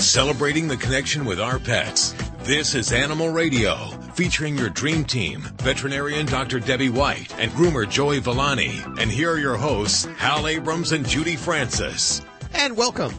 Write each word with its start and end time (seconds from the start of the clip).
celebrating 0.00 0.66
the 0.66 0.76
connection 0.76 1.24
with 1.24 1.38
our 1.38 1.58
pets. 1.58 2.14
This 2.38 2.74
is 2.74 2.92
Animal 2.92 3.28
Radio, 3.28 3.76
featuring 4.14 4.56
your 4.56 4.70
dream 4.70 5.04
team, 5.04 5.42
veterinarian 5.58 6.24
Dr. 6.24 6.58
Debbie 6.58 6.88
White 6.88 7.38
and 7.38 7.50
groomer 7.52 7.88
Joey 7.88 8.18
Villani. 8.18 8.80
And 8.98 9.10
here 9.10 9.30
are 9.32 9.38
your 9.38 9.56
hosts, 9.56 10.06
Hal 10.16 10.46
Abrams 10.46 10.92
and 10.92 11.06
Judy 11.06 11.36
Francis. 11.36 12.22
And 12.54 12.76
welcome. 12.76 13.14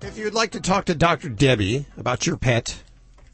If 0.00 0.16
you'd 0.16 0.34
like 0.34 0.52
to 0.52 0.60
talk 0.60 0.86
to 0.86 0.94
Dr. 0.94 1.28
Debbie 1.28 1.86
about 1.98 2.26
your 2.26 2.36
pet, 2.36 2.82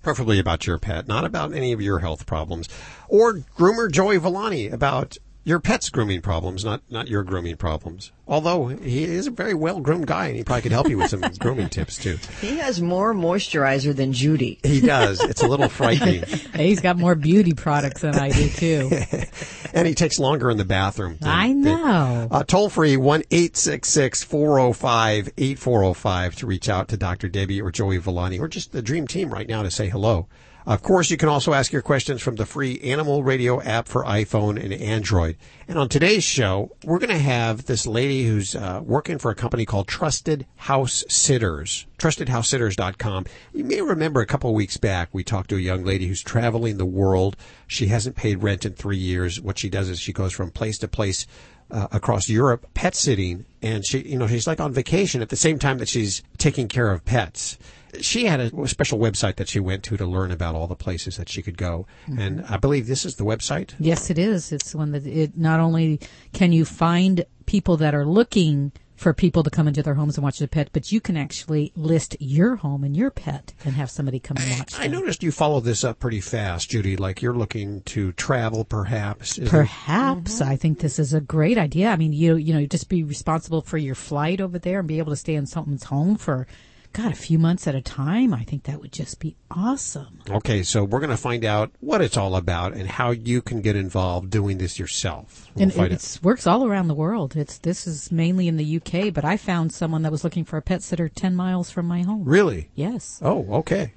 preferably 0.02 0.40
about 0.40 0.66
your 0.66 0.78
pet, 0.78 1.06
not 1.06 1.24
about 1.24 1.52
any 1.52 1.72
of 1.72 1.80
your 1.80 2.00
health 2.00 2.26
problems, 2.26 2.68
or 3.08 3.34
groomer 3.56 3.90
Joey 3.90 4.18
Villani 4.18 4.68
about 4.68 5.16
your 5.42 5.58
pet's 5.58 5.88
grooming 5.88 6.20
problems, 6.20 6.64
not 6.64 6.82
not 6.90 7.08
your 7.08 7.22
grooming 7.22 7.56
problems. 7.56 8.12
Although 8.28 8.68
he 8.68 9.04
is 9.04 9.26
a 9.26 9.30
very 9.30 9.54
well 9.54 9.80
groomed 9.80 10.06
guy, 10.06 10.26
and 10.28 10.36
he 10.36 10.44
probably 10.44 10.62
could 10.62 10.72
help 10.72 10.88
you 10.88 10.98
with 10.98 11.10
some 11.10 11.20
grooming 11.38 11.68
tips 11.68 11.96
too. 11.96 12.18
He 12.40 12.58
has 12.58 12.80
more 12.80 13.12
moisturizer 13.14 13.94
than 13.96 14.12
Judy. 14.12 14.58
He 14.62 14.80
does. 14.80 15.20
It's 15.22 15.42
a 15.42 15.48
little 15.48 15.68
frightening. 15.68 16.22
He's 16.54 16.80
got 16.80 16.96
more 16.98 17.14
beauty 17.14 17.54
products 17.54 18.02
than 18.02 18.14
I 18.16 18.30
do 18.30 18.48
too. 18.50 18.90
and 19.74 19.88
he 19.88 19.94
takes 19.94 20.18
longer 20.18 20.50
in 20.50 20.58
the 20.58 20.64
bathroom. 20.64 21.16
than- 21.20 21.28
I 21.30 21.52
know. 21.52 22.28
Uh, 22.30 22.44
toll 22.44 22.68
free 22.68 22.96
one 22.96 23.22
eight 23.30 23.56
six 23.56 23.88
six 23.88 24.22
four 24.22 24.58
zero 24.58 24.72
five 24.72 25.28
eight 25.38 25.58
four 25.58 25.80
zero 25.80 25.94
five 25.94 26.36
to 26.36 26.46
reach 26.46 26.68
out 26.68 26.88
to 26.88 26.96
Dr. 26.96 27.28
Debbie 27.28 27.60
or 27.60 27.70
Joey 27.70 27.98
Villani 27.98 28.38
or 28.38 28.46
just 28.48 28.72
the 28.72 28.82
Dream 28.82 29.06
Team 29.06 29.30
right 29.32 29.48
now 29.48 29.62
to 29.62 29.70
say 29.70 29.88
hello. 29.88 30.28
Of 30.70 30.84
course, 30.84 31.10
you 31.10 31.16
can 31.16 31.28
also 31.28 31.52
ask 31.52 31.72
your 31.72 31.82
questions 31.82 32.22
from 32.22 32.36
the 32.36 32.46
free 32.46 32.78
Animal 32.84 33.24
Radio 33.24 33.60
app 33.60 33.88
for 33.88 34.04
iPhone 34.04 34.50
and 34.62 34.72
Android. 34.72 35.36
And 35.66 35.76
on 35.76 35.88
today's 35.88 36.22
show, 36.22 36.76
we're 36.84 37.00
going 37.00 37.10
to 37.10 37.18
have 37.18 37.66
this 37.66 37.88
lady 37.88 38.24
who's 38.24 38.54
uh, 38.54 38.80
working 38.84 39.18
for 39.18 39.32
a 39.32 39.34
company 39.34 39.66
called 39.66 39.88
Trusted 39.88 40.46
House 40.54 41.02
Sitters. 41.08 41.86
TrustedHouseSitters.com. 41.98 43.26
You 43.52 43.64
may 43.64 43.80
remember 43.80 44.20
a 44.20 44.26
couple 44.26 44.50
of 44.50 44.54
weeks 44.54 44.76
back 44.76 45.08
we 45.10 45.24
talked 45.24 45.50
to 45.50 45.56
a 45.56 45.58
young 45.60 45.82
lady 45.82 46.06
who's 46.06 46.22
traveling 46.22 46.78
the 46.78 46.86
world. 46.86 47.36
She 47.66 47.88
hasn't 47.88 48.14
paid 48.14 48.44
rent 48.44 48.64
in 48.64 48.74
three 48.74 48.96
years. 48.96 49.40
What 49.40 49.58
she 49.58 49.70
does 49.70 49.88
is 49.88 49.98
she 49.98 50.12
goes 50.12 50.32
from 50.32 50.52
place 50.52 50.78
to 50.78 50.86
place 50.86 51.26
uh, 51.72 51.88
across 51.90 52.28
Europe 52.28 52.72
pet 52.74 52.94
sitting, 52.94 53.44
and 53.60 53.84
she, 53.84 54.02
you 54.02 54.18
know, 54.18 54.28
she's 54.28 54.46
like 54.46 54.60
on 54.60 54.72
vacation 54.72 55.20
at 55.20 55.30
the 55.30 55.36
same 55.36 55.58
time 55.58 55.78
that 55.78 55.88
she's 55.88 56.22
taking 56.38 56.68
care 56.68 56.92
of 56.92 57.04
pets. 57.04 57.58
She 58.00 58.26
had 58.26 58.40
a 58.40 58.68
special 58.68 58.98
website 58.98 59.36
that 59.36 59.48
she 59.48 59.60
went 59.60 59.82
to 59.84 59.96
to 59.96 60.06
learn 60.06 60.30
about 60.30 60.54
all 60.54 60.66
the 60.66 60.76
places 60.76 61.16
that 61.16 61.28
she 61.28 61.42
could 61.42 61.56
go, 61.56 61.86
mm-hmm. 62.06 62.18
and 62.18 62.44
I 62.46 62.56
believe 62.56 62.86
this 62.86 63.04
is 63.04 63.16
the 63.16 63.24
website. 63.24 63.74
Yes, 63.78 64.10
it 64.10 64.18
is. 64.18 64.52
It's 64.52 64.74
one 64.74 64.92
that 64.92 65.06
it 65.06 65.36
not 65.36 65.60
only 65.60 66.00
can 66.32 66.52
you 66.52 66.64
find 66.64 67.24
people 67.46 67.76
that 67.78 67.94
are 67.94 68.06
looking 68.06 68.72
for 69.00 69.14
people 69.14 69.42
to 69.42 69.48
come 69.48 69.66
into 69.66 69.82
their 69.82 69.94
homes 69.94 70.18
and 70.18 70.22
watch 70.22 70.38
their 70.38 70.46
pet, 70.46 70.68
but 70.74 70.92
you 70.92 71.00
can 71.00 71.16
actually 71.16 71.72
list 71.74 72.14
your 72.20 72.56
home 72.56 72.84
and 72.84 72.94
your 72.94 73.10
pet 73.10 73.54
and 73.64 73.74
have 73.74 73.90
somebody 73.90 74.20
come 74.20 74.36
and 74.36 74.58
watch 74.58 74.78
I 74.78 74.82
them. 74.88 74.92
noticed 74.92 75.22
you 75.22 75.32
follow 75.32 75.60
this 75.60 75.82
up 75.84 75.98
pretty 75.98 76.20
fast, 76.20 76.68
Judy. 76.68 76.98
Like 76.98 77.22
you're 77.22 77.34
looking 77.34 77.80
to 77.84 78.12
travel, 78.12 78.62
perhaps. 78.62 79.38
Perhaps 79.46 80.42
I 80.42 80.56
think 80.56 80.80
this 80.80 80.98
is 80.98 81.14
a 81.14 81.20
great 81.22 81.56
idea. 81.56 81.88
I 81.88 81.96
mean, 81.96 82.12
you 82.12 82.36
you 82.36 82.52
know, 82.52 82.66
just 82.66 82.90
be 82.90 83.02
responsible 83.02 83.62
for 83.62 83.78
your 83.78 83.94
flight 83.94 84.38
over 84.38 84.58
there 84.58 84.80
and 84.80 84.86
be 84.88 84.98
able 84.98 85.12
to 85.12 85.16
stay 85.16 85.34
in 85.34 85.46
someone's 85.46 85.84
home 85.84 86.16
for, 86.16 86.46
God, 86.92 87.12
a 87.12 87.16
few 87.16 87.38
months 87.38 87.68
at 87.68 87.74
a 87.74 87.80
time. 87.80 88.34
I 88.34 88.42
think 88.42 88.64
that 88.64 88.80
would 88.80 88.92
just 88.92 89.20
be 89.20 89.36
awesome. 89.50 90.20
Okay, 90.28 90.64
so 90.64 90.82
we're 90.82 90.98
going 90.98 91.10
to 91.10 91.16
find 91.16 91.44
out 91.44 91.70
what 91.80 92.00
it's 92.00 92.16
all 92.16 92.34
about 92.34 92.72
and 92.72 92.88
how 92.88 93.12
you 93.12 93.40
can 93.42 93.60
get 93.60 93.76
involved 93.76 94.30
doing 94.30 94.58
this 94.58 94.78
yourself. 94.78 95.48
We'll 95.54 95.70
and 95.70 95.92
it 95.92 96.18
works 96.22 96.46
all 96.46 96.66
around 96.66 96.88
the 96.88 96.94
world. 96.94 97.36
It's 97.36 97.58
this 97.58 97.86
is 97.86 98.10
mainly 98.10 98.48
in 98.48 98.56
the 98.56 98.76
UK, 98.76 99.14
but 99.14 99.24
I 99.24 99.36
found 99.36 99.72
someone 99.72 100.02
that 100.02 100.10
was 100.10 100.24
looking 100.24 100.44
for 100.44 100.56
a 100.56 100.62
pet 100.62 100.82
sitter 100.82 101.08
ten 101.08 101.36
miles 101.36 101.70
from 101.70 101.86
my 101.86 102.02
home. 102.02 102.24
Really? 102.24 102.70
Yes. 102.74 103.20
Oh, 103.22 103.46
okay. 103.50 103.92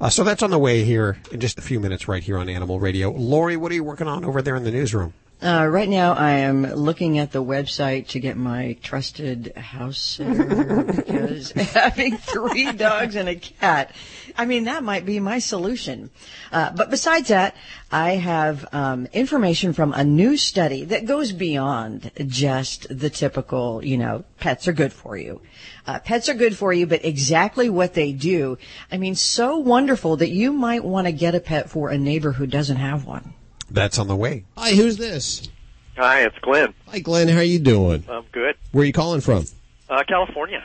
Uh, 0.00 0.10
so 0.10 0.22
that's 0.22 0.42
on 0.42 0.50
the 0.50 0.58
way 0.58 0.84
here 0.84 1.18
in 1.32 1.40
just 1.40 1.58
a 1.58 1.62
few 1.62 1.80
minutes, 1.80 2.06
right 2.06 2.22
here 2.22 2.38
on 2.38 2.48
Animal 2.48 2.78
Radio. 2.78 3.10
Lori, 3.10 3.56
what 3.56 3.72
are 3.72 3.74
you 3.74 3.84
working 3.84 4.06
on 4.06 4.24
over 4.24 4.42
there 4.42 4.54
in 4.54 4.62
the 4.62 4.70
newsroom? 4.70 5.14
Uh, 5.42 5.66
right 5.70 5.88
now, 5.88 6.14
I 6.14 6.30
am 6.30 6.62
looking 6.62 7.18
at 7.18 7.30
the 7.30 7.44
website 7.44 8.08
to 8.08 8.20
get 8.20 8.38
my 8.38 8.78
trusted 8.82 9.52
house 9.54 9.98
sitter 9.98 10.82
because 10.84 11.50
having 11.74 12.16
three 12.16 12.72
dogs 12.72 13.16
and 13.16 13.28
a 13.28 13.36
cat, 13.36 13.94
I 14.38 14.46
mean, 14.46 14.64
that 14.64 14.82
might 14.82 15.04
be 15.04 15.20
my 15.20 15.38
solution. 15.38 16.10
Uh, 16.50 16.70
but 16.70 16.88
besides 16.88 17.28
that, 17.28 17.54
I 17.92 18.12
have 18.12 18.66
um, 18.72 19.08
information 19.12 19.74
from 19.74 19.92
a 19.92 20.04
new 20.04 20.38
study 20.38 20.86
that 20.86 21.04
goes 21.04 21.32
beyond 21.32 22.10
just 22.26 22.86
the 22.88 23.10
typical, 23.10 23.84
you 23.84 23.98
know, 23.98 24.24
pets 24.40 24.66
are 24.68 24.72
good 24.72 24.92
for 24.92 25.18
you. 25.18 25.42
Uh, 25.86 25.98
pets 25.98 26.30
are 26.30 26.34
good 26.34 26.56
for 26.56 26.72
you, 26.72 26.86
but 26.86 27.04
exactly 27.04 27.68
what 27.68 27.92
they 27.92 28.12
do, 28.12 28.56
I 28.90 28.96
mean, 28.96 29.14
so 29.14 29.58
wonderful 29.58 30.16
that 30.16 30.30
you 30.30 30.50
might 30.50 30.82
want 30.82 31.06
to 31.08 31.12
get 31.12 31.34
a 31.34 31.40
pet 31.40 31.68
for 31.68 31.90
a 31.90 31.98
neighbor 31.98 32.32
who 32.32 32.46
doesn't 32.46 32.78
have 32.78 33.04
one. 33.04 33.34
That's 33.70 33.98
on 33.98 34.08
the 34.08 34.16
way. 34.16 34.44
Hi, 34.56 34.70
who's 34.74 34.96
this? 34.96 35.48
Hi, 35.96 36.20
it's 36.22 36.38
Glenn. 36.38 36.74
Hi, 36.88 36.98
Glenn. 37.00 37.28
How 37.28 37.38
are 37.38 37.42
you 37.42 37.58
doing? 37.58 38.04
I'm 38.08 38.24
good. 38.32 38.54
Where 38.72 38.82
are 38.82 38.86
you 38.86 38.92
calling 38.92 39.20
from? 39.20 39.44
Uh, 39.88 40.02
California, 40.06 40.62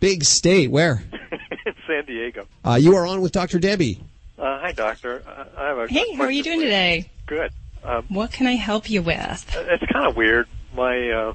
Big 0.00 0.24
state. 0.24 0.70
Where? 0.70 1.02
San 1.86 2.04
Diego. 2.04 2.46
Uh, 2.64 2.74
you 2.74 2.94
are 2.96 3.06
on 3.06 3.20
with 3.22 3.32
Dr. 3.32 3.58
Debbie. 3.58 3.98
Uh, 4.38 4.58
hi, 4.60 4.72
doctor. 4.72 5.22
Uh, 5.26 5.44
I 5.56 5.66
have 5.68 5.78
a 5.78 5.86
Hey, 5.88 6.12
how 6.14 6.24
are 6.24 6.30
you 6.30 6.42
doing 6.42 6.60
today? 6.60 7.08
Good. 7.26 7.50
Um, 7.82 8.04
What 8.08 8.32
can 8.32 8.46
I 8.46 8.54
help 8.56 8.90
you 8.90 9.02
with? 9.02 9.56
it's 9.56 9.92
kind 9.92 10.06
of 10.06 10.16
weird. 10.16 10.46
My 10.74 11.10
uh, 11.10 11.34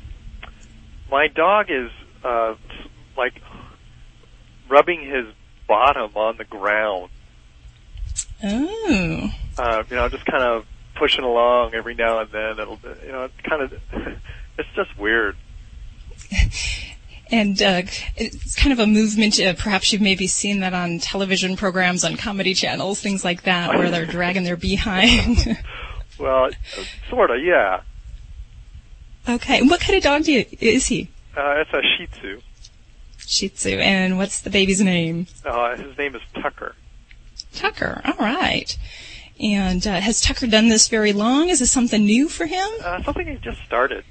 my 1.10 1.28
dog 1.28 1.68
is 1.70 1.90
uh, 2.24 2.56
like 3.18 3.34
rubbing 4.70 5.02
his 5.10 5.26
bottom 5.68 6.12
on 6.16 6.38
the 6.38 6.44
ground. 6.46 7.10
Oh, 8.44 9.30
Uh, 9.58 9.84
you 9.90 9.96
know, 9.96 10.10
just 10.10 10.26
kind 10.26 10.44
of 10.44 10.66
pushing 11.00 11.24
along 11.24 11.74
every 11.74 11.96
now 11.96 12.20
and 12.20 12.30
then. 12.32 12.60
It'll, 12.60 12.80
you 13.04 13.12
know, 13.12 13.24
it's 13.24 13.42
kind 13.42 13.64
of, 13.64 13.74
it's 14.58 14.70
just 14.76 14.96
weird. 15.00 15.36
and 17.32 17.60
uh, 17.62 17.82
it's 18.16 18.56
kind 18.56 18.74
of 18.74 18.80
a 18.80 18.86
movement. 18.86 19.40
Uh, 19.40 19.54
perhaps 19.54 19.92
you've 19.92 20.02
maybe 20.02 20.28
seen 20.28 20.60
that 20.60 20.74
on 20.74 21.00
television 21.00 21.56
programs, 21.56 22.04
on 22.04 22.18
comedy 22.18 22.54
channels, 22.54 23.02
things 23.02 23.24
like 23.24 23.44
that, 23.44 23.76
where 23.78 23.90
they're 23.90 24.06
dragging 24.06 24.44
their 24.44 24.58
behind. 24.58 25.58
Well, 26.20 26.50
sort 27.10 27.32
of, 27.32 27.42
yeah. 27.42 27.80
okay, 29.28 29.60
and 29.60 29.70
what 29.70 29.80
kind 29.80 29.96
of 29.96 30.04
dog 30.04 30.24
do 30.26 30.34
you, 30.34 30.46
is 30.60 30.88
he? 30.88 31.08
Uh, 31.36 31.62
it's 31.62 31.72
a 31.72 31.82
Shih 31.82 32.08
Tzu. 32.08 32.42
Shih 33.20 33.48
Tzu, 33.48 33.78
and 33.80 34.18
what's 34.18 34.42
the 34.42 34.50
baby's 34.50 34.82
name? 34.82 35.28
Uh, 35.46 35.78
his 35.78 35.98
name 35.98 36.16
is 36.16 36.22
Tucker. 36.34 36.76
Tucker. 37.54 38.02
All 38.04 38.16
right. 38.20 38.78
And 39.40 39.86
uh, 39.88 40.00
has 40.00 40.22
Tucker 40.22 40.48
done 40.48 40.68
this 40.70 40.88
very 40.88 41.14
long? 41.14 41.50
Is 41.50 41.60
this 41.60 41.72
something 41.72 42.04
new 42.04 42.28
for 42.28 42.46
him? 42.46 42.68
Uh, 42.84 43.02
something 43.04 43.26
he 43.26 43.36
just 43.36 43.64
started. 43.64 44.04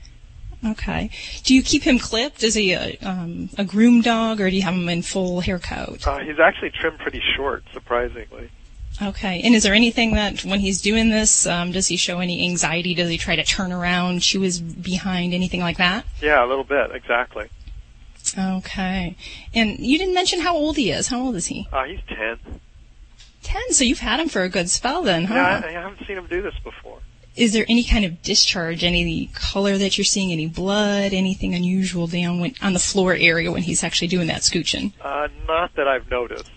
Okay. 0.65 1.11
Do 1.45 1.55
you 1.55 1.63
keep 1.63 1.83
him 1.83 1.99
clipped? 1.99 2.43
Is 2.43 2.55
he 2.55 2.73
a 2.73 2.97
um, 3.03 3.49
a 3.57 3.65
groom 3.65 4.01
dog, 4.01 4.41
or 4.41 4.51
do 4.51 4.57
you 4.57 4.63
have 4.63 4.75
him 4.75 4.89
in 4.89 5.03
full 5.03 5.41
hair 5.41 5.59
coat? 5.59 6.07
Uh, 6.07 6.19
he's 6.19 6.41
actually 6.41 6.71
trimmed 6.71 6.99
pretty 6.99 7.23
short, 7.37 7.63
surprisingly. 7.73 8.51
Okay. 9.01 9.41
And 9.45 9.55
is 9.55 9.63
there 9.63 9.75
anything 9.75 10.15
that 10.15 10.45
when 10.45 10.59
he's 10.59 10.81
doing 10.81 11.11
this, 11.11 11.47
um, 11.47 11.71
does 11.71 11.87
he 11.87 11.97
show 11.97 12.19
any 12.19 12.49
anxiety? 12.49 12.95
Does 12.95 13.09
he 13.09 13.19
try 13.19 13.37
to 13.37 13.45
turn 13.45 13.71
around, 13.71 14.21
chew 14.21 14.41
his 14.41 14.61
behind, 14.61 15.35
anything 15.35 15.61
like 15.61 15.77
that? 15.77 16.05
Yeah, 16.21 16.45
a 16.45 16.47
little 16.47 16.65
bit, 16.65 16.91
exactly. 16.93 17.49
Okay. 18.37 19.17
And 19.55 19.79
you 19.79 19.99
didn't 19.99 20.15
mention 20.15 20.41
how 20.41 20.57
old 20.57 20.77
he 20.77 20.91
is. 20.91 21.07
How 21.07 21.21
old 21.21 21.37
is 21.37 21.47
he? 21.47 21.69
Uh, 21.73 21.85
he's 21.85 22.01
10. 23.49 23.73
So 23.73 23.85
you've 23.85 23.99
had 23.99 24.21
him 24.21 24.29
for 24.29 24.43
a 24.43 24.49
good 24.49 24.69
spell 24.69 25.03
then, 25.03 25.25
huh? 25.25 25.35
Yeah, 25.35 25.63
I, 25.65 25.69
I 25.69 25.73
haven't 25.73 26.07
seen 26.07 26.17
him 26.17 26.27
do 26.27 26.43
this 26.43 26.55
before. 26.63 26.99
Is 27.35 27.53
there 27.53 27.65
any 27.69 27.85
kind 27.85 28.05
of 28.05 28.21
discharge, 28.23 28.83
any 28.83 29.31
color 29.33 29.79
that 29.79 29.97
you're 29.97 30.05
seeing, 30.05 30.33
any 30.33 30.49
blood, 30.49 31.13
anything 31.13 31.55
unusual 31.55 32.09
down 32.09 32.41
when, 32.41 32.55
on 32.61 32.73
the 32.73 32.81
floor 32.81 33.15
area 33.15 33.53
when 33.53 33.63
he's 33.63 33.85
actually 33.85 34.09
doing 34.09 34.27
that 34.27 34.41
scooching? 34.41 34.93
Uh, 35.01 35.29
not 35.47 35.75
that 35.77 35.87
I've 35.87 36.11
noticed. 36.11 36.51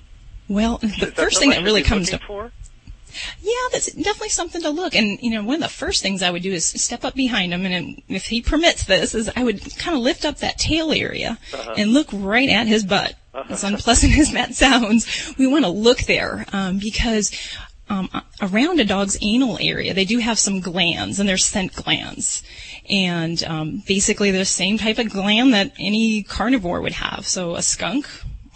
Well, 0.48 0.80
the 0.80 1.14
first 1.16 1.40
thing 1.40 1.52
that 1.52 1.64
really 1.64 1.84
comes 1.84 2.10
to 2.10 2.18
for? 2.18 2.52
Yeah, 3.42 3.54
that's 3.72 3.92
definitely 3.92 4.30
something 4.30 4.62
to 4.62 4.70
look. 4.70 4.96
And 4.96 5.20
you 5.22 5.32
know, 5.32 5.44
one 5.44 5.56
of 5.56 5.62
the 5.62 5.70
first 5.70 6.02
things 6.02 6.22
I 6.22 6.32
would 6.32 6.44
do 6.44 6.52
is 6.52 6.66
step 6.66 7.04
up 7.04 7.16
behind 7.16 7.54
him, 7.54 7.66
and 7.66 8.02
if 8.08 8.26
he 8.26 8.42
permits 8.42 8.86
this, 8.86 9.16
is 9.16 9.30
I 9.36 9.44
would 9.44 9.62
kind 9.78 9.96
of 9.96 10.04
lift 10.04 10.26
up 10.26 10.38
that 10.38 10.58
tail 10.58 10.92
area 10.92 11.38
and 11.78 11.94
look 11.94 12.08
right 12.12 12.50
at 12.50 12.68
his 12.68 12.84
butt. 12.84 13.16
As 13.50 13.64
unpleasant 13.64 14.14
as 14.18 14.34
that 14.34 14.56
sounds, 14.56 15.34
we 15.38 15.48
want 15.48 15.64
to 15.66 15.72
look 15.72 16.00
there 16.00 16.46
um, 16.52 16.80
because 16.80 17.32
um, 17.92 18.10
around 18.42 18.80
a 18.80 18.86
dog's 18.86 19.18
anal 19.22 19.58
area, 19.60 19.94
they 19.94 20.06
do 20.06 20.20
have 20.20 20.40
some 20.40 20.62
glands, 20.62 21.20
and 21.20 21.28
they're 21.28 21.38
scent 21.38 21.74
glands. 21.74 22.42
And 22.90 23.44
um, 23.44 23.84
basically, 23.86 24.32
they're 24.32 24.42
the 24.42 24.46
same 24.46 24.78
type 24.78 24.98
of 24.98 25.10
gland 25.10 25.54
that 25.54 25.74
any 25.80 26.24
carnivore 26.24 26.82
would 26.82 26.94
have. 26.94 27.26
So 27.26 27.56
a 27.56 27.62
skunk 27.62 28.08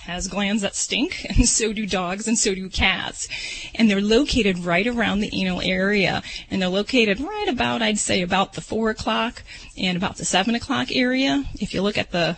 has 0.06 0.28
glands 0.28 0.62
that 0.62 0.76
stink, 0.76 1.26
and 1.30 1.48
so 1.48 1.74
do 1.74 1.86
dogs, 1.86 2.28
and 2.28 2.38
so 2.38 2.56
do 2.56 2.70
cats. 2.70 3.28
And 3.76 3.90
they're 3.90 4.02
located 4.02 4.60
right 4.60 4.88
around 4.88 5.20
the 5.20 5.30
anal 5.34 5.62
area, 5.62 6.24
and 6.50 6.62
they're 6.62 6.70
located 6.70 7.20
right 7.20 7.48
about, 7.48 7.82
I'd 7.82 8.00
say, 8.00 8.22
about 8.22 8.54
the 8.54 8.62
four 8.62 8.90
o'clock 8.90 9.44
and 9.78 9.98
about 9.98 10.18
the 10.18 10.26
seven 10.26 10.56
o'clock 10.56 10.90
area. 10.92 11.44
If 11.60 11.74
you 11.74 11.82
look 11.82 11.98
at 11.98 12.12
the 12.12 12.38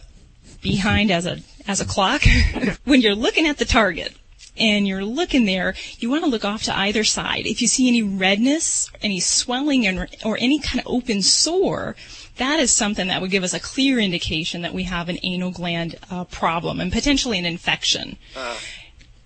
behind 0.61 1.11
as 1.11 1.25
a 1.25 1.39
as 1.67 1.81
a 1.81 1.85
clock, 1.85 2.23
when 2.85 3.01
you're 3.01 3.15
looking 3.15 3.45
at 3.45 3.57
the 3.57 3.65
target, 3.65 4.15
and 4.59 4.87
you're 4.87 5.05
looking 5.05 5.45
there, 5.45 5.75
you 5.99 6.09
want 6.09 6.23
to 6.23 6.29
look 6.29 6.45
off 6.45 6.63
to 6.63 6.77
either 6.77 7.03
side. 7.03 7.45
If 7.45 7.61
you 7.61 7.67
see 7.67 7.87
any 7.87 8.03
redness, 8.03 8.89
any 9.01 9.19
swelling, 9.19 9.85
and, 9.85 10.07
or 10.25 10.37
any 10.39 10.59
kind 10.59 10.79
of 10.79 10.87
open 10.87 11.21
sore, 11.21 11.95
that 12.37 12.59
is 12.59 12.71
something 12.71 13.07
that 13.07 13.21
would 13.21 13.31
give 13.31 13.43
us 13.43 13.53
a 13.53 13.59
clear 13.59 13.99
indication 13.99 14.61
that 14.61 14.73
we 14.73 14.83
have 14.83 15.09
an 15.09 15.17
anal 15.23 15.51
gland 15.51 15.95
uh, 16.09 16.23
problem 16.25 16.79
and 16.79 16.91
potentially 16.91 17.37
an 17.39 17.45
infection. 17.45 18.17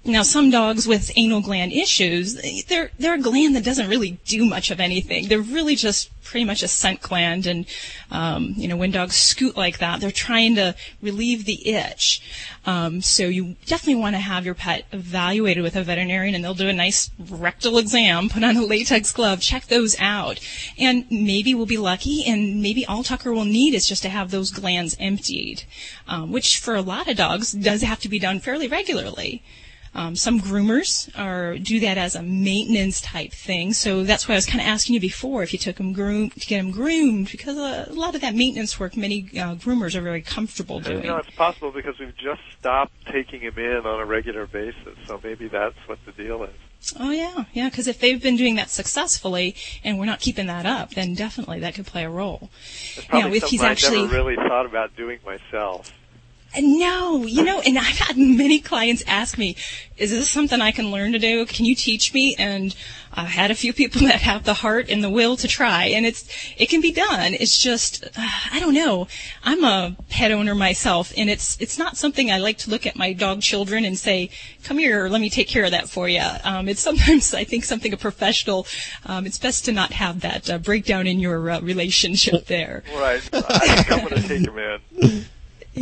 Now, 0.04 0.24
some 0.24 0.50
dogs 0.50 0.88
with 0.88 1.12
anal 1.16 1.42
gland 1.42 1.72
issues, 1.72 2.34
they're, 2.68 2.90
they're 2.98 3.14
a 3.14 3.20
gland 3.20 3.56
that 3.56 3.64
doesn't 3.64 3.88
really 3.88 4.18
do 4.26 4.46
much 4.46 4.72
of 4.72 4.80
anything. 4.80 5.28
They're 5.28 5.40
really 5.40 5.76
just 5.76 6.10
pretty 6.24 6.44
much 6.44 6.64
a 6.64 6.68
scent 6.68 7.02
gland. 7.04 7.46
And, 7.46 7.68
um, 8.10 8.54
you 8.58 8.68
know, 8.68 8.78
when 8.78 8.90
dogs 8.90 9.16
scoot 9.16 9.56
like 9.56 9.78
that, 9.78 10.02
they're 10.02 10.10
trying 10.10 10.56
to 10.56 10.76
relieve 11.04 11.46
the 11.46 11.70
itch. 11.70 12.50
Um, 12.66 13.02
so 13.02 13.26
you 13.26 13.58
definitely 13.68 14.02
want 14.02 14.16
to 14.16 14.22
have 14.22 14.44
your 14.44 14.56
pet 14.56 14.86
evaluated 14.92 15.62
with 15.62 15.76
a 15.76 15.84
veterinarian 15.84 16.34
and 16.34 16.44
they'll 16.44 16.56
do 16.56 16.68
a 16.68 16.74
nice 16.74 17.12
rectal 17.20 17.78
exam, 17.78 18.30
put 18.30 18.44
on 18.44 18.58
a 18.58 18.66
latex 18.66 19.12
glove, 19.12 19.40
check 19.40 19.68
those 19.68 19.96
out. 20.00 20.40
And 20.80 21.06
maybe 21.12 21.54
we'll 21.54 21.68
be 21.68 21.78
lucky 21.78 22.26
and 22.26 22.60
maybe 22.64 22.88
all 22.88 23.04
Tucker 23.04 23.32
will 23.32 23.46
need 23.46 23.76
is 23.76 23.88
just 23.88 24.02
to 24.02 24.10
have 24.10 24.32
those 24.32 24.50
glands 24.50 24.98
emptied, 25.00 25.64
um, 26.08 26.32
which 26.32 26.60
for 26.60 26.74
a 26.74 26.82
lot 26.82 27.08
of 27.08 27.18
dogs 27.18 27.52
does 27.52 27.84
have 27.84 28.00
to 28.00 28.10
be 28.10 28.18
done 28.18 28.40
fairly 28.40 28.68
regularly. 28.68 29.44
Um, 29.94 30.16
some 30.16 30.40
groomers 30.40 31.10
are 31.20 31.58
do 31.58 31.80
that 31.82 31.98
as 31.98 32.16
a 32.16 32.22
maintenance 32.22 33.02
type 33.02 33.34
thing. 33.34 33.74
So 33.74 34.04
that's 34.04 34.28
why 34.28 34.36
I 34.36 34.38
was 34.38 34.46
kind 34.46 34.62
of 34.62 34.68
asking 34.68 34.96
you 34.96 35.02
before 35.02 35.44
if 35.44 35.52
you 35.52 35.60
took 35.60 35.76
them 35.76 35.92
groomed 35.92 36.34
to 36.34 36.48
get 36.48 36.58
them 36.58 36.72
groomed 36.72 37.30
because 37.30 37.58
a, 37.58 37.92
a 37.92 37.94
lot 37.94 38.16
of 38.16 38.22
that 38.22 38.34
maintenance 38.34 38.80
work 38.80 38.96
many 38.96 39.24
uh, 39.34 39.56
groomers 39.56 39.96
are 39.96 40.02
very 40.02 40.22
comfortable 40.22 40.80
doing. 40.80 41.04
You 41.04 41.10
know, 41.10 41.18
it's 41.18 41.30
possible 41.32 41.72
because 41.72 42.00
we've 42.00 42.16
just 42.16 42.42
stopped 42.58 42.94
taking 43.08 43.42
him 43.42 43.58
in 43.58 43.86
on 43.86 44.00
a 44.00 44.06
regular 44.06 44.48
basis, 44.48 44.98
so 45.06 45.20
maybe 45.22 45.50
that's 45.50 45.78
what 45.88 46.00
the 46.06 46.14
deal 46.14 46.44
is. 46.44 46.54
Oh 47.00 47.12
yeah, 47.12 47.46
yeah. 47.54 47.70
Because 47.70 47.88
if 47.88 48.00
they've 48.00 48.22
been 48.22 48.38
doing 48.38 48.56
that 48.56 48.70
successfully 48.70 49.56
and 49.84 50.00
we're 50.00 50.06
not 50.06 50.20
keeping 50.20 50.48
that 50.48 50.66
up, 50.66 50.92
then 50.92 51.14
definitely 51.14 51.60
that 51.60 51.76
could 51.76 51.86
play 51.86 52.06
a 52.06 52.10
role. 52.10 52.50
It's 52.96 53.06
probably 53.06 53.30
Now, 53.30 53.36
if 53.36 53.42
something 53.42 53.50
he's 53.50 53.62
I 53.62 53.72
actually 53.72 54.02
never 54.04 54.14
really 54.14 54.36
thought 54.36 54.66
about 54.66 54.96
doing 54.96 55.20
myself. 55.26 55.92
No, 56.60 57.26
you 57.26 57.44
know, 57.44 57.62
and 57.62 57.78
I've 57.78 57.98
had 57.98 58.18
many 58.18 58.60
clients 58.60 59.04
ask 59.08 59.38
me, 59.38 59.56
is 59.96 60.12
this 60.12 60.30
something 60.30 60.60
I 60.60 60.72
can 60.72 60.92
learn 60.92 61.14
to 61.14 61.20
do? 61.20 61.46
Can 61.46 61.64
you 61.64 61.76
teach 61.76 62.14
me? 62.14 62.36
And 62.38 62.76
I've 63.14 63.28
had 63.28 63.52
a 63.52 63.56
few 63.56 63.72
people 63.72 64.02
that 64.08 64.22
have 64.22 64.44
the 64.44 64.56
heart 64.56 64.90
and 64.90 65.02
the 65.02 65.10
will 65.10 65.38
to 65.38 65.48
try, 65.48 65.86
and 65.86 66.06
it's, 66.06 66.28
it 66.58 66.68
can 66.68 66.82
be 66.82 66.92
done. 66.92 67.36
It's 67.36 67.58
just, 67.58 68.04
uh, 68.04 68.10
I 68.52 68.60
don't 68.60 68.74
know. 68.74 69.08
I'm 69.44 69.64
a 69.64 69.96
pet 70.10 70.32
owner 70.32 70.54
myself, 70.54 71.14
and 71.16 71.30
it's, 71.30 71.58
it's 71.62 71.78
not 71.78 71.96
something 71.96 72.30
I 72.30 72.40
like 72.40 72.58
to 72.60 72.70
look 72.70 72.86
at 72.86 72.98
my 72.98 73.14
dog 73.14 73.42
children 73.42 73.86
and 73.86 73.98
say, 73.98 74.30
come 74.64 74.78
here, 74.78 75.08
let 75.08 75.22
me 75.22 75.30
take 75.30 75.48
care 75.48 75.64
of 75.64 75.72
that 75.72 75.90
for 75.90 76.10
you. 76.10 76.26
Um, 76.44 76.68
it's 76.68 76.82
sometimes, 76.92 77.34
I 77.34 77.46
think, 77.46 77.64
something 77.64 77.94
a 77.94 77.98
professional, 77.98 78.68
um, 79.06 79.26
it's 79.26 79.38
best 79.38 79.66
to 79.66 79.72
not 79.72 79.94
have 79.94 80.20
that 80.22 80.50
uh, 80.50 80.58
breakdown 80.58 81.08
in 81.08 81.20
your 81.20 81.50
uh, 81.50 81.62
relationship 81.62 82.46
there. 82.48 82.84
Right. 82.94 83.22
I 83.34 83.82
think 83.82 83.92
I'm 83.92 84.10
going 84.10 84.22
to 84.22 84.28
take 84.28 84.48
him 84.48 84.58
in. 84.58 85.26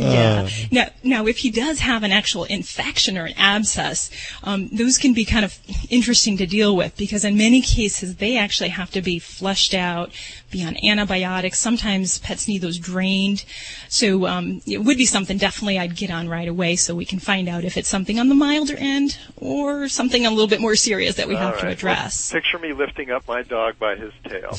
Yeah. 0.00 0.48
now, 0.70 0.88
now, 1.02 1.26
if 1.26 1.38
he 1.38 1.50
does 1.50 1.80
have 1.80 2.02
an 2.02 2.12
actual 2.12 2.44
infection 2.44 3.18
or 3.18 3.26
an 3.26 3.34
abscess, 3.36 4.10
um, 4.42 4.68
those 4.68 4.98
can 4.98 5.12
be 5.12 5.24
kind 5.24 5.44
of 5.44 5.58
interesting 5.88 6.36
to 6.38 6.46
deal 6.46 6.74
with 6.74 6.96
because 6.96 7.24
in 7.24 7.36
many 7.36 7.60
cases 7.60 8.16
they 8.16 8.36
actually 8.36 8.70
have 8.70 8.90
to 8.92 9.02
be 9.02 9.18
flushed 9.18 9.74
out, 9.74 10.10
be 10.50 10.64
on 10.64 10.76
antibiotics. 10.84 11.58
Sometimes 11.58 12.18
pets 12.18 12.48
need 12.48 12.62
those 12.62 12.78
drained. 12.78 13.44
So 13.88 14.26
um, 14.26 14.62
it 14.66 14.78
would 14.78 14.96
be 14.96 15.06
something 15.06 15.38
definitely 15.38 15.78
I'd 15.78 15.96
get 15.96 16.10
on 16.10 16.28
right 16.28 16.48
away 16.48 16.76
so 16.76 16.94
we 16.94 17.04
can 17.04 17.18
find 17.18 17.48
out 17.48 17.64
if 17.64 17.76
it's 17.76 17.88
something 17.88 18.18
on 18.18 18.28
the 18.28 18.34
milder 18.34 18.76
end 18.76 19.18
or 19.36 19.88
something 19.88 20.26
a 20.26 20.30
little 20.30 20.48
bit 20.48 20.60
more 20.60 20.76
serious 20.76 21.16
that 21.16 21.28
we 21.28 21.36
All 21.36 21.42
have 21.42 21.60
to 21.60 21.68
address. 21.68 22.32
Well, 22.32 22.40
picture 22.40 22.58
me 22.58 22.72
lifting 22.72 23.10
up 23.10 23.26
my 23.28 23.42
dog 23.42 23.78
by 23.78 23.96
his 23.96 24.12
tail. 24.24 24.58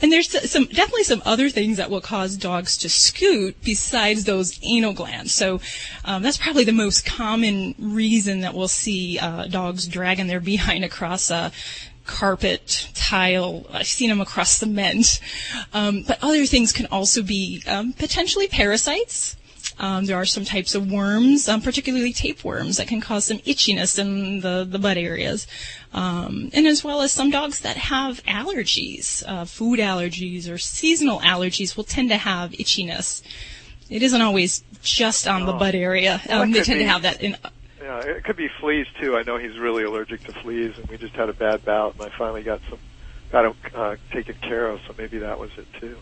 And 0.00 0.12
there's 0.12 0.50
some 0.50 0.66
definitely 0.66 1.04
some 1.04 1.22
other 1.24 1.50
things 1.50 1.76
that 1.76 1.90
will 1.90 2.00
cause 2.00 2.36
dogs 2.36 2.76
to 2.78 2.88
scoot 2.88 3.56
besides 3.62 4.24
those 4.24 4.58
anal 4.62 4.92
glands. 4.92 5.34
So 5.34 5.60
um, 6.04 6.22
that's 6.22 6.38
probably 6.38 6.64
the 6.64 6.72
most 6.72 7.04
common 7.04 7.74
reason 7.78 8.40
that 8.40 8.54
we'll 8.54 8.68
see 8.68 9.18
uh, 9.18 9.46
dogs 9.46 9.86
dragging 9.86 10.26
their 10.26 10.40
behind 10.40 10.84
across 10.84 11.30
a 11.30 11.52
carpet, 12.06 12.88
tile. 12.94 13.66
I've 13.72 13.86
seen 13.86 14.08
them 14.08 14.20
across 14.20 14.50
cement. 14.58 15.20
Um, 15.72 16.02
but 16.02 16.18
other 16.22 16.46
things 16.46 16.72
can 16.72 16.86
also 16.86 17.22
be 17.22 17.62
um, 17.66 17.92
potentially 17.92 18.48
parasites. 18.48 19.36
Um, 19.78 20.06
there 20.06 20.16
are 20.16 20.24
some 20.24 20.44
types 20.44 20.74
of 20.74 20.90
worms, 20.90 21.48
um, 21.48 21.60
particularly 21.62 22.12
tapeworms, 22.12 22.78
that 22.78 22.88
can 22.88 23.00
cause 23.00 23.26
some 23.26 23.38
itchiness 23.38 23.98
in 23.98 24.40
the, 24.40 24.66
the 24.68 24.78
butt 24.78 24.96
areas. 24.96 25.46
Um, 25.92 26.50
and 26.52 26.66
as 26.66 26.82
well 26.82 27.00
as 27.02 27.12
some 27.12 27.30
dogs 27.30 27.60
that 27.60 27.76
have 27.76 28.22
allergies, 28.24 29.22
uh, 29.26 29.44
food 29.44 29.78
allergies 29.78 30.50
or 30.50 30.58
seasonal 30.58 31.20
allergies 31.20 31.76
will 31.76 31.84
tend 31.84 32.10
to 32.10 32.16
have 32.16 32.50
itchiness. 32.52 33.22
It 33.88 34.02
isn't 34.02 34.20
always 34.20 34.64
just 34.82 35.26
on 35.28 35.46
the 35.46 35.54
Oh. 35.54 35.58
butt 35.58 35.74
area. 35.74 36.20
Well, 36.28 36.42
Um, 36.42 36.50
they 36.50 36.62
tend 36.62 36.80
to 36.80 36.86
have 36.86 37.02
that 37.02 37.22
in 37.22 37.36
Yeah, 37.80 38.00
it 38.00 38.24
could 38.24 38.36
be 38.36 38.48
fleas 38.60 38.86
too. 39.00 39.16
I 39.16 39.22
know 39.22 39.38
he's 39.38 39.56
really 39.58 39.84
allergic 39.84 40.22
to 40.24 40.32
fleas, 40.32 40.76
and 40.76 40.86
we 40.88 40.98
just 40.98 41.14
had 41.14 41.30
a 41.30 41.32
bad 41.32 41.64
bout, 41.64 41.94
and 41.94 42.02
I 42.02 42.10
finally 42.18 42.42
got 42.42 42.60
some 42.68 42.78
got 43.32 43.44
him 43.46 43.54
uh, 43.74 43.96
taken 44.12 44.34
care 44.42 44.66
of. 44.68 44.80
So 44.86 44.94
maybe 44.98 45.18
that 45.18 45.38
was 45.38 45.50
it 45.56 45.66
too. 45.80 45.96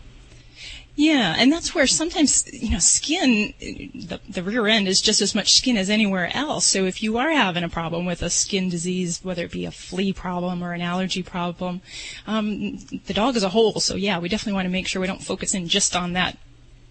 Yeah, 0.97 1.35
and 1.37 1.53
that's 1.53 1.75
where 1.75 1.85
sometimes 1.85 2.51
you 2.51 2.71
know 2.71 2.79
skin, 2.79 3.53
the, 3.59 4.19
the 4.27 4.41
rear 4.41 4.65
end 4.65 4.87
is 4.87 4.99
just 4.99 5.21
as 5.21 5.35
much 5.35 5.53
skin 5.53 5.77
as 5.77 5.91
anywhere 5.91 6.35
else. 6.35 6.65
So 6.65 6.85
if 6.85 7.03
you 7.03 7.19
are 7.19 7.29
having 7.29 7.63
a 7.63 7.69
problem 7.69 8.07
with 8.07 8.23
a 8.23 8.31
skin 8.31 8.67
disease, 8.67 9.19
whether 9.23 9.43
it 9.43 9.51
be 9.51 9.65
a 9.65 9.71
flea 9.71 10.11
problem 10.11 10.63
or 10.63 10.73
an 10.73 10.81
allergy 10.81 11.21
problem, 11.21 11.81
um, 12.25 12.79
the 13.05 13.13
dog 13.13 13.35
as 13.35 13.43
a 13.43 13.49
whole. 13.49 13.79
So 13.79 13.93
yeah, 13.95 14.17
we 14.17 14.27
definitely 14.27 14.53
want 14.53 14.65
to 14.65 14.71
make 14.71 14.87
sure 14.87 14.99
we 14.99 15.07
don't 15.07 15.21
focus 15.21 15.53
in 15.53 15.67
just 15.67 15.95
on 15.95 16.13
that 16.13 16.35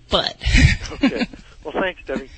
butt. 0.09 0.37
Okay. 0.93 1.27
well, 1.65 1.75
thanks, 1.75 2.01
Debbie. 2.07 2.31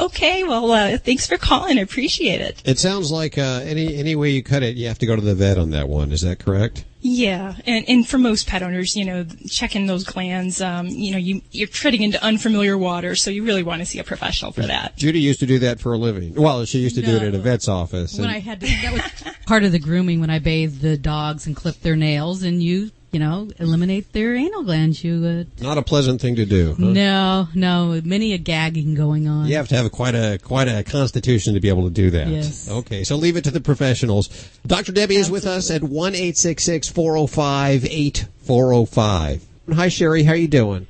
okay, 0.00 0.44
well 0.44 0.72
uh, 0.72 0.96
thanks 0.96 1.26
for 1.26 1.36
calling. 1.36 1.78
I 1.78 1.82
appreciate 1.82 2.40
it. 2.40 2.62
It 2.64 2.78
sounds 2.78 3.12
like 3.12 3.36
uh, 3.36 3.60
any 3.64 3.96
any 3.96 4.16
way 4.16 4.30
you 4.30 4.42
cut 4.42 4.62
it, 4.62 4.76
you 4.76 4.88
have 4.88 4.98
to 5.00 5.06
go 5.06 5.14
to 5.14 5.20
the 5.20 5.34
vet 5.34 5.58
on 5.58 5.72
that 5.72 5.90
one. 5.90 6.10
Is 6.10 6.22
that 6.22 6.38
correct? 6.38 6.86
Yeah, 7.02 7.54
and 7.66 7.88
and 7.88 8.06
for 8.06 8.18
most 8.18 8.46
pet 8.46 8.62
owners, 8.62 8.94
you 8.94 9.04
know, 9.04 9.24
checking 9.48 9.86
those 9.86 10.04
glands, 10.04 10.60
um, 10.60 10.86
you 10.86 11.12
know, 11.12 11.18
you 11.18 11.40
you're 11.50 11.66
treading 11.68 12.02
into 12.02 12.22
unfamiliar 12.22 12.76
water, 12.76 13.14
so 13.14 13.30
you 13.30 13.44
really 13.44 13.62
want 13.62 13.80
to 13.80 13.86
see 13.86 13.98
a 13.98 14.04
professional 14.04 14.52
for 14.52 14.62
that. 14.62 14.96
Judy 14.96 15.20
used 15.20 15.40
to 15.40 15.46
do 15.46 15.58
that 15.60 15.80
for 15.80 15.94
a 15.94 15.98
living. 15.98 16.34
Well, 16.34 16.64
she 16.66 16.78
used 16.80 16.96
to 16.96 17.02
do 17.02 17.16
it 17.16 17.22
at 17.22 17.34
a 17.34 17.38
vet's 17.38 17.68
office. 17.68 18.18
when 18.18 18.28
and- 18.28 18.36
I 18.36 18.40
had 18.40 18.60
to, 18.60 18.66
that 18.66 18.92
was 18.92 19.34
part 19.46 19.64
of 19.64 19.72
the 19.72 19.78
grooming 19.78 20.20
when 20.20 20.30
I 20.30 20.40
bathed 20.40 20.82
the 20.82 20.98
dogs 20.98 21.46
and 21.46 21.56
clipped 21.56 21.82
their 21.82 21.96
nails, 21.96 22.42
and 22.42 22.62
you, 22.62 22.90
you 23.12 23.18
know, 23.18 23.48
eliminate 23.58 24.12
their 24.12 24.34
anal 24.34 24.62
glands. 24.62 25.02
You, 25.02 25.46
uh, 25.60 25.62
not 25.62 25.78
a 25.78 25.82
pleasant 25.82 26.20
thing 26.20 26.36
to 26.36 26.46
do. 26.46 26.74
huh? 26.78 26.86
no, 26.86 27.48
no, 27.54 28.00
many 28.04 28.32
a 28.32 28.38
gagging 28.38 28.94
going 28.94 29.26
on. 29.28 29.46
You 29.46 29.56
have 29.56 29.68
to 29.68 29.76
have 29.76 29.90
quite 29.92 30.14
a 30.14 30.38
quite 30.42 30.68
a 30.68 30.82
constitution 30.84 31.54
to 31.54 31.60
be 31.60 31.68
able 31.68 31.84
to 31.84 31.90
do 31.90 32.10
that. 32.10 32.28
Yes. 32.28 32.70
Okay, 32.70 33.04
so 33.04 33.16
leave 33.16 33.36
it 33.36 33.44
to 33.44 33.50
the 33.50 33.60
professionals. 33.60 34.28
Dr. 34.66 34.92
Debbie 34.92 35.16
is 35.16 35.30
with 35.30 35.46
us 35.46 35.70
at 35.70 35.82
one 35.82 36.14
eight 36.14 36.36
six 36.36 36.64
six 36.64 36.88
four 36.88 37.14
zero 37.14 37.26
five 37.26 37.84
eight 37.84 38.26
four 38.42 38.72
zero 38.72 38.84
five. 38.84 39.44
Hi, 39.72 39.88
Sherry. 39.88 40.22
How 40.22 40.32
are 40.32 40.36
you 40.36 40.48
doing? 40.48 40.86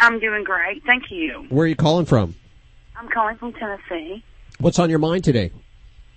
I'm 0.00 0.18
doing 0.20 0.44
great. 0.44 0.84
Thank 0.84 1.10
you. 1.10 1.46
Where 1.48 1.64
are 1.64 1.68
you 1.68 1.76
calling 1.76 2.06
from? 2.06 2.34
I'm 2.96 3.08
calling 3.08 3.36
from 3.36 3.52
Tennessee. 3.52 4.22
What's 4.58 4.78
on 4.78 4.90
your 4.90 4.98
mind 4.98 5.24
today? 5.24 5.52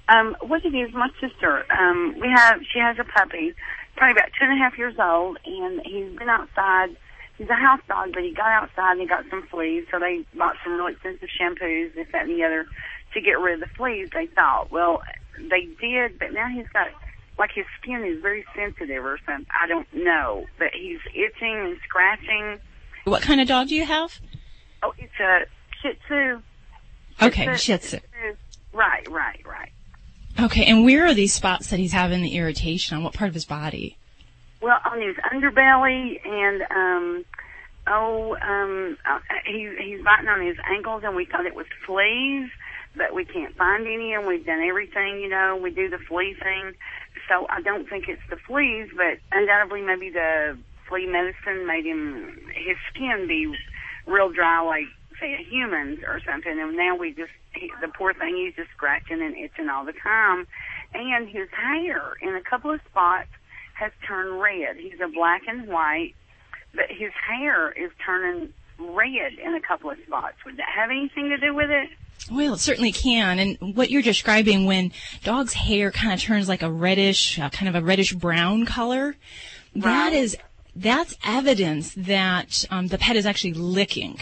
Um, 0.09 0.35
what 0.41 0.65
it 0.65 0.73
is, 0.73 0.91
my 0.93 1.09
sister, 1.21 1.65
um, 1.71 2.15
we 2.19 2.29
have, 2.29 2.61
she 2.73 2.79
has 2.79 2.97
a 2.97 3.03
puppy, 3.03 3.53
probably 3.99 4.13
about 4.13 4.31
two 4.39 4.45
and 4.45 4.53
a 4.53 4.63
half 4.63 4.77
years 4.77 4.95
old, 4.97 5.37
and 5.45 5.81
he's 5.85 6.17
been 6.17 6.29
outside. 6.29 6.95
He's 7.37 7.49
a 7.49 7.53
house 7.53 7.81
dog, 7.87 8.11
but 8.13 8.23
he 8.23 8.33
got 8.33 8.47
outside 8.47 8.93
and 8.93 9.01
he 9.01 9.07
got 9.07 9.25
some 9.29 9.45
fleas, 9.47 9.85
so 9.91 9.99
they 9.99 10.25
bought 10.33 10.55
some 10.63 10.73
real 10.73 10.87
expensive 10.87 11.29
shampoos, 11.29 11.93
this, 11.93 12.07
that, 12.11 12.23
and 12.23 12.31
the 12.31 12.43
other, 12.43 12.65
to 13.13 13.21
get 13.21 13.39
rid 13.39 13.55
of 13.55 13.59
the 13.59 13.75
fleas, 13.75 14.09
they 14.13 14.25
thought. 14.27 14.71
Well, 14.71 15.01
they 15.37 15.67
did, 15.79 16.17
but 16.17 16.33
now 16.33 16.47
he's 16.47 16.67
got, 16.73 16.87
like 17.37 17.51
his 17.53 17.65
skin 17.81 18.03
is 18.03 18.21
very 18.21 18.45
sensitive 18.55 19.03
or 19.05 19.19
something. 19.25 19.45
I 19.61 19.67
don't 19.67 19.87
know, 19.93 20.45
but 20.57 20.69
he's 20.73 20.99
itching 21.13 21.55
and 21.55 21.77
scratching. 21.83 22.59
What 23.03 23.21
kind 23.21 23.41
of 23.41 23.47
dog 23.47 23.67
do 23.67 23.75
you 23.75 23.85
have? 23.85 24.19
Oh, 24.81 24.93
it's 24.97 25.19
a 25.19 25.45
Shih 25.81 25.93
Tzu. 26.07 26.41
Okay, 27.21 27.55
Shih 27.57 27.77
Tzu. 27.77 27.99
Right, 28.73 29.07
right, 29.09 29.41
right. 29.45 29.71
Okay, 30.41 30.65
and 30.65 30.85
where 30.85 31.05
are 31.05 31.13
these 31.13 31.33
spots 31.33 31.69
that 31.69 31.79
he's 31.79 31.91
having 31.91 32.21
the 32.21 32.35
irritation 32.37 32.95
on? 32.95 33.03
What 33.03 33.13
part 33.13 33.27
of 33.27 33.33
his 33.33 33.45
body? 33.45 33.97
Well, 34.61 34.77
on 34.85 35.01
his 35.01 35.15
underbelly 35.17 36.25
and 36.25 36.61
um 36.71 37.25
oh 37.87 38.37
um 38.41 38.97
uh, 39.09 39.19
he 39.45 39.69
he's 39.79 40.03
biting 40.03 40.29
on 40.29 40.45
his 40.45 40.57
ankles 40.69 41.03
and 41.05 41.15
we 41.15 41.25
thought 41.25 41.45
it 41.45 41.55
was 41.55 41.65
fleas, 41.85 42.49
but 42.95 43.13
we 43.13 43.25
can't 43.25 43.55
find 43.55 43.85
any 43.85 44.13
and 44.13 44.27
we've 44.27 44.45
done 44.45 44.61
everything, 44.61 45.19
you 45.19 45.29
know, 45.29 45.59
we 45.61 45.71
do 45.71 45.89
the 45.89 45.97
flea 45.97 46.35
thing. 46.41 46.73
So 47.27 47.45
I 47.49 47.61
don't 47.61 47.89
think 47.89 48.07
it's 48.07 48.21
the 48.29 48.37
fleas, 48.37 48.89
but 48.95 49.19
undoubtedly 49.31 49.81
maybe 49.81 50.09
the 50.09 50.57
flea 50.87 51.05
medicine 51.05 51.67
made 51.67 51.85
him 51.85 52.39
his 52.53 52.77
skin 52.93 53.27
be 53.27 53.53
real 54.07 54.29
dry 54.29 54.61
like 54.61 54.85
fed 55.19 55.39
humans 55.49 55.99
or 56.05 56.21
something, 56.25 56.57
and 56.59 56.77
now 56.77 56.95
we 56.95 57.11
just 57.11 57.31
he, 57.53 57.71
the 57.81 57.87
poor 57.87 58.13
thing 58.13 58.35
he's 58.35 58.55
just 58.55 58.69
scratching 58.75 59.21
and 59.21 59.35
itching 59.35 59.69
all 59.69 59.85
the 59.85 59.93
time, 59.93 60.47
and 60.93 61.27
his 61.27 61.47
hair 61.51 62.13
in 62.21 62.35
a 62.35 62.41
couple 62.41 62.71
of 62.71 62.79
spots 62.89 63.29
has 63.75 63.91
turned 64.07 64.39
red. 64.41 64.75
He's 64.77 64.99
a 65.03 65.07
black 65.07 65.41
and 65.47 65.67
white, 65.67 66.13
but 66.73 66.85
his 66.89 67.11
hair 67.27 67.71
is 67.71 67.91
turning 68.05 68.53
red 68.77 69.33
in 69.33 69.55
a 69.55 69.61
couple 69.61 69.89
of 69.91 69.97
spots. 70.05 70.35
Would 70.45 70.57
that 70.57 70.69
have 70.73 70.89
anything 70.89 71.29
to 71.29 71.37
do 71.37 71.53
with 71.53 71.69
it? 71.69 71.89
Well, 72.31 72.53
it 72.55 72.59
certainly 72.59 72.91
can. 72.91 73.39
And 73.39 73.75
what 73.75 73.89
you're 73.89 74.01
describing 74.01 74.65
when 74.65 74.91
dog's 75.23 75.53
hair 75.53 75.89
kind 75.91 76.13
of 76.13 76.19
turns 76.21 76.47
like 76.49 76.61
a 76.61 76.69
reddish, 76.71 77.39
uh, 77.39 77.49
kind 77.49 77.69
of 77.69 77.81
a 77.81 77.85
reddish 77.85 78.13
brown 78.13 78.65
color, 78.65 79.15
that 79.75 80.09
Right. 80.09 80.13
is 80.13 80.37
that's 80.79 81.17
evidence 81.25 81.93
that 81.95 82.65
um, 82.69 82.87
the 82.87 82.97
pet 82.97 83.15
is 83.15 83.25
actually 83.25 83.53
licking. 83.53 84.19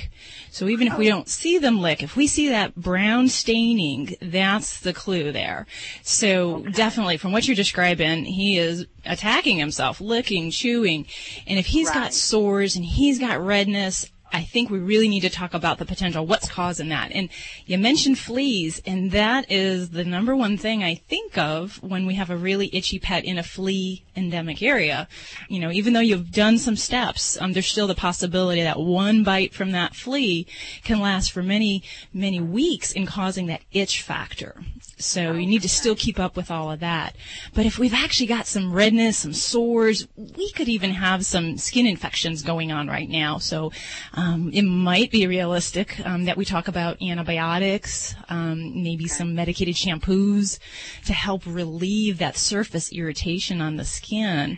So 0.50 0.68
even 0.68 0.88
if 0.88 0.98
we 0.98 1.08
don't 1.08 1.30
see 1.30 1.60
them 1.60 1.80
lick, 1.80 2.02
if 2.02 2.16
we 2.16 2.26
see 2.26 2.50
that 2.50 2.76
brown 2.76 3.28
staining, 3.28 4.16
that's 4.22 4.80
the 4.80 4.94
clue 4.94 5.32
there. 5.32 5.68
So 6.02 6.62
definitely, 6.62 7.18
from 7.18 7.32
what 7.32 7.48
you're 7.48 7.56
describing, 7.56 8.26
he 8.26 8.58
is 8.58 8.88
attacking 9.06 9.58
himself, 9.58 10.02
licking, 10.02 10.50
chewing, 10.50 11.06
and 11.46 11.60
if 11.60 11.68
he's 11.68 11.92
got 11.92 12.14
sores 12.14 12.76
and 12.76 12.84
he's 12.84 13.20
got 13.20 13.40
redness, 13.40 14.10
I 14.32 14.44
think 14.44 14.70
we 14.70 14.80
really 14.80 15.08
need 15.08 15.22
to 15.22 15.30
talk 15.30 15.54
about 15.54 15.78
the 15.78 15.86
potential. 15.86 16.26
What's 16.26 16.50
causing 16.50 16.90
that? 16.90 17.12
And 17.12 17.30
you 17.66 17.78
mentioned 17.78 18.20
fleas, 18.20 18.82
and 18.86 19.12
that 19.12 19.50
is 19.52 19.92
the 19.92 20.04
number 20.04 20.36
one 20.36 20.58
thing 20.58 20.84
I 20.84 20.96
think 20.96 21.38
of 21.38 21.82
when 21.82 22.06
we 22.06 22.16
have 22.16 22.30
a 22.30 22.38
really 22.38 22.70
itchy 22.74 23.00
pet 23.00 23.24
in 23.24 23.38
a 23.38 23.44
flea 23.44 24.04
endemic 24.16 24.62
area. 24.62 25.08
You 25.48 25.60
know, 25.60 25.72
even 25.72 25.94
though 25.94 26.02
you've 26.02 26.32
done 26.32 26.58
some 26.58 26.76
steps, 26.76 27.40
um, 27.42 27.54
there's 27.54 27.68
still 27.68 27.88
the 27.88 27.96
possibility 27.96 28.62
that 28.62 28.80
one 28.80 29.24
bite 29.24 29.54
from 29.54 29.72
that 29.72 29.96
flea 29.96 30.46
can 30.84 31.00
last 31.00 31.32
for 31.32 31.42
many, 31.42 31.84
many 32.14 32.40
weeks 32.40 32.92
in 32.92 33.06
causing 33.06 33.48
that 33.48 33.62
itch 33.72 34.02
factor. 34.02 34.62
So 35.00 35.34
you 35.34 35.46
need 35.46 35.62
to 35.62 35.70
still 35.70 35.96
keep 35.96 36.20
up 36.20 36.36
with 36.36 36.50
all 36.50 36.72
of 36.72 36.80
that. 36.80 37.16
But 37.54 37.66
if 37.66 37.78
we've 37.78 37.94
actually 37.94 38.26
got 38.26 38.48
some 38.48 38.74
redness, 38.74 39.20
some 39.20 39.34
sores, 39.34 40.08
we 40.16 40.52
could 40.52 40.68
even 40.68 40.92
have 40.92 41.26
some 41.26 41.58
skin 41.58 41.86
infections 41.86 42.42
going 42.42 42.72
on 42.72 42.88
right 42.88 43.08
now. 43.08 43.38
So 43.38 43.72
um, 44.14 44.50
it 44.54 44.64
might 44.64 45.12
be 45.12 45.28
realistic 45.28 46.04
um, 46.06 46.26
that 46.26 46.36
we 46.36 46.46
talk 46.46 46.68
about 46.68 47.02
antibiotics, 47.02 48.16
um, 48.30 48.84
maybe 48.84 49.08
some 49.08 49.36
medicated 49.36 49.76
shampoos 49.76 50.58
to 51.06 51.14
help 51.14 51.44
relieve 51.46 52.18
that 52.18 52.38
surface 52.38 52.92
irritation 52.92 53.62
on 53.62 53.78
the 53.78 53.86
skin. 53.86 54.58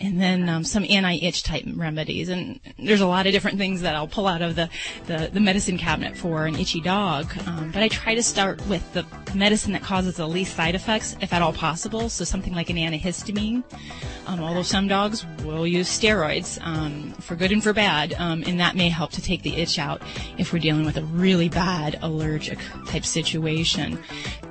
And 0.00 0.20
then 0.20 0.48
um, 0.48 0.62
some 0.62 0.84
anti-itch 0.88 1.42
type 1.42 1.64
remedies, 1.74 2.28
and 2.28 2.60
there's 2.78 3.00
a 3.00 3.06
lot 3.06 3.26
of 3.26 3.32
different 3.32 3.58
things 3.58 3.80
that 3.80 3.96
I'll 3.96 4.06
pull 4.06 4.28
out 4.28 4.42
of 4.42 4.54
the, 4.54 4.70
the, 5.06 5.28
the 5.32 5.40
medicine 5.40 5.76
cabinet 5.76 6.16
for 6.16 6.46
an 6.46 6.54
itchy 6.54 6.80
dog. 6.80 7.26
Um, 7.48 7.72
but 7.72 7.82
I 7.82 7.88
try 7.88 8.14
to 8.14 8.22
start 8.22 8.64
with 8.68 8.92
the 8.92 9.04
medicine 9.34 9.72
that 9.72 9.82
causes 9.82 10.16
the 10.16 10.28
least 10.28 10.54
side 10.54 10.76
effects, 10.76 11.16
if 11.20 11.32
at 11.32 11.42
all 11.42 11.52
possible. 11.52 12.08
So 12.08 12.24
something 12.24 12.54
like 12.54 12.70
an 12.70 12.76
antihistamine. 12.76 13.64
Um, 14.26 14.40
although 14.40 14.62
some 14.62 14.86
dogs 14.88 15.26
will 15.42 15.66
use 15.66 15.88
steroids 15.88 16.64
um, 16.64 17.12
for 17.14 17.34
good 17.34 17.50
and 17.50 17.62
for 17.62 17.72
bad, 17.72 18.14
um, 18.18 18.44
and 18.46 18.60
that 18.60 18.76
may 18.76 18.90
help 18.90 19.10
to 19.12 19.22
take 19.22 19.42
the 19.42 19.56
itch 19.56 19.78
out 19.78 20.02
if 20.36 20.52
we're 20.52 20.58
dealing 20.58 20.84
with 20.84 20.96
a 20.96 21.04
really 21.04 21.48
bad 21.48 21.98
allergic 22.02 22.58
type 22.86 23.04
situation. 23.04 23.98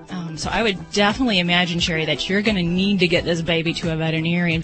Um, 0.10 0.38
so 0.38 0.50
I 0.50 0.64
would 0.64 0.92
definitely 0.92 1.40
imagine, 1.40 1.80
Sherry, 1.80 2.06
that 2.06 2.28
you're 2.28 2.42
going 2.42 2.56
to 2.56 2.64
need 2.64 3.00
to 3.00 3.08
get 3.08 3.24
this 3.24 3.42
baby 3.42 3.74
to 3.76 3.94
a 3.94 3.96
veterinarian. 3.96 4.64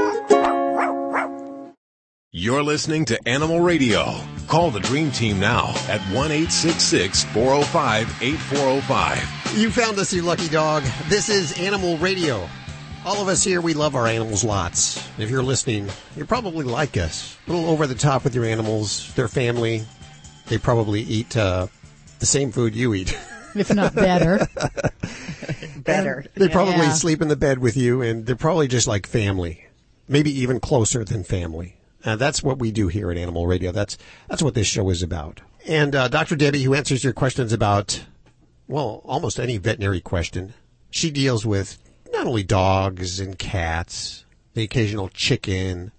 You're 2.41 2.63
listening 2.63 3.05
to 3.05 3.19
Animal 3.29 3.59
Radio. 3.59 4.19
Call 4.47 4.71
the 4.71 4.79
Dream 4.79 5.11
Team 5.11 5.39
now 5.39 5.75
at 5.87 6.01
1 6.11 6.31
866 6.31 7.23
405 7.25 8.17
8405. 8.19 9.57
You 9.59 9.69
found 9.69 9.99
us, 9.99 10.11
you 10.11 10.23
lucky 10.23 10.47
dog. 10.49 10.81
This 11.07 11.29
is 11.29 11.55
Animal 11.59 11.99
Radio. 11.99 12.49
All 13.05 13.21
of 13.21 13.27
us 13.27 13.43
here, 13.43 13.61
we 13.61 13.75
love 13.75 13.93
our 13.93 14.07
animals 14.07 14.43
lots. 14.43 15.07
If 15.19 15.29
you're 15.29 15.43
listening, 15.43 15.87
you're 16.15 16.25
probably 16.25 16.65
like 16.65 16.97
us. 16.97 17.37
A 17.45 17.51
little 17.51 17.69
over 17.69 17.85
the 17.85 17.93
top 17.93 18.23
with 18.23 18.33
your 18.33 18.45
animals, 18.45 19.13
their 19.13 19.27
family. 19.27 19.85
They 20.47 20.57
probably 20.57 21.01
eat 21.01 21.37
uh, 21.37 21.67
the 22.17 22.25
same 22.25 22.51
food 22.51 22.75
you 22.75 22.95
eat. 22.95 23.15
if 23.55 23.71
not 23.71 23.93
better. 23.93 24.47
Better. 25.77 26.25
They 26.33 26.49
probably 26.49 26.87
Yeah. 26.87 26.93
sleep 26.93 27.21
in 27.21 27.27
the 27.27 27.35
bed 27.35 27.59
with 27.59 27.77
you, 27.77 28.01
and 28.01 28.25
they're 28.25 28.35
probably 28.35 28.67
just 28.67 28.87
like 28.87 29.05
family, 29.05 29.67
maybe 30.07 30.31
even 30.41 30.59
closer 30.59 31.03
than 31.05 31.23
family. 31.23 31.77
Uh, 32.03 32.15
that's 32.15 32.41
what 32.43 32.59
we 32.59 32.71
do 32.71 32.87
here 32.87 33.11
at 33.11 33.17
Animal 33.17 33.47
Radio. 33.47 33.71
That's 33.71 33.97
that's 34.27 34.41
what 34.41 34.53
this 34.53 34.67
show 34.67 34.89
is 34.89 35.03
about. 35.03 35.41
And 35.67 35.95
uh, 35.95 36.07
Dr. 36.07 36.35
Debbie, 36.35 36.63
who 36.63 36.73
answers 36.73 37.03
your 37.03 37.13
questions 37.13 37.53
about, 37.53 38.03
well, 38.67 39.01
almost 39.05 39.39
any 39.39 39.57
veterinary 39.57 40.01
question, 40.01 40.53
she 40.89 41.11
deals 41.11 41.45
with 41.45 41.77
not 42.11 42.25
only 42.25 42.43
dogs 42.43 43.19
and 43.19 43.37
cats, 43.37 44.25
the 44.53 44.63
occasional 44.63 45.09
chicken. 45.09 45.91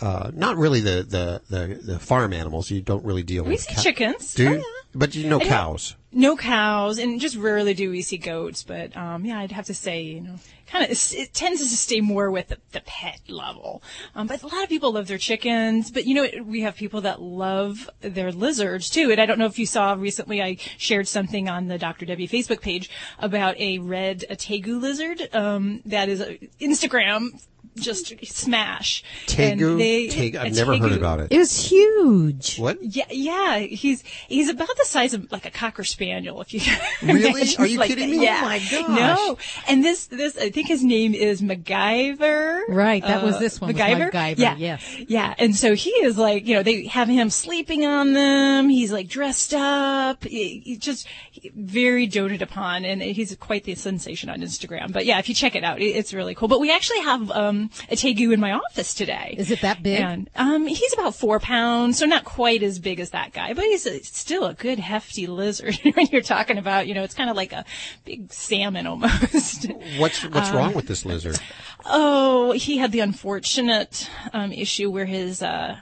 Uh, 0.00 0.30
not 0.34 0.56
really 0.56 0.80
the, 0.80 1.02
the, 1.06 1.42
the, 1.50 1.74
the 1.74 1.98
farm 1.98 2.32
animals. 2.32 2.70
You 2.70 2.80
don't 2.80 3.04
really 3.04 3.22
deal 3.22 3.44
We 3.44 3.50
with 3.50 3.60
We 3.60 3.62
see 3.66 3.74
cow- 3.74 3.82
chickens. 3.82 4.34
Do 4.34 4.48
Oh, 4.48 4.52
yeah. 4.54 4.62
But 4.94 5.14
you 5.14 5.28
know 5.28 5.38
cows. 5.38 5.94
No 6.10 6.36
cows, 6.36 6.98
and 6.98 7.20
just 7.20 7.36
rarely 7.36 7.74
do 7.74 7.90
we 7.90 8.00
see 8.02 8.16
goats. 8.16 8.64
But 8.64 8.96
um, 8.96 9.24
yeah, 9.24 9.38
I'd 9.38 9.52
have 9.52 9.66
to 9.66 9.74
say, 9.74 10.02
you 10.02 10.22
know, 10.22 10.34
kind 10.70 10.84
of 10.84 10.90
it 10.90 11.34
tends 11.34 11.60
to 11.60 11.76
stay 11.76 12.00
more 12.00 12.30
with 12.30 12.48
the, 12.48 12.58
the 12.72 12.80
pet 12.82 13.20
level. 13.28 13.82
Um, 14.14 14.26
but 14.26 14.42
a 14.42 14.46
lot 14.46 14.62
of 14.62 14.68
people 14.68 14.92
love 14.92 15.08
their 15.08 15.18
chickens. 15.18 15.90
But 15.90 16.06
you 16.06 16.14
know, 16.14 16.28
we 16.44 16.60
have 16.62 16.76
people 16.76 17.00
that 17.02 17.20
love 17.20 17.90
their 18.00 18.32
lizards 18.32 18.88
too. 18.88 19.10
And 19.10 19.20
I 19.20 19.26
don't 19.26 19.38
know 19.38 19.46
if 19.46 19.58
you 19.58 19.66
saw 19.66 19.94
recently, 19.94 20.42
I 20.42 20.56
shared 20.78 21.08
something 21.08 21.48
on 21.48 21.68
the 21.68 21.78
Dr. 21.78 22.06
Debbie 22.06 22.28
Facebook 22.28 22.60
page 22.60 22.90
about 23.18 23.58
a 23.58 23.78
red 23.78 24.24
tegu 24.30 24.80
lizard 24.80 25.28
um, 25.32 25.82
that 25.84 26.08
is 26.08 26.20
a 26.20 26.38
Instagram 26.60 27.40
just 27.76 28.12
smash. 28.26 29.02
And 29.38 29.60
Tegu? 29.60 29.78
they- 29.78 30.06
Tegu- 30.08 30.34
a 30.36 30.42
I've 30.42 30.54
never 30.54 30.76
heard 30.76 30.92
about 30.92 31.20
it. 31.20 31.28
It 31.30 31.38
was 31.38 31.56
huge. 31.68 32.58
What? 32.58 32.82
Yeah, 32.82 33.04
yeah, 33.10 33.58
he's 33.58 34.02
he's 34.28 34.48
about 34.48 34.68
the 34.76 34.84
size 34.84 35.14
of 35.14 35.30
like 35.32 35.46
a 35.46 35.50
cocker 35.50 35.84
spaniel. 35.84 36.40
If 36.40 36.52
you 36.54 36.60
Really? 37.02 37.54
Are 37.58 37.66
you 37.66 37.78
like 37.78 37.88
kidding 37.88 38.10
that. 38.10 38.16
me? 38.16 38.24
Yeah. 38.24 38.40
Oh 38.42 38.46
my 38.46 38.58
gosh. 38.58 38.88
No, 38.88 39.38
and 39.68 39.84
this 39.84 40.06
this 40.06 40.36
I 40.38 40.50
think 40.50 40.68
his 40.68 40.82
name 40.82 41.14
is 41.14 41.42
MacGyver. 41.42 42.62
Right, 42.68 43.02
that 43.02 43.22
was 43.22 43.36
Uh, 43.36 43.38
this 43.40 43.60
one 43.60 43.72
was 43.72 43.80
MacGyver. 43.82 44.10
MacGyver, 44.10 44.38
Yeah, 44.38 44.56
yes. 44.56 44.96
yeah, 45.08 45.34
and 45.38 45.54
so 45.54 45.74
he 45.74 45.90
is 45.90 46.16
like 46.18 46.46
you 46.46 46.54
know 46.54 46.62
they 46.62 46.86
have 46.86 47.08
him 47.08 47.30
sleeping 47.30 47.84
on 47.84 48.12
them. 48.12 48.68
He's 48.68 48.92
like 48.92 49.08
dressed 49.08 49.54
up. 49.54 50.24
He, 50.24 50.60
he's 50.64 50.78
just 50.78 51.06
very 51.54 52.06
doted 52.06 52.42
upon, 52.42 52.84
and 52.84 53.02
he's 53.02 53.34
quite 53.36 53.64
the 53.64 53.74
sensation 53.74 54.28
on 54.30 54.40
Instagram. 54.40 54.92
But 54.92 55.06
yeah, 55.06 55.18
if 55.18 55.28
you 55.28 55.34
check 55.34 55.54
it 55.54 55.64
out, 55.64 55.80
it, 55.80 55.84
it's 55.86 56.12
really 56.14 56.34
cool. 56.34 56.48
But 56.48 56.60
we 56.60 56.72
actually 56.72 57.00
have 57.00 57.30
um, 57.30 57.59
a 57.90 57.94
tegu 57.96 58.32
in 58.32 58.40
my 58.40 58.52
office 58.52 58.94
today. 58.94 59.34
Is 59.36 59.50
it 59.50 59.60
that 59.60 59.82
big? 59.82 60.00
And 60.00 60.30
um, 60.36 60.66
he's 60.66 60.92
about 60.94 61.14
four 61.14 61.40
pounds, 61.40 61.98
so 61.98 62.06
not 62.06 62.24
quite 62.24 62.62
as 62.62 62.78
big 62.78 63.00
as 63.00 63.10
that 63.10 63.32
guy, 63.32 63.52
but 63.52 63.64
he's 63.64 63.86
a, 63.86 64.02
still 64.02 64.46
a 64.46 64.54
good 64.54 64.78
hefty 64.78 65.26
lizard. 65.26 65.78
when 65.94 66.06
you're 66.06 66.22
talking 66.22 66.58
about, 66.58 66.86
you 66.86 66.94
know, 66.94 67.02
it's 67.02 67.14
kind 67.14 67.28
of 67.30 67.36
like 67.36 67.52
a 67.52 67.64
big 68.04 68.32
salmon 68.32 68.86
almost. 68.86 69.66
What's 69.98 70.22
what's 70.24 70.50
Um, 70.50 70.56
wrong 70.56 70.74
with 70.74 70.86
this 70.86 71.04
lizard? 71.04 71.38
oh, 71.84 72.52
he 72.52 72.78
had 72.78 72.92
the 72.92 73.00
unfortunate 73.00 74.08
um, 74.32 74.52
issue 74.52 74.90
where 74.90 75.06
his 75.06 75.42
uh, 75.42 75.76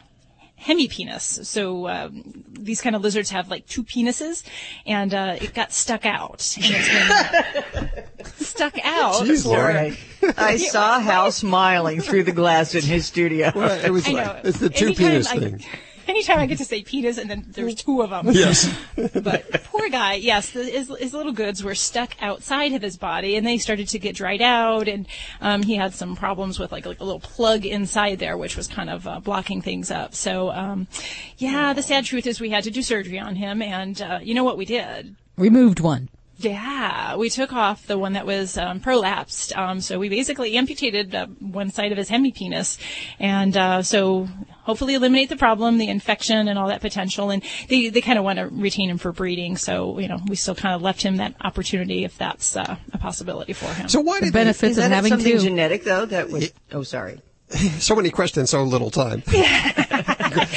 hemipenis. 0.61 1.45
So 1.47 1.89
um, 1.89 2.45
these 2.49 2.81
kind 2.81 2.95
of 2.97 3.03
lizards 3.03 3.31
have 3.31 3.49
like 3.49 3.67
two 3.67 3.85
penises, 3.85 4.43
and 4.87 5.13
uh, 5.15 5.37
it 5.41 5.55
got 5.55 5.73
stuck 5.73 6.05
out. 6.07 6.57
And 6.57 6.67
it's 6.69 7.73
been 7.75 8.25
stuck 8.37 8.79
out. 8.85 9.15
Jeez, 9.25 9.45
Laura. 9.47 9.93
Right. 10.23 10.35
I 10.39 10.57
saw 10.57 11.01
Hal 11.01 11.33
smiling 11.33 12.01
through 12.01 12.25
the 12.25 12.33
glass 12.33 12.75
in 12.75 12.83
his 12.83 13.07
studio. 13.07 13.53
Well, 13.55 13.85
it 13.85 13.91
was 13.91 14.07
I 14.09 14.13
like 14.13 14.27
know. 14.27 14.41
it's 14.45 14.59
the 14.59 14.71
two 14.71 14.87
Anytime 14.87 15.07
penis 15.07 15.27
I- 15.29 15.39
thing. 15.39 15.65
anytime 16.09 16.39
I 16.39 16.47
get 16.47 16.59
to 16.59 16.65
say 16.65 16.83
penis, 16.83 17.19
and 17.19 17.31
then 17.31 17.45
there's 17.49 17.75
two 17.75 18.03
of 18.03 18.11
them. 18.11 18.29
Yes. 18.31 18.75
but 18.97 19.63
poor 19.65 19.89
guy, 19.89 20.15
yes, 20.15 20.51
the, 20.51 20.65
his, 20.65 20.91
his 20.99 21.13
little 21.15 21.33
goods 21.33 21.63
were 21.63 21.75
stuck 21.75 22.15
outside 22.21 22.73
of 22.73 22.83
his 22.83 22.97
body, 22.97 23.37
and 23.37 23.47
they 23.47 23.59
started 23.59 23.89
to 23.89 23.99
get 23.99 24.17
dried 24.17 24.43
out, 24.43 24.89
and 24.89 25.07
um, 25.41 25.63
he 25.63 25.77
had 25.77 25.95
some 25.95 26.17
problems 26.17 26.59
with 26.59 26.73
like, 26.73 26.87
like 26.87 27.01
a 27.01 27.05
little 27.05 27.21
plug 27.21 27.67
inside 27.67 28.19
there, 28.19 28.37
which 28.37 28.57
was 28.57 28.67
kind 28.67 28.91
of 28.91 29.07
uh, 29.07 29.21
blocking 29.21 29.63
things 29.63 29.91
up. 29.91 30.15
So, 30.15 30.51
um, 30.51 30.89
yeah, 31.37 31.73
the 31.73 31.83
sad 31.83 32.05
truth 32.05 32.27
is 32.27 32.41
we 32.41 32.51
had 32.51 32.65
to 32.65 32.71
do 32.71 32.83
surgery 32.83 33.19
on 33.19 33.37
him, 33.37 33.63
and 33.63 34.01
uh, 34.01 34.19
you 34.23 34.35
know 34.35 34.45
what 34.45 34.57
we 34.57 34.65
did? 34.65 35.15
Removed 35.37 35.81
one. 35.81 36.09
Yeah, 36.41 37.17
we 37.17 37.31
took 37.31 37.53
off 37.53 37.87
the 37.89 37.99
one 37.99 38.13
that 38.13 38.25
was 38.25 38.57
um, 38.57 38.81
prolapsed. 38.81 39.57
Um, 39.59 39.81
so 39.81 39.99
we 39.99 40.09
basically 40.09 40.57
amputated 40.57 41.13
uh, 41.13 41.27
one 41.41 41.71
side 41.71 41.91
of 41.91 41.99
his 41.99 42.09
hemipenis, 42.09 42.79
and 43.19 43.57
uh, 43.57 43.83
so 43.83 44.29
hopefully 44.63 44.95
eliminate 44.95 45.31
the 45.31 45.37
problem, 45.37 45.79
the 45.79 45.89
infection, 45.89 46.47
and 46.47 46.57
all 46.57 46.69
that 46.69 46.81
potential. 46.81 47.31
And 47.31 47.43
they 47.69 47.89
they 47.89 48.01
kind 48.01 48.19
of 48.19 48.25
want 48.25 48.39
to 48.39 48.47
retain 48.47 48.89
him 48.89 48.99
for 48.99 49.11
breeding, 49.11 49.57
so 49.57 49.99
you 49.99 50.07
know 50.07 50.21
we 50.29 50.37
still 50.37 50.55
kind 50.55 50.77
of 50.77 50.83
left 50.83 51.03
him 51.03 51.17
that 51.17 51.35
opportunity 51.41 52.05
if 52.05 52.17
that's 52.17 52.57
uh, 52.57 52.77
a 52.93 52.99
possibility 52.99 53.53
for 53.53 53.67
him. 53.75 53.89
So 53.89 54.01
why 54.01 54.21
The 54.21 54.27
did 54.27 54.33
benefits 54.35 54.73
Is 54.73 54.79
of 54.79 54.85
that 54.85 54.93
having 54.93 55.11
something 55.11 55.33
two. 55.33 55.41
genetic 55.41 55.83
though? 55.83 56.07
That 56.07 56.31
was. 56.31 56.53
Oh, 56.71 56.85
sorry. 56.85 57.21
so 57.81 57.97
many 57.97 58.11
questions, 58.11 58.51
so 58.51 58.63
little 58.63 58.91
time? 58.91 59.23
Go 59.33 59.41
ahead, 59.41 59.89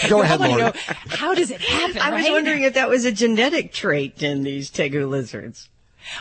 I 0.09 0.37
want 0.37 0.41
to 0.41 0.47
Lori. 0.49 0.61
know 0.61 0.73
how 1.07 1.33
does 1.33 1.49
it 1.49 1.61
happen? 1.61 1.97
I 1.99 2.11
was 2.11 2.23
right? 2.23 2.31
wondering 2.33 2.63
if 2.63 2.73
that 2.75 2.89
was 2.89 3.05
a 3.05 3.11
genetic 3.11 3.71
trait 3.73 4.21
in 4.21 4.43
these 4.43 4.69
tegu 4.69 5.09
lizards. 5.09 5.69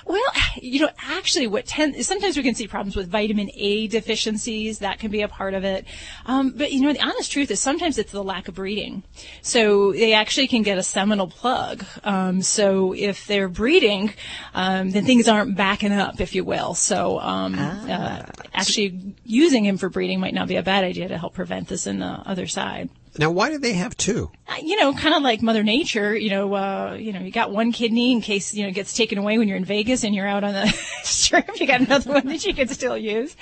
Well, 0.06 0.22
you 0.60 0.80
know, 0.80 0.90
actually, 0.98 1.46
what 1.46 1.66
tend 1.66 2.04
sometimes 2.04 2.36
we 2.36 2.42
can 2.42 2.54
see 2.54 2.66
problems 2.66 2.96
with 2.96 3.08
vitamin 3.08 3.50
A 3.54 3.88
deficiencies. 3.88 4.80
That 4.80 4.98
can 4.98 5.10
be 5.10 5.22
a 5.22 5.28
part 5.28 5.54
of 5.54 5.64
it. 5.64 5.86
Um, 6.26 6.50
but 6.50 6.72
you 6.72 6.80
know, 6.80 6.92
the 6.92 7.02
honest 7.02 7.30
truth 7.32 7.50
is 7.50 7.60
sometimes 7.60 7.98
it's 7.98 8.12
the 8.12 8.24
lack 8.24 8.48
of 8.48 8.54
breeding. 8.54 9.02
So 9.42 9.92
they 9.92 10.12
actually 10.12 10.48
can 10.48 10.62
get 10.62 10.78
a 10.78 10.82
seminal 10.82 11.28
plug. 11.28 11.84
Um, 12.04 12.42
so 12.42 12.92
if 12.92 13.26
they're 13.26 13.48
breeding, 13.48 14.12
um, 14.54 14.90
then 14.90 15.04
things 15.04 15.28
aren't 15.28 15.56
backing 15.56 15.92
up, 15.92 16.20
if 16.20 16.34
you 16.34 16.44
will. 16.44 16.74
So 16.74 17.18
um, 17.20 17.54
uh, 17.58 18.22
actually, 18.54 19.14
using 19.24 19.64
him 19.64 19.78
for 19.78 19.88
breeding 19.88 20.20
might 20.20 20.34
not 20.34 20.48
be 20.48 20.56
a 20.56 20.62
bad 20.62 20.84
idea 20.84 21.08
to 21.08 21.18
help 21.18 21.34
prevent 21.34 21.68
this 21.68 21.86
in 21.86 22.00
the 22.00 22.06
other 22.06 22.46
side 22.46 22.90
Now, 23.18 23.30
why 23.30 23.50
do 23.50 23.58
they 23.58 23.72
have 23.74 23.96
two? 23.96 24.30
uh, 24.48 24.54
you 24.62 24.76
know, 24.76 24.92
kind 24.92 25.14
of 25.14 25.22
like 25.22 25.42
Mother 25.42 25.62
Nature, 25.62 26.16
you 26.16 26.30
know, 26.30 26.54
uh, 26.54 26.96
you 26.98 27.12
know, 27.12 27.20
you 27.20 27.30
got 27.30 27.50
one 27.50 27.72
kidney 27.72 28.12
in 28.12 28.20
case, 28.20 28.54
you 28.54 28.62
know, 28.62 28.68
it 28.68 28.74
gets 28.74 28.94
taken 28.94 29.18
away 29.18 29.36
when 29.38 29.48
you're 29.48 29.56
in 29.56 29.64
Vegas 29.64 30.04
and 30.04 30.14
you're 30.14 30.26
out 30.28 30.44
on 30.44 30.52
the 30.52 30.66
strip. 31.02 31.60
You 31.60 31.66
got 31.66 31.80
another 31.80 32.12
one 32.12 32.26
that 32.28 32.44
you 32.44 32.54
can 32.54 32.68
still 32.68 32.96
use. 32.96 33.36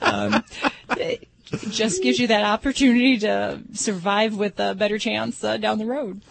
Um, 0.00 0.44
it 0.96 1.28
just 1.70 2.02
gives 2.02 2.18
you 2.18 2.28
that 2.28 2.44
opportunity 2.44 3.18
to 3.18 3.60
survive 3.72 4.36
with 4.36 4.60
a 4.60 4.74
better 4.74 4.98
chance 4.98 5.42
uh, 5.42 5.56
down 5.56 5.78
the 5.78 5.86
road. 5.86 6.22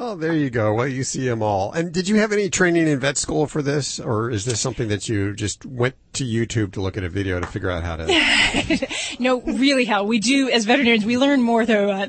Oh, 0.00 0.14
there 0.14 0.32
you 0.32 0.48
go. 0.48 0.74
Well, 0.74 0.86
you 0.86 1.02
see 1.02 1.26
them 1.26 1.42
all. 1.42 1.72
And 1.72 1.92
did 1.92 2.08
you 2.08 2.16
have 2.16 2.30
any 2.30 2.48
training 2.48 2.86
in 2.86 3.00
vet 3.00 3.16
school 3.16 3.48
for 3.48 3.62
this, 3.62 3.98
or 3.98 4.30
is 4.30 4.44
this 4.44 4.60
something 4.60 4.86
that 4.88 5.08
you 5.08 5.34
just 5.34 5.66
went 5.66 5.96
to 6.12 6.24
YouTube 6.24 6.72
to 6.74 6.80
look 6.80 6.96
at 6.96 7.02
a 7.02 7.08
video 7.08 7.40
to 7.40 7.46
figure 7.48 7.68
out 7.68 7.82
how 7.82 7.96
to? 7.96 8.86
no, 9.18 9.40
really, 9.40 9.84
how 9.84 10.04
we 10.04 10.20
do 10.20 10.48
as 10.50 10.66
veterinarians, 10.66 11.04
we 11.04 11.18
learn 11.18 11.42
more 11.42 11.66
though 11.66 11.90
uh, 11.90 12.06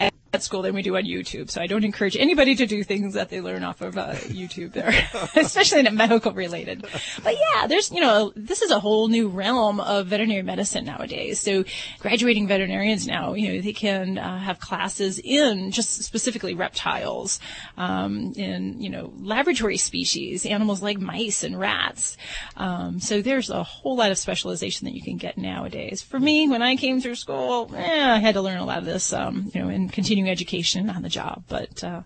uh, 0.00 0.08
at 0.32 0.42
school 0.42 0.62
than 0.62 0.74
we 0.74 0.82
do 0.82 0.96
on 0.96 1.04
YouTube. 1.04 1.50
So 1.50 1.60
I 1.60 1.66
don't 1.66 1.84
encourage 1.84 2.16
anybody 2.16 2.54
to 2.54 2.66
do 2.66 2.82
things 2.82 3.14
that 3.14 3.28
they 3.28 3.40
learn 3.40 3.64
off 3.64 3.82
of 3.82 3.98
uh, 3.98 4.14
YouTube 4.14 4.72
there, 4.72 4.92
especially 5.36 5.80
in 5.80 5.86
a 5.86 5.90
medical 5.90 6.32
related. 6.32 6.86
But 7.22 7.34
yeah, 7.34 7.66
there's 7.66 7.90
you 7.90 8.00
know 8.00 8.32
this 8.34 8.62
is 8.62 8.70
a 8.70 8.80
whole 8.80 9.08
new 9.08 9.28
realm 9.28 9.80
of 9.80 10.06
veterinary 10.06 10.42
medicine 10.42 10.84
nowadays. 10.84 11.40
So 11.40 11.64
graduating 11.98 12.48
veterinarians 12.48 13.06
now, 13.06 13.34
you 13.34 13.52
know, 13.52 13.60
they 13.60 13.72
can 13.72 14.18
uh, 14.18 14.38
have 14.38 14.58
classes 14.58 15.18
in 15.18 15.70
just 15.70 16.02
specifically 16.02 16.54
reptiles, 16.54 17.38
um, 17.76 18.32
in 18.36 18.80
you 18.80 18.90
know 18.90 19.12
laboratory 19.18 19.76
species, 19.76 20.46
animals 20.46 20.82
like 20.82 20.98
mice 20.98 21.42
and 21.42 21.58
rats. 21.58 22.16
Um, 22.56 23.00
so 23.00 23.20
there's 23.20 23.50
a 23.50 23.62
whole 23.62 23.96
lot 23.96 24.10
of 24.10 24.18
specialization 24.18 24.86
that 24.86 24.94
you 24.94 25.02
can 25.02 25.16
get 25.16 25.36
nowadays. 25.36 26.02
For 26.02 26.18
me, 26.18 26.48
when 26.48 26.62
I 26.62 26.76
came 26.76 27.00
through 27.00 27.16
school, 27.16 27.70
eh, 27.74 28.12
I 28.14 28.18
had 28.18 28.34
to 28.34 28.42
learn 28.42 28.58
a 28.58 28.64
lot 28.64 28.78
of 28.78 28.84
this, 28.84 29.12
um, 29.12 29.50
you 29.54 29.60
know, 29.60 29.68
in 29.68 29.88
continuing 30.22 30.30
education 30.30 30.90
on 30.90 31.02
the 31.02 31.08
job. 31.08 31.44
But 31.48 31.82
uh, 31.84 32.02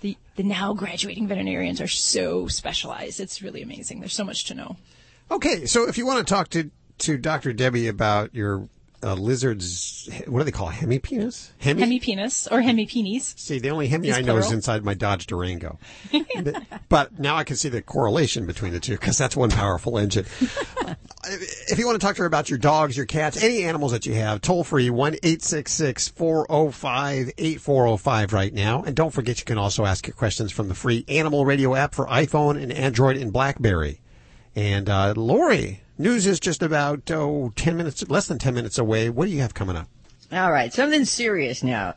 the 0.00 0.16
the 0.36 0.42
now 0.42 0.74
graduating 0.74 1.28
veterinarians 1.28 1.80
are 1.80 1.88
so 1.88 2.48
specialized. 2.48 3.20
It's 3.20 3.42
really 3.42 3.62
amazing. 3.62 4.00
There's 4.00 4.14
so 4.14 4.24
much 4.24 4.44
to 4.46 4.54
know. 4.54 4.76
Okay, 5.30 5.66
so 5.66 5.88
if 5.88 5.98
you 5.98 6.06
want 6.06 6.26
to 6.26 6.34
talk 6.34 6.48
to 6.50 6.70
to 6.98 7.16
Dr. 7.16 7.52
Debbie 7.52 7.88
about 7.88 8.34
your 8.34 8.68
uh, 9.02 9.14
lizard's, 9.14 10.10
what 10.26 10.40
do 10.40 10.44
they 10.44 10.50
call 10.50 10.68
it? 10.68 10.74
hemipenis? 10.74 11.50
Hemi? 11.58 11.82
Hemipenis 11.82 12.46
or 12.50 12.60
hemipenis. 12.60 13.38
See, 13.38 13.58
the 13.58 13.70
only 13.70 13.88
hemi 13.88 14.12
I 14.12 14.20
know 14.20 14.36
is 14.36 14.52
inside 14.52 14.84
my 14.84 14.92
Dodge 14.92 15.26
Durango. 15.26 15.78
but 16.90 17.18
now 17.18 17.36
I 17.36 17.44
can 17.44 17.56
see 17.56 17.70
the 17.70 17.80
correlation 17.80 18.44
between 18.44 18.74
the 18.74 18.80
two 18.80 18.98
because 18.98 19.16
that's 19.16 19.34
one 19.34 19.50
powerful 19.50 19.96
engine. 19.96 20.26
If 21.26 21.78
you 21.78 21.86
want 21.86 22.00
to 22.00 22.06
talk 22.06 22.16
to 22.16 22.22
her 22.22 22.26
about 22.26 22.48
your 22.48 22.58
dogs, 22.58 22.96
your 22.96 23.06
cats, 23.06 23.42
any 23.42 23.64
animals 23.64 23.92
that 23.92 24.06
you 24.06 24.14
have, 24.14 24.40
toll 24.40 24.64
free 24.64 24.90
1 24.90 25.16
405 25.22 27.32
8405 27.38 28.32
right 28.32 28.54
now. 28.54 28.82
And 28.82 28.96
don't 28.96 29.10
forget 29.10 29.38
you 29.38 29.44
can 29.44 29.58
also 29.58 29.84
ask 29.84 30.06
your 30.06 30.14
questions 30.14 30.52
from 30.52 30.68
the 30.68 30.74
free 30.74 31.04
Animal 31.08 31.44
Radio 31.44 31.74
app 31.74 31.94
for 31.94 32.06
iPhone 32.06 32.60
and 32.60 32.72
Android 32.72 33.16
and 33.16 33.32
Blackberry. 33.32 34.00
And 34.56 34.88
uh, 34.88 35.14
Lori, 35.16 35.82
news 35.98 36.26
is 36.26 36.40
just 36.40 36.62
about 36.62 37.10
oh, 37.10 37.52
10 37.54 37.76
minutes, 37.76 38.08
less 38.08 38.26
than 38.26 38.38
10 38.38 38.54
minutes 38.54 38.78
away. 38.78 39.10
What 39.10 39.26
do 39.26 39.32
you 39.32 39.40
have 39.40 39.54
coming 39.54 39.76
up? 39.76 39.88
All 40.32 40.52
right, 40.52 40.72
something 40.72 41.04
serious 41.04 41.62
now. 41.62 41.94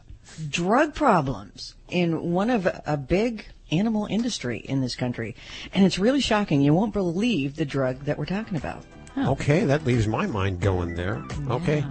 Drug 0.49 0.95
problems 0.95 1.75
in 1.89 2.31
one 2.31 2.49
of 2.49 2.67
a 2.85 2.97
big 2.97 3.45
animal 3.71 4.05
industry 4.07 4.59
in 4.59 4.81
this 4.81 4.95
country. 4.95 5.35
And 5.73 5.85
it's 5.85 5.99
really 5.99 6.21
shocking. 6.21 6.61
You 6.61 6.73
won't 6.73 6.93
believe 6.93 7.55
the 7.55 7.65
drug 7.65 8.05
that 8.05 8.17
we're 8.17 8.25
talking 8.25 8.57
about. 8.57 8.83
Oh. 9.15 9.31
Okay, 9.33 9.63
that 9.65 9.85
leaves 9.85 10.07
my 10.07 10.25
mind 10.25 10.59
going 10.59 10.95
there. 10.95 11.23
Okay, 11.49 11.85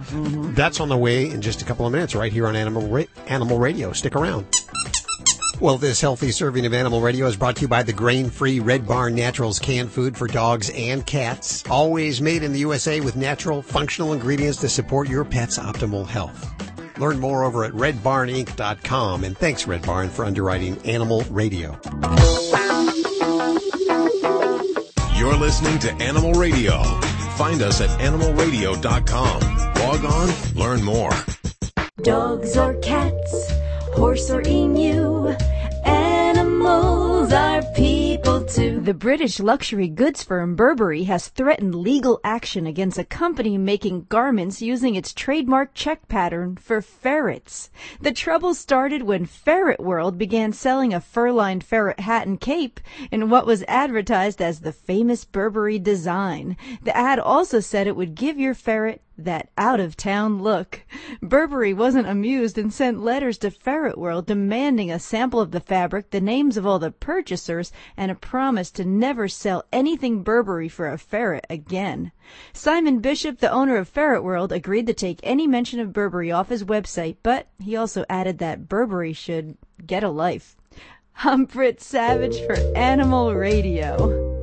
that's 0.53 0.79
on 0.79 0.89
the 0.89 0.97
way 0.97 1.29
in 1.29 1.41
just 1.41 1.61
a 1.61 1.65
couple 1.65 1.85
of 1.85 1.91
minutes, 1.91 2.15
right 2.15 2.31
here 2.31 2.47
on 2.47 2.55
Animal 2.55 2.87
Ra- 2.87 3.03
Animal 3.27 3.59
Radio. 3.59 3.93
Stick 3.93 4.15
around. 4.15 4.45
Well, 5.59 5.77
this 5.77 6.01
healthy 6.01 6.31
serving 6.31 6.65
of 6.65 6.73
Animal 6.73 6.99
Radio 6.99 7.25
is 7.27 7.37
brought 7.37 7.55
to 7.57 7.61
you 7.61 7.67
by 7.69 7.83
the 7.83 7.93
grain-free 7.93 8.59
Red 8.59 8.85
Barn 8.85 9.15
Naturals 9.15 9.59
canned 9.59 9.91
food 9.91 10.17
for 10.17 10.27
dogs 10.27 10.69
and 10.71 11.05
cats. 11.05 11.63
Always 11.69 12.21
made 12.21 12.43
in 12.43 12.51
the 12.51 12.59
USA 12.59 12.99
with 12.99 13.15
natural, 13.15 13.61
functional 13.61 14.11
ingredients 14.13 14.59
to 14.59 14.67
support 14.69 15.07
your 15.07 15.23
pet's 15.23 15.57
optimal 15.57 16.05
health. 16.05 16.49
Learn 16.99 17.19
more 17.19 17.43
over 17.43 17.63
at 17.63 17.71
redbarninc.com. 17.73 19.23
And 19.23 19.37
thanks, 19.37 19.65
Red 19.65 19.83
Barn, 19.85 20.09
for 20.09 20.25
underwriting 20.25 20.77
Animal 20.85 21.21
Radio. 21.29 21.79
You're 25.15 25.37
listening 25.37 25.79
to 25.79 25.93
Animal 26.01 26.33
Radio. 26.33 26.81
Find 27.37 27.61
us 27.61 27.81
at 27.81 27.89
animalradio.com. 27.99 29.39
Log 29.81 30.05
on, 30.05 30.29
learn 30.55 30.83
more. 30.83 31.11
Dogs 32.01 32.57
or 32.57 32.75
cats, 32.75 33.51
horse 33.95 34.29
or 34.29 34.41
emu, 34.47 35.29
animals 35.85 37.33
are 37.33 37.61
people. 37.73 37.82
The 38.83 38.93
British 38.93 39.39
luxury 39.39 39.87
goods 39.87 40.23
firm 40.23 40.57
Burberry 40.57 41.03
has 41.03 41.29
threatened 41.29 41.73
legal 41.73 42.19
action 42.21 42.67
against 42.67 42.97
a 42.97 43.05
company 43.05 43.57
making 43.57 44.07
garments 44.09 44.61
using 44.61 44.95
its 44.95 45.13
trademark 45.13 45.73
check 45.73 46.09
pattern 46.09 46.57
for 46.57 46.81
ferrets. 46.81 47.69
The 48.01 48.11
trouble 48.11 48.53
started 48.53 49.03
when 49.03 49.25
Ferret 49.25 49.79
World 49.79 50.17
began 50.17 50.51
selling 50.51 50.93
a 50.93 50.99
fur-lined 50.99 51.63
ferret 51.63 52.01
hat 52.01 52.27
and 52.27 52.41
cape 52.41 52.81
in 53.09 53.29
what 53.29 53.45
was 53.45 53.63
advertised 53.69 54.41
as 54.41 54.59
the 54.59 54.73
famous 54.73 55.23
Burberry 55.23 55.79
design. 55.79 56.57
The 56.81 56.93
ad 56.93 57.19
also 57.19 57.61
said 57.61 57.87
it 57.87 57.95
would 57.95 58.15
give 58.15 58.37
your 58.37 58.53
ferret 58.53 59.01
that 59.17 59.49
out 59.57 59.79
of 59.79 59.95
town 59.95 60.41
look. 60.41 60.81
Burberry 61.21 61.73
wasn't 61.73 62.07
amused 62.07 62.57
and 62.57 62.73
sent 62.73 63.03
letters 63.03 63.37
to 63.39 63.51
Ferret 63.51 63.97
World 63.97 64.25
demanding 64.25 64.91
a 64.91 64.99
sample 64.99 65.39
of 65.39 65.51
the 65.51 65.59
fabric, 65.59 66.09
the 66.09 66.21
names 66.21 66.57
of 66.57 66.65
all 66.65 66.79
the 66.79 66.91
purchasers, 66.91 67.71
and 67.95 68.11
a 68.11 68.15
promise 68.15 68.71
to 68.71 68.85
never 68.85 69.27
sell 69.27 69.63
anything 69.71 70.23
Burberry 70.23 70.69
for 70.69 70.87
a 70.87 70.97
ferret 70.97 71.45
again. 71.49 72.11
Simon 72.53 72.99
Bishop, 72.99 73.39
the 73.39 73.51
owner 73.51 73.75
of 73.75 73.87
Ferret 73.87 74.23
World, 74.23 74.51
agreed 74.51 74.87
to 74.87 74.93
take 74.93 75.19
any 75.23 75.47
mention 75.47 75.79
of 75.79 75.93
Burberry 75.93 76.31
off 76.31 76.49
his 76.49 76.63
website, 76.63 77.17
but 77.23 77.47
he 77.59 77.75
also 77.75 78.05
added 78.09 78.39
that 78.39 78.67
Burberry 78.67 79.13
should 79.13 79.57
get 79.85 80.03
a 80.03 80.09
life. 80.09 80.55
I'm 81.23 81.47
Savage 81.77 82.39
for 82.45 82.55
Animal 82.75 83.35
Radio. 83.35 84.33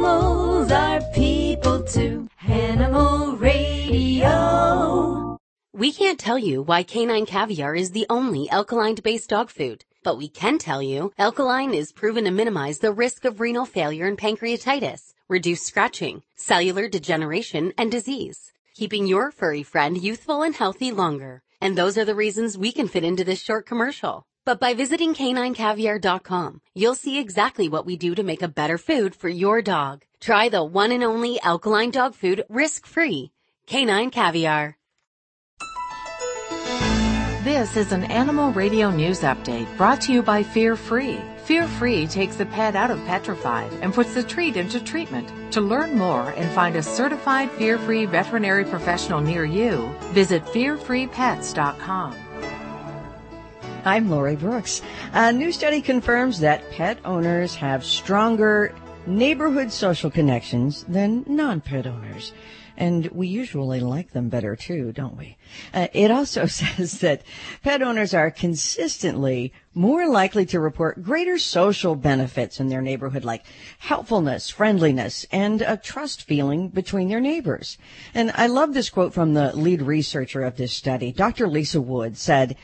Too. 0.00 0.39
Animal 2.90 3.36
Radio. 3.36 5.38
We 5.72 5.92
can't 5.92 6.18
tell 6.18 6.36
you 6.36 6.60
why 6.60 6.82
canine 6.82 7.24
caviar 7.24 7.76
is 7.76 7.92
the 7.92 8.04
only 8.10 8.50
alkaline-based 8.50 9.30
dog 9.30 9.48
food, 9.48 9.84
but 10.02 10.18
we 10.18 10.28
can 10.28 10.58
tell 10.58 10.82
you 10.82 11.12
alkaline 11.16 11.72
is 11.72 11.92
proven 11.92 12.24
to 12.24 12.32
minimize 12.32 12.80
the 12.80 12.90
risk 12.90 13.24
of 13.24 13.38
renal 13.38 13.64
failure 13.64 14.08
and 14.08 14.18
pancreatitis, 14.18 15.14
reduce 15.28 15.62
scratching, 15.62 16.24
cellular 16.34 16.88
degeneration, 16.88 17.72
and 17.78 17.92
disease, 17.92 18.50
keeping 18.74 19.06
your 19.06 19.30
furry 19.30 19.62
friend 19.62 19.96
youthful 19.96 20.42
and 20.42 20.56
healthy 20.56 20.90
longer. 20.90 21.44
And 21.60 21.78
those 21.78 21.96
are 21.96 22.04
the 22.04 22.16
reasons 22.16 22.58
we 22.58 22.72
can 22.72 22.88
fit 22.88 23.04
into 23.04 23.22
this 23.22 23.40
short 23.40 23.66
commercial. 23.66 24.26
But 24.44 24.58
by 24.58 24.74
visiting 24.74 25.14
caninecaviar.com, 25.14 26.60
you'll 26.74 26.94
see 26.94 27.18
exactly 27.18 27.68
what 27.68 27.86
we 27.86 27.96
do 27.96 28.14
to 28.14 28.22
make 28.22 28.42
a 28.42 28.48
better 28.48 28.78
food 28.78 29.14
for 29.14 29.28
your 29.28 29.62
dog. 29.62 30.04
Try 30.20 30.48
the 30.48 30.64
one 30.64 30.92
and 30.92 31.04
only 31.04 31.40
alkaline 31.40 31.90
dog 31.90 32.14
food 32.14 32.44
risk-free. 32.48 33.32
Canine 33.66 34.10
Caviar. 34.10 34.76
This 37.44 37.76
is 37.76 37.92
an 37.92 38.04
Animal 38.04 38.52
Radio 38.52 38.90
News 38.90 39.20
Update 39.20 39.74
brought 39.78 40.02
to 40.02 40.12
you 40.12 40.22
by 40.22 40.42
Fear 40.42 40.76
Free. 40.76 41.18
Fear 41.44 41.68
Free 41.68 42.06
takes 42.06 42.36
the 42.36 42.44
pet 42.46 42.76
out 42.76 42.90
of 42.90 43.02
petrified 43.06 43.72
and 43.80 43.94
puts 43.94 44.12
the 44.14 44.22
treat 44.22 44.56
into 44.56 44.78
treatment. 44.78 45.52
To 45.52 45.60
learn 45.60 45.96
more 45.96 46.30
and 46.30 46.50
find 46.50 46.76
a 46.76 46.82
certified 46.82 47.50
Fear 47.52 47.78
Free 47.78 48.04
veterinary 48.04 48.64
professional 48.64 49.20
near 49.20 49.44
you, 49.44 49.90
visit 50.12 50.44
fearfreepets.com. 50.44 52.29
I'm 53.84 54.10
Lori 54.10 54.36
Brooks. 54.36 54.82
A 55.12 55.32
new 55.32 55.52
study 55.52 55.80
confirms 55.80 56.40
that 56.40 56.70
pet 56.70 56.98
owners 57.04 57.54
have 57.54 57.84
stronger 57.84 58.74
neighborhood 59.06 59.72
social 59.72 60.10
connections 60.10 60.84
than 60.84 61.24
non-pet 61.26 61.86
owners. 61.86 62.32
And 62.76 63.06
we 63.08 63.28
usually 63.28 63.80
like 63.80 64.12
them 64.12 64.28
better 64.28 64.56
too, 64.56 64.92
don't 64.92 65.16
we? 65.16 65.36
Uh, 65.72 65.88
it 65.92 66.10
also 66.10 66.46
says 66.46 67.00
that 67.00 67.22
pet 67.62 67.82
owners 67.82 68.14
are 68.14 68.30
consistently 68.30 69.52
more 69.74 70.08
likely 70.08 70.46
to 70.46 70.60
report 70.60 71.02
greater 71.02 71.38
social 71.38 71.94
benefits 71.94 72.58
in 72.58 72.68
their 72.68 72.82
neighborhood, 72.82 73.24
like 73.24 73.44
helpfulness, 73.78 74.50
friendliness, 74.50 75.26
and 75.30 75.62
a 75.62 75.76
trust 75.76 76.22
feeling 76.22 76.68
between 76.68 77.08
their 77.08 77.20
neighbors. 77.20 77.78
And 78.14 78.32
I 78.34 78.46
love 78.46 78.74
this 78.74 78.90
quote 78.90 79.14
from 79.14 79.34
the 79.34 79.54
lead 79.54 79.82
researcher 79.82 80.42
of 80.42 80.56
this 80.56 80.72
study. 80.72 81.12
Dr. 81.12 81.48
Lisa 81.48 81.80
Wood 81.80 82.16
said, 82.16 82.56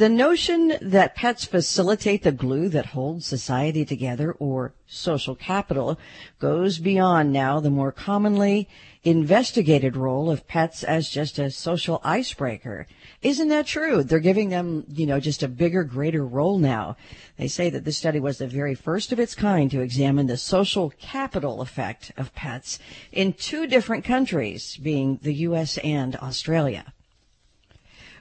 the 0.00 0.08
notion 0.08 0.72
that 0.80 1.14
pets 1.14 1.44
facilitate 1.44 2.22
the 2.22 2.32
glue 2.32 2.70
that 2.70 2.86
holds 2.86 3.26
society 3.26 3.84
together 3.84 4.32
or 4.38 4.72
social 4.86 5.34
capital 5.34 5.98
goes 6.38 6.78
beyond 6.78 7.30
now 7.30 7.60
the 7.60 7.68
more 7.68 7.92
commonly 7.92 8.66
investigated 9.04 9.98
role 9.98 10.30
of 10.30 10.48
pets 10.48 10.82
as 10.84 11.10
just 11.10 11.38
a 11.38 11.50
social 11.50 12.00
icebreaker. 12.02 12.86
Isn't 13.20 13.48
that 13.48 13.66
true? 13.66 14.02
They're 14.02 14.20
giving 14.20 14.48
them, 14.48 14.86
you 14.88 15.04
know, 15.04 15.20
just 15.20 15.42
a 15.42 15.48
bigger, 15.48 15.84
greater 15.84 16.24
role 16.24 16.58
now. 16.58 16.96
They 17.36 17.48
say 17.48 17.68
that 17.68 17.84
this 17.84 17.98
study 17.98 18.20
was 18.20 18.38
the 18.38 18.46
very 18.46 18.74
first 18.74 19.12
of 19.12 19.20
its 19.20 19.34
kind 19.34 19.70
to 19.70 19.82
examine 19.82 20.28
the 20.28 20.38
social 20.38 20.94
capital 20.98 21.60
effect 21.60 22.10
of 22.16 22.34
pets 22.34 22.78
in 23.12 23.34
two 23.34 23.66
different 23.66 24.06
countries, 24.06 24.78
being 24.78 25.18
the 25.20 25.34
U.S. 25.48 25.76
and 25.84 26.16
Australia. 26.16 26.94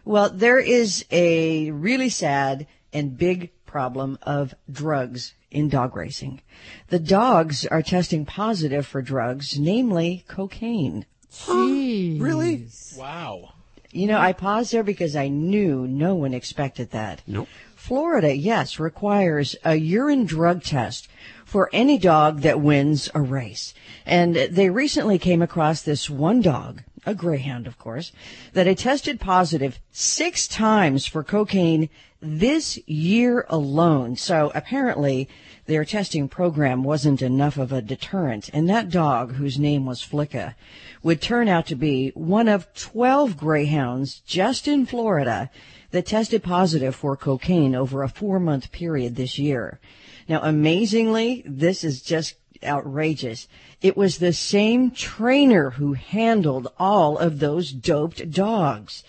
Well, 0.05 0.29
there 0.29 0.59
is 0.59 1.05
a 1.11 1.71
really 1.71 2.09
sad 2.09 2.67
and 2.93 3.17
big 3.17 3.51
problem 3.65 4.17
of 4.23 4.55
drugs 4.71 5.33
in 5.51 5.69
dog 5.69 5.95
racing. 5.95 6.41
The 6.87 6.99
dogs 6.99 7.65
are 7.65 7.81
testing 7.81 8.25
positive 8.25 8.85
for 8.85 9.01
drugs, 9.01 9.59
namely 9.59 10.25
cocaine. 10.27 11.05
Jeez. 11.31 12.19
Really? 12.19 12.67
Wow. 12.97 13.53
You 13.91 14.07
know, 14.07 14.19
I 14.19 14.33
paused 14.33 14.71
there 14.71 14.83
because 14.83 15.15
I 15.15 15.29
knew 15.29 15.87
no 15.87 16.15
one 16.15 16.33
expected 16.33 16.91
that. 16.91 17.21
Nope. 17.25 17.47
Florida, 17.75 18.35
yes, 18.35 18.79
requires 18.79 19.55
a 19.63 19.75
urine 19.75 20.25
drug 20.25 20.63
test 20.63 21.07
for 21.45 21.69
any 21.73 21.97
dog 21.97 22.41
that 22.41 22.59
wins 22.61 23.09
a 23.15 23.21
race. 23.21 23.73
And 24.05 24.35
they 24.35 24.69
recently 24.69 25.17
came 25.17 25.41
across 25.41 25.81
this 25.81 26.09
one 26.09 26.41
dog, 26.41 26.83
a 27.09 27.15
greyhound, 27.15 27.67
of 27.67 27.77
course, 27.77 28.11
that 28.53 28.67
had 28.67 28.77
tested 28.77 29.19
positive 29.19 29.79
six 29.91 30.47
times 30.47 31.05
for 31.05 31.23
cocaine 31.23 31.89
this 32.21 32.77
year 32.87 33.45
alone. 33.49 34.15
So 34.15 34.51
apparently 34.53 35.27
their 35.65 35.85
testing 35.85 36.27
program 36.27 36.83
wasn't 36.83 37.21
enough 37.21 37.57
of 37.57 37.71
a 37.71 37.81
deterrent. 37.81 38.49
And 38.53 38.69
that 38.69 38.89
dog, 38.89 39.33
whose 39.33 39.57
name 39.59 39.85
was 39.85 40.01
Flicka, 40.01 40.55
would 41.01 41.21
turn 41.21 41.47
out 41.47 41.65
to 41.67 41.75
be 41.75 42.11
one 42.15 42.47
of 42.47 42.73
12 42.73 43.37
greyhounds 43.37 44.19
just 44.19 44.67
in 44.67 44.85
Florida 44.85 45.49
that 45.91 46.05
tested 46.05 46.43
positive 46.43 46.95
for 46.95 47.17
cocaine 47.17 47.75
over 47.75 48.03
a 48.03 48.09
four 48.09 48.39
month 48.39 48.71
period 48.71 49.15
this 49.15 49.39
year. 49.39 49.79
Now, 50.27 50.41
amazingly, 50.43 51.43
this 51.45 51.83
is 51.83 52.01
just 52.01 52.35
outrageous. 52.63 53.47
It 53.81 53.95
was 53.95 54.17
the 54.17 54.33
same 54.33 54.91
trainer 54.91 55.71
who 55.71 55.93
handled 55.93 56.71
all 56.77 57.17
of 57.17 57.39
those 57.39 57.71
doped 57.71 58.31
dogs. 58.31 59.03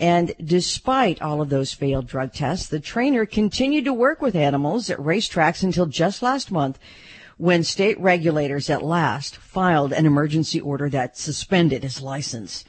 And 0.00 0.34
despite 0.42 1.20
all 1.20 1.40
of 1.40 1.48
those 1.48 1.72
failed 1.72 2.06
drug 2.06 2.32
tests, 2.32 2.68
the 2.68 2.80
trainer 2.80 3.26
continued 3.26 3.84
to 3.86 3.92
work 3.92 4.22
with 4.22 4.36
animals 4.36 4.90
at 4.90 4.98
racetracks 4.98 5.62
until 5.62 5.86
just 5.86 6.22
last 6.22 6.52
month 6.52 6.78
when 7.38 7.62
state 7.62 7.98
regulators 8.00 8.68
at 8.68 8.82
last 8.82 9.36
filed 9.36 9.92
an 9.92 10.04
emergency 10.04 10.60
order 10.60 10.90
that 10.90 11.16
suspended 11.16 11.84
his 11.84 12.02
license. 12.02 12.64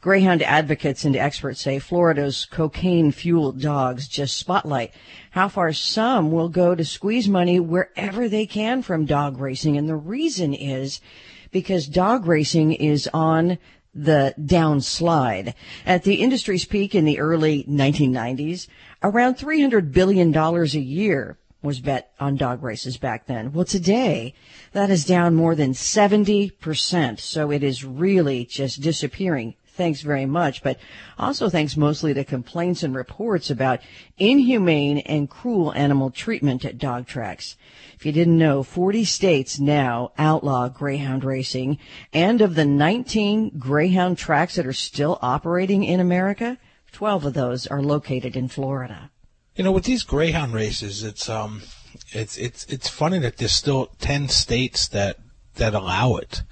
Greyhound 0.00 0.42
advocates 0.42 1.04
and 1.04 1.14
experts 1.14 1.60
say 1.60 1.78
Florida's 1.78 2.46
cocaine 2.46 3.12
fueled 3.12 3.60
dogs 3.60 4.08
just 4.08 4.36
spotlight 4.36 4.92
how 5.30 5.48
far 5.48 5.74
some 5.74 6.32
will 6.32 6.48
go 6.48 6.74
to 6.74 6.84
squeeze 6.84 7.28
money 7.28 7.60
wherever 7.60 8.28
they 8.28 8.46
can 8.46 8.82
from 8.82 9.04
dog 9.04 9.38
racing. 9.38 9.76
And 9.76 9.88
the 9.88 9.96
reason 9.96 10.54
is 10.54 11.02
because 11.50 11.86
dog 11.86 12.26
racing 12.26 12.72
is 12.72 13.08
on 13.12 13.58
the 13.94 14.34
downslide. 14.40 15.54
At 15.84 16.02
the 16.02 16.16
industry's 16.16 16.64
peak 16.64 16.94
in 16.94 17.04
the 17.04 17.20
early 17.20 17.64
1990s, 17.64 18.68
around 19.02 19.36
$300 19.36 19.92
billion 19.92 20.34
a 20.34 20.64
year 20.64 21.38
was 21.64 21.80
bet 21.80 22.12
on 22.20 22.36
dog 22.36 22.62
races 22.62 22.98
back 22.98 23.26
then. 23.26 23.52
Well, 23.52 23.64
today, 23.64 24.34
that 24.72 24.90
is 24.90 25.04
down 25.04 25.34
more 25.34 25.54
than 25.54 25.72
70%. 25.72 27.18
So 27.18 27.50
it 27.50 27.62
is 27.62 27.84
really 27.84 28.44
just 28.44 28.82
disappearing. 28.82 29.54
Thanks 29.66 30.02
very 30.02 30.26
much, 30.26 30.62
but 30.62 30.78
also 31.18 31.48
thanks 31.48 31.76
mostly 31.76 32.14
to 32.14 32.22
complaints 32.22 32.84
and 32.84 32.94
reports 32.94 33.50
about 33.50 33.80
inhumane 34.18 34.98
and 34.98 35.28
cruel 35.28 35.72
animal 35.72 36.10
treatment 36.10 36.64
at 36.64 36.78
dog 36.78 37.08
tracks. 37.08 37.56
If 37.94 38.06
you 38.06 38.12
didn't 38.12 38.38
know, 38.38 38.62
40 38.62 39.04
states 39.04 39.58
now 39.58 40.12
outlaw 40.16 40.68
greyhound 40.68 41.24
racing, 41.24 41.78
and 42.12 42.40
of 42.40 42.54
the 42.54 42.64
19 42.64 43.58
greyhound 43.58 44.16
tracks 44.16 44.54
that 44.54 44.66
are 44.66 44.72
still 44.72 45.18
operating 45.22 45.82
in 45.82 45.98
America, 45.98 46.58
12 46.92 47.24
of 47.24 47.34
those 47.34 47.66
are 47.66 47.82
located 47.82 48.36
in 48.36 48.46
Florida. 48.46 49.10
You 49.56 49.64
know, 49.64 49.72
with 49.72 49.84
these 49.84 50.02
greyhound 50.02 50.52
races, 50.54 51.02
it's 51.02 51.28
um, 51.28 51.62
it's 52.10 52.36
it's 52.36 52.64
it's 52.66 52.88
funny 52.88 53.18
that 53.20 53.36
there's 53.36 53.52
still 53.52 53.86
ten 53.98 54.28
states 54.28 54.88
that 54.88 55.18
that 55.56 55.74
allow 55.74 56.16
it. 56.16 56.42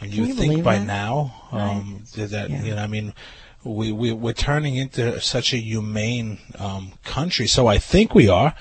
And 0.00 0.10
Can 0.10 0.20
you, 0.20 0.26
you 0.28 0.34
think 0.34 0.64
by 0.64 0.78
that? 0.78 0.86
now 0.86 1.48
um, 1.52 2.04
that, 2.16 2.30
that 2.30 2.50
you 2.50 2.74
know, 2.74 2.82
I 2.82 2.88
mean, 2.88 3.14
we 3.62 3.92
we 3.92 4.12
we're 4.12 4.32
turning 4.32 4.76
into 4.76 5.20
such 5.20 5.52
a 5.52 5.58
humane 5.58 6.38
um, 6.58 6.94
country. 7.04 7.46
So 7.46 7.66
I 7.68 7.78
think 7.78 8.14
we 8.14 8.28
are. 8.28 8.54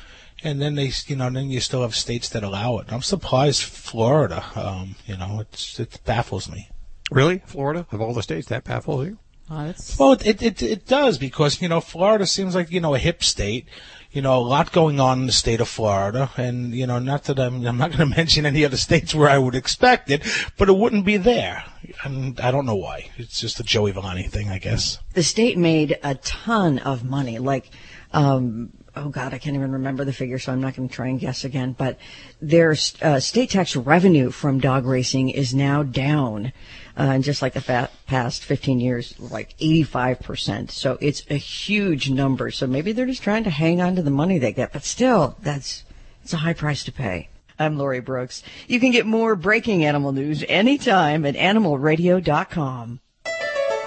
And 0.44 0.60
then 0.60 0.74
they, 0.74 0.91
you 1.06 1.15
know, 1.15 1.30
then 1.30 1.52
you 1.52 1.60
still 1.60 1.84
have 1.84 1.96
states 1.96 2.28
that 2.30 2.44
allow 2.44 2.80
it. 2.80 2.91
I'm 2.91 3.04
surprised 3.04 3.62
Florida. 3.62 4.44
Um, 4.56 4.96
you 5.06 5.15
know, 5.15 5.39
it's 5.39 5.80
it 5.80 6.00
baffles 6.04 6.50
me. 6.50 6.70
Really? 7.12 7.44
Florida? 7.46 7.86
Of 7.91 8.02
all 8.02 8.13
the 8.13 8.24
states, 8.24 8.48
that 8.48 8.63
baffles 8.63 9.06
you? 9.06 9.17
Oh, 9.54 9.74
Well, 10.00 10.14
it, 10.14 10.42
it 10.42 10.62
it 10.64 10.88
does 10.88 11.18
because 11.18 11.62
you 11.62 11.68
know 11.68 11.82
Florida 11.82 12.26
seems 12.26 12.56
like 12.56 12.72
you 12.72 12.80
know 12.80 12.96
a 12.96 13.00
hip 13.00 13.22
state. 13.22 13.68
You 14.10 14.22
know, 14.22 14.38
a 14.38 14.40
lot 14.40 14.72
going 14.72 15.00
on 15.00 15.22
in 15.22 15.26
the 15.26 15.34
state 15.34 15.60
of 15.62 15.68
Florida, 15.68 16.32
and 16.38 16.74
you 16.74 16.88
know, 16.88 17.00
not 17.00 17.26
that 17.26 17.38
I'm 17.38 17.66
I'm 17.66 17.78
not 17.78 17.92
going 17.92 18.10
to 18.10 18.16
mention 18.16 18.46
any 18.46 18.64
other 18.64 18.78
states 18.78 19.14
where 19.14 19.30
I 19.30 19.38
would 19.38 19.56
expect 19.56 20.10
it, 20.10 20.26
but 20.58 20.70
it 20.70 20.78
wouldn't 20.78 21.06
be 21.06 21.18
there, 21.18 21.66
and 22.06 22.40
I 22.40 22.52
don't 22.52 22.66
know 22.66 22.76
why. 22.76 23.10
It's 23.18 23.42
just 23.42 23.60
a 23.60 23.64
Joey 23.64 23.92
Villani 23.92 24.24
thing, 24.24 24.50
I 24.50 24.58
guess. 24.58 25.00
the 25.14 25.24
state 25.24 25.58
made 25.58 25.98
a 26.02 26.16
ton 26.16 26.80
of 26.80 27.04
money. 27.04 27.38
Like, 27.40 27.72
um, 28.14 28.72
oh 28.96 29.10
God, 29.10 29.34
I 29.34 29.38
can't 29.38 29.56
even 29.56 29.74
remember 29.74 30.06
the 30.06 30.14
figure, 30.14 30.40
so 30.40 30.54
I'm 30.54 30.62
not 30.62 30.76
going 30.76 30.88
to 30.88 30.96
try 30.96 31.08
and 31.08 31.20
guess 31.20 31.44
again. 31.44 31.74
But 31.78 31.98
their 32.42 32.76
uh, 33.02 33.20
state 33.20 33.50
tax 33.50 33.76
revenue 33.76 34.32
from 34.32 34.60
dog 34.60 34.86
racing 34.86 35.30
is 35.30 35.54
now 35.54 35.84
down, 35.84 36.54
uh, 37.00 37.04
in 37.04 37.22
just 37.22 37.42
like 37.42 37.54
the 37.54 37.62
fa- 37.62 37.90
past 38.06 38.44
15 38.44 38.80
years, 38.80 39.16
like 39.20 39.56
85 39.60 40.20
percent. 40.20 40.72
So 40.72 40.98
it's 41.02 41.24
a 41.30 41.36
huge 41.36 42.10
number. 42.10 42.52
So 42.52 42.68
maybe 42.68 42.92
they're 42.92 43.06
just 43.06 43.24
trying 43.24 43.44
to 43.46 43.50
hang 43.50 43.82
on 43.82 43.96
to 43.96 44.02
the 44.02 44.12
money 44.12 44.40
they 44.40 44.54
get, 44.54 44.74
but 44.74 44.84
still, 44.84 45.38
that's 45.42 45.84
it's 46.24 46.34
a 46.34 46.38
high 46.38 46.54
price 46.54 46.84
to 46.86 46.92
pay. 46.92 47.30
I'm 47.58 47.78
Lori 47.78 48.00
Brooks. 48.00 48.42
You 48.68 48.80
can 48.80 48.92
get 48.92 49.06
more 49.06 49.36
breaking 49.36 49.86
animal 49.86 50.12
news 50.12 50.44
anytime 50.48 51.26
at 51.26 51.36
animalradio.com. 51.36 53.00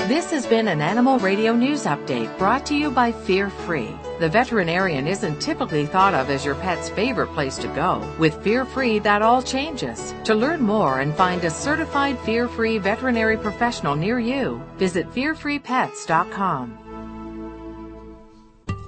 This 0.00 0.30
has 0.32 0.46
been 0.46 0.68
an 0.68 0.82
Animal 0.82 1.18
Radio 1.18 1.54
News 1.54 1.84
Update 1.84 2.36
brought 2.36 2.66
to 2.66 2.74
you 2.74 2.90
by 2.90 3.10
Fear 3.10 3.48
Free. 3.48 3.88
The 4.20 4.28
veterinarian 4.28 5.06
isn't 5.06 5.40
typically 5.40 5.86
thought 5.86 6.12
of 6.12 6.28
as 6.28 6.44
your 6.44 6.56
pet's 6.56 6.90
favorite 6.90 7.28
place 7.28 7.56
to 7.58 7.68
go. 7.68 8.06
With 8.18 8.42
Fear 8.42 8.66
Free, 8.66 8.98
that 8.98 9.22
all 9.22 9.40
changes. 9.40 10.14
To 10.24 10.34
learn 10.34 10.60
more 10.60 11.00
and 11.00 11.14
find 11.14 11.42
a 11.42 11.50
certified 11.50 12.18
Fear 12.18 12.48
Free 12.48 12.76
veterinary 12.76 13.38
professional 13.38 13.96
near 13.96 14.18
you, 14.18 14.62
visit 14.76 15.10
fearfreepets.com. 15.10 16.78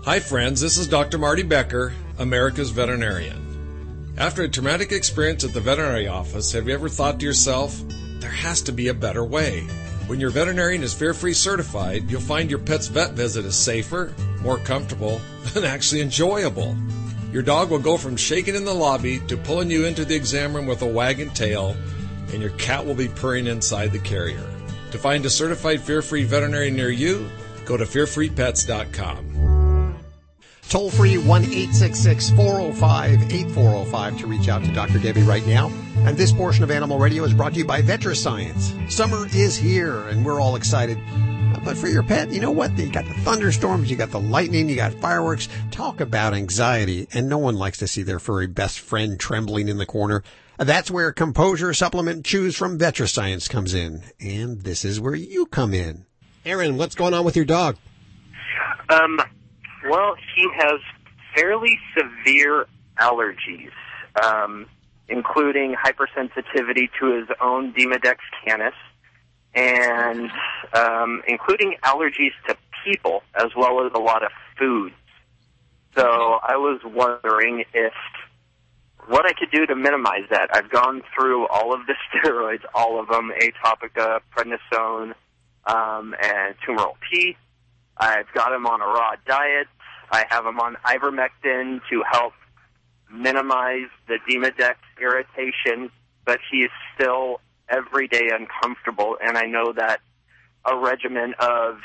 Hi, 0.05 0.21
friends. 0.21 0.61
This 0.61 0.77
is 0.77 0.87
Dr. 0.87 1.17
Marty 1.17 1.45
Becker, 1.45 1.95
America's 2.19 2.71
veterinarian. 2.71 4.15
After 4.19 4.43
a 4.43 4.49
traumatic 4.51 4.93
experience 4.93 5.45
at 5.45 5.55
the 5.55 5.61
veterinary 5.61 6.09
office, 6.09 6.53
have 6.53 6.69
you 6.69 6.75
ever 6.75 6.91
thought 6.91 7.21
to 7.21 7.27
yourself, 7.27 7.81
there 8.21 8.31
has 8.31 8.61
to 8.63 8.73
be 8.73 8.89
a 8.89 8.95
better 8.95 9.25
way? 9.25 9.67
When 10.07 10.21
your 10.21 10.31
veterinarian 10.31 10.85
is 10.85 10.95
fear 10.95 11.13
free 11.13 11.35
certified, 11.35 12.09
you'll 12.09 12.21
find 12.21 12.49
your 12.49 12.61
pet's 12.61 12.87
vet 12.87 13.15
visit 13.15 13.45
is 13.45 13.57
safer, 13.57 14.15
more 14.41 14.59
comfortable, 14.59 15.21
and 15.57 15.65
actually 15.65 16.01
enjoyable. 16.01 16.77
Your 17.33 17.43
dog 17.43 17.71
will 17.71 17.81
go 17.81 17.97
from 17.97 18.17
shaking 18.17 18.55
in 18.55 18.65
the 18.65 18.73
lobby 18.73 19.19
to 19.27 19.37
pulling 19.37 19.69
you 19.69 19.85
into 19.85 20.05
the 20.05 20.15
exam 20.15 20.55
room 20.55 20.67
with 20.67 20.83
a 20.83 20.87
wagging 20.87 21.31
tail, 21.31 21.77
and 22.33 22.41
your 22.41 22.53
cat 22.53 22.87
will 22.87 22.95
be 22.95 23.09
purring 23.09 23.49
inside 23.49 23.91
the 23.91 23.99
carrier. 23.99 24.47
To 24.93 24.99
find 24.99 25.27
a 25.27 25.31
certified 25.31 25.81
fear 25.81 26.03
free 26.03 26.23
veterinarian 26.23 26.77
near 26.77 26.91
you, 26.91 27.29
go 27.65 27.77
to 27.77 27.85
fearfreepets.com. 27.85 29.36
Toll 30.69 30.91
free 30.91 31.17
1 31.17 31.45
405 31.45 33.33
8405 33.33 34.19
to 34.19 34.27
reach 34.27 34.49
out 34.49 34.65
to 34.65 34.73
Dr. 34.73 34.99
Debbie 34.99 35.23
right 35.23 35.47
now. 35.47 35.69
And 35.99 36.17
this 36.17 36.33
portion 36.33 36.65
of 36.65 36.71
Animal 36.71 36.99
Radio 36.99 37.23
is 37.25 37.33
brought 37.33 37.53
to 37.53 37.59
you 37.59 37.65
by 37.65 37.83
VetriScience. 37.83 38.91
Summer 38.91 39.27
is 39.35 39.57
here 39.57 40.09
and 40.09 40.25
we're 40.25 40.41
all 40.41 40.57
excited. 40.57 40.99
But 41.65 41.77
for 41.77 41.89
your 41.89 42.03
pet, 42.03 42.31
you 42.31 42.41
know 42.41 42.51
what? 42.51 42.77
You 42.79 42.91
got 42.91 43.07
the 43.07 43.15
thunderstorms, 43.15 43.91
you 43.91 43.97
got 43.97 44.11
the 44.11 44.21
lightning, 44.21 44.69
you 44.69 44.77
got 44.77 44.95
fireworks. 44.95 45.49
Talk 45.71 46.01
about 46.01 46.35
anxiety. 46.35 47.09
And 47.13 47.29
no 47.29 47.39
one 47.39 47.57
likes 47.57 47.79
to 47.79 47.89
see 47.89 48.03
their 48.03 48.19
furry 48.19 48.47
best 48.47 48.81
friend 48.81 49.19
trembling 49.19 49.69
in 49.69 49.79
the 49.79 49.87
corner. 49.87 50.23
That's 50.59 50.91
where 50.91 51.13
Composure 51.13 51.75
Supplement 51.75 52.25
Chews 52.25 52.57
from 52.57 52.79
VetriScience 52.79 53.49
comes 53.49 53.75
in. 53.75 54.03
And 54.21 54.63
this 54.63 54.85
is 54.85 55.01
where 55.01 55.15
you 55.15 55.47
come 55.47 55.75
in. 55.75 56.07
Aaron, 56.45 56.77
what's 56.77 56.95
going 56.95 57.15
on 57.15 57.25
with 57.25 57.37
your 57.37 57.45
dog? 57.45 57.77
Um, 58.89 59.21
well, 59.91 60.15
he 60.35 60.49
has 60.57 60.81
fairly 61.35 61.79
severe 61.97 62.67
allergies, 62.99 63.71
um, 64.23 64.67
including 65.09 65.75
hypersensitivity 65.75 66.89
to 67.01 67.19
his 67.19 67.29
own 67.41 67.73
Demodex 67.73 68.17
canis, 68.45 68.75
and 69.55 70.31
um, 70.75 71.23
including 71.27 71.77
allergies 71.85 72.33
to 72.49 72.57
people 72.85 73.23
as 73.35 73.49
well 73.57 73.85
as 73.85 73.93
a 73.95 73.99
lot 73.99 74.23
of 74.23 74.31
foods. 74.59 74.95
So 75.97 76.05
I 76.05 76.57
was 76.57 76.81
wondering 76.85 77.65
if 77.73 77.93
what 79.09 79.25
I 79.25 79.33
could 79.33 79.51
do 79.51 79.67
to 79.67 79.77
minimize 79.77 80.25
that. 80.31 80.51
I've 80.53 80.71
gone 80.71 81.03
through 81.15 81.47
all 81.47 81.73
of 81.73 81.81
the 81.87 81.95
steroids, 82.13 82.65
all 82.75 83.01
of 83.01 83.09
them, 83.09 83.33
atopica, 83.41 84.21
prednisone, 84.37 85.15
um, 85.67 86.15
and 86.23 86.55
Temaril 86.67 86.95
P. 87.11 87.37
I've 87.97 88.31
got 88.35 88.53
him 88.53 88.67
on 88.67 88.81
a 88.83 88.87
raw 88.87 89.13
diet. 89.27 89.69
I 90.11 90.25
have 90.29 90.47
him 90.47 90.61
on 90.61 90.77
ivermectin 90.85 91.81
to 91.91 92.03
help 92.11 92.33
minimize 93.11 93.89
the 94.09 94.19
Demodex 94.29 94.77
irritation, 95.01 95.91
but 96.25 96.39
he 96.51 96.59
is 96.59 96.71
still 96.95 97.41
every 97.69 98.09
day 98.09 98.29
uncomfortable, 98.33 99.17
and 99.21 99.37
I 99.37 99.47
know 99.47 99.73
that 99.73 100.01
a 100.65 100.77
regimen 100.77 101.35
of 101.39 101.79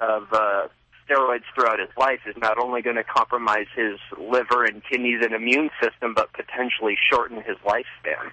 of 0.00 0.32
uh, 0.32 0.68
steroids 1.08 1.44
throughout 1.54 1.78
his 1.78 1.90
life 1.96 2.20
is 2.26 2.34
not 2.36 2.58
only 2.58 2.82
going 2.82 2.96
to 2.96 3.04
compromise 3.04 3.66
his 3.76 3.98
liver 4.18 4.64
and 4.64 4.82
kidneys 4.84 5.20
and 5.22 5.32
immune 5.32 5.70
system, 5.80 6.14
but 6.14 6.32
potentially 6.32 6.96
shorten 7.10 7.36
his 7.36 7.56
lifespan. 7.64 8.32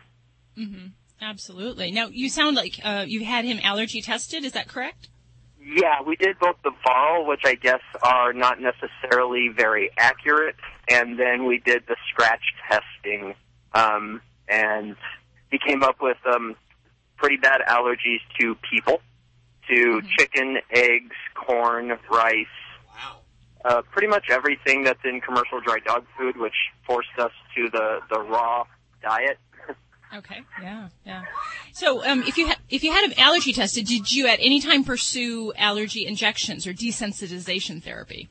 Mm-hmm. 0.58 0.88
Absolutely. 1.22 1.92
Now, 1.92 2.08
you 2.08 2.30
sound 2.30 2.56
like 2.56 2.80
uh, 2.84 3.06
you 3.08 3.26
had 3.26 3.46
him 3.46 3.60
allergy 3.62 4.02
tested. 4.02 4.44
Is 4.44 4.54
that 4.54 4.68
correct? 4.68 5.10
Yeah, 5.62 6.02
we 6.06 6.16
did 6.16 6.40
both 6.40 6.56
the 6.64 6.72
Varl, 6.84 7.26
which 7.26 7.42
I 7.46 7.56
guess 7.56 7.82
are 8.02 8.34
not 8.34 8.60
necessarily 8.62 9.50
very 9.50 9.92
accurate, 9.98 10.56
and 10.90 11.20
then 11.20 11.46
we 11.46 11.60
did 11.60 11.84
the 11.88 11.96
scratch 12.10 12.42
testing, 12.70 13.36
um, 13.74 14.22
and 14.48 14.96
he 15.52 15.60
came 15.60 15.84
up 15.84 15.98
with 16.02 16.18
um, 16.26 16.56
pretty 17.18 17.38
bad 17.38 17.62
allergies 17.68 18.22
to 18.40 18.56
people, 18.70 19.02
to 19.70 20.02
chicken, 20.18 20.58
eggs, 20.72 21.16
corn, 21.36 21.98
rice. 22.10 22.46
Uh, 23.66 23.82
pretty 23.92 24.08
much 24.08 24.30
everything 24.30 24.84
that's 24.86 25.04
in 25.04 25.20
commercial 25.20 25.60
dry 25.60 25.80
dog 25.86 26.06
food, 26.18 26.38
which 26.38 26.54
forced 26.88 27.10
us 27.18 27.32
to 27.54 27.70
the, 27.70 28.00
the 28.10 28.20
raw 28.20 28.64
diet. 29.02 29.38
Okay. 30.16 30.42
Yeah. 30.62 30.90
Yeah. 31.06 31.24
So, 31.74 32.04
um, 32.06 32.24
if 32.24 32.38
you 32.38 32.48
ha- 32.48 32.60
if 32.70 32.84
you 32.84 32.92
had 32.92 33.04
an 33.04 33.20
allergy 33.20 33.54
tested, 33.54 33.86
did 33.86 34.12
you 34.12 34.28
at 34.28 34.40
any 34.42 34.60
time 34.60 34.84
pursue 34.84 35.54
allergy 35.54 36.06
injections 36.06 36.66
or 36.66 36.74
desensitization 36.74 37.84
therapy? 37.84 38.28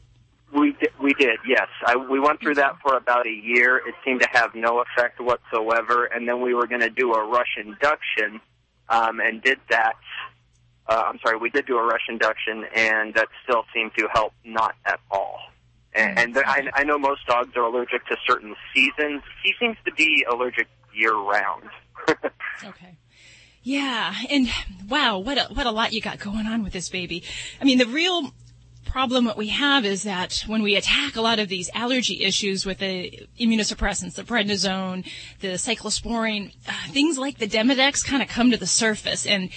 We 0.53 0.73
did, 0.73 0.91
we 1.01 1.12
did, 1.14 1.38
yes. 1.47 1.69
I, 1.85 1.97
we 1.97 2.19
went 2.19 2.41
through 2.41 2.55
that 2.55 2.79
for 2.83 2.97
about 2.97 3.27
a 3.27 3.31
year. 3.31 3.77
It 3.77 3.95
seemed 4.05 4.23
to 4.23 4.29
have 4.33 4.55
no 4.55 4.81
effect 4.83 5.21
whatsoever, 5.21 6.07
and 6.07 6.27
then 6.27 6.41
we 6.41 6.55
were 6.55 6.67
going 6.67 6.81
to 6.81 6.91
do 6.91 7.12
a 7.12 7.23
rush 7.29 7.59
induction, 7.59 8.41
um, 8.88 9.21
and 9.21 9.43
did 9.43 9.59
that. 9.69 9.97
Uh, 10.88 11.03
I'm 11.07 11.19
sorry, 11.23 11.37
we 11.37 11.51
did 11.51 11.67
do 11.67 11.77
a 11.77 11.85
rush 11.85 12.07
induction, 12.09 12.64
and 12.75 13.12
that 13.12 13.29
still 13.45 13.64
seemed 13.75 13.93
to 13.99 14.09
help 14.12 14.33
not 14.43 14.75
at 14.87 15.01
all. 15.11 15.38
And, 15.93 16.19
and 16.19 16.38
I, 16.38 16.71
I 16.73 16.85
know 16.85 16.99
most 16.99 17.27
dogs 17.27 17.55
are 17.55 17.64
allergic 17.64 18.07
to 18.07 18.17
certain 18.27 18.55
seasons. 18.75 19.23
He 19.43 19.53
seems 19.61 19.77
to 19.85 19.93
be 19.93 20.25
allergic 20.31 20.67
year 20.99 21.15
round. 21.15 21.65
okay. 22.65 22.97
Yeah, 23.63 24.15
and 24.31 24.49
wow, 24.89 25.19
what 25.19 25.39
a, 25.39 25.53
what 25.53 25.67
a 25.67 25.71
lot 25.71 25.93
you 25.93 26.01
got 26.01 26.19
going 26.19 26.47
on 26.47 26.63
with 26.63 26.73
this 26.73 26.89
baby. 26.89 27.23
I 27.61 27.65
mean, 27.65 27.79
the 27.79 27.87
real 27.87 28.33
problem 28.87 29.27
what 29.27 29.37
we 29.37 29.49
have 29.49 29.85
is 29.85 30.05
that 30.05 30.43
when 30.47 30.63
we 30.63 30.75
attack 30.75 31.17
a 31.17 31.21
lot 31.21 31.39
of 31.39 31.49
these 31.49 31.69
allergy 31.75 32.25
issues 32.25 32.65
with 32.65 32.79
the 32.79 33.27
immunosuppressants, 33.39 34.15
the 34.15 34.23
prednisone, 34.23 35.07
the 35.41 35.49
cyclosporine, 35.49 36.55
uh, 36.67 36.73
things 36.89 37.19
like 37.19 37.39
the 37.39 37.47
Demodex 37.47 38.05
kind 38.05 38.23
of 38.23 38.29
come 38.29 38.51
to 38.51 38.57
the 38.57 38.67
surface 38.67 39.27
and 39.27 39.51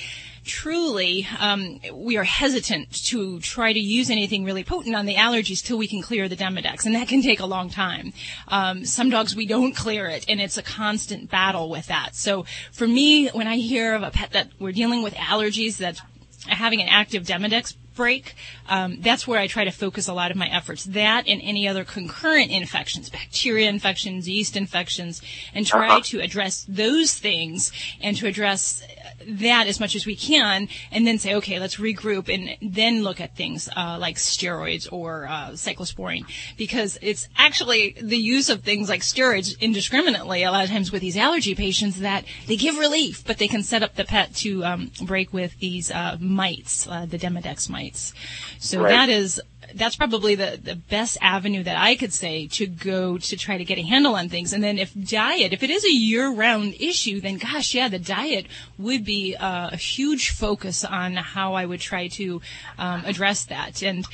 truly 0.43 1.27
um, 1.39 1.80
we 1.93 2.17
are 2.17 2.23
hesitant 2.23 2.91
to 3.06 3.39
try 3.39 3.73
to 3.73 3.80
use 3.80 4.10
anything 4.10 4.43
really 4.43 4.63
potent 4.63 4.95
on 4.95 5.06
the 5.06 5.15
allergies 5.15 5.63
till 5.63 5.77
we 5.77 5.88
can 5.88 6.01
clear 6.01 6.27
the 6.27 6.36
Demodex, 6.36 6.86
and 6.86 6.95
that 6.95 7.08
can 7.08 7.21
take 7.21 7.39
a 7.39 7.45
long 7.45 7.69
time. 7.69 8.13
Um, 8.47 8.86
some 8.86 9.10
dogs 9.10 9.36
we 9.36 9.45
don't 9.45 9.75
clear 9.75 10.08
it, 10.08 10.25
and 10.27 10.41
it's 10.41 10.58
a 10.58 10.63
constant 10.63 11.30
battle 11.30 11.69
with 11.69 11.88
that. 11.88 12.15
So 12.15 12.45
for 12.71 12.88
me, 12.88 13.30
when 13.30 13.47
I 13.47 13.58
hear 13.58 13.93
of 13.93 14.04
a 14.04 14.12
pet 14.12 14.32
that 14.32 14.49
we're 14.60 14.71
dealing 14.71 15.04
with 15.04 15.13
allergies 15.15 15.77
that's 15.77 16.01
having 16.47 16.82
an 16.82 16.88
active 16.88 17.23
Demodex 17.23 17.75
break, 17.93 18.36
um, 18.69 18.99
that's 19.01 19.27
where 19.27 19.39
I 19.39 19.47
try 19.47 19.65
to 19.65 19.71
focus 19.71 20.08
a 20.08 20.13
lot 20.13 20.32
of 20.32 20.38
my 20.38 20.47
efforts. 20.47 20.86
That 20.86 21.27
and 21.27 21.41
any 21.43 21.67
other 21.67 21.84
concurrent 21.84 22.49
infections, 22.49 23.10
bacteria 23.10 23.69
infections, 23.69 24.27
yeast 24.27 24.56
infections, 24.56 25.21
and 25.54 25.67
try 25.67 25.88
Uh-huh. 25.88 26.01
to 26.06 26.21
address 26.21 26.65
those 26.69 27.13
things 27.13 27.71
and 28.01 28.15
to 28.17 28.27
address 28.27 28.82
that 29.27 29.67
as 29.67 29.79
much 29.79 29.95
as 29.95 30.05
we 30.05 30.15
can, 30.15 30.67
and 30.91 31.05
then 31.05 31.17
say, 31.17 31.36
okay, 31.36 31.60
let's 31.60 31.77
regroup 31.77 32.34
and 32.34 32.57
then 32.62 33.03
look 33.03 33.21
at 33.21 33.36
things 33.36 33.69
uh, 33.75 33.97
like 33.99 34.15
steroids 34.17 34.88
or 34.91 35.27
uh, 35.27 35.49
cyclosporine, 35.51 36.25
because 36.57 36.97
it's 37.01 37.27
actually 37.38 37.95
the 38.01 38.17
use 38.17 38.49
of 38.49 38.63
things 38.63 38.89
like 38.89 39.01
steroids 39.01 39.60
indiscriminately 39.60 40.43
a 40.43 40.51
lot 40.51 40.63
of 40.63 40.69
times 40.69 40.91
with 40.91 41.01
these 41.01 41.17
allergy 41.17 41.55
patients 41.55 41.99
that 41.99 42.25
they 42.47 42.55
give 42.55 42.77
relief, 42.77 43.23
but 43.25 43.38
they 43.38 43.47
can 43.47 43.63
set 43.63 43.84
up 43.84 43.95
the 43.95 44.05
pet 44.05 44.34
to 44.36 44.63
um, 44.63 44.91
break 45.03 45.34
with 45.34 45.57
these 45.60 45.91
uh, 45.91 46.17
mites, 46.19 46.88
uh, 46.88 47.05
the 47.05 47.17
Demodex 47.17 47.69
mites. 47.69 48.13
So 48.60 48.81
Right. 48.81 48.89
that 48.89 49.10
is 49.10 49.41
that's 49.75 49.95
probably 49.95 50.36
the, 50.36 50.60
the 50.62 50.75
best 50.75 51.17
avenue 51.21 51.63
that 51.63 51.77
I 51.77 51.95
could 51.95 52.13
say 52.13 52.47
to 52.47 52.67
go 52.67 53.17
to 53.17 53.38
try 53.38 53.57
to 53.57 53.63
get 53.63 53.77
a 53.77 53.81
handle 53.81 54.15
on 54.15 54.29
things. 54.29 54.53
And 54.53 54.63
then 54.63 54.77
if 54.77 54.93
diet, 54.93 55.53
if 55.53 55.63
it 55.63 55.69
is 55.69 55.86
a 55.86 55.91
year-round 55.91 56.75
issue, 56.79 57.21
then 57.21 57.38
gosh, 57.38 57.73
yeah, 57.73 57.88
the 57.88 57.99
diet 57.99 58.47
would 58.77 59.05
be 59.05 59.36
uh, 59.36 59.69
a 59.71 59.77
huge 59.77 60.31
focus 60.31 60.84
on 60.84 61.15
how 61.15 61.53
I 61.53 61.65
would 61.65 61.79
try 61.79 62.07
to 62.10 62.41
um, 62.77 63.03
address 63.05 63.45
that. 63.45 63.81
And 63.84 64.05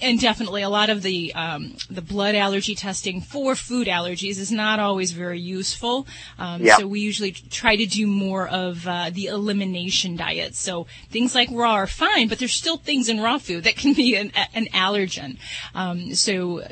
and 0.00 0.20
definitely 0.20 0.62
a 0.62 0.68
lot 0.68 0.90
of 0.90 1.02
the 1.02 1.34
um, 1.34 1.76
the 1.90 2.02
blood 2.02 2.34
allergy 2.34 2.74
testing 2.74 3.20
for 3.20 3.54
food 3.54 3.86
allergies 3.88 4.38
is 4.38 4.50
not 4.50 4.80
always 4.80 5.12
very 5.12 5.40
useful. 5.40 6.06
Um, 6.38 6.62
Yeah. 6.62 6.76
So 6.78 6.86
we 6.86 7.00
usually 7.00 7.32
try 7.32 7.76
to 7.76 7.86
do 7.86 8.06
more 8.06 8.48
of 8.48 8.86
uh, 8.86 9.10
the 9.10 9.26
elimination 9.26 10.16
diet. 10.16 10.54
So 10.54 10.86
things 11.10 11.34
like 11.34 11.48
raw 11.50 11.72
are 11.72 11.86
fine, 11.86 12.28
but 12.28 12.38
there's 12.38 12.54
still 12.54 12.76
things 12.76 13.08
in 13.08 13.20
raw 13.20 13.38
food 13.38 13.64
that 13.64 13.76
can 13.76 13.92
be 13.92 14.16
an, 14.16 14.32
an 14.54 14.68
allergen. 15.02 15.38
Um, 15.74 16.14
so 16.14 16.62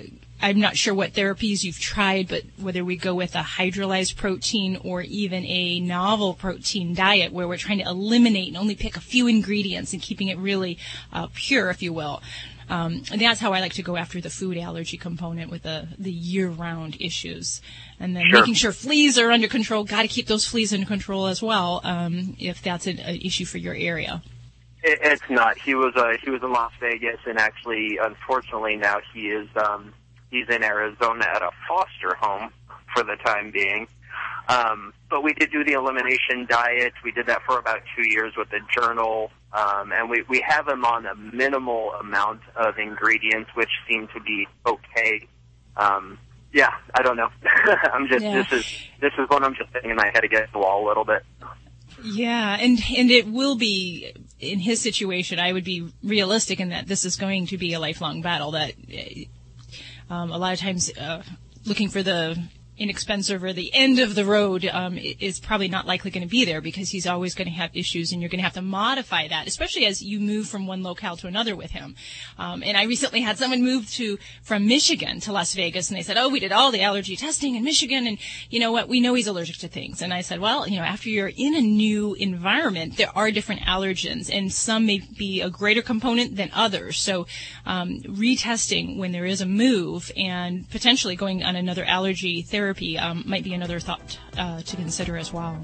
I'm 0.42 0.58
not 0.58 0.76
sure 0.76 0.94
what 0.94 1.12
therapies 1.12 1.64
you've 1.64 1.78
tried, 1.78 2.28
but 2.28 2.42
whether 2.58 2.84
we 2.84 2.96
go 2.96 3.14
with 3.14 3.34
a 3.34 3.42
hydrolyzed 3.42 4.16
protein 4.16 4.78
or 4.82 5.02
even 5.02 5.44
a 5.44 5.80
novel 5.80 6.34
protein 6.34 6.94
diet 6.94 7.32
where 7.32 7.46
we're 7.46 7.58
trying 7.58 7.78
to 7.78 7.84
eliminate 7.84 8.48
and 8.48 8.56
only 8.56 8.74
pick 8.74 8.96
a 8.96 9.00
few 9.00 9.26
ingredients 9.26 9.92
and 9.92 10.00
keeping 10.00 10.28
it 10.28 10.38
really 10.38 10.78
uh, 11.12 11.28
pure, 11.34 11.70
if 11.70 11.82
you 11.82 11.92
will. 11.92 12.22
Um, 12.70 13.02
and 13.10 13.20
that's 13.20 13.40
how 13.40 13.52
I 13.52 13.60
like 13.60 13.72
to 13.74 13.82
go 13.82 13.96
after 13.96 14.20
the 14.20 14.30
food 14.30 14.56
allergy 14.56 14.96
component 14.96 15.50
with 15.50 15.64
the, 15.64 15.88
the 15.98 16.12
year-round 16.12 16.96
issues. 17.00 17.60
And 17.98 18.14
then 18.16 18.26
Sure. 18.30 18.40
making 18.40 18.54
sure 18.54 18.72
fleas 18.72 19.18
are 19.18 19.32
under 19.32 19.48
control. 19.48 19.82
Got 19.82 20.02
to 20.02 20.08
keep 20.08 20.28
those 20.28 20.46
fleas 20.46 20.72
under 20.72 20.86
control 20.86 21.26
as 21.26 21.42
well, 21.42 21.80
um, 21.82 22.36
if 22.38 22.62
that's 22.62 22.86
an, 22.86 23.00
an 23.00 23.16
issue 23.16 23.44
for 23.44 23.58
your 23.58 23.74
area. 23.74 24.22
It, 24.82 24.98
it's 25.02 25.22
not. 25.30 25.58
He 25.58 25.74
was 25.74 25.94
uh, 25.96 26.12
he 26.22 26.30
was 26.30 26.42
in 26.42 26.52
Las 26.52 26.72
Vegas, 26.80 27.18
and 27.26 27.38
actually, 27.38 27.98
unfortunately, 28.00 28.76
now 28.76 28.98
he 29.12 29.28
is 29.28 29.48
um, 29.56 29.92
he's 30.30 30.48
in 30.48 30.62
Arizona 30.62 31.24
at 31.24 31.42
a 31.42 31.50
foster 31.68 32.14
home 32.18 32.50
for 32.94 33.02
the 33.02 33.16
time 33.24 33.50
being. 33.50 33.86
Um, 34.48 34.92
but 35.08 35.22
we 35.22 35.32
did 35.34 35.52
do 35.52 35.64
the 35.64 35.72
elimination 35.72 36.46
diet. 36.48 36.92
We 37.04 37.12
did 37.12 37.26
that 37.26 37.42
for 37.46 37.58
about 37.58 37.80
two 37.96 38.08
years 38.08 38.34
with 38.36 38.50
the 38.50 38.60
journal, 38.74 39.30
um, 39.52 39.92
and 39.92 40.10
we 40.10 40.24
we 40.28 40.44
have 40.46 40.66
him 40.66 40.84
on 40.84 41.06
a 41.06 41.14
minimal 41.14 41.92
amount 42.00 42.40
of 42.56 42.78
ingredients, 42.78 43.50
which 43.54 43.70
seem 43.88 44.08
to 44.14 44.20
be 44.20 44.46
okay. 44.66 45.28
Um, 45.76 46.18
yeah, 46.52 46.70
I 46.94 47.02
don't 47.02 47.16
know. 47.16 47.28
I'm 47.92 48.08
just 48.08 48.22
Yeah. 48.24 48.42
this 48.42 48.60
is 48.60 48.64
this 49.00 49.12
is 49.18 49.28
what 49.28 49.44
I'm 49.44 49.54
just 49.54 49.70
thinking 49.72 49.90
in 49.90 49.96
my 49.96 50.10
head 50.12 50.24
against 50.24 50.52
the 50.52 50.58
wall 50.58 50.84
a 50.84 50.88
little 50.88 51.04
bit. 51.04 51.22
Yeah, 52.02 52.56
and 52.58 52.78
and 52.96 53.10
it 53.10 53.28
will 53.28 53.56
be 53.56 54.12
in 54.40 54.58
his 54.58 54.80
situation. 54.80 55.38
I 55.38 55.52
would 55.52 55.64
be 55.64 55.92
realistic 56.02 56.60
in 56.60 56.70
that 56.70 56.86
this 56.86 57.04
is 57.04 57.16
going 57.16 57.46
to 57.48 57.58
be 57.58 57.74
a 57.74 57.80
lifelong 57.80 58.22
battle. 58.22 58.52
That 58.52 58.72
uh, 60.10 60.14
um, 60.14 60.32
a 60.32 60.38
lot 60.38 60.52
of 60.52 60.58
times 60.58 60.90
uh, 60.98 61.22
looking 61.64 61.88
for 61.88 62.02
the 62.02 62.42
inexpensive 62.80 63.44
or 63.44 63.52
the 63.52 63.70
end 63.74 63.98
of 63.98 64.14
the 64.14 64.24
road 64.24 64.64
um, 64.72 64.96
is 64.96 65.38
probably 65.38 65.68
not 65.68 65.86
likely 65.86 66.10
going 66.10 66.26
to 66.26 66.28
be 66.28 66.46
there 66.46 66.62
because 66.62 66.88
he's 66.88 67.06
always 67.06 67.34
going 67.34 67.46
to 67.46 67.52
have 67.52 67.70
issues, 67.74 68.10
and 68.10 68.22
you're 68.22 68.30
going 68.30 68.38
to 68.38 68.44
have 68.44 68.54
to 68.54 68.62
modify 68.62 69.28
that, 69.28 69.46
especially 69.46 69.84
as 69.84 70.02
you 70.02 70.18
move 70.18 70.48
from 70.48 70.66
one 70.66 70.82
locale 70.82 71.16
to 71.18 71.26
another 71.26 71.54
with 71.54 71.70
him. 71.70 71.94
Um, 72.38 72.62
and 72.64 72.78
I 72.78 72.84
recently 72.84 73.20
had 73.20 73.36
someone 73.36 73.62
move 73.62 73.88
to 73.92 74.18
from 74.42 74.66
Michigan 74.66 75.20
to 75.20 75.32
Las 75.32 75.54
Vegas, 75.54 75.90
and 75.90 75.98
they 75.98 76.02
said, 76.02 76.16
"Oh, 76.16 76.30
we 76.30 76.40
did 76.40 76.52
all 76.52 76.72
the 76.72 76.80
allergy 76.80 77.16
testing 77.16 77.54
in 77.54 77.64
Michigan, 77.64 78.06
and 78.06 78.16
you 78.48 78.58
know 78.58 78.72
what? 78.72 78.88
We 78.88 79.00
know 79.00 79.12
he's 79.12 79.26
allergic 79.26 79.58
to 79.58 79.68
things." 79.68 80.00
And 80.00 80.14
I 80.14 80.22
said, 80.22 80.40
"Well, 80.40 80.66
you 80.66 80.78
know, 80.78 80.84
after 80.84 81.10
you're 81.10 81.32
in 81.36 81.54
a 81.54 81.60
new 81.60 82.14
environment, 82.14 82.96
there 82.96 83.14
are 83.14 83.30
different 83.30 83.60
allergens, 83.60 84.34
and 84.34 84.50
some 84.50 84.86
may 84.86 85.02
be 85.18 85.42
a 85.42 85.50
greater 85.50 85.82
component 85.82 86.36
than 86.36 86.50
others. 86.54 86.96
So, 86.96 87.26
um, 87.66 88.00
retesting 88.06 88.96
when 88.96 89.12
there 89.12 89.26
is 89.26 89.42
a 89.42 89.46
move 89.46 90.10
and 90.16 90.68
potentially 90.70 91.14
going 91.14 91.42
on 91.42 91.56
another 91.56 91.84
allergy 91.84 92.40
therapy 92.40 92.69
um, 92.98 93.22
might 93.26 93.44
be 93.44 93.54
another 93.54 93.80
thought 93.80 94.18
uh, 94.38 94.60
to 94.62 94.76
consider 94.76 95.16
as 95.16 95.32
well." 95.32 95.60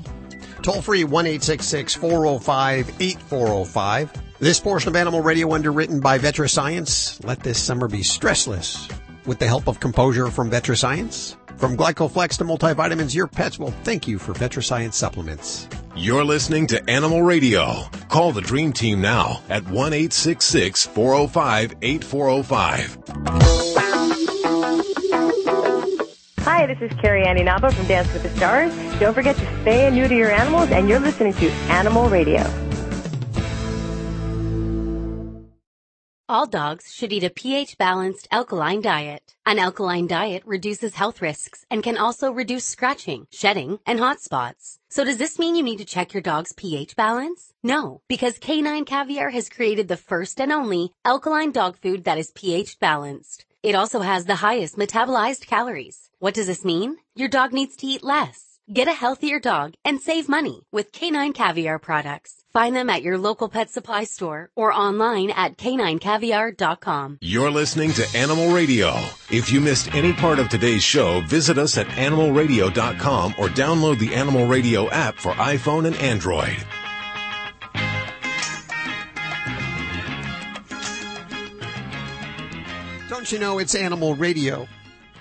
Toll 0.63 0.83
free 0.83 1.05
1 1.05 1.39
405 1.39 2.89
8405. 3.01 4.13
This 4.39 4.61
portion 4.61 4.89
of 4.89 4.97
Animal 4.97 5.23
Radio 5.23 5.55
underwritten 5.55 6.01
by 6.01 6.19
VetriScience. 6.19 7.25
Let 7.25 7.41
this 7.41 7.63
summer 7.63 7.89
be 7.89 8.01
stressless 8.01 8.93
with 9.27 9.39
the 9.39 9.47
help 9.47 9.69
of 9.69 9.81
Composure 9.81 10.31
from 10.31 10.51
VetriScience. 10.51 11.37
From 11.57 11.77
Glycoflex 11.77 12.39
to 12.39 12.45
multivitamins, 12.45 13.15
your 13.15 13.27
pets 13.27 13.59
will 13.59 13.73
thank 13.83 14.07
you 14.07 14.19
for 14.19 14.35
VetriScience 14.35 14.93
supplements. 14.93 15.69
You're 15.97 16.25
listening 16.25 16.67
to 16.69 16.91
Animal 16.91 17.23
Radio. 17.23 17.85
Call 18.11 18.33
the 18.33 18.43
Dream 18.43 18.75
Team 18.75 19.01
now 19.01 19.41
at 19.49 19.65
1 19.65 20.11
405 20.11 21.75
8405. 21.81 24.36
Hi, 26.47 26.65
this 26.65 26.81
is 26.81 26.97
Carrie 27.01 27.27
Annie 27.27 27.45
from 27.45 27.87
Dance 27.89 28.13
with 28.13 28.23
the 28.23 28.31
Stars. 28.37 28.73
Don't 29.01 29.15
forget 29.15 29.35
to 29.35 29.43
spay 29.43 29.89
and 29.89 29.97
neuter 29.97 30.15
your 30.15 30.31
animals, 30.31 30.71
and 30.71 30.89
you're 30.89 31.01
listening 31.01 31.33
to 31.35 31.51
Animal 31.69 32.09
Radio. 32.09 32.41
All 36.29 36.47
dogs 36.47 36.95
should 36.95 37.13
eat 37.13 37.25
a 37.25 37.31
pH 37.31 37.77
balanced 37.79 38.29
alkaline 38.31 38.81
diet. 38.81 39.35
An 39.45 39.59
alkaline 39.59 40.07
diet 40.07 40.45
reduces 40.47 40.95
health 40.95 41.21
risks 41.21 41.67
and 41.69 41.83
can 41.83 41.99
also 41.99 42.31
reduce 42.31 42.65
scratching, 42.65 43.27
shedding, 43.33 43.81
and 43.85 43.99
hot 43.99 44.21
spots. 44.21 44.79
So 44.89 45.03
does 45.03 45.19
this 45.19 45.41
mean 45.41 45.57
you 45.57 45.65
need 45.65 45.79
to 45.79 45.85
check 45.85 46.15
your 46.15 46.23
dog's 46.23 46.53
pH 46.53 46.95
balance? 46.95 47.55
No, 47.65 48.03
because 48.07 48.39
Canine 48.39 48.85
Caviar 48.85 49.31
has 49.31 49.49
created 49.49 49.89
the 49.89 49.97
first 49.97 50.41
and 50.41 50.53
only 50.53 50.93
alkaline 51.05 51.51
dog 51.51 51.77
food 51.77 52.05
that 52.05 52.19
is 52.19 52.31
pH 52.37 52.79
balanced. 52.79 53.47
It 53.65 53.75
also 53.75 53.99
has 53.99 54.27
the 54.27 54.37
highest 54.37 54.77
metabolized 54.77 55.49
calories. 55.49 56.06
What 56.19 56.33
does 56.33 56.47
this 56.47 56.65
mean? 56.65 56.97
Your 57.15 57.29
dog 57.29 57.53
needs 57.53 57.77
to 57.77 57.87
eat 57.87 58.03
less. 58.03 58.59
Get 58.73 58.89
a 58.89 58.93
healthier 58.93 59.39
dog 59.39 59.75
and 59.85 60.01
save 60.01 60.31
money 60.31 60.63
with 60.73 60.91
Canine 60.91 61.35
Caviar 61.35 61.79
products. 61.79 62.43
Find 62.55 62.75
them 62.75 62.89
at 62.89 63.03
your 63.03 63.19
local 63.19 63.51
pet 63.51 63.69
supply 63.69 64.05
store 64.05 64.51
or 64.57 64.73
online 64.73 65.31
at 65.31 65.59
caninecaviar.com. 65.59 67.19
You're 67.21 67.51
listening 67.51 67.93
to 67.93 68.17
Animal 68.17 68.55
Radio. 68.55 68.95
If 69.31 69.53
you 69.53 69.61
missed 69.61 69.95
any 69.95 70.15
part 70.15 70.39
of 70.39 70.49
today's 70.49 70.83
show, 70.83 71.21
visit 71.27 71.59
us 71.59 71.77
at 71.77 71.87
animalradio.com 71.89 73.35
or 73.39 73.49
download 73.49 73.99
the 73.99 74.15
Animal 74.15 74.47
Radio 74.47 74.89
app 74.89 75.19
for 75.19 75.33
iPhone 75.33 75.87
and 75.87 75.97
Android. 75.97 76.57
Don't 83.11 83.31
you 83.31 83.39
know 83.39 83.59
it's 83.59 83.75
Animal 83.75 84.15
Radio? 84.15 84.67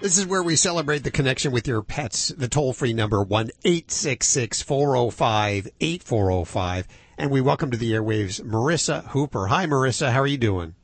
This 0.05 0.19
is 0.19 0.27
where 0.27 0.43
we 0.43 0.55
celebrate 0.55 0.99
the 0.99 1.09
connection 1.09 1.51
with 1.51 1.67
your 1.67 1.81
pets. 1.81 2.27
The 2.27 2.47
toll 2.47 2.73
free 2.73 2.93
number 2.93 3.23
1 3.23 3.49
405 3.63 5.67
8405. 5.81 6.87
And 7.17 7.31
we 7.31 7.41
welcome 7.41 7.71
to 7.71 7.77
the 7.77 7.93
airwaves 7.93 8.39
Marissa 8.39 9.07
Hooper. 9.07 9.47
Hi, 9.47 9.65
Marissa. 9.65 10.11
How 10.11 10.21
are 10.21 10.27
you 10.27 10.37
doing? 10.37 10.75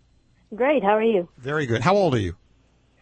Great. 0.55 0.83
How 0.83 0.97
are 0.97 1.03
you? 1.03 1.29
Very 1.37 1.67
good. 1.67 1.81
How 1.81 1.95
old 1.95 2.15
are 2.15 2.19
you? 2.19 2.35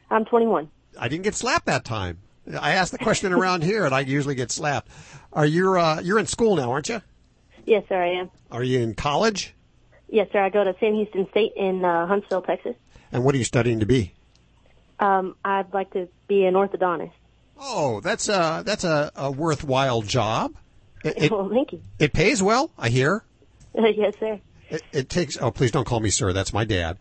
I'm 0.09 0.25
21. 0.25 0.69
I 0.99 1.07
didn't 1.07 1.23
get 1.23 1.35
slapped 1.35 1.67
that 1.67 1.85
time. 1.85 2.17
I 2.59 2.73
asked 2.73 2.91
the 2.91 2.97
question 2.97 3.31
around 3.31 3.63
here, 3.63 3.85
and 3.85 3.95
I 3.95 4.01
usually 4.01 4.35
get 4.35 4.51
slapped. 4.51 4.89
Are 5.31 5.45
you 5.45 5.79
uh, 5.79 6.01
you're 6.03 6.19
in 6.19 6.25
school 6.25 6.57
now, 6.57 6.69
aren't 6.69 6.89
you? 6.89 7.01
Yes, 7.65 7.85
sir, 7.87 7.95
I 7.95 8.19
am. 8.19 8.29
Are 8.51 8.63
you 8.63 8.81
in 8.81 8.93
college? 8.93 9.55
Yes, 10.09 10.27
sir. 10.33 10.43
I 10.43 10.49
go 10.49 10.65
to 10.65 10.75
Sam 10.81 10.95
Houston 10.95 11.29
State 11.29 11.53
in 11.55 11.85
uh, 11.85 12.07
Huntsville, 12.07 12.41
Texas. 12.41 12.75
And 13.09 13.23
what 13.23 13.35
are 13.35 13.37
you 13.37 13.45
studying 13.45 13.79
to 13.79 13.85
be? 13.85 14.15
Um, 14.99 15.35
I'd 15.43 15.73
like 15.73 15.91
to 15.93 16.07
be 16.27 16.45
an 16.45 16.53
orthodontist. 16.55 17.11
Oh, 17.57 17.99
that's 18.01 18.29
a 18.29 18.63
that's 18.65 18.83
a, 18.83 19.11
a 19.15 19.31
worthwhile 19.31 20.01
job. 20.01 20.55
It, 21.03 21.23
it, 21.23 21.31
well, 21.31 21.49
thank 21.49 21.71
you. 21.73 21.81
it 21.97 22.13
pays 22.13 22.43
well, 22.43 22.71
I 22.77 22.89
hear. 22.89 23.23
yes, 23.73 24.13
sir. 24.19 24.39
It, 24.69 24.83
it 24.91 25.09
takes. 25.09 25.37
Oh, 25.41 25.51
please 25.51 25.71
don't 25.71 25.85
call 25.85 25.99
me 25.99 26.09
sir. 26.09 26.31
That's 26.31 26.53
my 26.53 26.63
dad. 26.63 26.97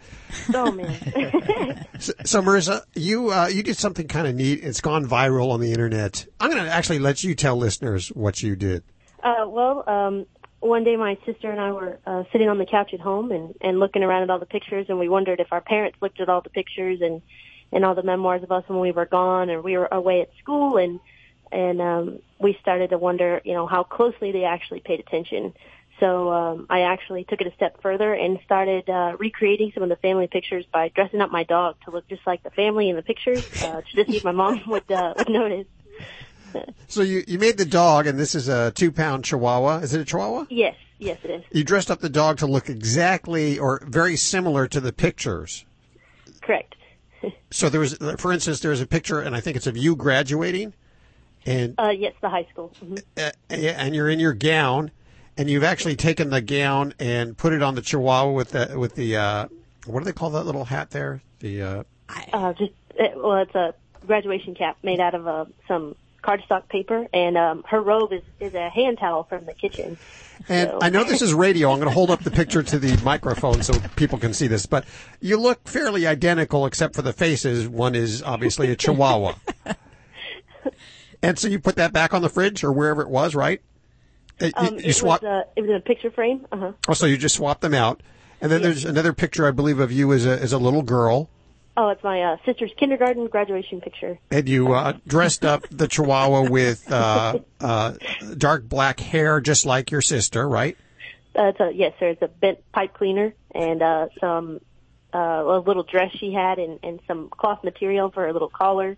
Oh 0.54 0.70
man. 0.72 1.84
So, 1.98 2.12
so 2.24 2.42
Marissa, 2.42 2.84
you 2.94 3.32
uh, 3.32 3.48
you 3.48 3.64
did 3.64 3.76
something 3.76 4.06
kind 4.06 4.28
of 4.28 4.34
neat. 4.36 4.62
It's 4.62 4.80
gone 4.80 5.04
viral 5.04 5.50
on 5.50 5.58
the 5.58 5.72
internet. 5.72 6.26
I'm 6.38 6.48
going 6.48 6.62
to 6.62 6.70
actually 6.70 7.00
let 7.00 7.24
you 7.24 7.34
tell 7.34 7.56
listeners 7.56 8.08
what 8.10 8.40
you 8.40 8.54
did. 8.54 8.84
Uh, 9.20 9.48
well, 9.48 9.82
um, 9.88 10.24
one 10.60 10.84
day 10.84 10.96
my 10.96 11.18
sister 11.26 11.50
and 11.50 11.60
I 11.60 11.72
were 11.72 11.98
uh, 12.06 12.22
sitting 12.30 12.48
on 12.48 12.58
the 12.58 12.66
couch 12.66 12.94
at 12.94 13.00
home 13.00 13.32
and, 13.32 13.52
and 13.60 13.80
looking 13.80 14.04
around 14.04 14.22
at 14.22 14.30
all 14.30 14.38
the 14.38 14.46
pictures, 14.46 14.86
and 14.88 14.98
we 14.98 15.08
wondered 15.08 15.40
if 15.40 15.48
our 15.52 15.60
parents 15.60 15.98
looked 16.00 16.20
at 16.20 16.28
all 16.28 16.40
the 16.40 16.50
pictures 16.50 17.00
and 17.00 17.20
and 17.72 17.84
all 17.84 17.94
the 17.94 18.02
memoirs 18.02 18.42
of 18.42 18.52
us 18.52 18.64
when 18.66 18.80
we 18.80 18.92
were 18.92 19.06
gone 19.06 19.50
and 19.50 19.62
we 19.62 19.76
were 19.76 19.88
away 19.90 20.22
at 20.22 20.30
school, 20.38 20.76
and 20.76 21.00
and 21.50 21.80
um, 21.80 22.18
we 22.38 22.58
started 22.60 22.90
to 22.90 22.98
wonder, 22.98 23.40
you 23.44 23.54
know, 23.54 23.66
how 23.66 23.82
closely 23.82 24.32
they 24.32 24.44
actually 24.44 24.80
paid 24.80 25.00
attention. 25.00 25.54
So 26.00 26.32
um, 26.32 26.66
I 26.70 26.82
actually 26.82 27.24
took 27.24 27.40
it 27.40 27.46
a 27.46 27.54
step 27.54 27.82
further 27.82 28.12
and 28.14 28.38
started 28.44 28.88
uh, 28.88 29.16
recreating 29.18 29.72
some 29.72 29.82
of 29.82 29.88
the 29.88 29.96
family 29.96 30.28
pictures 30.28 30.64
by 30.72 30.88
dressing 30.88 31.20
up 31.20 31.30
my 31.30 31.42
dog 31.42 31.76
to 31.84 31.90
look 31.90 32.06
just 32.08 32.24
like 32.26 32.42
the 32.42 32.50
family 32.50 32.88
in 32.88 32.96
the 32.96 33.02
pictures, 33.02 33.44
uh, 33.62 33.80
to 33.80 33.96
just 33.96 34.10
see 34.10 34.16
if 34.18 34.24
my 34.24 34.32
mom 34.32 34.62
would 34.66 34.90
uh, 34.90 35.14
would 35.16 35.28
notice. 35.28 35.66
So 36.86 37.02
you 37.02 37.24
you 37.28 37.38
made 37.38 37.58
the 37.58 37.66
dog, 37.66 38.06
and 38.06 38.18
this 38.18 38.34
is 38.34 38.48
a 38.48 38.70
two 38.70 38.90
pound 38.90 39.22
Chihuahua. 39.22 39.80
Is 39.80 39.92
it 39.92 40.00
a 40.00 40.04
Chihuahua? 40.06 40.46
Yes, 40.48 40.76
yes, 40.98 41.18
it 41.22 41.30
is. 41.30 41.44
You 41.52 41.62
dressed 41.62 41.90
up 41.90 42.00
the 42.00 42.08
dog 42.08 42.38
to 42.38 42.46
look 42.46 42.70
exactly 42.70 43.58
or 43.58 43.82
very 43.84 44.16
similar 44.16 44.66
to 44.68 44.80
the 44.80 44.90
pictures. 44.90 45.66
Correct. 46.40 46.74
So 47.50 47.68
there 47.68 47.80
was, 47.80 47.94
for 48.18 48.32
instance, 48.32 48.60
there's 48.60 48.80
a 48.80 48.86
picture, 48.86 49.20
and 49.20 49.34
I 49.34 49.40
think 49.40 49.56
it's 49.56 49.66
of 49.66 49.76
you 49.76 49.96
graduating, 49.96 50.74
and 51.46 51.74
Uh, 51.78 51.88
yes, 51.88 52.14
the 52.20 52.28
high 52.28 52.46
school. 52.50 52.72
hmm 52.78 52.96
uh, 53.16 53.30
and 53.50 53.94
you're 53.94 54.08
in 54.08 54.20
your 54.20 54.34
gown, 54.34 54.90
and 55.36 55.48
you've 55.48 55.64
actually 55.64 55.96
taken 55.96 56.30
the 56.30 56.40
gown 56.40 56.94
and 56.98 57.36
put 57.36 57.52
it 57.52 57.62
on 57.62 57.74
the 57.74 57.82
Chihuahua 57.82 58.32
with 58.32 58.50
the 58.50 58.78
with 58.78 58.94
the 58.94 59.16
uh, 59.16 59.48
what 59.86 60.00
do 60.00 60.04
they 60.04 60.12
call 60.12 60.30
that 60.30 60.44
little 60.44 60.64
hat 60.66 60.90
there? 60.90 61.22
The 61.40 61.62
uh, 61.62 61.82
Uh, 62.32 62.52
just 62.52 62.72
uh, 63.00 63.08
well, 63.16 63.38
it's 63.38 63.54
a 63.54 63.74
graduation 64.06 64.54
cap 64.54 64.76
made 64.82 65.00
out 65.00 65.14
of 65.14 65.26
uh, 65.26 65.44
some 65.66 65.94
cardstock 66.28 66.68
paper, 66.68 67.06
and 67.14 67.38
um, 67.38 67.64
her 67.68 67.80
robe 67.80 68.12
is 68.12 68.22
is 68.40 68.54
a 68.54 68.68
hand 68.68 68.98
towel 68.98 69.24
from 69.24 69.46
the 69.46 69.54
kitchen. 69.54 69.96
And 70.48 70.70
So- 70.70 70.78
I 70.82 70.90
know 70.90 71.04
this 71.04 71.22
is 71.22 71.32
radio. 71.34 71.70
I'm 71.72 71.78
going 71.78 71.88
to 71.88 71.94
hold 71.94 72.10
up 72.10 72.22
the 72.22 72.30
picture 72.30 72.62
to 72.62 72.78
the 72.78 73.00
microphone 73.02 73.62
so 73.62 73.72
people 73.96 74.18
can 74.18 74.32
see 74.34 74.46
this. 74.46 74.66
But 74.66 74.84
you 75.20 75.36
look 75.38 75.66
fairly 75.66 76.06
identical 76.06 76.66
except 76.66 76.94
for 76.94 77.02
the 77.02 77.12
faces. 77.12 77.66
One 77.68 77.94
is 77.94 78.22
obviously 78.22 78.70
a 78.70 78.76
Chihuahua. 78.76 79.34
and 81.22 81.38
so 81.38 81.48
you 81.48 81.58
put 81.58 81.76
that 81.76 81.92
back 81.92 82.14
on 82.14 82.22
the 82.22 82.28
fridge 82.28 82.62
or 82.62 82.72
wherever 82.72 83.02
it 83.02 83.08
was, 83.08 83.34
right? 83.34 83.60
Uh, 84.40 84.46
you- 84.46 84.52
Um, 84.56 84.74
you 84.74 84.80
it 84.90 84.92
swap. 84.94 85.22
was 85.22 85.28
uh, 85.28 85.50
it 85.56 85.62
was 85.62 85.70
in 85.70 85.76
a 85.76 85.80
picture 85.80 86.10
frame. 86.10 86.46
Uh 86.52 86.56
huh. 86.56 86.72
oh, 86.88 86.92
so 86.94 87.06
you 87.06 87.16
just 87.16 87.34
swap 87.36 87.60
them 87.60 87.74
out. 87.74 88.00
And 88.40 88.52
then 88.52 88.62
there's 88.62 88.84
another 88.84 89.12
picture, 89.12 89.46
I 89.48 89.50
believe, 89.50 89.80
of 89.80 89.90
you 89.90 90.12
as 90.12 90.24
a 90.24 90.40
as 90.40 90.52
a 90.52 90.58
little 90.58 90.82
girl, 90.82 91.28
Oh, 91.80 91.90
it's 91.90 92.02
my 92.02 92.20
uh, 92.20 92.36
sister's 92.44 92.72
kindergarten 92.76 93.28
graduation 93.28 93.80
picture. 93.80 94.18
and 94.32 94.48
you 94.48 94.72
uh, 94.72 94.94
dressed 95.06 95.44
up 95.44 95.64
the 95.70 95.86
Chihuahua 95.86 96.50
with 96.50 96.90
uh, 96.90 97.38
uh, 97.60 97.94
dark 98.36 98.68
black 98.68 98.98
hair, 98.98 99.40
just 99.40 99.64
like 99.64 99.92
your 99.92 100.00
sister, 100.00 100.48
right? 100.48 100.76
Uh, 101.38 101.44
it's 101.44 101.60
a 101.60 101.70
yes, 101.72 101.92
sir. 102.00 102.08
It's 102.08 102.22
a 102.22 102.26
bent 102.26 102.58
pipe 102.72 102.94
cleaner 102.94 103.32
and 103.54 103.80
uh, 103.80 104.08
some 104.20 104.58
uh, 105.14 105.18
a 105.18 105.62
little 105.64 105.84
dress 105.84 106.10
she 106.18 106.32
had 106.32 106.58
and, 106.58 106.80
and 106.82 106.98
some 107.06 107.28
cloth 107.28 107.62
material 107.62 108.10
for 108.10 108.26
her 108.26 108.32
little 108.32 108.50
collar. 108.50 108.96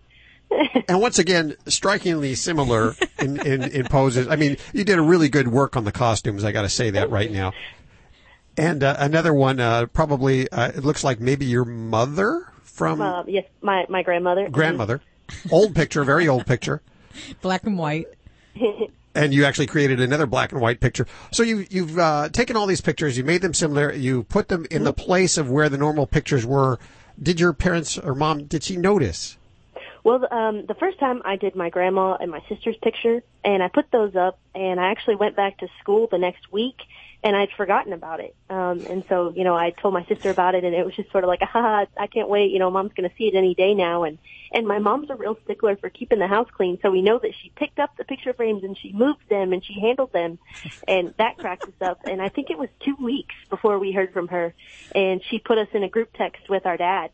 and 0.87 0.99
once 0.99 1.19
again, 1.19 1.55
strikingly 1.67 2.33
similar 2.33 2.95
in, 3.19 3.39
in, 3.45 3.61
in 3.61 3.85
poses. 3.85 4.27
I 4.27 4.37
mean, 4.37 4.57
you 4.73 4.83
did 4.83 4.97
a 4.97 5.03
really 5.03 5.29
good 5.29 5.49
work 5.49 5.77
on 5.77 5.83
the 5.83 5.91
costumes. 5.91 6.43
I 6.43 6.51
got 6.51 6.63
to 6.63 6.69
say 6.69 6.89
that 6.89 7.11
right 7.11 7.31
now. 7.31 7.53
And 8.57 8.83
uh, 8.83 8.95
another 8.97 9.35
one, 9.35 9.59
uh, 9.59 9.85
probably 9.85 10.49
uh, 10.49 10.69
it 10.69 10.83
looks 10.83 11.03
like 11.03 11.19
maybe 11.19 11.45
your 11.45 11.63
mother 11.63 12.50
from 12.81 12.99
Uh, 13.01 13.23
yes, 13.27 13.45
my 13.61 13.85
my 13.89 14.01
grandmother. 14.01 14.49
grandmother. 14.49 15.01
Old 15.51 15.75
picture, 15.75 16.03
very 16.03 16.27
old 16.27 16.47
picture. 16.47 16.81
Black 17.41 17.63
and 17.65 17.77
white. 17.77 18.07
And 19.13 19.33
you 19.33 19.43
actually 19.43 19.67
created 19.67 19.99
another 19.99 20.25
black 20.25 20.53
and 20.53 20.61
white 20.61 20.79
picture. 20.79 21.05
So 21.33 21.43
you, 21.43 21.65
you've 21.69 21.99
uh, 21.99 22.29
taken 22.29 22.55
all 22.55 22.65
these 22.65 22.79
pictures, 22.79 23.17
you 23.17 23.25
made 23.25 23.41
them 23.41 23.53
similar, 23.53 23.91
you 23.91 24.23
put 24.23 24.47
them 24.47 24.65
in 24.71 24.85
the 24.85 24.93
place 24.93 25.37
of 25.37 25.49
where 25.49 25.67
the 25.67 25.77
normal 25.77 26.07
pictures 26.07 26.45
were. 26.45 26.79
Did 27.21 27.37
your 27.37 27.51
parents 27.51 27.97
or 27.97 28.15
mom, 28.15 28.45
did 28.45 28.63
she 28.63 28.77
notice? 28.77 29.35
Well, 30.05 30.25
um, 30.31 30.65
the 30.65 30.75
first 30.75 30.97
time 30.97 31.21
I 31.25 31.35
did 31.35 31.57
my 31.57 31.69
grandma 31.69 32.15
and 32.21 32.31
my 32.31 32.41
sister's 32.47 32.77
picture, 32.77 33.21
and 33.43 33.61
I 33.61 33.67
put 33.67 33.91
those 33.91 34.15
up, 34.15 34.39
and 34.55 34.79
I 34.79 34.91
actually 34.91 35.17
went 35.17 35.35
back 35.35 35.57
to 35.57 35.67
school 35.81 36.07
the 36.09 36.17
next 36.17 36.49
week, 36.53 36.77
and 37.23 37.35
I'd 37.35 37.51
forgotten 37.51 37.93
about 37.93 38.19
it. 38.19 38.35
Um, 38.49 38.79
and 38.89 39.03
so, 39.07 39.31
you 39.35 39.43
know, 39.43 39.55
I 39.55 39.69
told 39.71 39.93
my 39.93 40.05
sister 40.05 40.29
about 40.31 40.55
it, 40.55 40.63
and 40.63 40.73
it 40.73 40.85
was 40.85 40.95
just 40.95 41.11
sort 41.11 41.23
of 41.23 41.27
like, 41.27 41.41
ah, 41.53 41.85
I 41.97 42.07
can't 42.07 42.29
wait. 42.29 42.51
You 42.51 42.59
know, 42.59 42.71
mom's 42.71 42.93
going 42.93 43.09
to 43.09 43.15
see 43.15 43.25
it 43.27 43.35
any 43.35 43.53
day 43.53 43.73
now. 43.73 44.03
And 44.03 44.17
and 44.53 44.67
my 44.67 44.79
mom's 44.79 45.09
a 45.09 45.15
real 45.15 45.37
stickler 45.43 45.77
for 45.77 45.89
keeping 45.89 46.19
the 46.19 46.27
house 46.27 46.49
clean, 46.51 46.79
so 46.81 46.91
we 46.91 47.01
know 47.01 47.19
that 47.19 47.31
she 47.41 47.51
picked 47.55 47.79
up 47.79 47.95
the 47.97 48.03
picture 48.03 48.33
frames 48.33 48.63
and 48.63 48.77
she 48.77 48.91
moved 48.91 49.29
them 49.29 49.53
and 49.53 49.63
she 49.63 49.79
handled 49.79 50.11
them, 50.11 50.39
and 50.87 51.13
that 51.17 51.37
cracked 51.37 51.63
us 51.63 51.81
up. 51.81 52.01
And 52.05 52.21
I 52.21 52.29
think 52.29 52.49
it 52.49 52.57
was 52.57 52.69
two 52.79 52.95
weeks 52.95 53.35
before 53.49 53.79
we 53.79 53.91
heard 53.91 54.13
from 54.13 54.27
her, 54.29 54.53
and 54.93 55.21
she 55.29 55.39
put 55.39 55.57
us 55.57 55.67
in 55.73 55.83
a 55.83 55.89
group 55.89 56.09
text 56.13 56.49
with 56.49 56.65
our 56.65 56.77
dad 56.77 57.11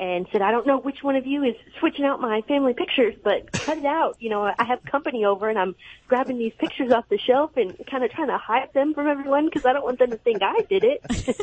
and 0.00 0.26
said, 0.32 0.42
I 0.42 0.50
don't 0.50 0.66
know 0.66 0.78
which 0.78 1.02
one 1.02 1.16
of 1.16 1.26
you 1.26 1.44
is 1.44 1.54
switching 1.78 2.04
out 2.04 2.20
my 2.20 2.42
family 2.42 2.74
pictures, 2.74 3.14
but 3.22 3.52
cut 3.52 3.78
it 3.78 3.84
out. 3.84 4.16
You 4.18 4.30
know, 4.30 4.42
I 4.42 4.64
have 4.64 4.84
company 4.84 5.24
over 5.24 5.48
and 5.48 5.58
I'm 5.58 5.74
grabbing 6.08 6.38
these 6.38 6.52
pictures 6.58 6.90
off 6.92 7.08
the 7.08 7.18
shelf 7.18 7.56
and 7.56 7.74
kind 7.90 8.04
of 8.04 8.10
trying 8.10 8.28
to 8.28 8.38
hide 8.38 8.72
them 8.72 8.94
from 8.94 9.06
everyone 9.06 9.46
because 9.46 9.64
I 9.64 9.72
don't 9.72 9.84
want 9.84 9.98
them 9.98 10.10
to 10.10 10.18
think 10.18 10.42
I 10.42 10.60
did 10.68 10.84
it. 10.84 11.36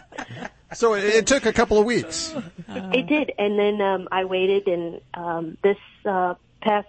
So 0.74 0.94
it, 0.94 1.04
it 1.04 1.26
took 1.26 1.46
a 1.46 1.52
couple 1.52 1.78
of 1.78 1.86
weeks. 1.86 2.34
it 2.68 3.06
did. 3.06 3.32
And 3.38 3.58
then, 3.58 3.80
um, 3.80 4.06
I 4.12 4.26
waited 4.26 4.68
and, 4.68 5.00
um, 5.14 5.56
this, 5.62 5.78
uh, 6.04 6.34
past 6.60 6.88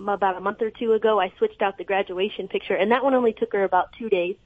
about 0.00 0.36
a 0.36 0.40
month 0.40 0.62
or 0.62 0.70
two 0.70 0.94
ago, 0.94 1.20
I 1.20 1.30
switched 1.36 1.60
out 1.60 1.76
the 1.76 1.84
graduation 1.84 2.48
picture 2.48 2.74
and 2.74 2.90
that 2.92 3.04
one 3.04 3.14
only 3.14 3.34
took 3.34 3.52
her 3.52 3.64
about 3.64 3.92
two 3.98 4.08
days. 4.08 4.36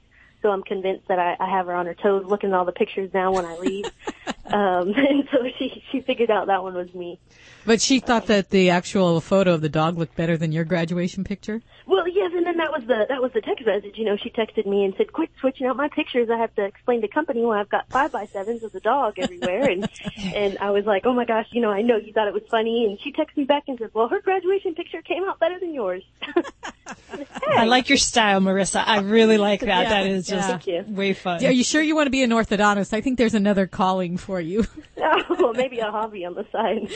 So 0.43 0.49
I'm 0.49 0.61
convinced 0.63 1.07
that 1.07 1.17
I, 1.17 1.37
I 1.39 1.49
have 1.49 1.65
her 1.67 1.73
on 1.73 1.87
her 1.87 1.95
toes 1.95 2.25
looking 2.27 2.51
at 2.51 2.55
all 2.55 2.65
the 2.65 2.73
pictures 2.73 3.09
now 3.13 3.31
when 3.31 3.45
I 3.45 3.55
leave. 3.55 3.87
um, 4.53 4.93
and 4.95 5.27
so 5.31 5.39
she, 5.57 5.83
she 5.91 6.01
figured 6.01 6.29
out 6.29 6.47
that 6.47 6.61
one 6.61 6.75
was 6.75 6.93
me. 6.93 7.19
But 7.65 7.81
she 7.81 7.99
thought 7.99 8.27
that 8.27 8.49
the 8.49 8.69
actual 8.69 9.21
photo 9.21 9.53
of 9.53 9.61
the 9.61 9.69
dog 9.69 9.97
looked 9.97 10.15
better 10.15 10.37
than 10.37 10.51
your 10.51 10.65
graduation 10.65 11.23
picture. 11.23 11.61
Well, 11.85 12.07
yes, 12.07 12.31
and 12.35 12.45
then 12.45 12.57
that 12.57 12.71
was 12.71 12.85
the 12.85 13.05
that 13.09 13.21
was 13.21 13.31
the 13.33 13.41
text 13.41 13.65
message. 13.65 13.97
You 13.97 14.05
know, 14.05 14.17
she 14.17 14.29
texted 14.29 14.65
me 14.65 14.83
and 14.83 14.93
said, 14.97 15.11
"Quit 15.13 15.29
switching 15.39 15.67
out 15.67 15.75
my 15.75 15.89
pictures. 15.89 16.29
I 16.29 16.37
have 16.37 16.53
to 16.55 16.65
explain 16.65 17.01
to 17.01 17.07
company 17.07 17.41
why 17.41 17.59
I've 17.59 17.69
got 17.69 17.89
five 17.89 18.11
by 18.11 18.25
sevens 18.25 18.63
of 18.63 18.71
the 18.71 18.79
dog 18.79 19.15
everywhere." 19.17 19.69
And 19.69 19.89
and 20.17 20.57
I 20.59 20.71
was 20.71 20.85
like, 20.85 21.05
"Oh 21.05 21.13
my 21.13 21.25
gosh, 21.25 21.47
you 21.51 21.61
know, 21.61 21.71
I 21.71 21.81
know 21.81 21.97
you 21.97 22.13
thought 22.13 22.27
it 22.27 22.33
was 22.33 22.43
funny." 22.49 22.85
And 22.85 22.99
she 23.01 23.11
texted 23.11 23.37
me 23.37 23.43
back 23.45 23.63
and 23.67 23.77
said, 23.79 23.91
"Well, 23.93 24.07
her 24.07 24.21
graduation 24.21 24.75
picture 24.75 25.01
came 25.01 25.23
out 25.23 25.39
better 25.39 25.59
than 25.59 25.73
yours." 25.73 26.03
I 27.47 27.65
like 27.65 27.89
your 27.89 27.97
style, 27.97 28.39
Marissa. 28.39 28.83
I 28.85 28.99
really 28.99 29.37
like 29.37 29.61
that. 29.61 29.83
Yeah, 29.83 29.89
that 29.89 30.07
is 30.07 30.27
just 30.27 30.67
yeah. 30.67 30.83
way 30.83 31.13
fun. 31.13 31.43
Are 31.45 31.51
you 31.51 31.63
sure 31.63 31.81
you 31.81 31.95
want 31.95 32.07
to 32.07 32.11
be 32.11 32.23
an 32.23 32.31
orthodontist? 32.31 32.93
I 32.93 33.01
think 33.01 33.17
there's 33.17 33.33
another 33.33 33.67
calling 33.67 34.17
for 34.17 34.39
you. 34.39 34.65
oh, 34.97 35.23
well, 35.29 35.53
maybe 35.53 35.79
a 35.79 35.91
hobby 35.91 36.25
on 36.25 36.33
the 36.33 36.45
side. 36.51 36.89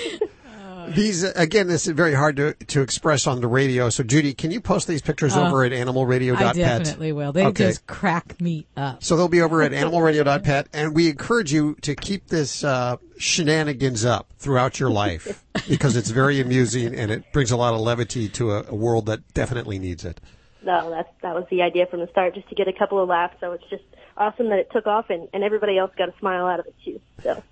These 0.89 1.23
uh, 1.25 1.33
again, 1.35 1.67
this 1.67 1.85
is 1.87 1.93
very 1.93 2.13
hard 2.13 2.37
to 2.37 2.53
to 2.53 2.81
express 2.81 3.27
on 3.27 3.41
the 3.41 3.47
radio. 3.47 3.89
So, 3.89 4.03
Judy, 4.03 4.33
can 4.33 4.51
you 4.51 4.61
post 4.61 4.87
these 4.87 5.01
pictures 5.01 5.35
Uh, 5.35 5.45
over 5.47 5.63
at 5.63 5.71
animalradio.pet? 5.73 6.41
I 6.45 6.53
definitely 6.53 7.11
will. 7.11 7.31
They 7.33 7.45
Okay. 7.47 7.65
just 7.65 7.85
crack 7.87 8.39
me 8.39 8.67
up. 8.77 9.03
So 9.03 9.17
they'll 9.17 9.27
be 9.27 9.41
over 9.41 9.61
at 9.61 9.71
animalradio.pet, 9.73 10.67
and 10.73 10.95
we 10.95 11.09
encourage 11.09 11.51
you 11.51 11.75
to 11.81 11.93
keep 11.95 12.27
this 12.27 12.63
uh, 12.63 12.97
shenanigans 13.17 14.05
up 14.05 14.31
throughout 14.37 14.79
your 14.79 14.89
life 14.89 15.43
because 15.67 15.95
it's 15.97 16.09
very 16.09 16.39
amusing 16.45 16.95
and 16.95 17.11
it 17.11 17.23
brings 17.33 17.51
a 17.51 17.57
lot 17.57 17.73
of 17.73 17.81
levity 17.81 18.29
to 18.29 18.51
a, 18.51 18.63
a 18.69 18.75
world 18.75 19.05
that 19.07 19.19
definitely 19.33 19.79
needs 19.79 20.05
it. 20.05 20.21
No, 20.63 20.89
that's 20.89 21.09
that 21.21 21.35
was 21.35 21.45
the 21.51 21.61
idea 21.61 21.85
from 21.85 21.99
the 21.99 22.07
start, 22.07 22.33
just 22.33 22.49
to 22.49 22.55
get 22.55 22.67
a 22.67 22.73
couple 22.73 23.01
of 23.01 23.07
laughs. 23.09 23.35
So 23.39 23.51
it's 23.51 23.69
just 23.69 23.83
awesome 24.17 24.49
that 24.49 24.59
it 24.59 24.69
took 24.71 24.87
off, 24.87 25.09
and 25.09 25.27
and 25.33 25.43
everybody 25.43 25.77
else 25.77 25.91
got 25.97 26.09
a 26.09 26.13
smile 26.19 26.45
out 26.47 26.59
of 26.59 26.65
it 26.65 26.75
too. 26.83 26.99
So, 27.23 27.43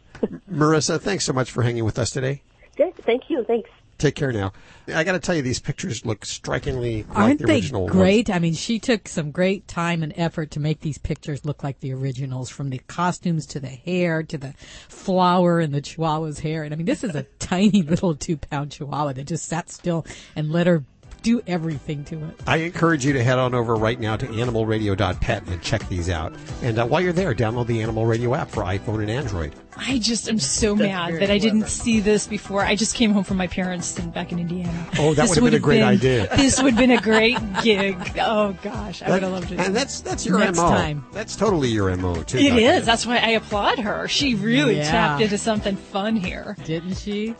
Marissa, 0.51 0.99
thanks 0.99 1.23
so 1.25 1.31
much 1.33 1.51
for 1.51 1.61
hanging 1.63 1.85
with 1.85 1.99
us 1.99 2.09
today. 2.09 2.41
Good. 2.75 2.95
Thank 3.05 3.29
you. 3.29 3.43
Thanks. 3.43 3.69
Take 3.97 4.15
care 4.15 4.33
now. 4.33 4.51
I 4.93 5.05
got 5.05 5.13
to 5.13 5.19
tell 5.19 5.35
you, 5.35 5.41
these 5.41 5.61
pictures 5.61 6.05
look 6.05 6.25
strikingly 6.25 7.03
like 7.03 7.17
Aren't 7.17 7.39
the 7.39 7.47
they 7.47 7.55
original 7.55 7.83
ones. 7.83 7.93
great? 7.93 8.29
I 8.29 8.39
mean, 8.39 8.53
she 8.53 8.77
took 8.77 9.07
some 9.07 9.31
great 9.31 9.69
time 9.69 10.03
and 10.03 10.11
effort 10.17 10.51
to 10.51 10.59
make 10.59 10.81
these 10.81 10.97
pictures 10.97 11.45
look 11.45 11.63
like 11.63 11.79
the 11.79 11.93
originals, 11.93 12.49
from 12.49 12.71
the 12.71 12.79
costumes 12.87 13.45
to 13.47 13.59
the 13.61 13.69
hair 13.69 14.21
to 14.23 14.37
the 14.37 14.53
flower 14.89 15.61
in 15.61 15.71
the 15.71 15.81
chihuahua's 15.81 16.39
hair. 16.39 16.63
And 16.63 16.73
I 16.73 16.77
mean, 16.77 16.85
this 16.85 17.05
is 17.05 17.15
a 17.15 17.23
tiny 17.39 17.83
little 17.83 18.15
two 18.15 18.35
pound 18.35 18.71
chihuahua 18.71 19.13
that 19.13 19.27
just 19.27 19.45
sat 19.45 19.69
still 19.69 20.05
and 20.35 20.51
let 20.51 20.67
her 20.67 20.83
do 21.25 21.41
everything 21.47 22.03
to 22.05 22.23
it. 22.23 22.39
I 22.45 22.57
encourage 22.57 23.03
you 23.03 23.11
to 23.13 23.23
head 23.23 23.39
on 23.39 23.55
over 23.55 23.75
right 23.75 23.99
now 23.99 24.15
to 24.15 24.27
animalradio.pet 24.27 25.47
and 25.47 25.61
check 25.61 25.87
these 25.89 26.07
out. 26.09 26.33
And 26.61 26.77
uh, 26.77 26.85
while 26.85 27.01
you're 27.01 27.13
there, 27.13 27.33
download 27.33 27.65
the 27.67 27.81
Animal 27.81 28.05
Radio 28.05 28.35
app 28.35 28.49
for 28.49 28.61
iPhone 28.63 29.01
and 29.01 29.09
Android. 29.09 29.55
I 29.75 29.97
just 29.97 30.29
am 30.29 30.39
so 30.39 30.73
mad 30.75 31.15
that 31.19 31.29
I 31.29 31.37
didn't 31.37 31.67
see 31.67 31.99
this 31.99 32.27
before. 32.27 32.61
I 32.61 32.75
just 32.75 32.95
came 32.95 33.11
home 33.11 33.23
from 33.25 33.35
my 33.37 33.47
parents 33.47 33.97
in, 33.99 34.09
back 34.11 34.31
in 34.31 34.39
Indiana. 34.39 34.87
Oh, 34.99 35.13
that 35.15 35.23
This 35.23 35.31
would 35.41 35.51
have 35.51 35.51
been 35.51 35.53
a 35.53 35.59
great 35.59 35.79
been- 35.79 35.87
idea. 35.87 36.27
This 36.37 36.61
would 36.61 36.73
have 36.75 36.79
been 36.79 36.97
a 36.97 37.01
great 37.01 37.37
gig. 37.63 37.97
Oh 38.21 38.55
gosh, 38.61 39.01
I 39.01 39.09
would 39.09 39.23
have 39.23 39.31
loved 39.33 39.51
it. 39.51 39.59
And 39.59 39.75
that's 39.75 39.99
that's 40.01 40.25
your 40.25 40.39
Next 40.39 40.57
mo. 40.59 40.69
time. 40.69 41.03
That's 41.11 41.35
totally 41.35 41.67
your 41.69 41.93
mo 41.97 42.21
too. 42.23 42.37
It 42.37 42.51
Dr. 42.51 42.61
is. 42.61 42.85
That's 42.85 43.05
why 43.05 43.17
I 43.17 43.29
applaud 43.31 43.79
her. 43.79 44.07
She 44.07 44.35
really 44.35 44.77
Yeah. 44.77 44.91
tapped 44.91 45.21
into 45.23 45.37
something 45.39 45.75
fun 45.75 46.15
here. 46.15 46.55
Didn't 46.63 46.95
she? 46.95 47.35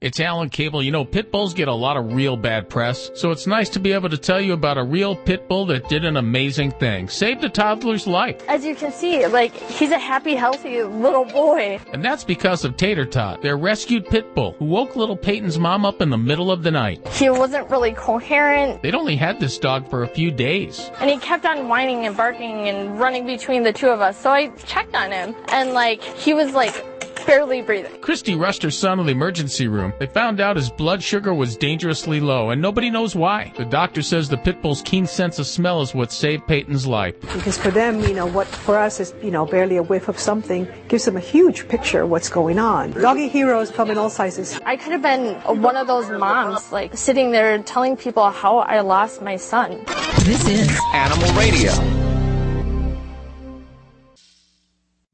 It's 0.00 0.20
Alan 0.20 0.48
Cable. 0.48 0.80
You 0.80 0.92
know, 0.92 1.04
pit 1.04 1.32
bulls 1.32 1.54
get 1.54 1.66
a 1.66 1.74
lot 1.74 1.96
of 1.96 2.12
real 2.12 2.36
bad 2.36 2.68
press, 2.68 3.10
so 3.14 3.32
it's 3.32 3.48
nice 3.48 3.68
to 3.70 3.80
be 3.80 3.90
able 3.90 4.08
to 4.10 4.16
tell 4.16 4.40
you 4.40 4.52
about 4.52 4.78
a 4.78 4.84
real 4.84 5.16
pit 5.16 5.48
bull 5.48 5.66
that 5.66 5.88
did 5.88 6.04
an 6.04 6.16
amazing 6.16 6.70
thing. 6.70 7.08
Saved 7.08 7.42
a 7.42 7.48
toddler's 7.48 8.06
life. 8.06 8.40
As 8.48 8.64
you 8.64 8.76
can 8.76 8.92
see, 8.92 9.26
like, 9.26 9.52
he's 9.56 9.90
a 9.90 9.98
happy, 9.98 10.36
healthy 10.36 10.84
little 10.84 11.24
boy. 11.24 11.80
And 11.92 12.04
that's 12.04 12.22
because 12.22 12.64
of 12.64 12.76
Tater 12.76 13.06
Tot, 13.06 13.42
their 13.42 13.56
rescued 13.56 14.06
pit 14.06 14.36
bull, 14.36 14.52
who 14.60 14.66
woke 14.66 14.94
little 14.94 15.16
Peyton's 15.16 15.58
mom 15.58 15.84
up 15.84 16.00
in 16.00 16.10
the 16.10 16.16
middle 16.18 16.52
of 16.52 16.62
the 16.62 16.70
night. 16.70 17.04
He 17.08 17.28
wasn't 17.28 17.68
really 17.68 17.92
coherent, 17.92 18.80
They'd 18.82 18.94
only 18.94 19.16
had 19.16 19.40
this 19.40 19.58
dog 19.58 19.90
for 19.90 20.04
a 20.04 20.08
few 20.08 20.30
days. 20.30 20.92
and 21.00 21.10
he 21.10 21.18
kept 21.18 21.44
on 21.44 21.66
whining 21.66 22.06
and 22.06 22.16
barking 22.16 22.68
and 22.68 23.00
running 23.00 23.26
between 23.26 23.64
the 23.64 23.72
two 23.72 23.88
of 23.88 24.00
us. 24.00 24.16
So 24.16 24.30
I 24.30 24.46
checked 24.64 24.94
on 24.94 25.10
him, 25.10 25.34
and, 25.48 25.72
like, 25.72 26.00
he 26.04 26.34
was, 26.34 26.52
like, 26.52 26.84
barely 27.28 27.60
breathing. 27.60 28.00
Christy 28.00 28.34
rushed 28.34 28.62
her 28.62 28.70
son 28.70 28.98
to 28.98 29.04
the 29.04 29.10
emergency 29.10 29.68
room. 29.68 29.92
They 29.98 30.06
found 30.06 30.40
out 30.40 30.56
his 30.56 30.70
blood 30.70 31.02
sugar 31.02 31.34
was 31.34 31.56
dangerously 31.56 32.20
low, 32.20 32.50
and 32.50 32.60
nobody 32.62 32.90
knows 32.90 33.14
why. 33.14 33.52
The 33.56 33.66
doctor 33.66 34.00
says 34.00 34.28
the 34.28 34.38
pit 34.38 34.62
bull's 34.62 34.80
keen 34.82 35.06
sense 35.06 35.38
of 35.38 35.46
smell 35.46 35.82
is 35.82 35.94
what 35.94 36.10
saved 36.10 36.46
Peyton's 36.46 36.86
life. 36.86 37.20
Because 37.20 37.58
for 37.58 37.70
them, 37.70 38.00
you 38.00 38.14
know, 38.14 38.26
what 38.26 38.46
for 38.46 38.78
us 38.78 38.98
is, 38.98 39.14
you 39.22 39.30
know, 39.30 39.44
barely 39.44 39.76
a 39.76 39.82
whiff 39.82 40.08
of 40.08 40.18
something 40.18 40.66
gives 40.88 41.04
them 41.04 41.18
a 41.18 41.20
huge 41.20 41.68
picture 41.68 42.02
of 42.02 42.10
what's 42.10 42.30
going 42.30 42.58
on. 42.58 42.92
Doggy 42.92 43.28
heroes 43.28 43.70
come 43.70 43.90
in 43.90 43.98
all 43.98 44.10
sizes. 44.10 44.58
I 44.64 44.76
could 44.76 44.92
have 44.92 45.02
been 45.02 45.34
one 45.60 45.76
of 45.76 45.86
those 45.86 46.08
moms, 46.10 46.72
like, 46.72 46.96
sitting 46.96 47.30
there 47.30 47.56
telling 47.62 47.96
people 47.96 48.30
how 48.30 48.58
I 48.58 48.80
lost 48.80 49.20
my 49.20 49.36
son. 49.36 49.84
This 50.24 50.48
is 50.48 50.80
Animal 50.94 51.30
Radio. 51.34 52.17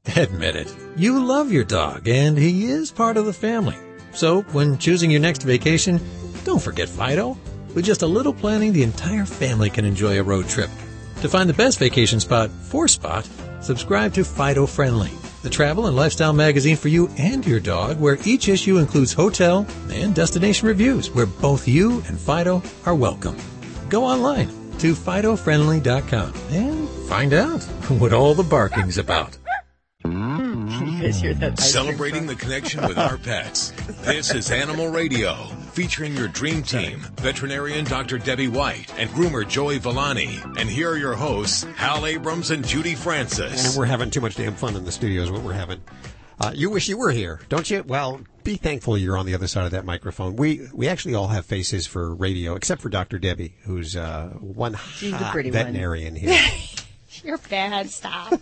Admit 0.16 0.56
it. 0.56 0.74
You 0.96 1.24
love 1.24 1.50
your 1.50 1.64
dog, 1.64 2.08
and 2.08 2.36
he 2.36 2.66
is 2.66 2.90
part 2.90 3.16
of 3.16 3.24
the 3.24 3.32
family. 3.32 3.76
So, 4.12 4.42
when 4.52 4.78
choosing 4.78 5.10
your 5.10 5.20
next 5.20 5.42
vacation, 5.42 6.00
don't 6.44 6.62
forget 6.62 6.88
Fido. 6.88 7.38
With 7.74 7.84
just 7.84 8.02
a 8.02 8.06
little 8.06 8.32
planning, 8.34 8.72
the 8.72 8.82
entire 8.82 9.24
family 9.24 9.70
can 9.70 9.84
enjoy 9.84 10.20
a 10.20 10.22
road 10.22 10.48
trip. 10.48 10.70
To 11.22 11.28
find 11.28 11.48
the 11.48 11.54
best 11.54 11.78
vacation 11.78 12.20
spot 12.20 12.50
for 12.50 12.86
Spot, 12.86 13.28
subscribe 13.60 14.12
to 14.14 14.24
Fido 14.24 14.66
Friendly, 14.66 15.10
the 15.42 15.50
travel 15.50 15.86
and 15.86 15.96
lifestyle 15.96 16.34
magazine 16.34 16.76
for 16.76 16.88
you 16.88 17.08
and 17.18 17.44
your 17.46 17.60
dog, 17.60 17.98
where 17.98 18.18
each 18.24 18.48
issue 18.48 18.76
includes 18.76 19.12
hotel 19.12 19.66
and 19.90 20.14
destination 20.14 20.68
reviews, 20.68 21.10
where 21.10 21.26
both 21.26 21.66
you 21.66 22.02
and 22.08 22.20
Fido 22.20 22.62
are 22.84 22.94
welcome. 22.94 23.36
Go 23.88 24.04
online 24.04 24.48
to 24.78 24.94
FidoFriendly.com 24.94 26.34
and 26.50 26.88
find 27.08 27.32
out 27.32 27.62
what 27.98 28.12
all 28.12 28.34
the 28.34 28.42
barking's 28.42 28.98
about. 28.98 29.36
You 31.04 31.10
guys 31.10 31.38
that? 31.40 31.60
Celebrating 31.60 32.26
the 32.26 32.34
connection 32.34 32.80
with 32.88 32.96
our 32.96 33.18
pets. 33.24 33.72
This 34.04 34.32
is 34.32 34.50
Animal 34.50 34.88
Radio, 34.88 35.34
featuring 35.72 36.16
your 36.16 36.28
dream 36.28 36.62
team, 36.62 37.00
veterinarian 37.16 37.84
Dr. 37.84 38.16
Debbie 38.16 38.48
White 38.48 38.90
and 38.98 39.10
groomer 39.10 39.46
Joey 39.46 39.76
Villani. 39.76 40.38
And 40.58 40.66
here 40.66 40.92
are 40.92 40.96
your 40.96 41.12
hosts, 41.12 41.64
Hal 41.76 42.06
Abrams 42.06 42.50
and 42.50 42.66
Judy 42.66 42.94
Francis. 42.94 43.66
And 43.68 43.78
we're 43.78 43.84
having 43.84 44.08
too 44.08 44.22
much 44.22 44.36
damn 44.36 44.54
fun 44.54 44.76
in 44.76 44.86
the 44.86 44.92
studio 44.92 45.22
is 45.22 45.30
what 45.30 45.42
we're 45.42 45.52
having. 45.52 45.82
Uh, 46.40 46.52
you 46.54 46.70
wish 46.70 46.88
you 46.88 46.96
were 46.96 47.10
here, 47.10 47.38
don't 47.50 47.68
you? 47.70 47.84
Well, 47.86 48.22
be 48.42 48.56
thankful 48.56 48.96
you're 48.96 49.18
on 49.18 49.26
the 49.26 49.34
other 49.34 49.46
side 49.46 49.66
of 49.66 49.72
that 49.72 49.84
microphone. 49.84 50.36
We 50.36 50.68
we 50.72 50.88
actually 50.88 51.16
all 51.16 51.28
have 51.28 51.44
faces 51.44 51.86
for 51.86 52.14
radio, 52.14 52.54
except 52.54 52.80
for 52.80 52.88
Dr. 52.88 53.18
Debbie, 53.18 53.56
who's 53.64 53.94
uh, 53.94 54.28
one 54.40 54.78
She's 54.94 55.10
the 55.10 55.18
hot 55.18 55.32
pretty 55.32 55.50
one. 55.50 55.58
veterinarian 55.58 56.16
here. 56.16 56.40
You're 57.22 57.36
bad. 57.36 57.90
Stop. 57.90 58.32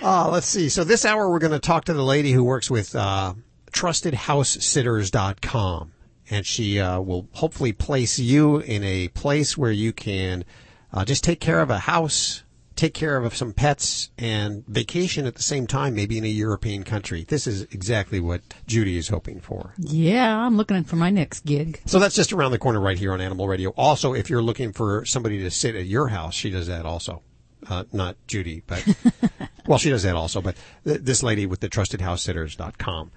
Uh, 0.00 0.30
let's 0.30 0.46
see. 0.46 0.68
So 0.68 0.84
this 0.84 1.04
hour 1.04 1.28
we're 1.28 1.40
going 1.40 1.50
to 1.52 1.58
talk 1.58 1.86
to 1.86 1.92
the 1.92 2.04
lady 2.04 2.30
who 2.32 2.44
works 2.44 2.70
with 2.70 2.94
uh, 2.94 3.34
TrustedHouseSitters.com, 3.72 5.92
and 6.30 6.46
she 6.46 6.78
uh, 6.78 7.00
will 7.00 7.26
hopefully 7.32 7.72
place 7.72 8.16
you 8.18 8.58
in 8.58 8.84
a 8.84 9.08
place 9.08 9.58
where 9.58 9.72
you 9.72 9.92
can 9.92 10.44
uh, 10.92 11.04
just 11.04 11.24
take 11.24 11.40
care 11.40 11.58
of 11.60 11.70
a 11.70 11.80
house, 11.80 12.44
take 12.76 12.94
care 12.94 13.16
of 13.16 13.36
some 13.36 13.52
pets, 13.52 14.10
and 14.16 14.64
vacation 14.68 15.26
at 15.26 15.34
the 15.34 15.42
same 15.42 15.66
time, 15.66 15.96
maybe 15.96 16.16
in 16.16 16.24
a 16.24 16.28
European 16.28 16.84
country. 16.84 17.24
This 17.26 17.48
is 17.48 17.62
exactly 17.72 18.20
what 18.20 18.42
Judy 18.66 18.96
is 18.96 19.08
hoping 19.08 19.40
for. 19.40 19.74
Yeah, 19.78 20.38
I'm 20.38 20.56
looking 20.56 20.84
for 20.84 20.96
my 20.96 21.10
next 21.10 21.44
gig. 21.44 21.80
So 21.86 21.98
that's 21.98 22.14
just 22.14 22.32
around 22.32 22.52
the 22.52 22.58
corner 22.58 22.80
right 22.80 22.98
here 22.98 23.12
on 23.12 23.20
Animal 23.20 23.48
Radio. 23.48 23.70
Also, 23.70 24.14
if 24.14 24.30
you're 24.30 24.42
looking 24.42 24.72
for 24.72 25.04
somebody 25.04 25.40
to 25.40 25.50
sit 25.50 25.74
at 25.74 25.86
your 25.86 26.06
house, 26.08 26.34
she 26.34 26.50
does 26.50 26.68
that 26.68 26.86
also. 26.86 27.22
Uh, 27.68 27.84
not 27.92 28.16
Judy, 28.26 28.62
but 28.66 28.86
well, 29.66 29.78
she 29.78 29.90
does 29.90 30.04
that 30.04 30.14
also. 30.14 30.40
But 30.40 30.56
th- 30.84 31.00
this 31.00 31.22
lady 31.22 31.46
with 31.46 31.60
the 31.60 31.68
trustedhousesitters.com. 31.68 33.10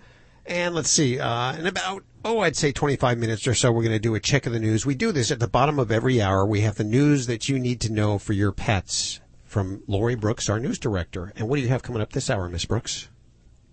And 0.45 0.73
let's 0.73 0.89
see, 0.89 1.19
uh, 1.19 1.55
in 1.55 1.67
about, 1.67 2.03
oh, 2.25 2.39
I'd 2.39 2.55
say 2.55 2.71
25 2.71 3.17
minutes 3.17 3.47
or 3.47 3.53
so, 3.53 3.71
we're 3.71 3.83
going 3.83 3.93
to 3.93 3.99
do 3.99 4.15
a 4.15 4.19
check 4.19 4.47
of 4.47 4.53
the 4.53 4.59
news. 4.59 4.85
We 4.85 4.95
do 4.95 5.11
this 5.11 5.29
at 5.29 5.39
the 5.39 5.47
bottom 5.47 5.77
of 5.77 5.91
every 5.91 6.21
hour. 6.21 6.45
We 6.45 6.61
have 6.61 6.75
the 6.75 6.83
news 6.83 7.27
that 7.27 7.47
you 7.47 7.59
need 7.59 7.79
to 7.81 7.91
know 7.91 8.17
for 8.17 8.33
your 8.33 8.51
pets 8.51 9.21
from 9.43 9.83
Lori 9.85 10.15
Brooks, 10.15 10.49
our 10.49 10.59
news 10.59 10.79
director. 10.79 11.31
And 11.35 11.47
what 11.47 11.57
do 11.57 11.61
you 11.61 11.67
have 11.67 11.83
coming 11.83 12.01
up 12.01 12.13
this 12.13 12.29
hour, 12.29 12.49
Miss 12.49 12.65
Brooks? 12.65 13.09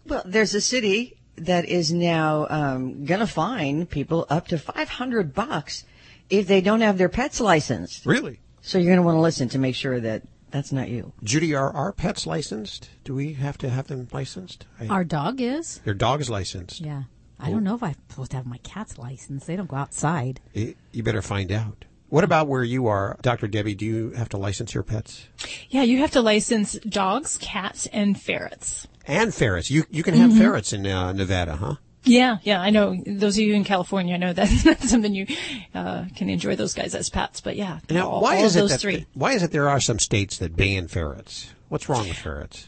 Well, 0.07 0.23
there's 0.25 0.55
a 0.55 0.61
city 0.61 1.19
that 1.37 1.65
is 1.65 1.93
now 1.93 2.47
um, 2.51 3.05
going 3.05 3.21
to 3.21 3.27
fine 3.27 3.87
people 3.87 4.27
up 4.29 4.49
to 4.49 4.59
500 4.59 5.35
bucks 5.35 5.85
if 6.29 6.47
they 6.47 6.61
don't 6.61 6.81
have 6.81 6.99
their 6.99 7.09
pets 7.09 7.41
licensed. 7.41 8.05
Really? 8.05 8.41
So 8.61 8.79
you're 8.79 8.89
going 8.89 8.99
to 8.99 9.03
want 9.03 9.17
to 9.17 9.21
listen 9.21 9.49
to 9.51 9.59
make 9.59 9.75
sure 9.75 10.01
that 10.01 10.23
that's 10.51 10.73
not 10.73 10.89
you. 10.89 11.13
Judy, 11.23 11.55
are 11.55 11.71
our 11.75 11.93
pets 11.93 12.27
licensed? 12.27 12.91
Do 13.05 13.15
we 13.15 13.35
have 13.35 13.59
to 13.59 13.69
have 13.69 13.87
them 13.89 14.09
licensed? 14.13 14.67
I- 14.81 14.87
Our 14.89 15.05
dog 15.05 15.41
is. 15.41 15.81
Your 15.85 15.95
dog 15.95 16.21
is 16.21 16.31
licensed. 16.31 16.81
Yeah. 16.81 17.05
I 17.41 17.51
don't 17.51 17.63
know 17.63 17.77
if 17.77 17.83
I'm 17.85 17.95
supposed 18.09 18.33
to 18.33 18.37
have 18.39 18.47
my 18.47 18.59
cat's 18.59 18.99
license. 18.99 19.45
They 19.47 19.55
don't 19.55 19.69
go 19.69 19.77
outside. 19.77 20.41
Y- 20.57 20.75
You 20.93 21.03
better 21.05 21.23
find 21.23 21.53
out. 21.53 21.85
What 22.09 22.25
about 22.25 22.49
where 22.49 22.65
you 22.65 22.87
are, 22.89 23.17
Dr. 23.23 23.47
Debbie? 23.47 23.75
Do 23.77 23.85
you 23.85 24.11
have 24.13 24.29
to 24.31 24.39
license 24.39 24.75
your 24.75 24.83
pets? 24.83 25.27
Yeah, 25.69 25.83
you 25.83 25.99
have 25.99 26.11
to 26.13 26.21
license 26.23 26.73
dogs, 26.89 27.39
cats, 27.41 27.87
and 27.93 28.19
ferrets. 28.21 28.89
And 29.07 29.33
ferrets. 29.35 29.71
You 29.71 29.85
you 29.91 30.03
can 30.03 30.15
have 30.15 30.31
Mhm. 30.33 30.39
ferrets 30.39 30.73
in 30.73 30.87
uh, 30.87 31.13
Nevada, 31.13 31.57
huh? 31.57 31.75
Yeah, 32.09 32.39
yeah, 32.43 32.61
I 32.61 32.71
know. 32.71 32.97
Those 33.07 33.37
of 33.37 33.45
you 33.45 33.55
in 33.55 33.65
California, 33.65 34.15
I 34.15 34.19
know 34.19 34.33
that's, 34.33 34.63
that's 34.65 34.91
something 34.91 35.15
you 35.15 35.27
uh, 35.75 36.07
can 36.17 36.29
enjoy 36.31 36.57
those 36.57 36.75
guys 36.75 36.95
as 36.95 37.11
pets. 37.11 37.41
But 37.41 37.57
yeah, 37.57 37.81
Now, 37.91 38.09
all, 38.09 38.23
why 38.23 38.39
all 38.39 38.45
is 38.45 38.57
it 38.57 38.69
that 38.69 38.81
three. 38.81 39.07
why 39.15 39.33
is 39.33 39.43
it 39.43 39.51
there 39.51 39.69
are 39.69 39.81
some 39.81 39.99
states 39.99 40.39
that 40.39 40.57
ban 40.57 40.89
ferrets? 40.89 41.51
What's 41.69 41.87
wrong 41.87 42.09
with 42.09 42.17
ferrets? 42.17 42.67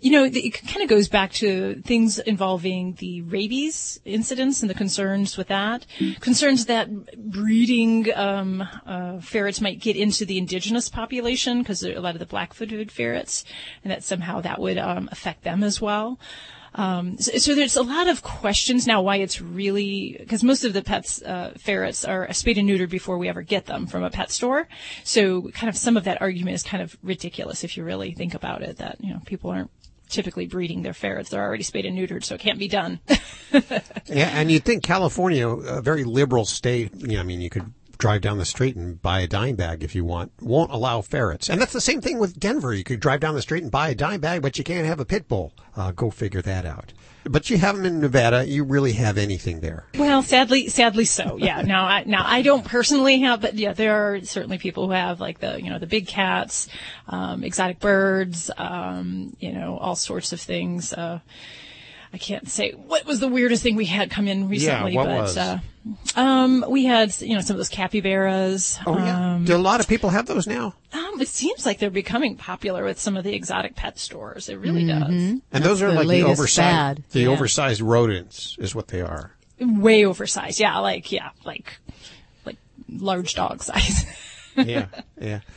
you 0.00 0.10
know, 0.10 0.24
it 0.24 0.66
kind 0.66 0.82
of 0.82 0.88
goes 0.88 1.06
back 1.06 1.32
to 1.32 1.82
things 1.84 2.18
involving 2.18 2.94
the 2.94 3.20
rabies 3.20 4.00
incidents 4.06 4.62
and 4.62 4.70
the 4.70 4.74
concerns 4.74 5.36
with 5.36 5.48
that. 5.48 5.84
Concerns 6.20 6.64
that 6.64 6.88
breeding 7.30 8.08
um, 8.16 8.66
uh, 8.86 9.20
ferrets 9.20 9.60
might 9.60 9.80
get 9.80 9.96
into 9.96 10.24
the 10.24 10.38
indigenous 10.38 10.88
population 10.88 11.58
because 11.58 11.82
a 11.82 12.00
lot 12.00 12.14
of 12.14 12.20
the 12.20 12.26
black-footed 12.26 12.90
ferrets, 12.90 13.44
and 13.84 13.90
that 13.90 14.02
somehow 14.02 14.40
that 14.40 14.58
would 14.58 14.78
um, 14.78 15.10
affect 15.12 15.44
them 15.44 15.62
as 15.62 15.78
well. 15.82 16.18
Um, 16.74 17.18
so, 17.18 17.38
so 17.38 17.54
there's 17.54 17.76
a 17.76 17.82
lot 17.82 18.08
of 18.08 18.22
questions 18.22 18.86
now 18.86 19.02
why 19.02 19.16
it's 19.16 19.40
really 19.40 20.16
because 20.18 20.44
most 20.44 20.64
of 20.64 20.72
the 20.72 20.82
pets 20.82 21.22
uh, 21.22 21.52
ferrets 21.58 22.04
are 22.04 22.32
spayed 22.32 22.58
and 22.58 22.68
neutered 22.68 22.90
before 22.90 23.18
we 23.18 23.28
ever 23.28 23.42
get 23.42 23.66
them 23.66 23.86
from 23.86 24.02
a 24.02 24.10
pet 24.10 24.30
store. 24.30 24.68
So 25.04 25.50
kind 25.50 25.68
of 25.68 25.76
some 25.76 25.96
of 25.96 26.04
that 26.04 26.20
argument 26.20 26.54
is 26.54 26.62
kind 26.62 26.82
of 26.82 26.96
ridiculous 27.02 27.64
if 27.64 27.76
you 27.76 27.84
really 27.84 28.12
think 28.12 28.34
about 28.34 28.62
it. 28.62 28.78
That 28.78 28.96
you 29.00 29.12
know 29.12 29.20
people 29.24 29.50
aren't 29.50 29.70
typically 30.08 30.46
breeding 30.46 30.82
their 30.82 30.94
ferrets; 30.94 31.30
they're 31.30 31.42
already 31.44 31.64
spayed 31.64 31.86
and 31.86 31.96
neutered, 31.96 32.24
so 32.24 32.34
it 32.34 32.40
can't 32.40 32.58
be 32.58 32.68
done. 32.68 33.00
Yeah, 33.50 34.30
and 34.32 34.50
you'd 34.50 34.64
think 34.64 34.82
California, 34.82 35.48
a 35.48 35.80
very 35.80 36.04
liberal 36.04 36.44
state. 36.44 36.94
You 36.94 37.14
know, 37.14 37.20
I 37.20 37.22
mean, 37.22 37.40
you 37.40 37.50
could 37.50 37.72
drive 37.98 38.20
down 38.20 38.38
the 38.38 38.44
street 38.44 38.76
and 38.76 39.02
buy 39.02 39.20
a 39.20 39.26
dime 39.26 39.56
bag 39.56 39.82
if 39.82 39.94
you 39.94 40.04
want. 40.04 40.32
Won't 40.40 40.70
allow 40.70 41.00
ferrets, 41.02 41.50
and 41.50 41.60
that's 41.60 41.72
the 41.72 41.80
same 41.80 42.00
thing 42.00 42.18
with 42.18 42.38
Denver. 42.38 42.72
You 42.72 42.84
could 42.84 43.00
drive 43.00 43.20
down 43.20 43.34
the 43.34 43.42
street 43.42 43.62
and 43.62 43.72
buy 43.72 43.90
a 43.90 43.94
dime 43.94 44.20
bag, 44.20 44.42
but 44.42 44.56
you 44.56 44.64
can't 44.64 44.86
have 44.86 45.00
a 45.00 45.04
pit 45.04 45.28
bull. 45.28 45.52
Uh, 45.76 45.92
go 45.92 46.10
figure 46.10 46.42
that 46.42 46.64
out. 46.64 46.92
But 47.24 47.50
you 47.50 47.58
have 47.58 47.76
them 47.76 47.84
in 47.84 48.00
Nevada. 48.00 48.46
You 48.46 48.64
really 48.64 48.92
have 48.92 49.18
anything 49.18 49.60
there. 49.60 49.84
Well, 49.98 50.22
sadly, 50.22 50.68
sadly 50.68 51.04
so. 51.04 51.36
Yeah. 51.36 51.62
Now, 51.62 51.84
I, 51.84 52.04
now 52.04 52.22
I 52.24 52.42
don't 52.42 52.64
personally 52.64 53.20
have, 53.20 53.42
but 53.42 53.54
yeah, 53.54 53.74
there 53.74 54.14
are 54.14 54.24
certainly 54.24 54.58
people 54.58 54.86
who 54.86 54.92
have 54.92 55.20
like 55.20 55.40
the, 55.40 55.60
you 55.60 55.68
know, 55.68 55.78
the 55.78 55.86
big 55.86 56.06
cats, 56.06 56.68
um, 57.08 57.44
exotic 57.44 57.80
birds, 57.80 58.50
um, 58.56 59.36
you 59.40 59.52
know, 59.52 59.76
all 59.76 59.96
sorts 59.96 60.32
of 60.32 60.40
things. 60.40 60.92
Uh, 60.92 61.20
I 62.12 62.18
can't 62.18 62.48
say 62.48 62.72
what 62.72 63.04
was 63.06 63.20
the 63.20 63.28
weirdest 63.28 63.62
thing 63.62 63.76
we 63.76 63.84
had 63.84 64.10
come 64.10 64.28
in 64.28 64.48
recently, 64.48 64.92
yeah, 64.92 64.96
what 64.96 65.06
but 65.06 65.20
was? 65.22 65.36
uh, 65.36 65.58
um, 66.16 66.64
we 66.68 66.84
had 66.84 67.18
you 67.20 67.34
know 67.34 67.40
some 67.40 67.54
of 67.54 67.58
those 67.58 67.68
capybaras. 67.68 68.78
Oh 68.86 68.96
yeah. 68.98 69.34
Um, 69.34 69.44
Do 69.44 69.54
a 69.54 69.58
lot 69.58 69.80
of 69.80 69.88
people 69.88 70.10
have 70.10 70.26
those 70.26 70.46
now? 70.46 70.74
um, 70.92 71.20
it 71.20 71.28
seems 71.28 71.66
like 71.66 71.78
they're 71.78 71.90
becoming 71.90 72.36
popular 72.36 72.84
with 72.84 72.98
some 72.98 73.16
of 73.16 73.24
the 73.24 73.34
exotic 73.34 73.74
pet 73.76 73.98
stores. 73.98 74.48
It 74.48 74.56
really 74.56 74.86
does. 74.86 75.08
And 75.10 75.42
those 75.52 75.82
are 75.82 75.88
the 75.90 75.96
like 76.02 76.08
the 76.08 76.22
oversized, 76.24 76.56
fad. 76.56 77.04
the 77.10 77.20
Yeah. 77.22 77.28
oversized 77.28 77.80
rodents 77.82 78.56
is 78.58 78.74
what 78.74 78.88
they 78.88 79.00
are. 79.00 79.32
Way 79.60 80.04
oversized. 80.04 80.60
Yeah, 80.60 80.78
like 80.78 81.10
yeah, 81.12 81.30
like 81.44 81.78
like 82.44 82.56
large 82.88 83.34
dog 83.34 83.62
size. 83.62 84.04
yeah, 84.56 84.86
yeah. 85.20 85.40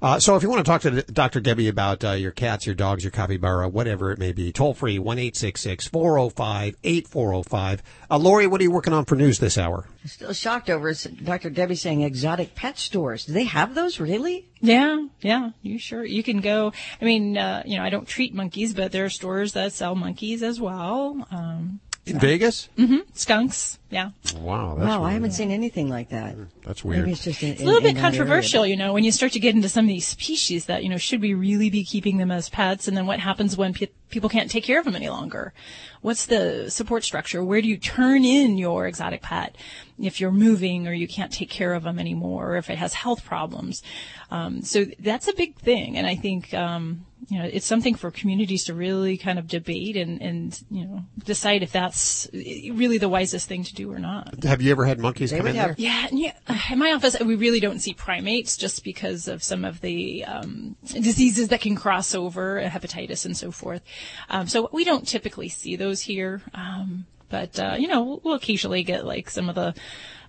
Uh, 0.00 0.20
so 0.20 0.36
if 0.36 0.42
you 0.42 0.48
want 0.48 0.64
to 0.64 0.70
talk 0.70 0.82
to 0.82 1.02
Dr. 1.02 1.40
Debbie 1.40 1.68
about 1.68 2.04
uh, 2.04 2.12
your 2.12 2.30
cats, 2.30 2.66
your 2.66 2.74
dogs, 2.74 3.02
your 3.02 3.10
capybara, 3.10 3.68
whatever 3.68 4.12
it 4.12 4.18
may 4.18 4.32
be, 4.32 4.52
toll 4.52 4.74
free 4.74 4.98
one 4.98 5.18
eight 5.18 5.36
six 5.36 5.60
six 5.60 5.88
four 5.88 6.12
zero 6.12 6.28
five 6.28 6.76
eight 6.84 7.08
four 7.08 7.30
zero 7.30 7.42
five. 7.42 7.82
Uh, 8.10 8.18
Lori, 8.18 8.46
what 8.46 8.60
are 8.60 8.64
you 8.64 8.70
working 8.70 8.92
on 8.92 9.04
for 9.04 9.16
news 9.16 9.38
this 9.38 9.58
hour? 9.58 9.86
Still 10.04 10.32
shocked 10.32 10.70
over 10.70 10.94
Dr. 10.94 11.50
Debbie 11.50 11.74
saying 11.74 12.02
exotic 12.02 12.54
pet 12.54 12.78
stores. 12.78 13.24
Do 13.24 13.32
they 13.32 13.44
have 13.44 13.74
those 13.74 13.98
really? 13.98 14.48
Yeah, 14.60 15.06
yeah, 15.20 15.50
you 15.62 15.78
sure 15.78 16.04
you 16.04 16.22
can 16.22 16.40
go. 16.40 16.72
I 17.00 17.04
mean, 17.04 17.36
uh, 17.36 17.62
you 17.66 17.76
know, 17.76 17.84
I 17.84 17.90
don't 17.90 18.06
treat 18.06 18.34
monkeys, 18.34 18.74
but 18.74 18.92
there 18.92 19.04
are 19.04 19.10
stores 19.10 19.52
that 19.54 19.72
sell 19.72 19.94
monkeys 19.94 20.42
as 20.42 20.60
well. 20.60 21.26
Um, 21.30 21.80
In 22.10 22.18
Vegas? 22.18 22.68
hmm 22.76 22.98
skunks, 23.12 23.78
yeah. 23.90 24.10
Wow, 24.36 24.76
that's 24.78 24.88
wow, 24.88 25.04
I 25.04 25.12
haven't 25.12 25.32
seen 25.32 25.50
anything 25.50 25.88
like 25.88 26.10
that. 26.10 26.36
That's 26.64 26.84
weird. 26.84 27.00
Maybe 27.00 27.12
it's 27.12 27.24
just 27.24 27.42
in, 27.42 27.50
It's 27.50 27.62
a 27.62 27.64
little 27.64 27.80
bit 27.80 27.90
in 27.90 27.94
that 27.96 28.00
area, 28.00 28.10
controversial, 28.18 28.66
you 28.66 28.76
know, 28.76 28.92
when 28.92 29.04
you 29.04 29.12
start 29.12 29.32
to 29.32 29.40
get 29.40 29.54
into 29.54 29.68
some 29.68 29.84
of 29.84 29.88
these 29.88 30.06
species 30.06 30.66
that, 30.66 30.82
you 30.82 30.88
know, 30.88 30.98
should 30.98 31.20
we 31.20 31.34
really 31.34 31.70
be 31.70 31.84
keeping 31.84 32.18
them 32.18 32.30
as 32.30 32.48
pets? 32.48 32.86
And 32.86 32.96
then 32.96 33.06
what 33.06 33.20
happens 33.20 33.56
when 33.56 33.74
pe- 33.74 33.88
people 34.10 34.28
can't 34.28 34.50
take 34.50 34.64
care 34.64 34.78
of 34.78 34.84
them 34.84 34.94
any 34.94 35.08
longer? 35.08 35.52
What's 36.00 36.26
the 36.26 36.70
support 36.70 37.04
structure? 37.04 37.42
Where 37.42 37.60
do 37.60 37.68
you 37.68 37.76
turn 37.76 38.24
in 38.24 38.58
your 38.58 38.86
exotic 38.86 39.22
pet 39.22 39.56
if 39.98 40.20
you're 40.20 40.32
moving 40.32 40.86
or 40.86 40.92
you 40.92 41.08
can't 41.08 41.32
take 41.32 41.50
care 41.50 41.74
of 41.74 41.82
them 41.82 41.98
anymore 41.98 42.52
or 42.52 42.56
if 42.56 42.70
it 42.70 42.78
has 42.78 42.94
health 42.94 43.24
problems? 43.24 43.82
Um, 44.30 44.62
so 44.62 44.86
that's 45.00 45.28
a 45.28 45.34
big 45.34 45.56
thing. 45.56 45.96
And 45.96 46.06
I 46.06 46.14
think, 46.14 46.54
um, 46.54 47.04
you 47.28 47.38
know, 47.38 47.44
it's 47.44 47.66
something 47.66 47.94
for 47.94 48.10
communities 48.10 48.64
to 48.64 48.74
really 48.74 49.18
kind 49.18 49.38
of 49.38 49.46
debate 49.46 49.96
and, 49.98 50.22
and, 50.22 50.62
you 50.70 50.86
know, 50.86 51.04
decide 51.24 51.62
if 51.62 51.72
that's 51.72 52.26
really 52.32 52.96
the 52.96 53.08
wisest 53.08 53.46
thing 53.46 53.64
to 53.64 53.74
do 53.74 53.92
or 53.92 53.98
not. 53.98 54.42
Have 54.44 54.62
you 54.62 54.70
ever 54.70 54.86
had 54.86 54.98
monkeys 54.98 55.30
They 55.30 55.36
come 55.36 55.46
in 55.48 55.56
have- 55.56 55.68
there? 55.68 55.74
Yeah, 55.78 56.06
yeah. 56.10 56.32
In 56.72 56.78
my 56.78 56.92
office, 56.92 57.20
we 57.20 57.34
really 57.34 57.60
don't 57.60 57.80
see 57.80 57.92
primates 57.92 58.56
just 58.56 58.82
because 58.82 59.28
of 59.28 59.42
some 59.42 59.64
of 59.66 59.82
the 59.82 60.24
um, 60.24 60.76
diseases 60.86 61.48
that 61.48 61.60
can 61.60 61.76
cross 61.76 62.14
over, 62.14 62.60
uh, 62.60 62.68
hepatitis 62.70 63.26
and 63.26 63.36
so 63.36 63.50
forth. 63.50 63.82
Um, 64.30 64.48
so 64.48 64.70
we 64.72 64.84
don't 64.84 65.06
typically 65.06 65.50
see 65.50 65.76
those 65.76 66.00
here. 66.00 66.40
Um, 66.54 67.04
but 67.28 67.58
uh, 67.60 67.76
you 67.78 67.88
know, 67.88 68.02
we'll, 68.04 68.20
we'll 68.24 68.34
occasionally 68.36 68.82
get 68.84 69.04
like 69.04 69.28
some 69.28 69.50
of 69.50 69.54
the. 69.54 69.74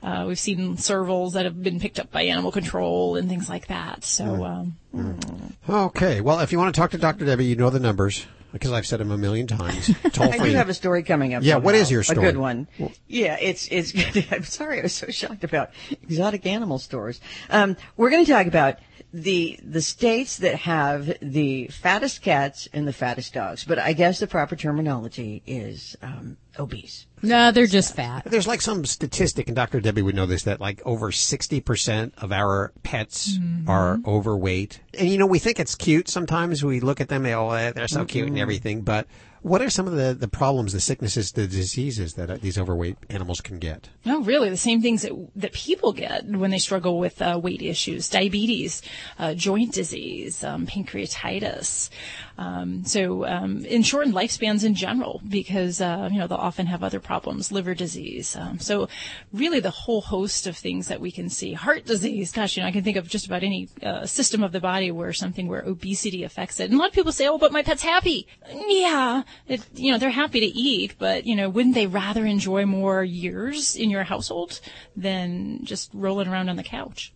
Uh, 0.02 0.26
we've 0.28 0.40
seen 0.40 0.78
servals 0.78 1.34
that 1.34 1.46
have 1.46 1.62
been 1.62 1.80
picked 1.80 2.00
up 2.00 2.12
by 2.12 2.24
animal 2.24 2.52
control 2.52 3.18
and 3.18 3.28
things 3.28 3.50
like 3.50 3.68
that. 3.68 4.04
So 4.04 4.46
um, 4.46 4.78
Okay. 5.68 6.22
Well, 6.22 6.40
if 6.40 6.52
you 6.52 6.58
want 6.58 6.74
to 6.74 6.80
talk 6.80 6.92
to 6.92 6.98
Dr. 6.98 7.26
Debbie, 7.26 7.46
you 7.46 7.56
know 7.56 7.70
the 7.70 7.80
numbers 7.80 8.26
because 8.52 8.72
I've 8.72 8.88
said 8.88 9.00
them 9.00 9.12
a 9.12 9.18
million 9.18 9.48
times. 9.48 9.94
Toll 10.12 10.30
I 10.34 10.38
do 10.38 10.52
have 10.52 10.70
a 10.70 10.74
story 10.74 11.04
coming 11.04 11.34
up. 11.34 11.44
Yeah, 11.44 11.56
what 11.56 11.74
somehow. 11.74 11.82
is 11.82 11.92
your 11.92 12.04
story? 12.04 12.28
A 12.28 12.32
good 12.32 12.38
one. 12.38 12.68
Yeah, 13.08 13.38
it's 13.40 13.68
it's. 13.70 13.94
I'm 14.32 14.44
sorry, 14.44 14.80
I 14.80 14.84
was 14.84 14.94
so 14.94 15.08
shocked 15.08 15.44
about 15.44 15.72
exotic 16.04 16.46
animal 16.46 16.80
stores. 16.80 17.20
Um, 17.50 17.78
we're 17.98 18.10
going 18.10 18.26
to 18.26 18.32
talk 18.32 18.48
about 18.48 18.78
the 19.12 19.60
the 19.64 19.82
states 19.82 20.38
that 20.38 20.56
have 20.56 21.12
the 21.22 21.68
fattest 21.68 22.22
cats 22.22 22.68
and 22.74 22.88
the 22.88 22.94
fattest 22.94 23.34
dogs, 23.34 23.64
but 23.66 23.80
I 23.80 23.94
guess 23.94 24.20
the 24.20 24.28
proper 24.28 24.56
terminology 24.56 25.42
is 25.48 25.96
um, 26.02 26.38
obese. 26.60 27.08
No, 27.22 27.52
they're 27.52 27.66
just 27.68 27.96
fat. 27.96 28.24
There's 28.26 28.48
like 28.48 28.62
some 28.62 28.86
statistic, 28.86 29.48
and 29.48 29.56
Dr. 29.56 29.80
Debbie 29.82 30.02
would 30.04 30.16
know 30.16 30.26
this, 30.26 30.44
that 30.44 30.62
like 30.62 30.82
over 30.86 31.12
60% 31.12 32.12
of 32.22 32.32
our 32.32 32.72
pets 32.84 33.38
Mm-hmm. 33.38 33.70
are 33.70 34.00
overweight. 34.06 34.80
And 34.98 35.10
you 35.10 35.18
know, 35.18 35.26
we 35.26 35.40
think 35.40 35.60
it's 35.60 35.76
cute. 35.76 36.08
Sometimes 36.08 36.64
we 36.64 36.80
look 36.80 37.02
at 37.02 37.10
them, 37.10 37.24
they, 37.24 37.34
oh, 37.36 37.50
they're 37.74 37.88
so 37.88 38.06
cute 38.06 38.28
and 38.28 38.32
Mm-hmm. 38.36 38.38
Mhm. 38.38 38.42
everything. 38.42 38.82
But 38.82 39.08
what 39.42 39.62
are 39.62 39.70
some 39.70 39.88
of 39.88 39.94
the, 39.94 40.14
the 40.14 40.28
problems, 40.28 40.74
the 40.74 40.80
sicknesses, 40.80 41.32
the 41.32 41.48
diseases 41.48 42.14
that 42.16 42.30
uh, 42.30 42.38
these 42.38 42.58
overweight 42.58 42.98
animals 43.10 43.42
can 43.42 43.60
get? 43.60 43.90
No, 44.06 44.22
really, 44.22 44.50
the 44.50 44.58
same 44.58 44.82
things 44.82 45.04
that, 45.04 45.14
that 45.36 45.54
people 45.54 45.94
get 45.94 46.26
when 46.26 46.52
they 46.52 46.60
struggle 46.60 47.00
with 47.00 47.22
uh, 47.22 47.40
weight 47.42 47.62
issues, 47.62 48.10
diabetes, 48.10 48.82
uh, 49.18 49.34
joint 49.34 49.74
disease, 49.74 50.44
um, 50.44 50.68
pancreatitis. 50.68 51.90
Um, 52.38 52.86
so, 52.86 53.26
um, 53.26 53.66
in 53.66 53.84
shortened 53.84 54.16
lifespans 54.16 54.64
in 54.64 54.74
general, 54.74 55.22
because 55.28 55.82
uh, 55.82 56.08
you 56.10 56.20
know 56.20 56.28
they'll 56.28 56.38
often 56.38 56.68
have 56.68 56.84
other 56.84 57.02
problems, 57.02 57.52
liver 57.52 57.76
disease. 57.76 58.36
Um, 58.38 58.60
so, 58.60 58.88
really, 59.34 59.60
the 59.60 59.70
whole 59.70 60.00
host 60.00 60.48
of 60.48 60.56
things 60.56 60.88
that 60.88 61.02
we 61.02 61.12
can 61.12 61.30
see, 61.30 61.52
heart 61.52 61.86
disease. 61.86 62.32
Gosh, 62.32 62.56
you 62.56 62.64
know, 62.64 62.70
I 62.70 62.72
can 62.72 62.84
think 62.84 62.96
of 62.96 63.10
just 63.10 63.26
about 63.26 63.44
any 63.44 63.68
uh, 63.84 64.06
system 64.06 64.42
of 64.42 64.54
the 64.54 64.62
body 64.62 64.90
where 64.90 65.12
something 65.12 65.50
where 65.50 65.64
obesity 65.64 66.24
affects 66.24 66.62
it. 66.62 66.66
And 66.66 66.76
a 66.76 66.78
lot 66.78 66.88
of 66.88 66.94
people 66.94 67.12
say, 67.12 67.28
"Oh, 67.28 67.38
but 67.38 67.52
my 67.52 67.62
pet's 67.62 67.84
happy." 67.84 68.26
Yeah, 68.68 69.24
it, 69.48 69.62
you 69.74 69.92
know, 69.92 69.98
they're 69.98 70.10
happy 70.10 70.40
to 70.40 70.46
eat, 70.46 70.96
but 70.98 71.26
you 71.26 71.36
know, 71.36 71.50
wouldn't 71.50 71.76
they 71.76 71.88
rather 71.88 72.26
enjoy 72.26 72.66
more 72.66 73.04
years 73.04 73.76
in 73.76 73.90
your 73.90 74.04
household 74.04 74.60
than 74.96 75.64
just 75.64 75.92
rolling 75.94 76.28
around 76.28 76.50
on 76.50 76.56
the 76.56 76.64
couch? 76.64 77.14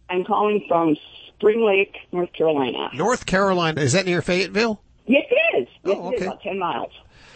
I'm 0.09 0.25
calling 0.25 0.65
from 0.67 0.97
Spring 1.37 1.65
Lake, 1.65 1.95
North 2.11 2.33
Carolina. 2.33 2.89
North 2.93 3.25
Carolina. 3.25 3.79
Is 3.81 3.93
that 3.93 4.05
near 4.05 4.21
Fayetteville? 4.21 4.81
Yes, 5.07 5.23
it 5.31 5.61
is. 5.61 5.67
Yes, 5.85 5.97
Oh, 5.97 6.09
it 6.09 6.15
is 6.15 6.17
okay. 6.21 6.25
about 6.27 6.41
ten 6.41 6.59
miles. 6.59 6.91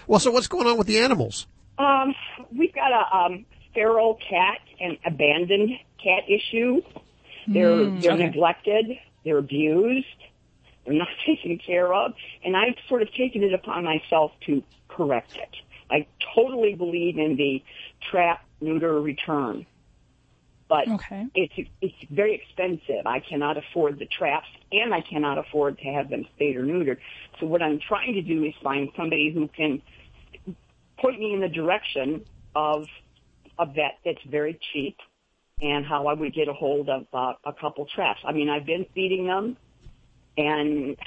Well, 0.07 0.19
so 0.19 0.31
what's 0.31 0.47
going 0.47 0.67
on 0.67 0.77
with 0.77 0.87
the 0.87 0.99
animals? 0.99 1.47
Um, 1.77 2.13
we've 2.57 2.73
got 2.73 2.91
a 2.91 3.17
um, 3.17 3.45
feral 3.73 4.15
cat 4.29 4.59
and 4.79 4.97
abandoned 5.05 5.71
cat 6.03 6.23
issue. 6.29 6.81
They're 7.47 7.85
Hmm, 7.85 7.99
they're 7.99 8.13
okay. 8.13 8.25
neglected. 8.25 8.85
They're 9.25 9.37
abused. 9.37 10.05
They're 10.85 10.93
not 10.97 11.07
taken 11.25 11.57
care 11.57 11.93
of, 11.93 12.13
and 12.43 12.55
I've 12.55 12.75
sort 12.89 13.01
of 13.01 13.13
taken 13.13 13.43
it 13.43 13.53
upon 13.53 13.83
myself 13.83 14.31
to 14.47 14.63
correct 14.87 15.35
it. 15.35 15.55
I 15.89 16.07
totally 16.35 16.75
believe 16.75 17.17
in 17.17 17.35
the 17.35 17.61
trap, 18.11 18.43
neuter, 18.61 18.99
return. 19.01 19.65
But 20.69 20.87
Okay. 20.87 21.27
it's 21.35 21.69
it's 21.81 21.93
very 22.09 22.35
expensive. 22.35 23.05
I 23.05 23.19
cannot 23.19 23.57
afford 23.57 23.99
the 23.99 24.05
traps, 24.07 24.47
and 24.71 24.93
I 24.93 25.01
cannot 25.01 25.37
afford 25.37 25.77
to 25.79 25.83
have 25.85 26.09
them 26.09 26.25
spayed 26.35 26.55
or 26.55 26.63
neutered. 26.63 26.97
So 27.39 27.45
what 27.45 27.61
I'm 27.61 27.79
trying 27.79 28.13
to 28.13 28.21
do 28.21 28.43
is 28.43 28.53
find 28.63 28.89
somebody 28.97 29.31
who 29.31 29.47
can 29.49 29.81
point 30.99 31.19
me 31.19 31.33
in 31.33 31.41
the 31.41 31.49
direction 31.49 32.23
of 32.55 32.85
a 33.59 33.65
vet 33.65 33.99
that's 34.05 34.23
very 34.29 34.59
cheap, 34.71 34.97
and 35.61 35.85
how 35.85 36.07
I 36.07 36.13
would 36.13 36.33
get 36.33 36.47
a 36.47 36.53
hold 36.53 36.89
of 36.89 37.05
uh, 37.13 37.33
a 37.45 37.53
couple 37.53 37.85
traps. 37.85 38.19
I 38.25 38.31
mean, 38.31 38.49
I've 38.49 38.65
been 38.65 38.85
feeding 38.93 39.27
them, 39.27 39.57
and 40.37 40.97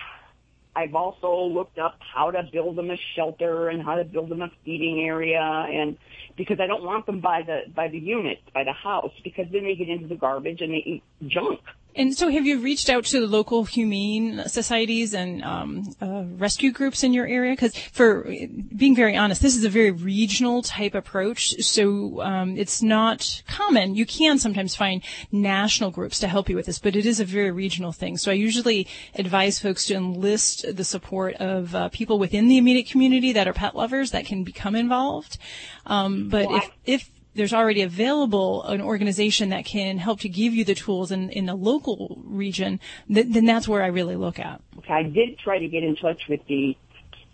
I've 0.76 0.94
also 0.94 1.44
looked 1.44 1.78
up 1.78 1.98
how 2.14 2.30
to 2.30 2.42
build 2.52 2.76
them 2.76 2.90
a 2.90 2.96
shelter 3.14 3.70
and 3.70 3.82
how 3.82 3.96
to 3.96 4.04
build 4.04 4.28
them 4.28 4.42
a 4.42 4.50
feeding 4.64 5.04
area 5.06 5.40
and 5.40 5.96
because 6.36 6.60
I 6.60 6.66
don't 6.66 6.84
want 6.84 7.06
them 7.06 7.20
by 7.20 7.42
the 7.42 7.62
by 7.74 7.88
the 7.88 7.98
unit, 7.98 8.40
by 8.52 8.62
the 8.62 8.74
house, 8.74 9.12
because 9.24 9.46
then 9.50 9.64
they 9.64 9.74
get 9.74 9.88
into 9.88 10.06
the 10.06 10.16
garbage 10.16 10.60
and 10.60 10.72
they 10.72 10.82
eat 10.84 11.02
junk. 11.26 11.60
And 11.96 12.16
so, 12.16 12.28
have 12.28 12.46
you 12.46 12.60
reached 12.60 12.90
out 12.90 13.04
to 13.06 13.20
the 13.20 13.26
local 13.26 13.64
humane 13.64 14.42
societies 14.46 15.14
and 15.14 15.42
um, 15.42 15.94
uh, 16.00 16.24
rescue 16.36 16.70
groups 16.70 17.02
in 17.02 17.14
your 17.14 17.26
area? 17.26 17.52
Because, 17.52 17.74
for 17.76 18.30
being 18.76 18.94
very 18.94 19.16
honest, 19.16 19.40
this 19.40 19.56
is 19.56 19.64
a 19.64 19.70
very 19.70 19.90
regional 19.90 20.62
type 20.62 20.94
approach. 20.94 21.54
So 21.62 22.20
um, 22.20 22.56
it's 22.58 22.82
not 22.82 23.42
common. 23.48 23.94
You 23.94 24.04
can 24.04 24.38
sometimes 24.38 24.76
find 24.76 25.02
national 25.32 25.90
groups 25.90 26.18
to 26.20 26.28
help 26.28 26.50
you 26.50 26.56
with 26.56 26.66
this, 26.66 26.78
but 26.78 26.96
it 26.96 27.06
is 27.06 27.18
a 27.18 27.24
very 27.24 27.50
regional 27.50 27.92
thing. 27.92 28.18
So 28.18 28.30
I 28.30 28.34
usually 28.34 28.86
advise 29.14 29.58
folks 29.58 29.86
to 29.86 29.94
enlist 29.94 30.76
the 30.76 30.84
support 30.84 31.34
of 31.36 31.74
uh, 31.74 31.88
people 31.88 32.18
within 32.18 32.48
the 32.48 32.58
immediate 32.58 32.88
community 32.88 33.32
that 33.32 33.48
are 33.48 33.54
pet 33.54 33.74
lovers 33.74 34.10
that 34.10 34.26
can 34.26 34.44
become 34.44 34.74
involved. 34.74 35.38
Um, 35.86 36.28
but 36.28 36.46
Well, 36.48 36.56
if 36.58 36.70
if 36.84 37.10
there's 37.36 37.52
already 37.52 37.82
available 37.82 38.62
an 38.64 38.80
organization 38.80 39.50
that 39.50 39.64
can 39.64 39.98
help 39.98 40.20
to 40.20 40.28
give 40.28 40.54
you 40.54 40.64
the 40.64 40.74
tools 40.74 41.10
in, 41.12 41.30
in 41.30 41.48
a 41.48 41.54
local 41.54 42.20
region, 42.24 42.80
th- 43.12 43.26
then 43.30 43.44
that's 43.44 43.68
where 43.68 43.82
I 43.82 43.88
really 43.88 44.16
look 44.16 44.38
at. 44.38 44.60
Okay, 44.78 44.92
I 44.92 45.02
did 45.02 45.38
try 45.38 45.58
to 45.58 45.68
get 45.68 45.82
in 45.84 45.96
touch 45.96 46.22
with 46.28 46.40
the 46.48 46.76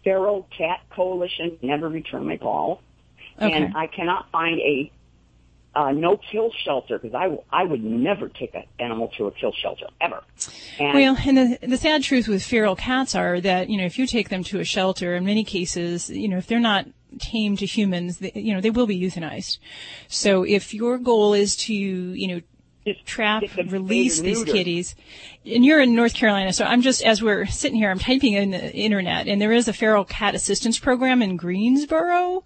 Feral 0.05 0.49
Cat 0.57 0.81
Coalition, 0.91 1.59
never 1.63 1.89
returned 1.89 2.27
my 2.27 2.37
call, 2.37 2.83
Okay. 3.41 3.53
and 3.53 3.77
I 3.77 3.87
cannot 3.87 4.31
find 4.31 4.59
a 4.61 4.91
uh, 5.75 5.91
no 5.91 6.19
kill 6.31 6.51
shelter 6.65 6.99
because 6.99 7.15
I 7.15 7.23
w- 7.23 7.43
I 7.51 7.65
would 7.65 7.83
never 7.83 8.29
take 8.29 8.55
an 8.55 8.65
animal 8.79 9.09
to 9.17 9.27
a 9.29 9.31
kill 9.31 9.53
shelter 9.53 9.87
ever. 10.03 10.23
And 10.79 10.93
Well, 10.95 11.17
and 11.27 11.37
the, 11.39 11.67
the 11.67 11.79
sad 11.79 12.03
truth 12.03 12.29
with 12.29 12.43
feral 12.43 12.77
cats 12.77 13.15
are 13.15 13.41
that, 13.41 13.71
you 13.71 13.79
know, 13.79 13.87
if 13.87 13.99
you 13.99 14.07
take 14.07 14.29
them 14.29 14.45
to 14.45 14.61
a 14.61 14.65
shelter, 14.65 15.15
in 15.15 15.25
many 15.25 15.45
cases, 15.45 16.11
you 16.11 16.29
know, 16.29 16.37
if 16.37 16.47
they're 16.47 16.61
not 16.61 16.89
tame 17.19 17.57
to 17.57 17.67
humans, 17.67 18.19
they, 18.19 18.33
you 18.35 18.55
know, 18.55 18.61
they 18.61 18.71
will 18.71 18.87
be 18.87 19.01
euthanized. 19.01 19.59
So 20.09 20.43
if 20.43 20.75
your 20.75 20.99
goal 20.99 21.35
is 21.35 21.57
to, 21.57 21.75
you 21.75 22.29
know, 22.29 22.41
trap, 23.05 23.45
release 23.69 24.21
these 24.21 24.45
kitties, 24.45 24.95
and 25.47 25.65
you're 25.65 25.81
in 25.81 25.95
North 25.95 26.15
Carolina, 26.15 26.53
so 26.53 26.65
I'm 26.65 26.83
just, 26.83 27.03
as 27.05 27.23
we're 27.23 27.47
sitting 27.47 27.79
here, 27.79 27.91
I'm 27.91 27.99
typing 27.99 28.33
in 28.33 28.51
the 28.51 28.73
internet, 28.73 29.29
and 29.29 29.41
there 29.41 29.53
is 29.53 29.69
a 29.69 29.73
feral 29.73 30.05
cat 30.05 30.35
assistance 30.35 30.79
program 30.79 31.23
in 31.23 31.37
Greensboro. 31.37 32.45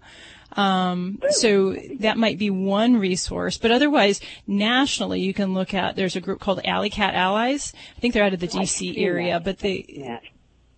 Um, 0.53 1.21
so 1.29 1.73
that 1.99 2.17
might 2.17 2.39
be 2.39 2.49
one 2.49 2.97
resource, 2.97 3.57
but 3.57 3.69
otherwise, 3.69 4.21
nationally, 4.47 5.19
you 5.21 5.33
can 5.33 5.53
look 5.53 5.73
at, 5.73 5.95
there's 5.95 6.15
a 6.15 6.21
group 6.21 6.39
called 6.39 6.61
Alley 6.65 6.89
Cat 6.89 7.13
Allies. 7.13 7.73
I 7.95 7.99
think 7.99 8.13
they're 8.13 8.23
out 8.23 8.33
of 8.33 8.39
the 8.39 8.47
DC 8.47 8.97
area, 8.97 9.39
but 9.39 9.59
they, 9.59 10.19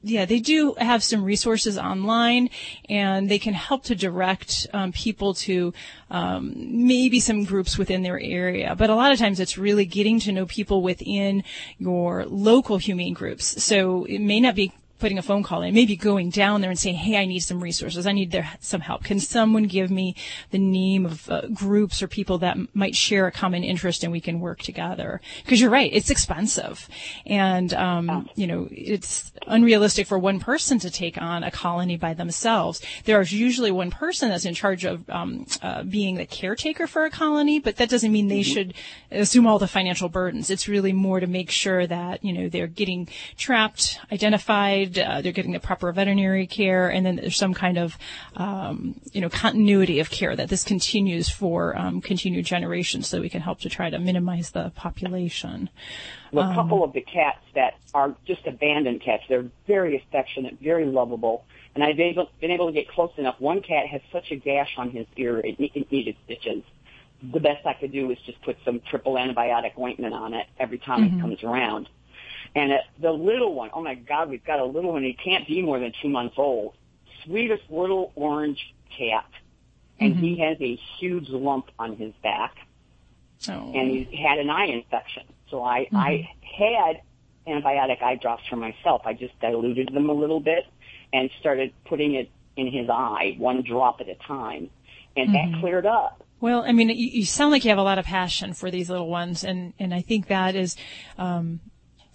yeah, 0.01 0.25
they 0.25 0.39
do 0.39 0.75
have 0.77 1.03
some 1.03 1.23
resources 1.23 1.77
online, 1.77 2.49
and 2.87 3.29
they 3.29 3.39
can 3.39 3.53
help 3.53 3.83
to 3.85 3.95
direct 3.95 4.67
um, 4.73 4.91
people 4.91 5.33
to 5.35 5.73
um, 6.09 6.53
maybe 6.55 7.19
some 7.19 7.43
groups 7.43 7.77
within 7.77 8.01
their 8.01 8.19
area. 8.19 8.75
But 8.77 8.89
a 8.89 8.95
lot 8.95 9.11
of 9.11 9.19
times, 9.19 9.39
it's 9.39 9.57
really 9.57 9.85
getting 9.85 10.19
to 10.21 10.31
know 10.31 10.45
people 10.45 10.81
within 10.81 11.43
your 11.77 12.25
local 12.25 12.77
humane 12.77 13.13
groups. 13.13 13.61
So 13.63 14.05
it 14.05 14.19
may 14.19 14.39
not 14.39 14.55
be 14.55 14.71
putting 14.99 15.17
a 15.17 15.21
phone 15.21 15.43
call 15.43 15.61
in, 15.61 15.73
maybe 15.73 15.95
going 15.95 16.29
down 16.29 16.61
there 16.61 16.69
and 16.69 16.79
saying, 16.79 16.95
"Hey, 16.95 17.17
I 17.17 17.25
need 17.25 17.39
some 17.39 17.61
resources. 17.61 18.05
I 18.05 18.11
need 18.11 18.31
their 18.31 18.49
some 18.59 18.81
help. 18.81 19.03
Can 19.03 19.19
someone 19.19 19.63
give 19.63 19.89
me 19.89 20.15
the 20.51 20.59
name 20.59 21.05
of 21.05 21.29
uh, 21.29 21.47
groups 21.53 22.03
or 22.03 22.07
people 22.07 22.37
that 22.39 22.57
m- 22.57 22.69
might 22.73 22.95
share 22.95 23.27
a 23.27 23.31
common 23.31 23.63
interest 23.63 24.03
and 24.03 24.11
we 24.11 24.21
can 24.21 24.39
work 24.39 24.61
together?" 24.61 25.21
Because 25.43 25.61
you're 25.61 25.69
right, 25.69 25.91
it's 25.93 26.09
expensive, 26.09 26.87
and 27.25 27.73
um, 27.73 28.29
you 28.35 28.47
know 28.47 28.67
it's 28.71 29.31
unrealistic 29.47 30.07
for 30.07 30.19
one 30.19 30.39
person 30.39 30.79
to 30.79 30.89
take 30.89 31.19
on 31.21 31.43
a 31.43 31.51
colony 31.51 31.97
by 31.97 32.13
themselves. 32.13 32.81
There 33.05 33.19
is 33.21 33.31
usually 33.31 33.71
one 33.71 33.91
person 33.91 34.29
that's 34.29 34.45
in 34.45 34.53
charge 34.53 34.85
of 34.85 35.09
um, 35.09 35.45
uh, 35.61 35.83
being 35.83 36.15
the 36.15 36.25
caretaker 36.25 36.87
for 36.87 37.05
a 37.05 37.09
colony, 37.09 37.59
but 37.59 37.77
that 37.77 37.89
doesn't 37.89 38.11
mean 38.11 38.27
they 38.27 38.43
should 38.43 38.73
assume 39.11 39.47
all 39.47 39.59
the 39.59 39.67
financial 39.67 40.09
burdens. 40.09 40.49
It's 40.49 40.67
really 40.67 40.93
more 40.93 41.19
to 41.19 41.27
make 41.27 41.49
sure 41.49 41.87
that 41.87 42.23
you 42.23 42.33
know 42.33 42.49
they're 42.49 42.67
getting 42.67 43.07
trapped, 43.37 43.99
identified, 44.11 44.88
uh, 44.97 45.21
they're 45.21 45.31
getting 45.31 45.51
the 45.51 45.59
proper 45.59 45.91
veterinary 45.91 46.47
care, 46.47 46.89
and 46.89 47.05
then 47.05 47.17
there's 47.17 47.35
some 47.35 47.53
kind 47.53 47.77
of 47.77 47.97
um, 48.35 48.99
you 49.11 49.21
know 49.21 49.29
continuity 49.29 49.99
of 49.99 50.09
care 50.09 50.35
that 50.35 50.49
this 50.49 50.63
continues 50.63 51.29
for 51.29 51.77
um, 51.77 52.01
continued 52.01 52.45
generations, 52.45 53.07
so 53.07 53.19
we 53.21 53.29
can 53.29 53.41
help 53.41 53.59
to 53.61 53.69
try 53.69 53.89
to 53.89 53.99
minimize 53.99 54.51
the 54.51 54.71
population. 54.75 55.69
Well, 56.31 56.45
a 56.45 56.49
Um, 56.49 56.55
couple 56.55 56.83
of 56.83 56.93
the 56.93 57.01
cats 57.01 57.39
that 57.55 57.73
are 57.93 58.15
just 58.25 58.45
abandoned 58.47 59.01
cats, 59.01 59.23
they're 59.27 59.49
very 59.67 59.95
affectionate, 59.97 60.57
very 60.61 60.85
lovable, 60.85 61.43
And 61.75 61.83
I've 61.83 61.97
been 61.97 62.07
able, 62.07 62.29
been 62.41 62.51
able 62.51 62.67
to 62.67 62.73
get 62.73 62.87
close 62.89 63.11
enough. 63.17 63.35
One 63.39 63.61
cat 63.61 63.87
has 63.87 64.01
such 64.11 64.31
a 64.31 64.35
gash 64.35 64.71
on 64.77 64.89
his 64.91 65.05
ear, 65.17 65.39
it, 65.39 65.55
it 65.59 65.91
needed 65.91 66.15
stitches. 66.25 66.63
The 67.21 67.39
best 67.39 67.65
I 67.65 67.73
could 67.73 67.91
do 67.91 68.07
was 68.07 68.17
just 68.25 68.41
put 68.41 68.57
some 68.65 68.79
triple 68.89 69.13
antibiotic 69.13 69.77
ointment 69.77 70.13
on 70.13 70.33
it 70.33 70.47
every 70.59 70.77
time 70.79 71.03
Mhm. 71.03 71.17
it 71.17 71.21
comes 71.21 71.43
around. 71.43 71.87
And 72.55 72.71
the 72.99 73.11
little 73.11 73.53
one, 73.53 73.69
oh 73.73 73.81
my 73.81 73.95
God, 73.95 74.29
we've 74.29 74.43
got 74.43 74.59
a 74.59 74.65
little 74.65 74.93
one. 74.93 75.03
He 75.03 75.13
can't 75.13 75.47
be 75.47 75.61
more 75.61 75.79
than 75.79 75.93
two 76.01 76.09
months 76.09 76.35
old. 76.37 76.73
Sweetest 77.25 77.63
little 77.69 78.11
orange 78.15 78.59
cat. 78.97 79.25
And 79.99 80.15
he 80.15 80.39
has 80.39 80.57
a 80.61 80.79
huge 80.99 81.27
lump 81.29 81.69
on 81.77 81.95
his 81.97 82.13
back. 82.23 82.55
Oh. 83.49 83.71
And 83.73 83.91
he 83.91 84.21
had 84.21 84.39
an 84.39 84.49
eye 84.49 84.65
infection. 84.67 85.23
So 85.49 85.63
I, 85.63 85.87
I 85.93 86.29
had 86.57 87.01
antibiotic 87.45 88.01
eye 88.01 88.15
drops 88.15 88.43
for 88.49 88.55
myself. 88.55 89.01
I 89.05 89.13
just 89.13 89.37
diluted 89.39 89.93
them 89.93 90.09
a 90.09 90.13
little 90.13 90.39
bit 90.39 90.65
and 91.11 91.29
started 91.39 91.73
putting 91.85 92.15
it 92.15 92.29
in 92.55 92.67
his 92.71 92.89
eye, 92.89 93.35
one 93.37 93.61
drop 93.63 93.99
at 94.01 94.07
a 94.09 94.15
time. 94.15 94.69
And 95.17 95.33
that 95.33 95.49
Mhm. 95.49 95.59
cleared 95.59 95.85
up. 95.85 96.23
Well, 96.39 96.63
I 96.65 96.71
mean, 96.71 96.89
you, 96.89 96.95
you 96.95 97.25
sound 97.25 97.51
like 97.51 97.65
you 97.65 97.69
have 97.69 97.77
a 97.79 97.83
lot 97.83 97.97
of 97.97 98.05
passion 98.05 98.53
for 98.53 98.71
these 98.71 98.89
little 98.89 99.09
ones, 99.09 99.43
and 99.43 99.73
and 99.79 99.93
I 99.93 99.99
think 100.01 100.27
that 100.27 100.55
is. 100.55 100.77
Um, 101.17 101.59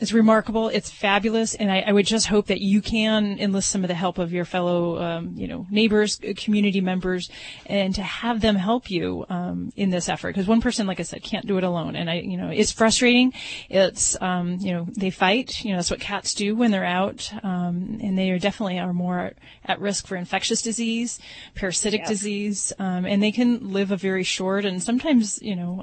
it's 0.04 0.12
remarkable. 0.12 0.68
It's 0.68 0.90
fabulous, 0.90 1.54
and 1.54 1.72
I, 1.72 1.80
I 1.80 1.92
would 1.92 2.04
just 2.04 2.26
hope 2.26 2.48
that 2.48 2.60
you 2.60 2.82
can 2.82 3.38
enlist 3.38 3.70
some 3.70 3.84
of 3.84 3.88
the 3.88 3.94
help 3.94 4.18
of 4.18 4.34
your 4.34 4.44
fellow, 4.44 4.98
um, 5.02 5.32
you 5.34 5.48
know, 5.48 5.66
neighbors, 5.70 6.20
uh, 6.20 6.34
community 6.36 6.82
members, 6.82 7.30
and 7.64 7.94
to 7.94 8.02
have 8.02 8.42
them 8.42 8.54
help 8.54 8.90
you 8.90 9.24
um, 9.30 9.72
in 9.76 9.88
this 9.88 10.10
effort. 10.10 10.34
Because 10.34 10.46
one 10.46 10.60
person, 10.60 10.86
like 10.86 11.00
I 11.00 11.04
said, 11.04 11.22
can't 11.22 11.46
do 11.46 11.56
it 11.56 11.64
alone, 11.64 11.96
and 11.96 12.10
I, 12.10 12.16
you 12.16 12.36
know, 12.36 12.50
it's 12.50 12.70
frustrating. 12.70 13.32
It's, 13.70 14.20
um, 14.20 14.58
you 14.60 14.74
know, 14.74 14.86
they 14.94 15.08
fight. 15.08 15.64
You 15.64 15.70
know, 15.70 15.78
that's 15.78 15.90
what 15.90 16.00
cats 16.00 16.34
do 16.34 16.54
when 16.54 16.70
they're 16.70 16.84
out, 16.84 17.32
um, 17.42 17.98
and 18.02 18.18
they 18.18 18.30
are 18.30 18.38
definitely 18.38 18.78
are 18.78 18.92
more 18.92 19.32
at 19.64 19.80
risk 19.80 20.06
for 20.06 20.16
infectious 20.16 20.60
disease, 20.60 21.18
parasitic 21.54 22.00
Yes. 22.00 22.08
disease, 22.10 22.72
um, 22.78 23.06
and 23.06 23.22
they 23.22 23.32
can 23.32 23.72
live 23.72 23.90
a 23.90 23.96
very 23.96 24.22
short 24.22 24.66
and 24.66 24.82
sometimes, 24.82 25.40
you 25.40 25.56
know. 25.56 25.82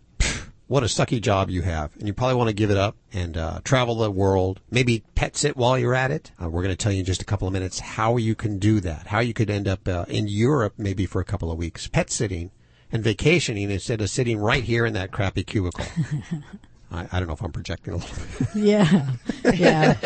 what 0.66 0.82
a 0.82 0.86
sucky 0.86 1.20
job 1.20 1.50
you 1.50 1.60
have. 1.60 1.94
And 1.98 2.06
you 2.06 2.14
probably 2.14 2.36
want 2.36 2.48
to 2.48 2.54
give 2.54 2.70
it 2.70 2.78
up 2.78 2.96
and 3.12 3.36
uh, 3.36 3.60
travel 3.64 3.96
the 3.96 4.10
world, 4.10 4.60
maybe 4.70 5.04
pet 5.14 5.36
sit 5.36 5.58
while 5.58 5.78
you're 5.78 5.94
at 5.94 6.10
it. 6.10 6.30
Uh, 6.42 6.48
we're 6.48 6.62
going 6.62 6.72
to 6.72 6.82
tell 6.82 6.90
you 6.90 7.00
in 7.00 7.04
just 7.04 7.20
a 7.20 7.26
couple 7.26 7.46
of 7.46 7.52
minutes 7.52 7.80
how 7.80 8.16
you 8.16 8.34
can 8.34 8.58
do 8.58 8.80
that, 8.80 9.08
how 9.08 9.20
you 9.20 9.34
could 9.34 9.50
end 9.50 9.68
up 9.68 9.86
uh, 9.86 10.06
in 10.08 10.26
Europe 10.26 10.72
maybe 10.78 11.04
for 11.04 11.20
a 11.20 11.24
couple 11.24 11.52
of 11.52 11.58
weeks, 11.58 11.86
pet 11.86 12.08
sitting 12.08 12.50
and 12.92 13.02
vacationing 13.02 13.70
instead 13.70 14.00
of 14.00 14.10
sitting 14.10 14.38
right 14.38 14.62
here 14.62 14.86
in 14.86 14.92
that 14.94 15.10
crappy 15.10 15.44
cubicle. 15.44 15.84
I, 16.90 17.06
I 17.10 17.18
don't 17.18 17.26
know 17.26 17.34
if 17.34 17.42
I'm 17.42 17.52
projecting 17.52 17.94
a 17.94 17.96
little 17.96 18.16
bit. 18.38 18.48
Yeah. 18.54 19.10
Yeah. 19.52 19.96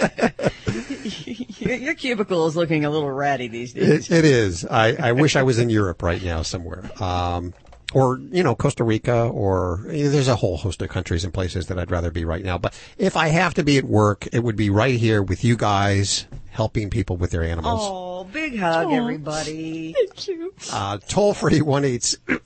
your, 1.59 1.75
your 1.75 1.95
cubicle 1.95 2.47
is 2.47 2.57
looking 2.57 2.85
a 2.85 2.91
little 2.91 3.11
ratty 3.11 3.49
these 3.49 3.75
days. 3.75 4.11
It, 4.11 4.19
it 4.19 4.25
is. 4.25 4.65
I, 4.65 4.97
I 4.97 5.13
wish 5.13 5.37
I 5.37 5.43
was 5.43 5.59
in 5.59 5.69
Europe 5.71 6.03
right 6.03 6.23
now 6.23 6.43
somewhere. 6.43 6.91
Um, 7.03 7.53
or, 7.93 8.19
you 8.31 8.43
know, 8.43 8.55
Costa 8.55 8.85
Rica 8.85 9.27
or 9.29 9.85
you 9.89 10.05
know, 10.05 10.11
there's 10.11 10.29
a 10.29 10.37
whole 10.37 10.57
host 10.57 10.81
of 10.81 10.89
countries 10.89 11.25
and 11.25 11.35
places 11.35 11.67
that 11.67 11.79
I'd 11.79 11.91
rather 11.91 12.11
be 12.11 12.25
right 12.25 12.45
now. 12.45 12.57
But 12.57 12.79
if 12.99 13.17
I 13.17 13.29
have 13.29 13.55
to 13.55 13.65
be 13.65 13.79
at 13.79 13.85
work, 13.85 14.29
it 14.33 14.41
would 14.41 14.57
be 14.57 14.71
right 14.71 14.99
here 14.99 15.23
with 15.23 15.45
you 15.45 15.57
guys 15.57 16.27
helping 16.51 16.89
people 16.89 17.17
with 17.17 17.31
their 17.31 17.43
animals. 17.43 17.81
Oh, 17.83 18.10
big 18.33 18.59
hug, 18.59 18.87
Aw. 18.89 18.95
everybody. 18.95 19.93
Thank 19.93 20.29
you. 20.29 20.55
Uh, 20.73 20.99
toll 21.09 21.35
free 21.35 21.61
one 21.61 21.85
eight. 21.85 22.17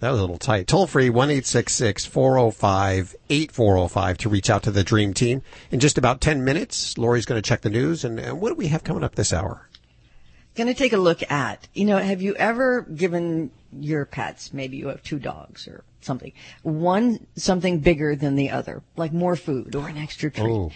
That 0.00 0.10
was 0.10 0.20
a 0.20 0.22
little 0.22 0.38
tight. 0.38 0.68
Toll 0.68 0.86
free 0.86 1.10
one 1.10 1.28
eight 1.28 1.44
six 1.44 1.74
six 1.74 2.04
four 2.06 2.34
zero 2.34 2.52
five 2.52 3.16
eight 3.30 3.50
four 3.50 3.74
zero 3.74 3.88
five 3.88 4.16
to 4.18 4.28
reach 4.28 4.48
out 4.48 4.62
to 4.62 4.70
the 4.70 4.84
Dream 4.84 5.12
Team. 5.12 5.42
In 5.72 5.80
just 5.80 5.98
about 5.98 6.20
ten 6.20 6.44
minutes, 6.44 6.96
Lori's 6.96 7.26
going 7.26 7.42
to 7.42 7.48
check 7.48 7.62
the 7.62 7.68
news. 7.68 8.04
And, 8.04 8.20
and 8.20 8.40
what 8.40 8.50
do 8.50 8.54
we 8.54 8.68
have 8.68 8.84
coming 8.84 9.02
up 9.02 9.16
this 9.16 9.32
hour? 9.32 9.68
Going 10.54 10.68
to 10.68 10.74
take 10.74 10.92
a 10.92 10.98
look 10.98 11.28
at, 11.32 11.66
you 11.74 11.84
know, 11.84 11.98
have 11.98 12.22
you 12.22 12.36
ever 12.36 12.82
given 12.82 13.50
your 13.72 14.04
pets, 14.04 14.52
maybe 14.54 14.76
you 14.76 14.86
have 14.86 15.02
two 15.02 15.18
dogs 15.18 15.66
or 15.66 15.82
something, 16.00 16.32
one 16.62 17.26
something 17.34 17.80
bigger 17.80 18.14
than 18.14 18.36
the 18.36 18.50
other, 18.50 18.84
like 18.96 19.12
more 19.12 19.34
food 19.34 19.74
or 19.74 19.88
an 19.88 19.98
extra 19.98 20.30
treat? 20.30 20.46
Oh. 20.48 20.70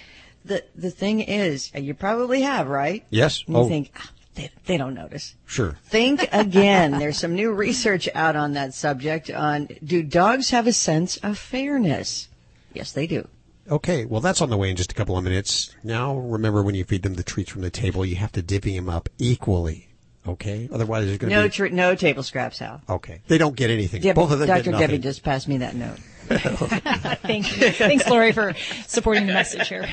The 0.44 0.64
the 0.74 0.90
thing 0.90 1.20
is, 1.20 1.70
you 1.76 1.94
probably 1.94 2.40
have, 2.42 2.66
right? 2.66 3.04
Yes. 3.10 3.44
And 3.46 3.54
you 3.54 3.62
Oh. 3.62 3.68
think 3.68 3.92
"Ah, 3.96 4.10
they, 4.34 4.50
they 4.66 4.76
don't 4.76 4.94
notice. 4.94 5.34
Sure. 5.46 5.76
Think 5.84 6.28
again. 6.32 6.92
There's 6.98 7.18
some 7.18 7.34
new 7.34 7.52
research 7.52 8.08
out 8.14 8.34
on 8.36 8.52
that 8.54 8.72
subject 8.74 9.30
on 9.30 9.68
do 9.84 10.02
dogs 10.02 10.50
have 10.50 10.66
a 10.66 10.72
sense 10.72 11.16
of 11.18 11.36
fairness? 11.38 12.28
Yes, 12.72 12.92
they 12.92 13.06
do. 13.06 13.28
Okay, 13.70 14.04
well, 14.06 14.20
that's 14.20 14.40
on 14.40 14.50
the 14.50 14.56
way 14.56 14.70
in 14.70 14.76
just 14.76 14.90
a 14.90 14.94
couple 14.94 15.16
of 15.16 15.22
minutes. 15.22 15.74
Now, 15.84 16.16
remember 16.16 16.62
when 16.62 16.74
you 16.74 16.84
feed 16.84 17.02
them 17.02 17.14
the 17.14 17.22
treats 17.22 17.50
from 17.50 17.62
the 17.62 17.70
table, 17.70 18.04
you 18.04 18.16
have 18.16 18.32
to 18.32 18.42
divvy 18.42 18.74
them 18.76 18.88
up 18.88 19.08
equally. 19.18 19.88
Okay? 20.26 20.68
Otherwise, 20.72 21.06
there's 21.06 21.18
going 21.18 21.30
to 21.30 21.36
No, 21.36 21.42
be. 21.44 21.48
tr- 21.50 21.66
no 21.68 21.94
table 21.94 22.22
scraps, 22.22 22.58
Hal. 22.58 22.80
okay. 22.88 23.20
They 23.28 23.38
don't 23.38 23.54
get 23.54 23.70
anything. 23.70 24.02
Debbie- 24.02 24.14
Both 24.14 24.32
of 24.32 24.38
them 24.40 24.48
Dr. 24.48 24.62
get 24.64 24.70
nothing. 24.72 24.86
Debbie 24.88 24.98
just 24.98 25.22
passed 25.22 25.46
me 25.48 25.58
that 25.58 25.74
note. 25.76 25.98
Thank 26.28 27.56
you. 27.60 27.70
Thanks, 27.70 28.08
Lori, 28.08 28.32
for 28.32 28.54
supporting 28.86 29.26
the 29.26 29.32
message 29.32 29.68
here. 29.68 29.88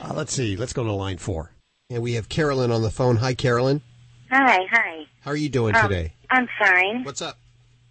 Uh, 0.00 0.12
let's 0.14 0.32
see. 0.32 0.56
Let's 0.56 0.72
go 0.72 0.82
to 0.84 0.92
line 0.92 1.18
four. 1.18 1.52
And 1.92 2.02
we 2.02 2.14
have 2.14 2.30
Carolyn 2.30 2.72
on 2.72 2.80
the 2.80 2.90
phone. 2.90 3.16
Hi, 3.16 3.34
Carolyn. 3.34 3.82
Hi, 4.30 4.60
hi. 4.70 5.06
How 5.20 5.30
are 5.32 5.36
you 5.36 5.50
doing 5.50 5.76
Um, 5.76 5.82
today? 5.90 6.14
I'm 6.30 6.48
fine. 6.58 7.04
What's 7.04 7.20
up? 7.20 7.36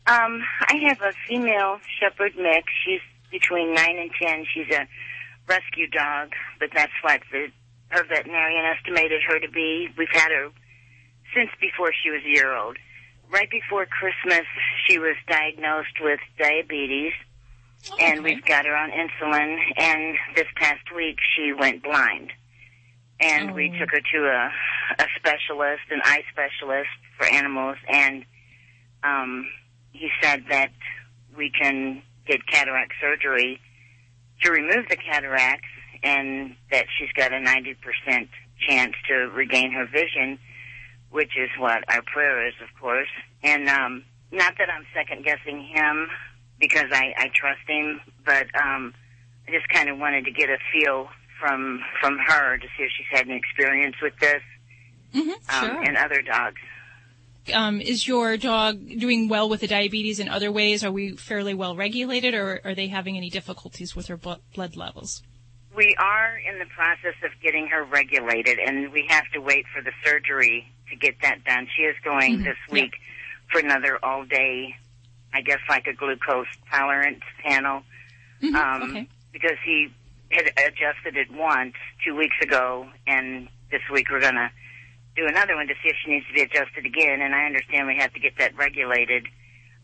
Um, 0.08 0.44
I 0.62 0.74
have 0.88 1.00
a 1.02 1.14
female 1.28 1.80
shepherd 2.00 2.36
mix. 2.36 2.66
She's 2.84 3.00
between 3.30 3.76
nine 3.76 4.00
and 4.00 4.10
ten. 4.20 4.46
She's 4.52 4.68
a 4.72 4.88
rescue 5.48 5.88
dog, 5.88 6.34
but 6.60 6.70
that's 6.74 6.92
what 7.04 7.22
the 7.32 7.52
her 7.90 8.04
veterinarian 8.06 8.66
estimated 8.66 9.22
her 9.28 9.40
to 9.40 9.50
be. 9.50 9.90
We've 9.96 10.08
had 10.12 10.32
her 10.32 10.50
since 11.36 11.52
before 11.60 11.92
she 12.02 12.10
was 12.10 12.24
a 12.26 12.30
year 12.30 12.56
old. 12.56 12.78
Right 13.30 13.52
before 13.52 13.86
Christmas, 13.86 14.48
she 14.88 14.98
was 14.98 15.16
diagnosed 15.28 16.00
with 16.02 16.20
diabetes, 16.40 17.14
and 18.00 18.24
we've 18.24 18.44
got 18.46 18.66
her 18.66 18.76
on 18.76 18.90
insulin. 18.90 19.58
And 19.78 20.18
this 20.36 20.48
past 20.56 20.92
week, 20.96 21.18
she 21.36 21.54
went 21.54 21.84
blind. 21.84 22.32
And 23.22 23.54
we 23.54 23.70
took 23.80 23.90
her 23.92 24.02
to 24.14 24.26
a 24.28 24.52
a 25.00 25.06
specialist, 25.16 25.84
an 25.90 26.02
eye 26.04 26.24
specialist 26.32 26.90
for 27.18 27.26
animals, 27.26 27.78
and 27.88 28.26
um, 29.04 29.48
he 29.94 30.10
said 30.22 30.44
that 30.50 30.72
we 31.38 31.50
can 31.50 32.02
get 32.28 32.46
cataract 32.48 32.94
surgery 33.00 33.60
to 34.44 34.52
remove 34.52 34.90
the 34.90 34.98
cataracts, 34.98 35.70
and 36.04 36.56
that 36.72 36.86
she's 36.98 37.12
got 37.14 37.32
a 37.32 37.40
ninety 37.40 37.76
percent 37.76 38.30
chance 38.68 38.94
to 39.08 39.14
regain 39.30 39.72
her 39.72 39.86
vision, 39.86 40.38
which 41.10 41.32
is 41.38 41.50
what 41.58 41.84
our 41.88 42.02
prayer 42.02 42.48
is, 42.48 42.54
of 42.62 42.70
course. 42.80 43.10
And 43.44 43.70
um, 43.70 44.04
not 44.32 44.54
that 44.58 44.70
I'm 44.70 44.86
second 44.94 45.24
guessing 45.24 45.64
him 45.64 46.08
because 46.60 46.86
I, 46.92 47.14
I 47.18 47.30
trust 47.34 47.62
him, 47.68 48.00
but 48.26 48.48
um, 48.56 48.94
I 49.48 49.52
just 49.52 49.68
kind 49.70 49.90
of 49.90 49.98
wanted 49.98 50.26
to 50.26 50.32
get 50.32 50.50
a 50.50 50.58
feel 50.72 51.10
from 51.42 51.82
from 52.00 52.18
her 52.20 52.58
to 52.58 52.68
see 52.78 52.84
if 52.84 52.92
she's 52.96 53.08
had 53.12 53.28
an 53.28 53.34
experience 53.34 53.96
with 54.02 54.14
this 54.20 54.42
um, 55.16 55.36
sure. 55.50 55.82
and 55.84 55.98
other 55.98 56.22
dogs. 56.22 56.62
Um, 57.54 57.82
is 57.82 58.08
your 58.08 58.38
dog 58.38 58.80
doing 59.00 59.28
well 59.28 59.50
with 59.50 59.62
the 59.62 59.68
diabetes 59.68 60.20
in 60.20 60.30
other 60.30 60.52
ways? 60.52 60.84
Are 60.86 60.92
we 60.92 61.18
fairly 61.18 61.56
well 61.56 61.76
regulated, 61.76 62.36
or 62.36 62.62
are 62.64 62.76
they 62.76 62.88
having 62.88 63.18
any 63.18 63.30
difficulties 63.32 63.96
with 63.96 64.08
her 64.08 64.18
blood 64.18 64.78
levels? 64.78 65.24
We 65.76 65.96
are 66.00 66.38
in 66.38 66.60
the 66.60 66.66
process 66.66 67.16
of 67.24 67.32
getting 67.42 67.68
her 67.68 67.84
regulated, 67.84 68.60
and 68.60 68.92
we 68.92 69.06
have 69.10 69.24
to 69.34 69.40
wait 69.40 69.66
for 69.74 69.82
the 69.82 69.92
surgery 70.06 70.68
to 70.92 70.96
get 70.96 71.16
that 71.24 71.44
done. 71.44 71.68
She 71.76 71.84
is 71.84 71.96
going 72.04 72.40
Mhm. 72.40 72.44
this 72.44 72.58
week 72.70 72.94
for 73.52 73.60
another 73.60 73.98
all 74.04 74.24
day, 74.26 74.76
I 75.34 75.42
guess, 75.42 75.60
like 75.68 75.88
a 75.88 75.94
glucose 75.94 76.48
tolerance 76.70 77.24
panel. 77.44 77.84
um, 78.44 78.84
okay. 78.84 79.08
Because 79.32 79.58
he 79.66 79.90
had 80.32 80.48
adjusted 80.68 81.18
it 81.18 81.28
once 81.32 81.74
two 82.06 82.16
weeks 82.16 82.36
ago, 82.42 82.88
and 83.08 83.48
this 83.72 83.82
week 83.92 84.08
we're 84.10 84.20
going 84.20 84.36
to 84.36 84.50
do 85.16 85.28
another 85.28 85.56
one 85.56 85.68
to 85.68 85.74
see 85.84 85.90
if 85.90 85.96
she 86.04 86.12
needs 86.12 86.26
to 86.28 86.34
be 86.34 86.42
adjusted 86.42 86.86
again. 86.86 87.22
And 87.22 87.36
I 87.36 87.46
understand 87.46 87.88
we 87.88 87.98
have 87.98 88.14
to 88.14 88.20
get 88.20 88.34
that 88.40 88.56
regulated. 88.56 89.28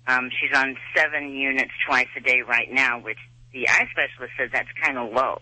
Um, 0.08 0.30
she's 0.40 0.58
on 0.58 0.76
seven 0.96 1.32
units 1.32 1.72
twice 1.86 2.08
a 2.16 2.22
day 2.22 2.42
right 2.48 2.72
now, 2.72 3.00
which 3.00 3.18
the 3.52 3.68
eye 3.68 3.88
specialist 3.92 4.34
says 4.38 4.50
that's 4.54 4.70
kind 4.82 4.98
of 4.98 5.12
low. 5.12 5.40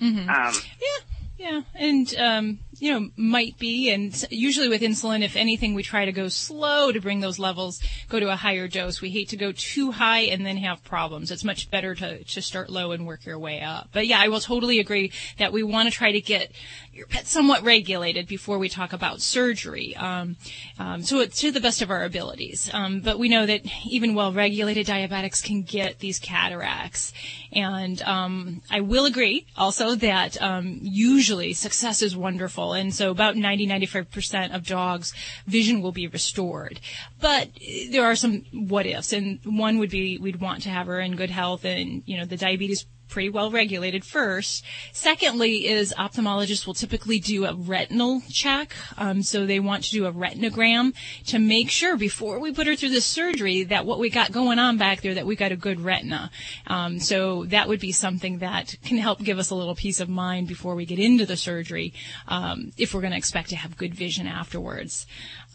Mm-hmm. 0.00 0.28
Um, 0.28 0.54
Yeah, 0.80 1.50
yeah, 1.50 1.60
and 1.74 2.14
um, 2.16 2.58
you 2.78 2.92
know, 2.92 3.08
might 3.16 3.58
be, 3.58 3.90
and 3.90 4.24
usually 4.30 4.68
with 4.68 4.82
insulin, 4.82 5.22
if 5.22 5.36
anything, 5.36 5.74
we 5.74 5.82
try 5.82 6.04
to 6.04 6.12
go 6.12 6.28
slow 6.28 6.92
to 6.92 7.00
bring 7.00 7.20
those 7.20 7.38
levels, 7.38 7.80
go 8.08 8.20
to 8.20 8.30
a 8.30 8.36
higher 8.36 8.68
dose. 8.68 9.00
We 9.00 9.10
hate 9.10 9.28
to 9.30 9.36
go 9.36 9.52
too 9.52 9.92
high 9.92 10.20
and 10.20 10.44
then 10.44 10.56
have 10.58 10.84
problems. 10.84 11.30
It's 11.30 11.44
much 11.44 11.70
better 11.70 11.94
to 11.94 12.24
to 12.24 12.42
start 12.42 12.70
low 12.70 12.92
and 12.92 13.06
work 13.06 13.26
your 13.26 13.38
way 13.38 13.60
up. 13.60 13.90
But 13.92 14.06
yeah, 14.06 14.20
I 14.20 14.28
will 14.28 14.40
totally 14.40 14.78
agree 14.80 15.12
that 15.38 15.52
we 15.52 15.62
want 15.62 15.88
to 15.88 15.94
try 15.94 16.12
to 16.12 16.20
get 16.20 16.52
your 16.92 17.06
pet 17.06 17.26
somewhat 17.26 17.62
regulated 17.62 18.26
before 18.26 18.58
we 18.58 18.68
talk 18.68 18.92
about 18.92 19.20
surgery. 19.20 19.96
Um, 19.96 20.36
um, 20.78 21.02
so 21.02 21.20
it's 21.20 21.40
to 21.40 21.50
the 21.50 21.60
best 21.60 21.82
of 21.82 21.90
our 21.90 22.04
abilities. 22.04 22.70
Um, 22.72 23.00
but 23.00 23.18
we 23.18 23.28
know 23.28 23.46
that 23.46 23.62
even 23.86 24.14
well-regulated 24.14 24.86
diabetics 24.86 25.42
can 25.42 25.62
get 25.62 25.98
these 25.98 26.18
cataracts, 26.18 27.12
and 27.52 28.00
um, 28.02 28.62
I 28.70 28.80
will 28.80 29.06
agree 29.06 29.46
also 29.56 29.94
that 29.96 30.40
um, 30.40 30.78
usually 30.82 31.52
success 31.52 32.02
is 32.02 32.16
wonderful, 32.16 32.63
and 32.72 32.94
so 32.94 33.10
about 33.10 33.36
90-95% 33.36 34.54
of 34.54 34.66
dogs' 34.66 35.12
vision 35.46 35.82
will 35.82 35.92
be 35.92 36.06
restored. 36.06 36.80
But 37.20 37.50
there 37.90 38.04
are 38.04 38.16
some 38.16 38.44
what 38.52 38.86
ifs, 38.86 39.12
and 39.12 39.40
one 39.44 39.78
would 39.78 39.90
be 39.90 40.18
we'd 40.18 40.40
want 40.40 40.62
to 40.62 40.70
have 40.70 40.86
her 40.86 41.00
in 41.00 41.16
good 41.16 41.30
health, 41.30 41.64
and 41.64 42.02
you 42.06 42.16
know 42.16 42.24
the 42.24 42.36
diabetes 42.36 42.86
pretty 43.14 43.30
well 43.30 43.48
regulated 43.48 44.04
first. 44.04 44.64
Secondly 44.92 45.68
is 45.68 45.94
ophthalmologists 45.96 46.66
will 46.66 46.74
typically 46.74 47.20
do 47.20 47.44
a 47.46 47.54
retinal 47.54 48.20
check. 48.28 48.74
Um, 48.98 49.22
so 49.22 49.46
they 49.46 49.60
want 49.60 49.84
to 49.84 49.90
do 49.92 50.06
a 50.06 50.12
retinogram 50.12 50.92
to 51.26 51.38
make 51.38 51.70
sure 51.70 51.96
before 51.96 52.40
we 52.40 52.52
put 52.52 52.66
her 52.66 52.74
through 52.74 52.88
the 52.88 53.00
surgery 53.00 53.62
that 53.62 53.86
what 53.86 54.00
we 54.00 54.10
got 54.10 54.32
going 54.32 54.58
on 54.58 54.78
back 54.78 55.00
there, 55.00 55.14
that 55.14 55.26
we 55.26 55.36
got 55.36 55.52
a 55.52 55.56
good 55.56 55.80
retina. 55.80 56.28
Um, 56.66 56.98
so 56.98 57.44
that 57.44 57.68
would 57.68 57.78
be 57.78 57.92
something 57.92 58.38
that 58.38 58.74
can 58.84 58.98
help 58.98 59.20
give 59.22 59.38
us 59.38 59.50
a 59.50 59.54
little 59.54 59.76
peace 59.76 60.00
of 60.00 60.08
mind 60.08 60.48
before 60.48 60.74
we 60.74 60.84
get 60.84 60.98
into 60.98 61.24
the 61.24 61.36
surgery, 61.36 61.94
um, 62.26 62.72
if 62.76 62.94
we're 62.94 63.00
going 63.00 63.12
to 63.12 63.16
expect 63.16 63.50
to 63.50 63.56
have 63.56 63.76
good 63.76 63.94
vision 63.94 64.26
afterwards. 64.26 65.06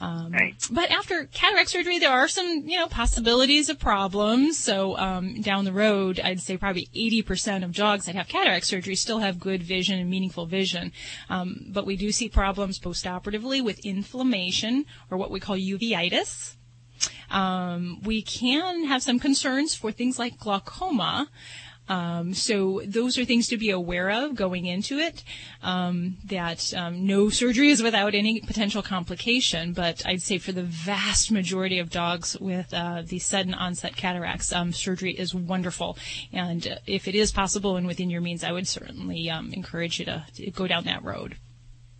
Um, 0.01 0.33
But 0.71 0.91
after 0.91 1.25
cataract 1.25 1.69
surgery, 1.69 1.99
there 1.99 2.11
are 2.11 2.27
some, 2.27 2.63
you 2.65 2.77
know, 2.77 2.87
possibilities 2.87 3.67
of 3.67 3.79
problems. 3.79 4.57
So 4.57 4.97
um, 4.97 5.41
down 5.41 5.65
the 5.65 5.73
road, 5.73 6.21
I'd 6.23 6.39
say 6.39 6.55
probably 6.55 6.89
80% 6.95 7.48
of 7.49 7.73
dogs 7.73 8.05
that 8.05 8.15
have 8.15 8.27
cataract 8.27 8.65
surgery 8.65 8.95
still 8.95 9.19
have 9.19 9.39
good 9.39 9.63
vision 9.63 9.99
and 9.99 10.09
meaningful 10.09 10.45
vision. 10.45 10.91
Um, 11.29 11.65
but 11.69 11.85
we 11.85 11.95
do 11.95 12.11
see 12.11 12.29
problems 12.29 12.79
postoperatively 12.79 13.63
with 13.63 13.79
inflammation 13.85 14.85
or 15.09 15.17
what 15.17 15.31
we 15.31 15.39
call 15.39 15.57
uveitis. 15.57 16.55
Um, 17.29 18.01
we 18.03 18.21
can 18.21 18.85
have 18.85 19.03
some 19.03 19.19
concerns 19.19 19.75
for 19.75 19.91
things 19.91 20.17
like 20.19 20.37
glaucoma. 20.37 21.29
Um, 21.89 22.33
so 22.33 22.81
those 22.85 23.17
are 23.17 23.25
things 23.25 23.47
to 23.49 23.57
be 23.57 23.71
aware 23.71 24.09
of 24.09 24.35
going 24.35 24.65
into 24.65 24.97
it. 24.99 25.23
Um, 25.61 26.17
that 26.25 26.73
um, 26.73 27.05
no 27.05 27.29
surgery 27.29 27.69
is 27.69 27.83
without 27.83 28.13
any 28.15 28.39
potential 28.39 28.81
complication, 28.81 29.73
but 29.73 30.05
I'd 30.05 30.21
say 30.21 30.37
for 30.37 30.51
the 30.51 30.63
vast 30.63 31.31
majority 31.31 31.79
of 31.79 31.89
dogs 31.89 32.37
with 32.39 32.73
uh, 32.73 33.01
the 33.05 33.19
sudden 33.19 33.53
onset 33.53 33.95
cataracts, 33.95 34.53
um, 34.53 34.71
surgery 34.71 35.13
is 35.13 35.33
wonderful. 35.33 35.97
And 36.31 36.65
uh, 36.67 36.75
if 36.85 37.07
it 37.07 37.15
is 37.15 37.31
possible 37.31 37.75
and 37.75 37.87
within 37.87 38.09
your 38.09 38.21
means, 38.21 38.43
I 38.43 38.51
would 38.51 38.67
certainly 38.67 39.29
um, 39.29 39.51
encourage 39.51 39.99
you 39.99 40.05
to, 40.05 40.25
to 40.35 40.51
go 40.51 40.67
down 40.67 40.85
that 40.85 41.03
road. 41.03 41.35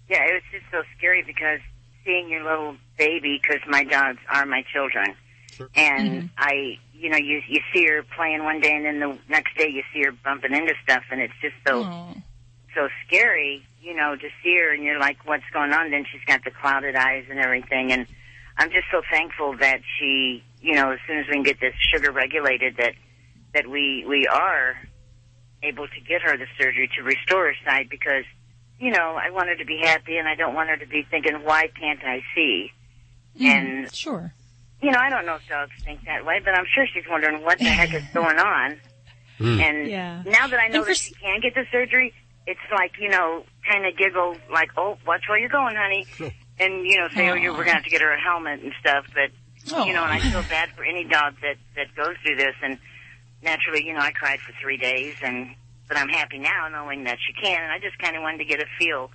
yeah, 0.10 0.24
it 0.26 0.34
was 0.34 0.44
just 0.52 0.66
so 0.72 0.82
scary 0.98 1.24
because 1.26 1.60
seeing 2.06 2.30
your 2.30 2.44
little 2.44 2.76
baby, 2.98 3.40
because 3.42 3.62
my 3.68 3.84
dogs 3.84 4.20
are 4.30 4.46
my 4.46 4.64
children, 4.74 5.16
and 5.76 6.30
I, 6.38 6.80
you 7.00 7.10
know, 7.10 7.18
you 7.18 7.42
you 7.48 7.62
see 7.74 7.86
her 7.88 8.04
playing 8.16 8.44
one 8.44 8.60
day, 8.60 8.76
and 8.76 8.86
then 8.86 9.00
the 9.00 9.18
next 9.30 9.56
day 9.58 9.70
you 9.70 9.84
see 9.94 10.04
her 10.04 10.12
bumping 10.12 10.54
into 10.54 10.74
stuff, 10.84 11.04
and 11.12 11.22
it's 11.22 11.34
just 11.42 11.56
so 11.66 11.84
so 12.76 12.90
scary, 13.08 13.66
you 13.82 13.96
know, 13.96 14.16
to 14.16 14.28
see 14.44 14.56
her, 14.56 14.74
and 14.74 14.84
you're 14.84 15.00
like, 15.00 15.18
what's 15.26 15.44
going 15.54 15.72
on? 15.72 15.92
Then 15.92 16.06
she's 16.12 16.24
got 16.28 16.44
the 16.44 16.52
clouded 16.52 16.96
eyes 16.96 17.26
and 17.30 17.40
everything, 17.40 17.92
and 17.92 18.06
I'm 18.58 18.70
just 18.70 18.88
so 18.92 19.02
thankful 19.10 19.56
that 19.58 19.82
she, 19.98 20.44
you 20.62 20.76
know, 20.76 20.92
as 20.92 21.00
soon 21.08 21.20
as 21.20 21.28
we 21.28 21.34
can 21.34 21.44
get 21.44 21.62
this 21.62 21.74
sugar 21.94 22.12
regulated, 22.12 22.76
that 22.78 22.96
that 23.54 23.68
we 23.68 24.06
we 24.08 24.28
are 24.28 24.76
able 25.64 25.88
to 25.88 26.02
get 26.02 26.22
her 26.22 26.38
the 26.38 26.48
surgery 26.60 26.90
to 26.98 27.04
restore 27.04 27.46
her 27.46 27.56
sight 27.66 27.90
because, 27.90 28.26
you 28.78 28.92
know, 28.92 29.16
I 29.16 29.32
want 29.32 29.48
her 29.48 29.56
to 29.56 29.66
be 29.66 29.80
happy, 29.82 30.18
and 30.18 30.28
I 30.28 30.36
don't 30.36 30.54
want 30.54 30.70
her 30.70 30.78
to 30.78 30.86
be 30.86 31.06
thinking, 31.10 31.36
why 31.46 31.70
can't 31.80 32.04
I 32.04 32.22
see? 32.36 32.72
Mm-hmm. 33.36 33.46
And 33.46 33.96
sure. 33.96 34.34
You 34.82 34.92
know, 34.92 35.00
I 35.00 35.10
don't 35.10 35.26
know 35.26 35.36
if 35.36 35.48
dogs 35.48 35.72
think 35.84 36.06
that 36.06 36.26
way, 36.26 36.40
but 36.44 36.54
I'm 36.54 36.66
sure 36.74 36.86
she's 36.94 37.04
wondering 37.10 37.44
what 37.44 37.60
the 37.60 37.66
heck 37.66 37.94
is 37.94 38.04
going 38.14 38.38
on. 38.38 38.78
Hmm. 39.40 39.58
And 39.62 39.88
Yeah. 39.88 40.22
now 40.26 40.48
that 40.48 40.60
I 40.60 40.68
know 40.68 40.84
that 40.84 40.98
she 40.98 41.14
can 41.14 41.40
get 41.40 41.56
the 41.56 41.64
surgery, 41.72 42.14
it's 42.46 42.60
like, 42.74 43.00
you 43.00 43.08
know, 43.08 43.46
kind 43.66 43.86
of 43.86 43.96
giggle 43.96 44.36
like, 44.52 44.72
oh, 44.76 44.98
watch 45.08 45.24
where 45.30 45.38
you're 45.40 45.48
going, 45.48 45.76
honey. 45.78 46.06
And, 46.62 46.86
you 46.86 46.98
know, 46.98 47.08
say, 47.16 47.30
oh, 47.30 47.36
you, 47.36 47.52
we're 47.52 47.64
going 47.64 47.68
to 47.68 47.74
have 47.76 47.84
to 47.86 47.90
get 47.90 48.02
her 48.02 48.12
a 48.12 48.20
helmet 48.20 48.60
and 48.62 48.74
stuff. 48.82 49.06
But, 49.14 49.32
you 49.86 49.94
know, 49.94 50.04
and 50.04 50.12
I 50.12 50.20
feel 50.20 50.40
oh. 50.40 50.46
bad 50.50 50.68
for 50.76 50.84
any 50.84 51.06
dog 51.06 51.36
that, 51.42 51.56
that 51.78 51.96
goes 51.96 52.18
through 52.22 52.36
this. 52.36 52.54
And 52.62 52.78
naturally, 53.42 53.86
you 53.86 53.94
know, 53.94 54.02
I 54.02 54.12
cried 54.12 54.42
for 54.42 54.52
three 54.62 54.76
days. 54.76 55.16
and 55.24 55.56
But 55.88 55.96
I'm 55.96 56.10
happy 56.10 56.38
now 56.38 56.68
knowing 56.68 57.06
that 57.06 57.18
she 57.26 57.32
can. 57.32 57.64
And 57.64 57.72
I 57.72 57.80
just 57.80 57.98
kind 57.98 58.18
of 58.18 58.24
wanted 58.24 58.40
to 58.40 58.44
get 58.44 58.60
a 58.60 58.66
feel. 58.78 59.10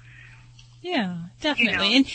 Yeah, 0.80 1.18
definitely. 1.42 1.96
And 1.96 2.06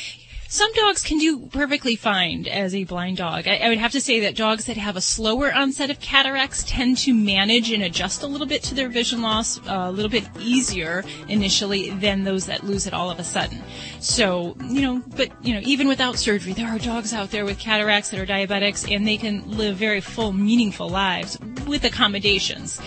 some 0.51 0.73
dogs 0.73 1.03
can 1.03 1.19
do 1.19 1.45
perfectly 1.45 1.95
fine 1.95 2.47
as 2.47 2.73
a 2.73 2.83
blind 2.83 3.17
dog. 3.17 3.47
I, 3.47 3.57
I 3.57 3.69
would 3.69 3.77
have 3.77 3.91
to 3.91 4.01
say 4.01 4.21
that 4.21 4.35
dogs 4.35 4.65
that 4.65 4.77
have 4.77 4.95
a 4.95 5.01
slower 5.01 5.53
onset 5.53 5.91
of 5.91 5.99
cataracts 5.99 6.63
tend 6.65 6.97
to 6.99 7.13
manage 7.13 7.71
and 7.71 7.83
adjust 7.83 8.23
a 8.23 8.27
little 8.27 8.47
bit 8.47 8.63
to 8.63 8.73
their 8.73 8.89
vision 8.89 9.21
loss 9.21 9.59
uh, 9.59 9.85
a 9.87 9.91
little 9.91 10.09
bit 10.09 10.27
easier 10.39 11.03
initially 11.27 11.91
than 11.91 12.23
those 12.23 12.47
that 12.47 12.63
lose 12.63 12.87
it 12.87 12.95
all 12.95 13.11
of 13.11 13.19
a 13.19 13.23
sudden. 13.23 13.61
So, 13.99 14.57
you 14.67 14.81
know, 14.81 15.03
but, 15.15 15.29
you 15.45 15.53
know, 15.53 15.61
even 15.63 15.87
without 15.87 16.17
surgery, 16.17 16.53
there 16.53 16.67
are 16.67 16.79
dogs 16.79 17.13
out 17.13 17.29
there 17.29 17.45
with 17.45 17.59
cataracts 17.59 18.09
that 18.09 18.19
are 18.19 18.25
diabetics 18.25 18.91
and 18.91 19.07
they 19.07 19.17
can 19.17 19.49
live 19.55 19.75
very 19.75 20.01
full, 20.01 20.33
meaningful 20.33 20.89
lives 20.89 21.37
with 21.67 21.83
accommodations 21.83 22.81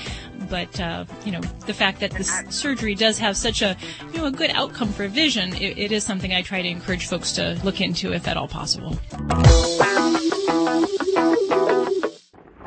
but 0.48 0.80
uh, 0.80 1.04
you 1.24 1.32
know 1.32 1.40
the 1.66 1.74
fact 1.74 2.00
that 2.00 2.10
this 2.12 2.30
surgery 2.50 2.94
does 2.94 3.18
have 3.18 3.36
such 3.36 3.62
a 3.62 3.76
you 4.12 4.18
know 4.18 4.26
a 4.26 4.30
good 4.30 4.50
outcome 4.50 4.88
for 4.92 5.08
vision, 5.08 5.54
it, 5.54 5.78
it 5.78 5.92
is 5.92 6.04
something 6.04 6.32
I 6.32 6.42
try 6.42 6.62
to 6.62 6.68
encourage 6.68 7.06
folks 7.06 7.32
to 7.32 7.60
look 7.64 7.80
into 7.80 8.12
if 8.12 8.28
at 8.28 8.36
all 8.36 8.48
possible. 8.48 8.98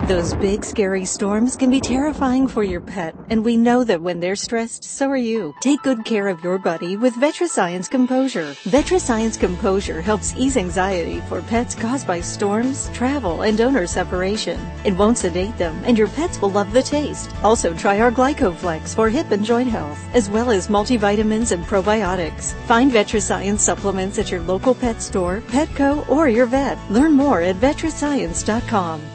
Those 0.08 0.36
big, 0.36 0.64
scary 0.64 1.04
storms 1.04 1.56
can 1.56 1.72
be 1.72 1.82
terrifying 1.82 2.48
for 2.48 2.64
your 2.64 2.80
pet, 2.80 3.16
and 3.32 3.44
we 3.44 3.58
know 3.58 3.84
that 3.84 4.00
when 4.00 4.20
they're 4.20 4.36
stressed, 4.36 4.84
so 4.84 5.10
are 5.10 5.18
you. 5.18 5.56
Take 5.62 5.82
good 5.82 6.06
care 6.06 6.28
of 6.28 6.44
your 6.44 6.60
buddy 6.60 6.96
with 6.96 7.16
VetriScience 7.16 7.90
Composure. 7.90 8.54
VetriScience 8.66 9.40
Composure 9.40 10.02
helps 10.02 10.36
ease 10.38 10.58
anxiety 10.58 11.22
for 11.22 11.42
pets 11.42 11.74
caused 11.74 12.06
by 12.06 12.22
storms, 12.22 12.92
travel, 12.94 13.42
and 13.42 13.60
owner 13.60 13.88
separation. 13.88 14.60
It 14.86 14.96
won't 14.96 15.18
sedate 15.18 15.58
them, 15.58 15.82
and 15.86 15.98
your 15.98 16.10
pets 16.10 16.40
will 16.40 16.52
love 16.52 16.72
the 16.72 16.84
taste. 16.84 17.32
Also, 17.44 17.74
try 17.74 18.00
our 18.00 18.12
Glycoflex 18.12 18.94
for 18.94 19.10
hip 19.10 19.32
and 19.32 19.44
joint 19.44 19.70
health, 19.70 20.00
as 20.14 20.30
well 20.30 20.52
as 20.52 20.68
multivitamins 20.68 21.52
and 21.52 21.66
probiotics. 21.66 22.54
Find 22.68 22.92
VetriScience 22.92 23.58
supplements 23.58 24.20
at 24.20 24.30
your 24.30 24.42
local 24.42 24.76
pet 24.76 25.02
store, 25.02 25.42
Petco, 25.48 26.08
or 26.08 26.30
your 26.30 26.46
vet. 26.46 26.78
Learn 26.92 27.14
more 27.14 27.42
at 27.42 27.56
vetriscience.com. 27.56 29.15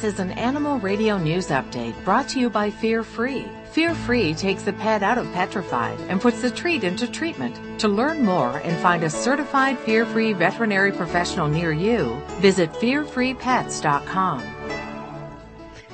This 0.00 0.14
is 0.14 0.20
an 0.20 0.30
Animal 0.30 0.78
Radio 0.78 1.18
News 1.18 1.48
Update 1.48 2.04
brought 2.04 2.26
to 2.30 2.40
you 2.40 2.48
by 2.48 2.70
Fear 2.70 3.02
Free. 3.04 3.46
Fear 3.72 3.94
Free 3.94 4.32
takes 4.32 4.62
the 4.62 4.72
pet 4.72 5.02
out 5.02 5.18
of 5.18 5.30
petrified 5.34 6.00
and 6.08 6.22
puts 6.22 6.40
the 6.40 6.50
treat 6.50 6.84
into 6.84 7.06
treatment. 7.06 7.78
To 7.80 7.88
learn 7.88 8.24
more 8.24 8.56
and 8.64 8.80
find 8.80 9.04
a 9.04 9.10
certified 9.10 9.78
Fear 9.80 10.06
Free 10.06 10.32
veterinary 10.32 10.90
professional 10.90 11.48
near 11.48 11.72
you, 11.72 12.18
visit 12.40 12.72
fearfreepets.com. 12.72 14.59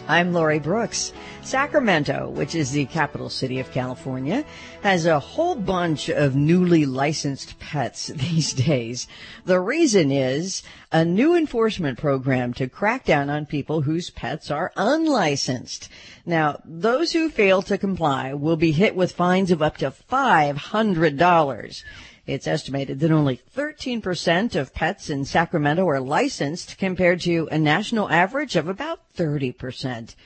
I'm 0.08 0.32
Lori 0.32 0.60
Brooks. 0.60 1.12
Sacramento, 1.42 2.28
which 2.28 2.54
is 2.54 2.70
the 2.70 2.86
capital 2.86 3.28
city 3.28 3.58
of 3.58 3.72
California, 3.72 4.44
has 4.82 5.04
a 5.04 5.18
whole 5.18 5.56
bunch 5.56 6.08
of 6.08 6.36
newly 6.36 6.86
licensed 6.86 7.58
pets 7.58 8.06
these 8.14 8.52
days. 8.52 9.08
The 9.46 9.58
reason 9.58 10.12
is 10.12 10.62
a 10.92 11.04
new 11.04 11.34
enforcement 11.34 11.98
program 11.98 12.54
to 12.54 12.68
crack 12.68 13.04
down 13.04 13.28
on 13.30 13.46
people 13.46 13.82
whose 13.82 14.10
pets 14.10 14.48
are 14.48 14.72
unlicensed. 14.76 15.88
Now, 16.24 16.60
those 16.64 17.12
who 17.12 17.28
fail 17.28 17.60
to 17.62 17.76
comply 17.76 18.32
will 18.32 18.56
be 18.56 18.70
hit 18.70 18.94
with 18.94 19.10
fines 19.10 19.50
of 19.50 19.60
up 19.60 19.76
to 19.78 19.90
$500. 19.90 21.82
It's 22.26 22.48
estimated 22.48 22.98
that 23.00 23.12
only 23.12 23.40
13% 23.56 24.56
of 24.56 24.74
pets 24.74 25.10
in 25.10 25.24
Sacramento 25.24 25.86
are 25.86 26.00
licensed 26.00 26.76
compared 26.76 27.20
to 27.20 27.48
a 27.52 27.58
national 27.58 28.10
average 28.10 28.56
of 28.56 28.66
about 28.66 29.00
30%. 29.16 30.16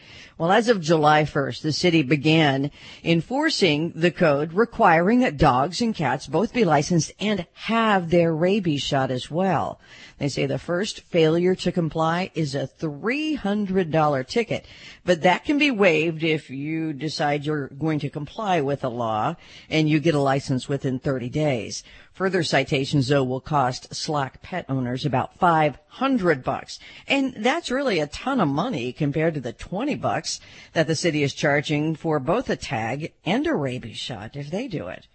Well, 0.41 0.53
as 0.53 0.71
of 0.71 0.81
July 0.81 1.25
1st, 1.25 1.61
the 1.61 1.71
city 1.71 2.03
began 2.03 2.71
enforcing 3.05 3.93
the 3.95 4.11
code 4.11 4.55
requiring 4.55 5.21
that 5.21 5.37
dogs 5.37 5.83
and 5.83 5.95
cats 5.95 6.27
both 6.27 6.55
be 6.55 6.65
licensed 6.65 7.13
and 7.21 7.47
have 7.53 8.09
their 8.09 8.35
rabies 8.35 8.81
shot 8.81 9.11
as 9.11 9.31
well. 9.31 9.79
They 10.17 10.31
say 10.31 10.47
the 10.47 10.59
first 10.59 11.03
failure 11.03 11.55
to 11.57 11.71
comply 11.71 12.31
is 12.35 12.55
a 12.55 12.67
$300 12.67 14.27
ticket, 14.27 14.65
but 15.05 15.21
that 15.21 15.45
can 15.45 15.59
be 15.59 15.71
waived 15.71 16.23
if 16.23 16.49
you 16.49 16.95
decide 16.95 17.45
you're 17.45 17.69
going 17.69 17.99
to 17.99 18.09
comply 18.09 18.63
with 18.63 18.81
the 18.81 18.91
law 18.91 19.37
and 19.69 19.91
you 19.91 20.01
get 20.01 20.15
a 20.15 20.21
license 20.21 20.71
within 20.71 20.99
30 20.99 21.29
days. 21.29 21.85
Further 22.21 22.45
citations, 22.45 23.09
though, 23.09 23.25
will 23.25 23.41
cost 23.41 23.95
slack 23.95 24.43
pet 24.43 24.67
owners 24.69 25.07
about 25.07 25.39
500 25.39 26.45
bucks. 26.45 26.79
And 27.09 27.33
that's 27.39 27.71
really 27.71 27.99
a 27.99 28.09
ton 28.09 28.43
of 28.43 28.49
money 28.49 28.93
compared 28.93 29.33
to 29.33 29.41
the 29.41 29.55
20 29.55 29.95
bucks 29.95 30.39
that 30.75 30.87
the 30.87 30.95
city 30.95 31.23
is 31.23 31.33
charging 31.33 31.95
for 31.95 32.21
both 32.21 32.51
a 32.51 32.57
tag 32.57 33.15
and 33.25 33.47
a 33.47 33.55
rabies 33.55 33.97
shot 33.97 34.37
if 34.37 34.51
they 34.51 34.69
do 34.69 34.89
it. 34.89 35.07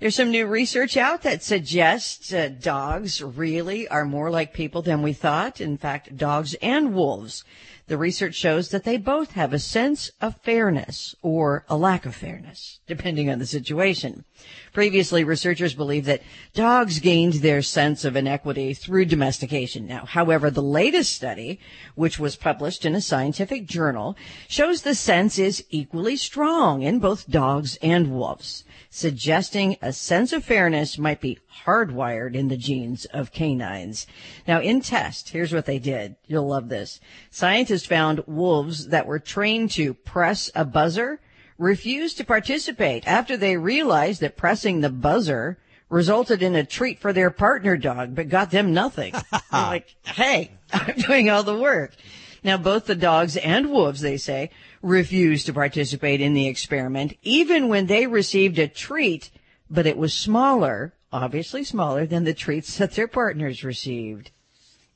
There's 0.00 0.16
some 0.16 0.30
new 0.30 0.44
research 0.46 0.98
out 0.98 1.22
that 1.22 1.42
suggests 1.42 2.30
uh, 2.30 2.50
dogs 2.60 3.22
really 3.22 3.88
are 3.88 4.04
more 4.04 4.30
like 4.30 4.52
people 4.52 4.82
than 4.82 5.00
we 5.00 5.14
thought. 5.14 5.62
In 5.62 5.78
fact, 5.78 6.14
dogs 6.18 6.52
and 6.60 6.94
wolves. 6.94 7.42
The 7.86 7.98
research 7.98 8.34
shows 8.34 8.70
that 8.70 8.84
they 8.84 8.96
both 8.96 9.32
have 9.32 9.52
a 9.52 9.58
sense 9.58 10.10
of 10.18 10.40
fairness 10.42 11.14
or 11.20 11.66
a 11.68 11.76
lack 11.76 12.06
of 12.06 12.14
fairness, 12.14 12.80
depending 12.86 13.28
on 13.28 13.38
the 13.38 13.46
situation. 13.46 14.24
Previously, 14.72 15.22
researchers 15.22 15.74
believed 15.74 16.06
that 16.06 16.22
dogs 16.54 16.98
gained 16.98 17.34
their 17.34 17.60
sense 17.60 18.06
of 18.06 18.16
inequity 18.16 18.72
through 18.72 19.04
domestication. 19.04 19.86
Now, 19.86 20.06
however, 20.06 20.50
the 20.50 20.62
latest 20.62 21.12
study, 21.12 21.60
which 21.94 22.18
was 22.18 22.36
published 22.36 22.86
in 22.86 22.94
a 22.94 23.02
scientific 23.02 23.66
journal, 23.66 24.16
shows 24.48 24.80
the 24.80 24.94
sense 24.94 25.38
is 25.38 25.62
equally 25.68 26.16
strong 26.16 26.80
in 26.80 27.00
both 27.00 27.30
dogs 27.30 27.76
and 27.82 28.10
wolves 28.12 28.64
suggesting 28.94 29.76
a 29.82 29.92
sense 29.92 30.32
of 30.32 30.44
fairness 30.44 30.96
might 30.96 31.20
be 31.20 31.36
hardwired 31.66 32.36
in 32.36 32.46
the 32.46 32.56
genes 32.56 33.06
of 33.06 33.32
canines. 33.32 34.06
Now, 34.46 34.60
in 34.60 34.80
test, 34.80 35.30
here's 35.30 35.52
what 35.52 35.66
they 35.66 35.80
did. 35.80 36.14
You'll 36.28 36.46
love 36.46 36.68
this. 36.68 37.00
Scientists 37.28 37.86
found 37.86 38.22
wolves 38.28 38.86
that 38.88 39.08
were 39.08 39.18
trained 39.18 39.72
to 39.72 39.94
press 39.94 40.48
a 40.54 40.64
buzzer 40.64 41.20
refused 41.58 42.18
to 42.18 42.24
participate 42.24 43.04
after 43.04 43.36
they 43.36 43.56
realized 43.56 44.20
that 44.20 44.36
pressing 44.36 44.80
the 44.80 44.90
buzzer 44.90 45.58
resulted 45.88 46.40
in 46.40 46.54
a 46.54 46.64
treat 46.64 47.00
for 47.00 47.12
their 47.12 47.30
partner 47.30 47.76
dog, 47.76 48.14
but 48.14 48.28
got 48.28 48.52
them 48.52 48.72
nothing. 48.72 49.12
like, 49.52 49.92
hey, 50.04 50.52
I'm 50.72 50.94
doing 50.98 51.30
all 51.30 51.42
the 51.42 51.58
work. 51.58 51.94
Now, 52.44 52.58
both 52.58 52.84
the 52.84 52.94
dogs 52.94 53.36
and 53.38 53.70
wolves, 53.70 54.02
they 54.02 54.18
say, 54.18 54.50
refused 54.84 55.46
to 55.46 55.52
participate 55.52 56.20
in 56.20 56.34
the 56.34 56.46
experiment, 56.46 57.16
even 57.22 57.68
when 57.68 57.86
they 57.86 58.06
received 58.06 58.58
a 58.58 58.68
treat, 58.68 59.30
but 59.70 59.86
it 59.86 59.96
was 59.96 60.12
smaller, 60.12 60.94
obviously 61.10 61.64
smaller 61.64 62.06
than 62.06 62.24
the 62.24 62.34
treats 62.34 62.76
that 62.78 62.92
their 62.92 63.08
partners 63.08 63.64
received. 63.64 64.30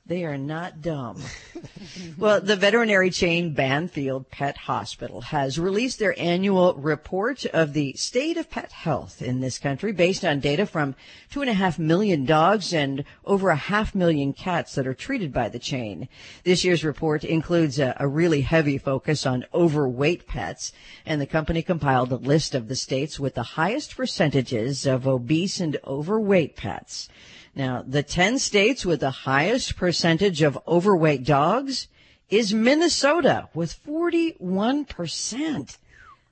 They 0.08 0.24
are 0.24 0.38
not 0.38 0.80
dumb. 0.80 1.22
well, 2.18 2.40
the 2.40 2.56
veterinary 2.56 3.10
chain 3.10 3.52
Banfield 3.52 4.30
Pet 4.30 4.56
Hospital 4.56 5.20
has 5.20 5.58
released 5.58 5.98
their 5.98 6.18
annual 6.18 6.72
report 6.72 7.44
of 7.44 7.74
the 7.74 7.92
state 7.92 8.38
of 8.38 8.48
pet 8.48 8.72
health 8.72 9.20
in 9.20 9.40
this 9.40 9.58
country 9.58 9.92
based 9.92 10.24
on 10.24 10.40
data 10.40 10.64
from 10.64 10.94
two 11.30 11.42
and 11.42 11.50
a 11.50 11.52
half 11.52 11.78
million 11.78 12.24
dogs 12.24 12.72
and 12.72 13.04
over 13.26 13.50
a 13.50 13.56
half 13.56 13.94
million 13.94 14.32
cats 14.32 14.74
that 14.76 14.86
are 14.86 14.94
treated 14.94 15.30
by 15.30 15.50
the 15.50 15.58
chain. 15.58 16.08
This 16.42 16.64
year's 16.64 16.84
report 16.84 17.22
includes 17.22 17.78
a, 17.78 17.94
a 18.00 18.08
really 18.08 18.40
heavy 18.40 18.78
focus 18.78 19.26
on 19.26 19.44
overweight 19.52 20.26
pets, 20.26 20.72
and 21.04 21.20
the 21.20 21.26
company 21.26 21.60
compiled 21.60 22.12
a 22.12 22.16
list 22.16 22.54
of 22.54 22.68
the 22.68 22.76
states 22.76 23.20
with 23.20 23.34
the 23.34 23.42
highest 23.42 23.94
percentages 23.94 24.86
of 24.86 25.06
obese 25.06 25.60
and 25.60 25.76
overweight 25.86 26.56
pets. 26.56 27.10
Now, 27.58 27.84
the 27.84 28.04
10 28.04 28.38
states 28.38 28.86
with 28.86 29.00
the 29.00 29.10
highest 29.10 29.76
percentage 29.76 30.42
of 30.42 30.56
overweight 30.68 31.24
dogs 31.24 31.88
is 32.30 32.54
Minnesota 32.54 33.48
with 33.52 33.84
41%. 33.84 35.76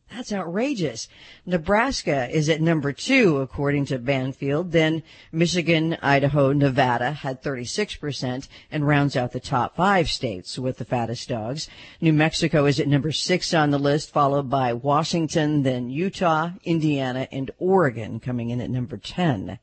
That's 0.08 0.32
outrageous. 0.32 1.08
Nebraska 1.44 2.30
is 2.30 2.48
at 2.48 2.60
number 2.60 2.92
two, 2.92 3.38
according 3.38 3.86
to 3.86 3.98
Banfield. 3.98 4.70
Then 4.70 5.02
Michigan, 5.32 5.98
Idaho, 6.00 6.52
Nevada 6.52 7.10
had 7.10 7.42
36% 7.42 8.46
and 8.70 8.86
rounds 8.86 9.16
out 9.16 9.32
the 9.32 9.40
top 9.40 9.74
five 9.74 10.08
states 10.08 10.60
with 10.60 10.78
the 10.78 10.84
fattest 10.84 11.28
dogs. 11.28 11.68
New 12.00 12.12
Mexico 12.12 12.66
is 12.66 12.78
at 12.78 12.86
number 12.86 13.10
six 13.10 13.52
on 13.52 13.72
the 13.72 13.80
list, 13.80 14.12
followed 14.12 14.48
by 14.48 14.72
Washington, 14.72 15.64
then 15.64 15.90
Utah, 15.90 16.50
Indiana, 16.62 17.26
and 17.32 17.50
Oregon 17.58 18.20
coming 18.20 18.50
in 18.50 18.60
at 18.60 18.70
number 18.70 18.96
10. 18.96 19.58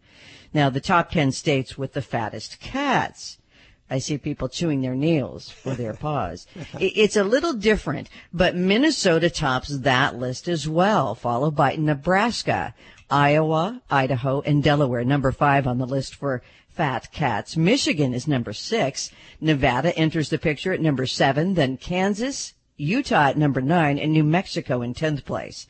Now, 0.54 0.70
the 0.70 0.80
top 0.80 1.12
10 1.12 1.32
states 1.32 1.78
with 1.78 1.94
the 1.94 2.02
fattest 2.02 2.60
cats. 2.60 3.38
I 3.90 4.00
see 4.00 4.18
people 4.18 4.48
chewing 4.50 4.82
their 4.82 4.96
nails 4.96 5.50
for 5.50 5.76
their 5.76 5.94
paws. 5.94 6.48
It's 6.80 7.16
a 7.16 7.24
little 7.24 7.54
different, 7.54 8.10
but 8.32 8.56
Minnesota 8.56 9.30
tops 9.30 9.70
that 9.80 10.16
list 10.16 10.48
as 10.48 10.68
well, 10.68 11.16
followed 11.16 11.56
by 11.56 11.76
Nebraska, 11.76 12.74
Iowa, 13.10 13.82
Idaho, 13.92 14.42
and 14.42 14.64
Delaware, 14.64 15.04
number 15.04 15.32
five 15.32 15.68
on 15.68 15.78
the 15.78 15.86
list 15.86 16.16
for 16.16 16.42
fat 16.70 17.12
cats. 17.12 17.56
Michigan 17.56 18.14
is 18.14 18.28
number 18.28 18.54
six. 18.54 19.12
Nevada 19.40 19.96
enters 19.96 20.30
the 20.30 20.40
picture 20.40 20.74
at 20.74 20.82
number 20.82 21.06
seven, 21.06 21.54
then 21.54 21.78
Kansas, 21.78 22.54
Utah 22.84 23.30
at 23.30 23.38
number 23.38 23.62
nine, 23.62 23.98
and 23.98 24.12
New 24.12 24.24
Mexico 24.24 24.82
in 24.82 24.94
10th 24.94 25.26
place. 25.26 25.68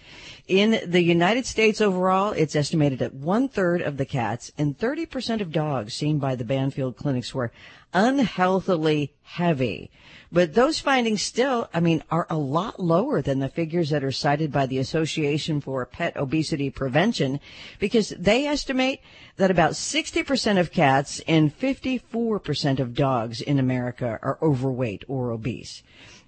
In 0.47 0.81
the 0.85 1.01
United 1.01 1.45
States 1.45 1.79
overall, 1.79 2.31
it's 2.31 2.55
estimated 2.55 2.99
that 2.99 3.13
one 3.13 3.47
third 3.47 3.81
of 3.81 3.97
the 3.97 4.05
cats 4.05 4.51
and 4.57 4.77
30% 4.77 5.39
of 5.39 5.51
dogs 5.51 5.93
seen 5.93 6.19
by 6.19 6.35
the 6.35 6.43
Banfield 6.43 6.97
clinics 6.97 7.33
were 7.33 7.51
unhealthily 7.93 9.13
heavy. 9.21 9.89
But 10.31 10.55
those 10.55 10.79
findings 10.79 11.21
still, 11.21 11.69
I 11.73 11.79
mean, 11.79 12.03
are 12.09 12.25
a 12.27 12.37
lot 12.37 12.79
lower 12.79 13.21
than 13.21 13.39
the 13.39 13.49
figures 13.49 13.91
that 13.91 14.03
are 14.03 14.11
cited 14.11 14.51
by 14.51 14.65
the 14.65 14.79
Association 14.79 15.61
for 15.61 15.85
Pet 15.85 16.17
Obesity 16.17 16.71
Prevention 16.71 17.39
because 17.77 18.09
they 18.09 18.47
estimate 18.47 18.99
that 19.37 19.51
about 19.51 19.73
60% 19.73 20.59
of 20.59 20.71
cats 20.71 21.21
and 21.27 21.55
54% 21.55 22.79
of 22.79 22.95
dogs 22.95 23.41
in 23.41 23.59
America 23.59 24.17
are 24.23 24.39
overweight 24.41 25.03
or 25.07 25.29
obese. 25.29 25.83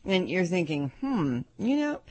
And 0.06 0.30
you're 0.30 0.46
thinking, 0.46 0.92
hmm, 1.02 1.42
you 1.58 1.78
know, 1.78 2.02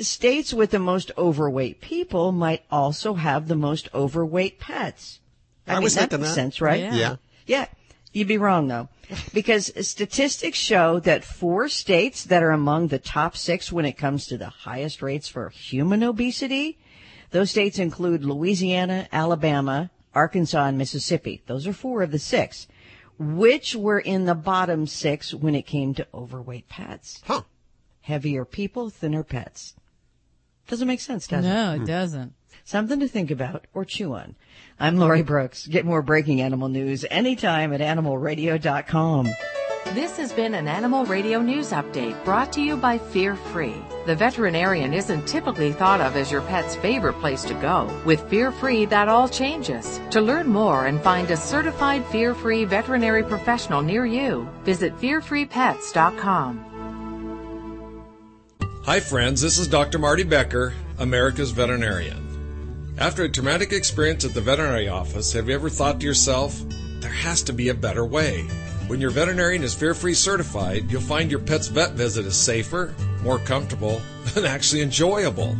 states 0.00 0.52
with 0.54 0.70
the 0.70 0.78
most 0.78 1.10
overweight 1.16 1.80
people 1.80 2.32
might 2.32 2.62
also 2.70 3.14
have 3.14 3.48
the 3.48 3.56
most 3.56 3.88
overweight 3.94 4.60
pets. 4.60 5.20
I, 5.66 5.72
I 5.72 5.74
mean, 5.76 5.84
was 5.84 5.94
that 5.94 6.12
makes 6.12 6.28
that. 6.28 6.34
sense, 6.34 6.60
right? 6.60 6.80
Yeah. 6.80 6.94
Yeah. 6.94 7.16
Yeah. 7.46 7.66
You'd 8.12 8.28
be 8.28 8.38
wrong 8.38 8.68
though, 8.68 8.88
because 9.34 9.70
statistics 9.86 10.56
show 10.56 11.00
that 11.00 11.22
four 11.22 11.68
states 11.68 12.24
that 12.24 12.42
are 12.42 12.50
among 12.50 12.88
the 12.88 12.98
top 12.98 13.36
six 13.36 13.70
when 13.70 13.84
it 13.84 13.98
comes 13.98 14.26
to 14.26 14.38
the 14.38 14.48
highest 14.48 15.02
rates 15.02 15.28
for 15.28 15.50
human 15.50 16.02
obesity, 16.02 16.78
those 17.30 17.50
states 17.50 17.78
include 17.78 18.24
Louisiana, 18.24 19.06
Alabama, 19.12 19.90
Arkansas, 20.14 20.64
and 20.64 20.78
Mississippi. 20.78 21.42
Those 21.46 21.66
are 21.66 21.74
four 21.74 22.02
of 22.02 22.10
the 22.10 22.18
six, 22.18 22.66
which 23.18 23.74
were 23.74 23.98
in 23.98 24.24
the 24.24 24.34
bottom 24.34 24.86
six 24.86 25.32
when 25.32 25.54
it 25.54 25.66
came 25.66 25.94
to 25.94 26.06
overweight 26.12 26.68
pets. 26.68 27.22
Huh. 27.24 27.42
Heavier 28.02 28.44
people, 28.44 28.90
thinner 28.90 29.22
pets. 29.22 29.74
Doesn't 30.68 30.88
make 30.88 31.00
sense, 31.00 31.26
does 31.26 31.44
it? 31.44 31.48
No, 31.48 31.74
it 31.74 31.78
hmm. 31.78 31.84
doesn't. 31.84 32.34
Something 32.64 33.00
to 33.00 33.08
think 33.08 33.30
about 33.30 33.66
or 33.74 33.84
chew 33.84 34.14
on. 34.14 34.34
I'm 34.80 34.96
Lori 34.96 35.22
Brooks. 35.22 35.66
Get 35.66 35.84
more 35.84 36.02
breaking 36.02 36.40
animal 36.40 36.68
news 36.68 37.04
anytime 37.10 37.72
at 37.72 37.80
animalradio.com. 37.80 39.28
This 39.94 40.16
has 40.18 40.32
been 40.32 40.54
an 40.54 40.68
Animal 40.68 41.06
Radio 41.06 41.40
News 41.40 41.70
Update 41.70 42.22
brought 42.24 42.52
to 42.54 42.60
you 42.60 42.76
by 42.76 42.98
Fear 42.98 43.36
Free. 43.36 43.76
The 44.04 44.16
veterinarian 44.16 44.92
isn't 44.92 45.26
typically 45.26 45.72
thought 45.72 46.00
of 46.00 46.16
as 46.16 46.30
your 46.30 46.42
pet's 46.42 46.74
favorite 46.76 47.14
place 47.20 47.42
to 47.44 47.54
go. 47.54 47.88
With 48.04 48.28
Fear 48.28 48.52
Free, 48.52 48.84
that 48.86 49.08
all 49.08 49.28
changes. 49.28 50.00
To 50.10 50.20
learn 50.20 50.48
more 50.48 50.86
and 50.86 51.00
find 51.00 51.30
a 51.30 51.36
certified 51.36 52.04
Fear 52.06 52.34
Free 52.34 52.64
veterinary 52.64 53.22
professional 53.22 53.80
near 53.80 54.04
you, 54.04 54.48
visit 54.64 54.94
fearfreepets.com. 54.98 56.64
Hi, 58.84 59.00
friends. 59.00 59.40
This 59.40 59.56
is 59.56 59.68
Dr. 59.68 59.98
Marty 59.98 60.24
Becker, 60.24 60.74
America's 60.98 61.52
veterinarian. 61.52 62.94
After 62.98 63.22
a 63.22 63.28
traumatic 63.28 63.72
experience 63.72 64.24
at 64.24 64.34
the 64.34 64.40
veterinary 64.40 64.88
office, 64.88 65.32
have 65.32 65.48
you 65.48 65.54
ever 65.54 65.70
thought 65.70 66.00
to 66.00 66.06
yourself, 66.06 66.60
there 67.00 67.10
has 67.10 67.42
to 67.44 67.52
be 67.52 67.68
a 67.68 67.74
better 67.74 68.04
way? 68.04 68.46
When 68.86 69.00
your 69.00 69.10
veterinarian 69.10 69.64
is 69.64 69.74
fear 69.74 69.94
free 69.94 70.14
certified, 70.14 70.88
you'll 70.88 71.00
find 71.00 71.28
your 71.28 71.40
pet's 71.40 71.66
vet 71.66 71.94
visit 71.94 72.24
is 72.24 72.36
safer, 72.36 72.94
more 73.20 73.40
comfortable, 73.40 74.00
and 74.36 74.46
actually 74.46 74.80
enjoyable. 74.80 75.56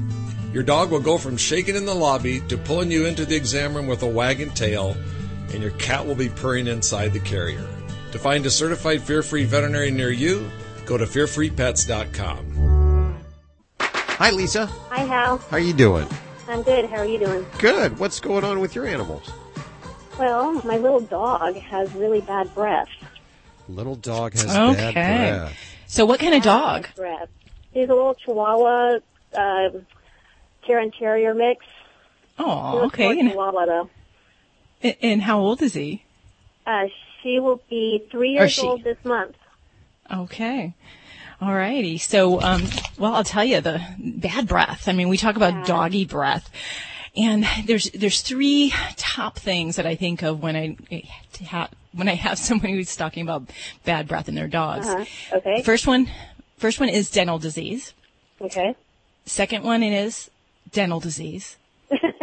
Your 0.52 0.62
dog 0.62 0.92
will 0.92 1.00
go 1.00 1.18
from 1.18 1.36
shaking 1.36 1.74
in 1.74 1.86
the 1.86 1.94
lobby 1.94 2.38
to 2.42 2.56
pulling 2.56 2.92
you 2.92 3.06
into 3.06 3.26
the 3.26 3.34
exam 3.34 3.74
room 3.74 3.88
with 3.88 4.04
a 4.04 4.06
wagging 4.06 4.50
tail, 4.50 4.96
and 5.52 5.60
your 5.60 5.72
cat 5.72 6.06
will 6.06 6.14
be 6.14 6.28
purring 6.28 6.68
inside 6.68 7.12
the 7.12 7.18
carrier. 7.18 7.66
To 8.12 8.18
find 8.18 8.46
a 8.46 8.50
certified 8.50 9.02
fear 9.02 9.24
free 9.24 9.44
veterinarian 9.44 9.96
near 9.96 10.12
you, 10.12 10.48
go 10.84 10.96
to 10.96 11.04
fearfreepets.com. 11.04 13.16
Hi, 13.80 14.30
Lisa. 14.30 14.66
Hi, 14.66 15.00
Hal. 15.00 15.38
How 15.38 15.56
are 15.56 15.60
you 15.60 15.74
doing? 15.74 16.06
I'm 16.48 16.62
good. 16.62 16.88
How 16.88 16.98
are 16.98 17.04
you 17.04 17.18
doing? 17.18 17.44
Good. 17.58 17.98
What's 17.98 18.20
going 18.20 18.44
on 18.44 18.60
with 18.60 18.76
your 18.76 18.86
animals? 18.86 19.28
Well, 20.16 20.52
my 20.64 20.78
little 20.78 21.00
dog 21.00 21.56
has 21.56 21.92
really 21.94 22.20
bad 22.20 22.54
breath. 22.54 22.88
Little 23.68 23.96
dog 23.96 24.32
has 24.34 24.44
Okay. 24.46 24.74
bad 24.74 24.94
breath. 24.94 25.42
Okay. 25.48 25.56
So 25.86 26.04
what 26.06 26.20
kind 26.20 26.34
of 26.34 26.42
dog? 26.42 26.88
Breath. 26.96 27.28
He's 27.72 27.88
a 27.88 27.94
little 27.94 28.14
Chihuahua, 28.14 28.98
uh, 29.36 29.68
Cairn 30.66 30.90
Terrier 30.98 31.34
mix. 31.34 31.64
Oh, 32.38 32.86
okay. 32.86 33.18
And, 33.18 33.30
Chihuahua 33.30 33.66
though. 33.66 33.90
and 35.02 35.22
how 35.22 35.40
old 35.40 35.62
is 35.62 35.74
he? 35.74 36.04
Uh, 36.66 36.84
she 37.22 37.38
will 37.40 37.62
be 37.68 38.06
three 38.10 38.30
years 38.30 38.52
she. 38.52 38.62
old 38.62 38.82
this 38.84 38.98
month. 39.04 39.36
Okay. 40.12 40.74
All 41.40 41.54
righty. 41.54 41.98
So, 41.98 42.40
um, 42.40 42.62
well, 42.98 43.14
I'll 43.14 43.24
tell 43.24 43.44
you 43.44 43.60
the 43.60 43.80
bad 43.98 44.48
breath. 44.48 44.88
I 44.88 44.92
mean, 44.92 45.08
we 45.08 45.16
talk 45.18 45.36
about 45.36 45.66
doggy 45.66 46.04
breath. 46.06 46.50
And 47.14 47.46
there's, 47.64 47.90
there's 47.90 48.20
three 48.22 48.72
top 48.96 49.38
things 49.38 49.76
that 49.76 49.86
I 49.86 49.94
think 49.96 50.22
of 50.22 50.42
when 50.42 50.56
I 50.56 50.76
ha- 51.44 51.68
when 51.96 52.08
I 52.08 52.14
have 52.14 52.38
someone 52.48 52.70
who's 52.70 52.94
talking 52.96 53.22
about 53.22 53.44
bad 53.84 54.06
breath 54.08 54.28
in 54.28 54.34
their 54.34 54.48
dogs. 54.48 54.86
Uh-huh. 54.88 55.36
Okay. 55.38 55.62
First 55.62 55.86
one, 55.86 56.08
first 56.58 56.80
one 56.80 56.88
is 56.88 57.10
dental 57.10 57.38
disease. 57.38 57.94
Okay. 58.40 58.74
Second 59.24 59.64
one 59.64 59.82
is 59.82 60.30
dental 60.70 61.00
disease. 61.00 61.56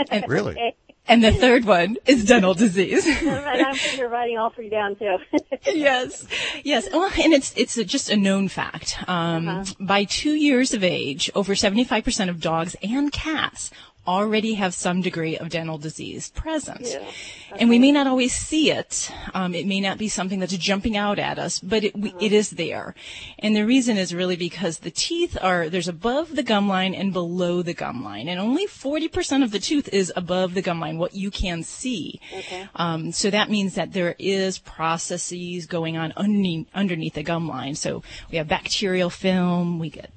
And, 0.09 0.25
Really? 0.27 0.51
Okay. 0.53 0.75
And 1.05 1.21
the 1.21 1.33
third 1.33 1.65
one 1.65 1.97
is 2.05 2.23
dental 2.23 2.53
disease. 2.53 3.05
and 3.21 3.29
I'm 3.29 3.75
you're 3.97 4.07
writing 4.07 4.37
all 4.37 4.51
three 4.51 4.69
down 4.69 4.95
too. 4.95 5.17
yes, 5.65 6.25
yes. 6.63 6.87
Well, 6.93 7.11
and 7.21 7.33
it's 7.33 7.53
it's 7.57 7.77
a, 7.77 7.83
just 7.83 8.09
a 8.09 8.15
known 8.15 8.47
fact. 8.47 8.97
Um, 9.07 9.49
Uh-huh. 9.49 9.73
By 9.81 10.05
two 10.05 10.31
years 10.33 10.73
of 10.73 10.81
age, 10.81 11.29
over 11.35 11.55
seventy 11.55 11.83
five 11.83 12.05
percent 12.05 12.29
of 12.29 12.39
dogs 12.39 12.77
and 12.81 13.11
cats 13.11 13.69
already 14.05 14.55
have 14.55 14.73
some 14.73 15.01
degree 15.01 15.37
of 15.37 15.49
dental 15.49 15.77
disease 15.77 16.29
present. 16.31 16.81
Yeah. 16.81 17.09
And 17.57 17.69
we 17.69 17.79
may 17.79 17.91
not 17.91 18.07
always 18.07 18.35
see 18.35 18.71
it. 18.71 19.11
Um, 19.33 19.53
it 19.53 19.65
may 19.65 19.79
not 19.79 19.97
be 19.97 20.07
something 20.07 20.39
that's 20.39 20.57
jumping 20.57 20.97
out 20.97 21.19
at 21.19 21.39
us, 21.39 21.59
but 21.59 21.83
it, 21.83 21.97
we, 21.97 22.13
it 22.19 22.33
is 22.33 22.51
there. 22.51 22.95
And 23.39 23.55
the 23.55 23.65
reason 23.65 23.97
is 23.97 24.13
really 24.13 24.35
because 24.35 24.79
the 24.79 24.91
teeth 24.91 25.37
are, 25.41 25.69
there's 25.69 25.87
above 25.87 26.35
the 26.35 26.43
gum 26.43 26.67
line 26.67 26.93
and 26.93 27.13
below 27.13 27.61
the 27.61 27.73
gum 27.73 28.03
line. 28.03 28.27
And 28.27 28.39
only 28.39 28.67
40% 28.67 29.43
of 29.43 29.51
the 29.51 29.59
tooth 29.59 29.87
is 29.89 30.11
above 30.15 30.53
the 30.53 30.61
gum 30.61 30.79
line, 30.79 30.97
what 30.97 31.15
you 31.15 31.31
can 31.31 31.63
see. 31.63 32.19
Okay. 32.33 32.67
Um, 32.75 33.11
so 33.11 33.29
that 33.29 33.49
means 33.49 33.75
that 33.75 33.93
there 33.93 34.15
is 34.19 34.57
processes 34.57 35.65
going 35.65 35.97
on 35.97 36.11
underneath, 36.17 36.67
underneath 36.73 37.13
the 37.13 37.23
gum 37.23 37.47
line. 37.47 37.75
So 37.75 38.03
we 38.31 38.37
have 38.37 38.47
bacterial 38.47 39.09
film, 39.09 39.79
we 39.79 39.89
get 39.89 40.09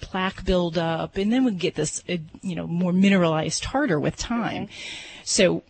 plaque 0.00 0.44
buildup, 0.44 1.16
and 1.16 1.32
then 1.32 1.44
we 1.44 1.52
get 1.52 1.74
this, 1.74 2.02
uh, 2.08 2.16
you 2.42 2.54
know, 2.54 2.66
more 2.66 2.92
mineralized 2.92 3.62
tartar 3.62 3.98
with 3.98 4.16
time. 4.16 4.68
So, 5.24 5.62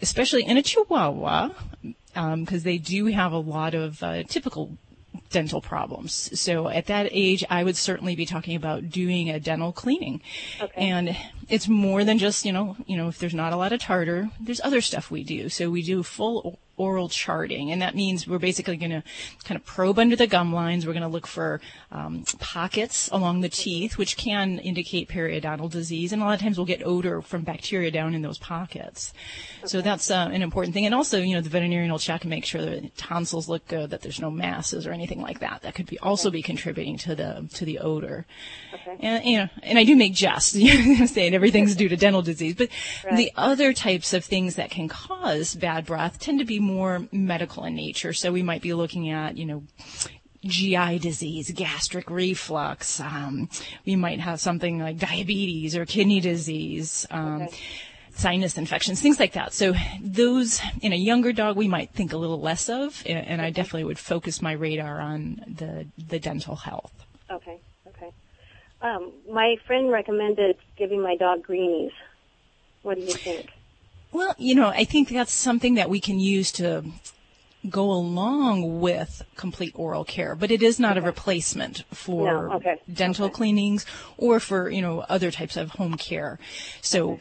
especially 0.00 0.44
in 0.44 0.56
a 0.56 0.62
Chihuahua, 0.62 1.50
because 2.14 2.62
they 2.62 2.78
do 2.78 3.06
have 3.06 3.32
a 3.32 3.38
lot 3.38 3.74
of 3.74 4.02
uh, 4.02 4.22
typical 4.24 4.76
dental 5.30 5.60
problems. 5.60 6.38
So 6.38 6.68
at 6.68 6.86
that 6.86 7.08
age, 7.10 7.44
I 7.50 7.64
would 7.64 7.76
certainly 7.76 8.16
be 8.16 8.26
talking 8.26 8.56
about 8.56 8.90
doing 8.90 9.30
a 9.30 9.40
dental 9.40 9.72
cleaning. 9.72 10.22
Okay. 10.60 10.72
And 10.76 11.16
it's 11.48 11.68
more 11.68 12.04
than 12.04 12.18
just, 12.18 12.44
you 12.44 12.52
know, 12.52 12.76
you 12.86 12.96
know, 12.96 13.08
if 13.08 13.18
there's 13.18 13.34
not 13.34 13.52
a 13.52 13.56
lot 13.56 13.72
of 13.72 13.80
tartar, 13.80 14.30
there's 14.40 14.60
other 14.62 14.80
stuff 14.80 15.10
we 15.10 15.24
do. 15.24 15.48
So 15.48 15.70
we 15.70 15.82
do 15.82 16.02
full 16.02 16.58
oral 16.76 17.08
charting, 17.08 17.70
and 17.72 17.80
that 17.82 17.94
means 17.94 18.26
we're 18.26 18.38
basically 18.38 18.76
going 18.76 18.90
to 18.90 19.02
kind 19.44 19.58
of 19.58 19.64
probe 19.64 19.98
under 19.98 20.16
the 20.16 20.26
gum 20.26 20.52
lines. 20.52 20.86
We're 20.86 20.92
going 20.92 21.02
to 21.02 21.08
look 21.08 21.26
for 21.26 21.60
um, 21.90 22.24
pockets 22.38 23.08
along 23.12 23.40
the 23.40 23.48
teeth, 23.48 23.98
which 23.98 24.16
can 24.16 24.58
indicate 24.58 25.08
periodontal 25.08 25.70
disease, 25.70 26.12
and 26.12 26.22
a 26.22 26.24
lot 26.24 26.34
of 26.34 26.40
times 26.40 26.58
we'll 26.58 26.66
get 26.66 26.82
odor 26.84 27.22
from 27.22 27.42
bacteria 27.42 27.90
down 27.90 28.14
in 28.14 28.22
those 28.22 28.38
pockets. 28.38 29.12
So 29.64 29.80
that's 29.80 30.10
uh, 30.10 30.28
an 30.32 30.42
important 30.42 30.74
thing. 30.74 30.86
And 30.86 30.94
also, 30.94 31.18
you 31.18 31.34
know, 31.34 31.40
the 31.40 31.50
veterinarian 31.50 31.90
will 31.90 31.98
check 31.98 32.22
and 32.22 32.30
make 32.30 32.44
sure 32.44 32.60
that 32.62 32.82
the 32.82 32.88
tonsils 32.96 33.48
look 33.48 33.66
good, 33.68 33.90
that 33.90 34.02
there's 34.02 34.20
no 34.20 34.30
masses 34.30 34.86
or 34.86 34.92
anything 34.92 35.20
like 35.20 35.40
that. 35.40 35.62
That 35.62 35.74
could 35.74 35.86
be 35.86 35.98
also 35.98 36.30
be 36.30 36.42
contributing 36.42 36.96
to 36.98 37.14
the 37.14 37.48
to 37.54 37.64
the 37.64 37.78
odor. 37.78 38.26
Okay. 38.74 38.96
And 39.00 39.24
you 39.24 39.38
know, 39.38 39.48
and 39.62 39.78
I 39.78 39.84
do 39.84 39.96
make 39.96 40.14
jests, 40.14 40.54
you 40.54 40.98
know, 40.98 41.06
saying 41.06 41.34
everything's 41.34 41.74
due 41.74 41.88
to 41.88 41.96
dental 41.96 42.22
disease, 42.22 42.54
but 42.54 42.68
Right. 43.04 43.16
the 43.16 43.32
other 43.36 43.72
types 43.72 44.12
of 44.12 44.24
things 44.24 44.56
that 44.56 44.70
can 44.70 44.88
cause 44.88 45.54
bad 45.54 45.86
breath 45.86 46.18
tend 46.18 46.38
to 46.38 46.44
be 46.44 46.58
more 46.66 47.06
medical 47.12 47.64
in 47.64 47.74
nature. 47.74 48.12
So 48.12 48.32
we 48.32 48.42
might 48.42 48.62
be 48.62 48.74
looking 48.74 49.10
at, 49.10 49.36
you 49.36 49.46
know, 49.46 49.62
GI 50.44 50.98
disease, 50.98 51.50
gastric 51.52 52.10
reflux. 52.10 53.00
Um, 53.00 53.48
we 53.84 53.96
might 53.96 54.20
have 54.20 54.40
something 54.40 54.78
like 54.78 54.98
diabetes 54.98 55.76
or 55.76 55.84
kidney 55.84 56.20
disease. 56.20 57.06
Um, 57.10 57.48
Sinus 58.16 58.56
infections, 58.56 59.02
things 59.02 59.20
like 59.20 59.34
that. 59.34 59.52
So 59.52 59.74
those 60.00 60.58
in 60.80 60.94
a 60.94 60.96
younger 60.96 61.34
dog 61.34 61.54
we 61.54 61.68
might 61.68 61.90
think 61.90 62.14
a 62.14 62.16
little 62.16 62.40
less 62.40 62.70
of, 62.70 63.02
and 63.04 63.42
I 63.42 63.50
definitely 63.50 63.84
would 63.84 63.98
focus 63.98 64.40
my 64.40 64.52
radar 64.52 65.00
on 65.02 65.42
the 65.46 65.86
the 66.02 66.18
dental 66.18 66.56
health. 66.56 66.94
Okay. 67.30 67.60
Okay. 67.88 68.10
Um, 68.80 69.12
my 69.30 69.56
friend 69.66 69.90
recommended 69.90 70.56
giving 70.78 71.02
my 71.02 71.16
dog 71.16 71.42
greenies. 71.42 71.92
What 72.82 72.94
do 72.94 73.02
you 73.02 73.12
think? 73.12 73.50
Well, 74.16 74.34
you 74.38 74.54
know, 74.54 74.68
I 74.68 74.84
think 74.84 75.10
that's 75.10 75.30
something 75.30 75.74
that 75.74 75.90
we 75.90 76.00
can 76.00 76.18
use 76.18 76.50
to 76.52 76.84
go 77.68 77.90
along 77.90 78.80
with 78.80 79.22
complete 79.36 79.72
oral 79.74 80.06
care, 80.06 80.34
but 80.34 80.50
it 80.50 80.62
is 80.62 80.80
not 80.80 80.96
a 80.96 81.02
replacement 81.02 81.84
for 81.92 82.24
No, 82.24 82.52
okay, 82.54 82.80
dental 82.90 83.28
cleanings 83.28 83.84
or 84.16 84.40
for, 84.40 84.70
you 84.70 84.80
know, 84.80 85.00
other 85.00 85.30
types 85.30 85.58
of 85.58 85.72
home 85.72 85.98
care. 85.98 86.38
So 86.80 87.18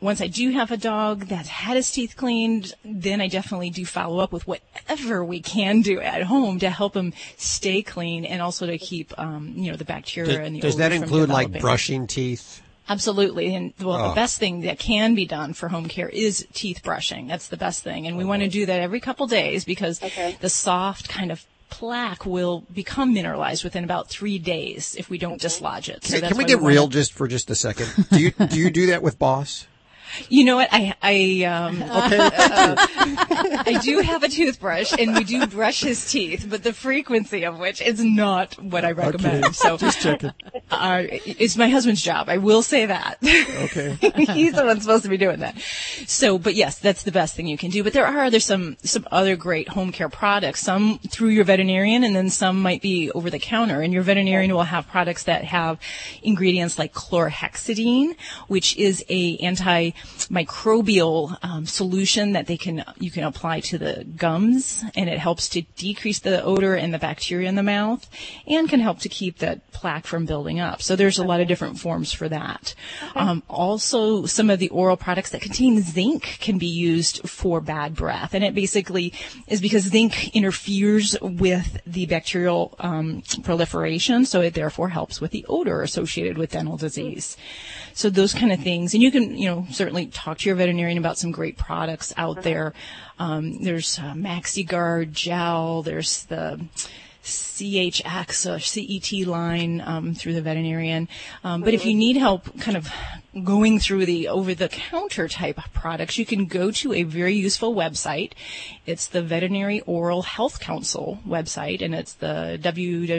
once 0.00 0.20
I 0.20 0.28
do 0.28 0.50
have 0.50 0.70
a 0.70 0.76
dog 0.76 1.26
that's 1.26 1.48
had 1.48 1.74
his 1.74 1.90
teeth 1.90 2.14
cleaned, 2.16 2.74
then 2.84 3.20
I 3.20 3.26
definitely 3.26 3.70
do 3.70 3.84
follow 3.84 4.20
up 4.20 4.30
with 4.30 4.46
whatever 4.46 5.24
we 5.24 5.40
can 5.40 5.80
do 5.80 5.98
at 6.00 6.22
home 6.22 6.60
to 6.60 6.70
help 6.70 6.94
him 6.94 7.12
stay 7.36 7.82
clean 7.82 8.24
and 8.24 8.40
also 8.40 8.66
to 8.66 8.78
keep, 8.78 9.12
um, 9.18 9.52
you 9.56 9.72
know, 9.72 9.76
the 9.76 9.84
bacteria 9.84 10.42
and 10.42 10.54
the 10.54 10.60
Does, 10.60 10.76
does 10.76 10.78
that 10.78 10.92
include 10.92 11.28
like 11.28 11.58
brushing 11.58 12.06
teeth? 12.06 12.62
Absolutely. 12.88 13.54
And 13.54 13.72
well, 13.80 13.96
Oh. 13.96 13.98
the 13.98 14.04
ah. 14.10 14.14
best 14.14 14.38
thing 14.38 14.60
that 14.62 14.78
can 14.78 15.14
be 15.14 15.26
done 15.26 15.54
for 15.54 15.68
home 15.68 15.88
care 15.88 16.08
is 16.08 16.46
teeth 16.52 16.82
brushing. 16.82 17.26
That's 17.26 17.48
the 17.48 17.56
best 17.56 17.82
thing. 17.82 18.06
And 18.06 18.16
we 18.16 18.24
oh, 18.24 18.28
want 18.28 18.42
to 18.42 18.48
do 18.48 18.66
that 18.66 18.80
every 18.80 19.00
couple 19.00 19.26
days 19.26 19.64
because 19.64 20.00
the 20.40 20.48
soft 20.50 21.08
kind 21.08 21.32
of 21.32 21.44
plaque 21.68 22.24
will 22.24 22.64
become 22.72 23.12
mineralized 23.12 23.64
within 23.64 23.82
about 23.84 24.08
three 24.08 24.38
days 24.38 24.94
if 24.96 25.10
we 25.10 25.18
don't 25.18 25.40
dislodge 25.40 25.88
it. 25.88 26.04
So 26.04 26.12
Can, 26.14 26.20
that's 26.20 26.32
can 26.32 26.38
we 26.38 26.44
get 26.44 26.60
wanna- 26.60 26.74
real 26.74 26.88
just 26.88 27.12
for 27.12 27.26
just 27.26 27.50
a 27.50 27.54
second? 27.54 27.88
Do 28.10 28.20
you 28.20 28.30
do 28.30 28.58
you 28.58 28.70
do 28.70 28.86
that 28.86 29.02
with 29.02 29.18
Boss? 29.18 29.66
You 30.28 30.44
know 30.44 30.56
what? 30.56 30.68
I 30.72 30.94
I 31.02 31.44
um 31.44 31.82
I 33.66 33.80
do 33.82 34.00
have 34.00 34.22
a 34.22 34.28
toothbrush 34.28 34.92
and 34.98 35.14
we 35.14 35.24
do 35.24 35.46
brush 35.46 35.80
his 35.80 36.10
teeth, 36.10 36.46
but 36.48 36.62
the 36.62 36.72
frequency 36.72 37.44
of 37.44 37.58
which 37.58 37.80
is 37.80 38.02
not 38.02 38.60
what 38.62 38.84
I 38.84 38.92
recommend. 38.92 39.44
Okay. 39.44 39.52
So 39.52 39.76
Just 39.76 40.00
checking. 40.00 40.32
Uh, 40.70 41.04
it's 41.10 41.56
my 41.56 41.68
husband's 41.68 42.02
job. 42.02 42.28
I 42.28 42.38
will 42.38 42.62
say 42.62 42.86
that. 42.86 43.18
Okay. 43.22 43.96
He's 44.32 44.52
the 44.54 44.64
one 44.64 44.80
supposed 44.80 45.04
to 45.04 45.08
be 45.08 45.16
doing 45.16 45.40
that. 45.40 45.58
So, 46.06 46.38
but 46.38 46.54
yes, 46.54 46.78
that's 46.78 47.02
the 47.02 47.12
best 47.12 47.34
thing 47.34 47.46
you 47.46 47.58
can 47.58 47.70
do. 47.70 47.84
But 47.84 47.92
there 47.92 48.06
are 48.06 48.24
other 48.24 48.40
some 48.40 48.76
some 48.82 49.06
other 49.10 49.36
great 49.36 49.68
home 49.68 49.92
care 49.92 50.08
products. 50.08 50.60
Some 50.60 50.98
through 50.98 51.30
your 51.30 51.44
veterinarian, 51.44 52.04
and 52.04 52.14
then 52.16 52.30
some 52.30 52.60
might 52.60 52.82
be 52.82 53.10
over 53.12 53.30
the 53.30 53.38
counter. 53.38 53.80
And 53.80 53.92
your 53.92 54.02
veterinarian 54.02 54.52
will 54.52 54.62
have 54.62 54.88
products 54.88 55.24
that 55.24 55.44
have 55.44 55.78
ingredients 56.22 56.78
like 56.78 56.92
chlorhexidine, 56.92 58.16
which 58.48 58.76
is 58.76 59.04
a 59.08 59.36
antimicrobial 60.28 61.36
um, 61.42 61.66
solution 61.66 62.32
that 62.32 62.46
they 62.46 62.56
can 62.56 62.84
you 62.98 63.10
can 63.10 63.24
apply 63.24 63.60
to 63.60 63.78
the 63.78 64.04
gums, 64.16 64.84
and 64.94 65.08
it 65.08 65.18
helps 65.18 65.48
to 65.50 65.62
decrease 65.76 66.18
the 66.18 66.42
odor 66.42 66.74
and 66.74 66.92
the 66.92 66.98
bacteria 66.98 67.48
in 67.48 67.54
the 67.54 67.62
mouth, 67.62 68.08
and 68.46 68.68
can 68.68 68.80
help 68.80 68.98
to 69.00 69.08
keep 69.08 69.38
that 69.38 69.70
plaque 69.72 70.06
from 70.06 70.26
building 70.26 70.60
up. 70.60 70.82
So 70.82 70.96
there's 70.96 71.18
a 71.18 71.24
lot 71.24 71.40
of 71.40 71.48
different 71.48 71.78
forms 71.78 72.12
for 72.12 72.28
that. 72.28 72.74
Um, 73.14 73.42
also, 73.48 74.26
some 74.26 74.50
of 74.50 74.58
the 74.58 74.68
oral 74.70 74.96
products 74.96 75.30
that 75.30 75.40
contain 75.40 75.82
zinc 75.82 76.38
can 76.40 76.58
be 76.58 76.66
used 76.66 77.28
for 77.28 77.60
bad 77.60 77.94
breath, 77.94 78.34
and 78.34 78.44
it 78.44 78.54
basically 78.54 79.12
is 79.46 79.60
because 79.60 79.84
zinc 79.84 80.34
interferes 80.34 81.16
with 81.20 81.78
the 81.86 82.06
bacterial 82.06 82.74
um, 82.78 83.22
proliferation, 83.42 84.24
so 84.24 84.40
it 84.40 84.54
therefore 84.54 84.88
helps 84.88 85.20
with 85.20 85.30
the 85.30 85.44
odor 85.48 85.82
associated 85.82 86.38
with 86.38 86.52
dental 86.52 86.76
disease. 86.76 87.36
So 87.96 88.10
those 88.10 88.34
kind 88.34 88.52
of 88.52 88.60
things, 88.60 88.92
and 88.92 89.02
you 89.02 89.10
can, 89.10 89.38
you 89.38 89.48
know, 89.48 89.66
certainly 89.70 90.08
talk 90.08 90.36
to 90.40 90.48
your 90.50 90.54
veterinarian 90.54 90.98
about 90.98 91.16
some 91.16 91.30
great 91.30 91.56
products 91.56 92.12
out 92.18 92.42
there. 92.42 92.74
Um, 93.18 93.62
there's 93.62 93.98
uh, 93.98 94.12
MaxiGuard 94.12 95.12
gel. 95.12 95.80
There's 95.80 96.24
the 96.24 96.60
CHX 97.56 98.54
or 98.54 98.58
CET 98.60 99.26
line 99.26 99.80
um, 99.80 100.14
through 100.14 100.34
the 100.34 100.42
veterinarian. 100.42 101.08
Um, 101.42 101.62
but 101.62 101.72
if 101.74 101.86
you 101.86 101.94
need 101.94 102.16
help 102.16 102.60
kind 102.60 102.76
of 102.76 102.88
going 103.44 103.78
through 103.78 104.06
the 104.06 104.28
over 104.28 104.54
the 104.54 104.68
counter 104.68 105.28
type 105.28 105.58
products, 105.72 106.18
you 106.18 106.26
can 106.26 106.46
go 106.46 106.70
to 106.70 106.92
a 106.92 107.02
very 107.02 107.34
useful 107.34 107.74
website. 107.74 108.32
It's 108.86 109.06
the 109.06 109.22
Veterinary 109.22 109.80
Oral 109.80 110.22
Health 110.22 110.60
Council 110.60 111.18
website, 111.26 111.82
and 111.82 111.94
it's 111.94 112.14
the 112.14 112.58
www.vohc.org. 112.62 113.16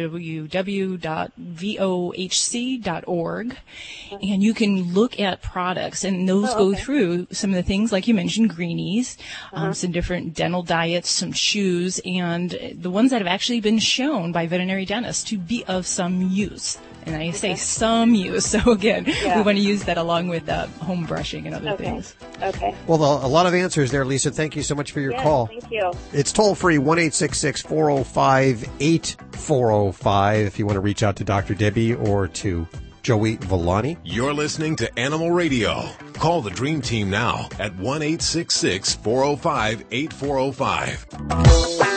And 4.11 4.43
you 4.43 4.53
can 4.53 4.93
look 4.93 5.19
at 5.19 5.41
products, 5.41 6.03
and 6.03 6.29
those 6.29 6.49
Oh, 6.49 6.71
go 6.71 6.75
through 6.75 7.27
some 7.31 7.49
of 7.51 7.55
the 7.55 7.63
things 7.63 7.91
like 7.91 8.07
you 8.07 8.13
mentioned, 8.13 8.49
greenies, 8.55 9.17
um, 9.51 9.73
some 9.73 9.91
different 9.91 10.33
dental 10.33 10.63
diets, 10.63 11.09
some 11.09 11.33
shoes, 11.33 11.99
and 12.05 12.57
the 12.73 12.89
ones 12.89 13.11
that 13.11 13.19
have 13.19 13.27
actually 13.27 13.59
been 13.59 13.79
shown 13.79 14.26
by 14.31 14.47
veterinary 14.47 14.85
dentists 14.85 15.23
to 15.25 15.37
be 15.37 15.63
of 15.65 15.85
some 15.87 16.21
use. 16.29 16.77
And 17.05 17.15
I 17.15 17.31
say 17.31 17.55
some 17.55 18.13
use, 18.13 18.45
so 18.47 18.71
again, 18.71 19.05
Yeah. 19.07 19.37
we 19.37 19.43
want 19.43 19.57
to 19.57 19.63
use 19.63 19.85
that 19.85 19.97
along 19.97 20.27
with 20.27 20.49
uh, 20.49 20.67
home 20.81 21.05
brushing 21.05 21.45
and 21.47 21.55
other 21.55 21.69
Okay. 21.71 21.85
things. 21.85 22.15
Okay. 22.43 22.75
Well, 22.85 23.25
a 23.25 23.27
lot 23.27 23.45
of 23.45 23.53
answers 23.53 23.91
there, 23.91 24.03
Lisa. 24.03 24.29
Thank 24.31 24.57
you 24.57 24.63
so 24.63 24.75
much 24.75 24.91
for 24.91 24.99
your 24.99 25.13
Yes, 25.13 25.23
call. 25.23 25.47
Thank 25.47 25.71
you. 25.71 25.91
It's 26.11 26.33
toll 26.33 26.53
free, 26.53 26.77
1 26.77 27.11
405 27.11 28.69
8405 28.79 30.45
if 30.47 30.59
you 30.59 30.65
want 30.65 30.75
to 30.75 30.81
reach 30.81 31.01
out 31.03 31.15
to 31.17 31.23
Dr. 31.23 31.53
Debbie 31.53 31.93
or 31.95 32.27
to 32.27 32.67
Joey 33.03 33.37
Volani. 33.37 33.97
You're 34.03 34.33
listening 34.33 34.75
to 34.77 34.99
Animal 34.99 35.31
Radio. 35.31 35.87
Call 36.13 36.41
the 36.41 36.49
Dream 36.49 36.81
Team 36.81 37.09
now 37.09 37.47
at 37.57 37.73
1 37.77 38.01
405 38.01 39.85
8405. 39.91 41.96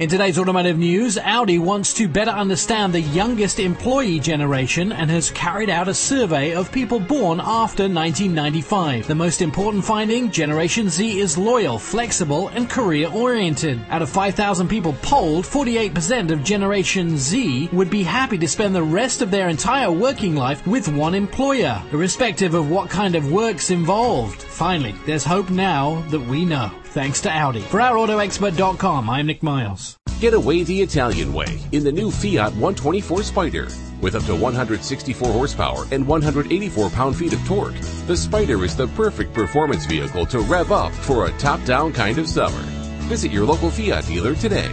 In 0.00 0.08
today's 0.08 0.40
automotive 0.40 0.76
news, 0.76 1.16
Audi 1.18 1.60
wants 1.60 1.94
to 1.94 2.08
better 2.08 2.32
understand 2.32 2.92
the 2.92 3.00
youngest 3.00 3.60
employee 3.60 4.18
generation 4.18 4.90
and 4.90 5.08
has 5.08 5.30
carried 5.30 5.70
out 5.70 5.86
a 5.86 5.94
survey 5.94 6.52
of 6.52 6.72
people 6.72 6.98
born 6.98 7.38
after 7.40 7.84
1995. 7.84 9.06
The 9.06 9.14
most 9.14 9.40
important 9.40 9.84
finding, 9.84 10.32
Generation 10.32 10.88
Z 10.88 11.20
is 11.20 11.38
loyal, 11.38 11.78
flexible, 11.78 12.48
and 12.48 12.68
career 12.68 13.08
oriented. 13.08 13.86
Out 13.88 14.02
of 14.02 14.10
5,000 14.10 14.66
people 14.66 14.94
polled, 15.00 15.44
48% 15.44 16.32
of 16.32 16.42
Generation 16.42 17.16
Z 17.16 17.68
would 17.72 17.88
be 17.88 18.02
happy 18.02 18.36
to 18.38 18.48
spend 18.48 18.74
the 18.74 18.82
rest 18.82 19.22
of 19.22 19.30
their 19.30 19.48
entire 19.48 19.92
working 19.92 20.34
life 20.34 20.66
with 20.66 20.88
one 20.88 21.14
employer, 21.14 21.80
irrespective 21.92 22.54
of 22.54 22.68
what 22.68 22.90
kind 22.90 23.14
of 23.14 23.30
work's 23.30 23.70
involved. 23.70 24.42
Finally, 24.42 24.96
there's 25.06 25.22
hope 25.22 25.50
now 25.50 26.00
that 26.10 26.18
we 26.18 26.44
know. 26.44 26.72
Thanks 26.94 27.20
to 27.22 27.30
Audi. 27.30 27.60
For 27.60 27.80
OurAutoExpert.com, 27.80 29.10
I'm 29.10 29.26
Nick 29.26 29.42
Miles. 29.42 29.98
Get 30.20 30.32
away 30.32 30.62
the 30.62 30.80
Italian 30.80 31.32
way 31.32 31.58
in 31.72 31.82
the 31.82 31.90
new 31.90 32.08
Fiat 32.08 32.52
124 32.52 33.24
Spider. 33.24 33.66
With 34.00 34.14
up 34.14 34.22
to 34.26 34.36
164 34.36 35.32
horsepower 35.32 35.86
and 35.90 36.06
184 36.06 36.90
pound-feet 36.90 37.32
of 37.32 37.44
torque, 37.48 37.74
the 38.06 38.16
Spider 38.16 38.62
is 38.64 38.76
the 38.76 38.86
perfect 38.86 39.34
performance 39.34 39.86
vehicle 39.86 40.24
to 40.26 40.38
rev 40.38 40.70
up 40.70 40.92
for 40.92 41.26
a 41.26 41.36
top-down 41.38 41.92
kind 41.92 42.18
of 42.18 42.28
summer. 42.28 42.62
Visit 43.08 43.32
your 43.32 43.44
local 43.44 43.72
Fiat 43.72 44.06
dealer 44.06 44.36
today. 44.36 44.70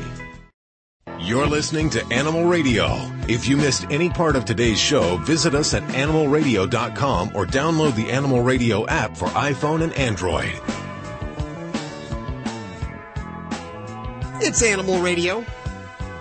You're 1.20 1.48
listening 1.48 1.90
to 1.90 2.06
Animal 2.14 2.46
Radio. 2.46 3.00
If 3.28 3.48
you 3.48 3.58
missed 3.58 3.88
any 3.90 4.12
part 4.12 4.36
of 4.36 4.46
today's 4.46 4.80
show, 4.80 5.18
visit 5.18 5.56
us 5.56 5.74
at 5.74 5.82
animalradio.com 5.88 7.32
or 7.34 7.48
download 7.48 7.96
the 7.96 8.12
Animal 8.12 8.44
Radio 8.44 8.86
app 8.86 9.18
for 9.18 9.28
iPhone 9.30 9.82
and 9.82 9.94
Android. 9.94 10.54
It's 14.44 14.64
Animal 14.64 15.02
Radio. 15.02 15.46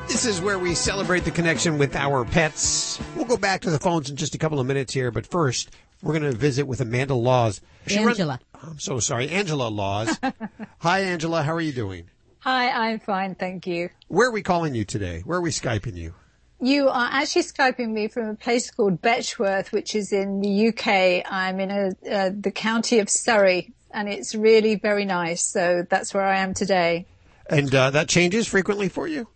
This 0.07 0.25
is 0.27 0.41
where 0.41 0.59
we 0.59 0.75
celebrate 0.75 1.25
the 1.25 1.31
connection 1.31 1.79
with 1.79 1.97
our 1.97 2.25
pets. 2.25 3.01
We'll 3.17 3.25
go 3.25 3.37
back 3.37 3.63
to 3.63 3.71
the 3.71 3.79
phones 3.79 4.11
in 4.11 4.17
just 4.17 4.35
a 4.35 4.39
couple 4.39 4.61
of 4.61 4.67
minutes 4.67 4.93
here, 4.93 5.11
but 5.11 5.27
first, 5.27 5.71
we're 6.03 6.19
going 6.19 6.31
to 6.31 6.37
visit 6.37 6.67
with 6.67 6.81
Amanda 6.81 7.15
Laws. 7.15 7.61
run- 7.89 8.09
Angela. 8.09 8.41
I'm 8.63 8.79
so 8.79 8.99
sorry. 9.01 9.29
Angela 9.31 9.69
Laws. 9.69 10.19
Hi, 10.81 11.01
Angela. 11.01 11.43
How 11.43 11.55
are 11.55 11.61
you 11.61 11.73
doing? 11.73 12.11
Hi, 12.41 12.71
I'm 12.71 13.01
fine, 13.01 13.35
thank 13.35 13.67
you. 13.67 13.91
Where 14.09 14.29
are 14.29 14.33
we 14.33 14.43
calling 14.43 14.75
you 14.75 14.85
today? 14.85 15.23
Where 15.25 15.39
are 15.39 15.43
we 15.43 15.51
Skyping 15.51 15.97
you? 15.97 16.15
You 16.61 16.89
are 16.89 17.09
actually 17.13 17.43
Skyping 17.43 17.89
me 17.91 18.09
from 18.09 18.29
a 18.29 18.35
place 18.35 18.71
called 18.71 19.01
Betchworth, 19.01 19.73
which 19.73 19.95
is 19.95 20.13
in 20.13 20.41
the 20.41 20.69
UK. 20.69 21.25
I'm 21.31 21.59
in 21.61 21.71
a, 21.71 21.89
uh, 22.11 22.31
the 22.39 22.51
county 22.51 22.99
of 22.99 23.09
Surrey, 23.09 23.73
and 23.91 24.09
it's 24.09 24.35
really 24.35 24.75
very 24.75 25.05
nice. 25.05 25.43
So 25.45 25.87
that's 25.89 26.13
where 26.13 26.25
I 26.25 26.41
am 26.41 26.53
today. 26.55 27.07
And 27.51 27.75
uh, 27.75 27.91
that 27.91 28.09
changes 28.09 28.47
frequently 28.47 28.89
for 28.89 29.07
you? 29.07 29.29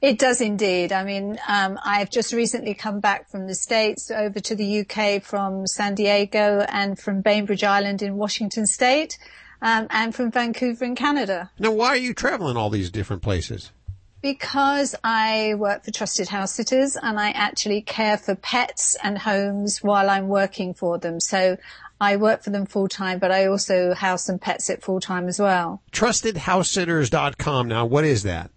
It 0.00 0.18
does 0.18 0.40
indeed. 0.40 0.92
I 0.92 1.04
mean, 1.04 1.38
um, 1.48 1.78
I've 1.84 2.10
just 2.10 2.32
recently 2.32 2.74
come 2.74 3.00
back 3.00 3.30
from 3.30 3.46
the 3.46 3.54
States 3.54 4.10
over 4.10 4.40
to 4.40 4.54
the 4.54 4.80
UK 4.80 5.22
from 5.22 5.66
San 5.66 5.94
Diego 5.94 6.64
and 6.68 6.98
from 6.98 7.20
Bainbridge 7.20 7.64
Island 7.64 8.02
in 8.02 8.16
Washington 8.16 8.66
State, 8.66 9.18
um, 9.62 9.86
and 9.90 10.14
from 10.14 10.30
Vancouver 10.30 10.84
in 10.84 10.94
Canada. 10.94 11.50
Now, 11.58 11.72
why 11.72 11.88
are 11.88 11.96
you 11.96 12.14
traveling 12.14 12.56
all 12.56 12.70
these 12.70 12.90
different 12.90 13.22
places? 13.22 13.72
Because 14.20 14.94
I 15.04 15.54
work 15.56 15.84
for 15.84 15.90
Trusted 15.90 16.28
House 16.28 16.52
Sitters 16.54 16.96
and 16.96 17.20
I 17.20 17.30
actually 17.30 17.82
care 17.82 18.16
for 18.16 18.34
pets 18.34 18.96
and 19.02 19.18
homes 19.18 19.82
while 19.82 20.08
I'm 20.08 20.28
working 20.28 20.72
for 20.72 20.98
them. 20.98 21.20
So 21.20 21.58
I 22.00 22.16
work 22.16 22.42
for 22.42 22.50
them 22.50 22.66
full 22.66 22.88
time, 22.88 23.18
but 23.18 23.30
I 23.30 23.46
also 23.46 23.94
house 23.94 24.28
and 24.28 24.40
pet 24.40 24.62
sit 24.62 24.82
full 24.82 25.00
time 25.00 25.28
as 25.28 25.38
well. 25.38 25.82
TrustedHouseSitters.com. 25.92 27.68
Now, 27.68 27.86
what 27.86 28.04
is 28.04 28.22
that? 28.24 28.50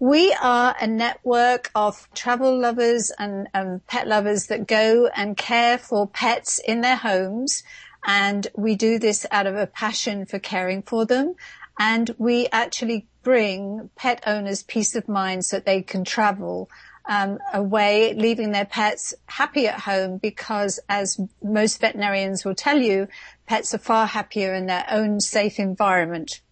We 0.00 0.32
are 0.40 0.76
a 0.80 0.86
network 0.86 1.70
of 1.74 2.08
travel 2.14 2.56
lovers 2.56 3.10
and 3.18 3.48
um, 3.52 3.80
pet 3.88 4.06
lovers 4.06 4.46
that 4.46 4.68
go 4.68 5.08
and 5.08 5.36
care 5.36 5.76
for 5.76 6.06
pets 6.06 6.60
in 6.60 6.82
their 6.82 6.96
homes. 6.96 7.64
And 8.06 8.46
we 8.56 8.76
do 8.76 9.00
this 9.00 9.26
out 9.32 9.48
of 9.48 9.56
a 9.56 9.66
passion 9.66 10.24
for 10.24 10.38
caring 10.38 10.82
for 10.82 11.04
them. 11.04 11.34
And 11.80 12.14
we 12.16 12.46
actually 12.52 13.08
bring 13.22 13.90
pet 13.96 14.22
owners 14.24 14.62
peace 14.62 14.94
of 14.94 15.08
mind 15.08 15.44
so 15.44 15.56
that 15.56 15.66
they 15.66 15.82
can 15.82 16.04
travel 16.04 16.70
um, 17.08 17.38
away, 17.52 18.14
leaving 18.14 18.52
their 18.52 18.66
pets 18.66 19.14
happy 19.26 19.66
at 19.66 19.80
home 19.80 20.18
because 20.18 20.78
as 20.88 21.18
most 21.42 21.80
veterinarians 21.80 22.44
will 22.44 22.54
tell 22.54 22.78
you, 22.78 23.08
pets 23.46 23.74
are 23.74 23.78
far 23.78 24.06
happier 24.06 24.54
in 24.54 24.66
their 24.66 24.84
own 24.90 25.18
safe 25.20 25.58
environment. 25.58 26.42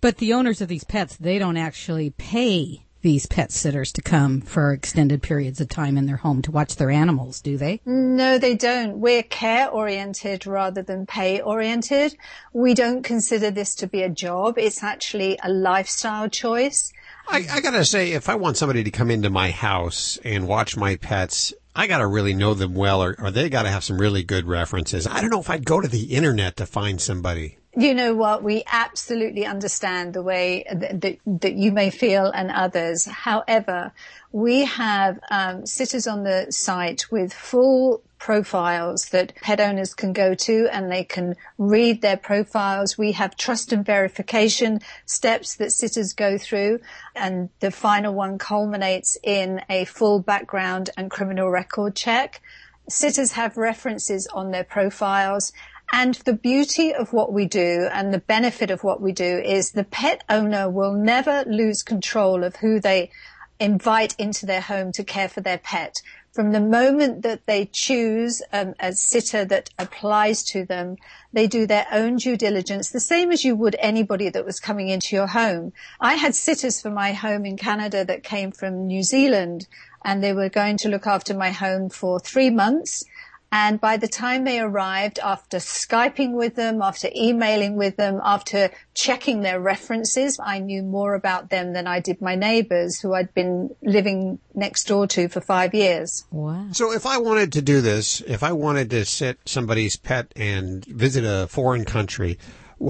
But 0.00 0.18
the 0.18 0.34
owners 0.34 0.60
of 0.60 0.68
these 0.68 0.84
pets, 0.84 1.16
they 1.16 1.38
don't 1.38 1.56
actually 1.56 2.10
pay 2.10 2.84
these 3.02 3.24
pet 3.24 3.50
sitters 3.50 3.92
to 3.92 4.02
come 4.02 4.42
for 4.42 4.72
extended 4.72 5.22
periods 5.22 5.60
of 5.60 5.68
time 5.68 5.96
in 5.96 6.04
their 6.04 6.18
home 6.18 6.42
to 6.42 6.50
watch 6.50 6.76
their 6.76 6.90
animals, 6.90 7.40
do 7.40 7.56
they? 7.56 7.80
No, 7.86 8.36
they 8.36 8.54
don't. 8.54 8.98
We're 8.98 9.22
care 9.22 9.70
oriented 9.70 10.46
rather 10.46 10.82
than 10.82 11.06
pay 11.06 11.40
oriented. 11.40 12.14
We 12.52 12.74
don't 12.74 13.02
consider 13.02 13.50
this 13.50 13.74
to 13.76 13.86
be 13.86 14.02
a 14.02 14.10
job. 14.10 14.58
It's 14.58 14.82
actually 14.82 15.38
a 15.42 15.50
lifestyle 15.50 16.28
choice. 16.28 16.92
I, 17.28 17.46
I 17.50 17.60
gotta 17.60 17.84
say, 17.84 18.12
if 18.12 18.28
I 18.28 18.34
want 18.34 18.56
somebody 18.56 18.84
to 18.84 18.90
come 18.90 19.10
into 19.10 19.30
my 19.30 19.50
house 19.50 20.18
and 20.24 20.48
watch 20.48 20.76
my 20.76 20.96
pets, 20.96 21.54
I 21.74 21.86
gotta 21.86 22.06
really 22.06 22.34
know 22.34 22.54
them 22.54 22.74
well, 22.74 23.02
or, 23.02 23.16
or 23.18 23.30
they 23.30 23.48
gotta 23.48 23.70
have 23.70 23.84
some 23.84 24.00
really 24.00 24.22
good 24.22 24.46
references. 24.46 25.06
I 25.06 25.20
don't 25.20 25.30
know 25.30 25.40
if 25.40 25.50
I'd 25.50 25.64
go 25.64 25.80
to 25.80 25.88
the 25.88 26.14
internet 26.14 26.56
to 26.56 26.66
find 26.66 27.00
somebody. 27.00 27.58
You 27.76 27.94
know 27.94 28.14
what? 28.14 28.42
We 28.42 28.64
absolutely 28.70 29.46
understand 29.46 30.12
the 30.12 30.22
way 30.22 30.64
that, 30.72 31.00
that, 31.02 31.18
that 31.26 31.54
you 31.54 31.70
may 31.70 31.90
feel 31.90 32.26
and 32.26 32.50
others. 32.50 33.04
However, 33.04 33.92
we 34.32 34.64
have 34.64 35.20
um, 35.30 35.66
sitters 35.66 36.08
on 36.08 36.24
the 36.24 36.48
site 36.50 37.10
with 37.12 37.32
full 37.32 38.02
profiles 38.20 39.08
that 39.08 39.34
pet 39.42 39.58
owners 39.58 39.94
can 39.94 40.12
go 40.12 40.34
to 40.34 40.68
and 40.70 40.92
they 40.92 41.02
can 41.02 41.34
read 41.58 42.02
their 42.02 42.16
profiles. 42.16 42.96
We 42.96 43.12
have 43.12 43.36
trust 43.36 43.72
and 43.72 43.84
verification 43.84 44.80
steps 45.06 45.56
that 45.56 45.72
sitters 45.72 46.12
go 46.12 46.38
through 46.38 46.80
and 47.16 47.48
the 47.58 47.70
final 47.70 48.14
one 48.14 48.38
culminates 48.38 49.18
in 49.24 49.62
a 49.68 49.86
full 49.86 50.20
background 50.20 50.90
and 50.96 51.10
criminal 51.10 51.50
record 51.50 51.96
check. 51.96 52.40
Sitters 52.88 53.32
have 53.32 53.56
references 53.56 54.28
on 54.28 54.50
their 54.50 54.64
profiles 54.64 55.52
and 55.92 56.14
the 56.14 56.34
beauty 56.34 56.94
of 56.94 57.12
what 57.12 57.32
we 57.32 57.46
do 57.46 57.88
and 57.90 58.14
the 58.14 58.20
benefit 58.20 58.70
of 58.70 58.84
what 58.84 59.00
we 59.00 59.12
do 59.12 59.38
is 59.38 59.72
the 59.72 59.84
pet 59.84 60.22
owner 60.28 60.68
will 60.70 60.92
never 60.92 61.42
lose 61.46 61.82
control 61.82 62.44
of 62.44 62.56
who 62.56 62.78
they 62.78 63.10
invite 63.58 64.14
into 64.18 64.46
their 64.46 64.60
home 64.60 64.92
to 64.92 65.04
care 65.04 65.28
for 65.28 65.40
their 65.40 65.58
pet. 65.58 66.00
From 66.32 66.52
the 66.52 66.60
moment 66.60 67.22
that 67.22 67.46
they 67.46 67.68
choose 67.72 68.40
um, 68.52 68.74
a 68.78 68.92
sitter 68.92 69.44
that 69.46 69.70
applies 69.80 70.44
to 70.44 70.64
them, 70.64 70.96
they 71.32 71.48
do 71.48 71.66
their 71.66 71.86
own 71.90 72.16
due 72.16 72.36
diligence, 72.36 72.90
the 72.90 73.00
same 73.00 73.32
as 73.32 73.44
you 73.44 73.56
would 73.56 73.74
anybody 73.80 74.28
that 74.28 74.44
was 74.44 74.60
coming 74.60 74.88
into 74.90 75.16
your 75.16 75.26
home. 75.26 75.72
I 76.00 76.14
had 76.14 76.36
sitters 76.36 76.80
for 76.80 76.90
my 76.90 77.14
home 77.14 77.44
in 77.44 77.56
Canada 77.56 78.04
that 78.04 78.22
came 78.22 78.52
from 78.52 78.86
New 78.86 79.02
Zealand 79.02 79.66
and 80.04 80.22
they 80.22 80.32
were 80.32 80.48
going 80.48 80.76
to 80.78 80.88
look 80.88 81.06
after 81.06 81.34
my 81.34 81.50
home 81.50 81.88
for 81.88 82.20
three 82.20 82.50
months. 82.50 83.04
And 83.52 83.80
by 83.80 83.96
the 83.96 84.06
time 84.06 84.44
they 84.44 84.60
arrived, 84.60 85.18
after 85.18 85.58
Skyping 85.58 86.32
with 86.32 86.54
them, 86.54 86.80
after 86.82 87.08
emailing 87.14 87.76
with 87.76 87.96
them, 87.96 88.20
after 88.22 88.70
checking 88.94 89.40
their 89.40 89.60
references, 89.60 90.38
I 90.42 90.60
knew 90.60 90.82
more 90.82 91.14
about 91.14 91.50
them 91.50 91.72
than 91.72 91.88
I 91.88 91.98
did 91.98 92.20
my 92.20 92.36
neighbors 92.36 93.00
who 93.00 93.12
I'd 93.12 93.34
been 93.34 93.74
living 93.82 94.38
next 94.54 94.84
door 94.84 95.08
to 95.08 95.28
for 95.28 95.40
five 95.40 95.74
years. 95.74 96.26
Wow. 96.30 96.68
So 96.72 96.92
if 96.92 97.06
I 97.06 97.18
wanted 97.18 97.52
to 97.54 97.62
do 97.62 97.80
this, 97.80 98.20
if 98.20 98.44
I 98.44 98.52
wanted 98.52 98.90
to 98.90 99.04
sit 99.04 99.38
somebody's 99.46 99.96
pet 99.96 100.32
and 100.36 100.84
visit 100.84 101.24
a 101.24 101.48
foreign 101.48 101.84
country, 101.84 102.38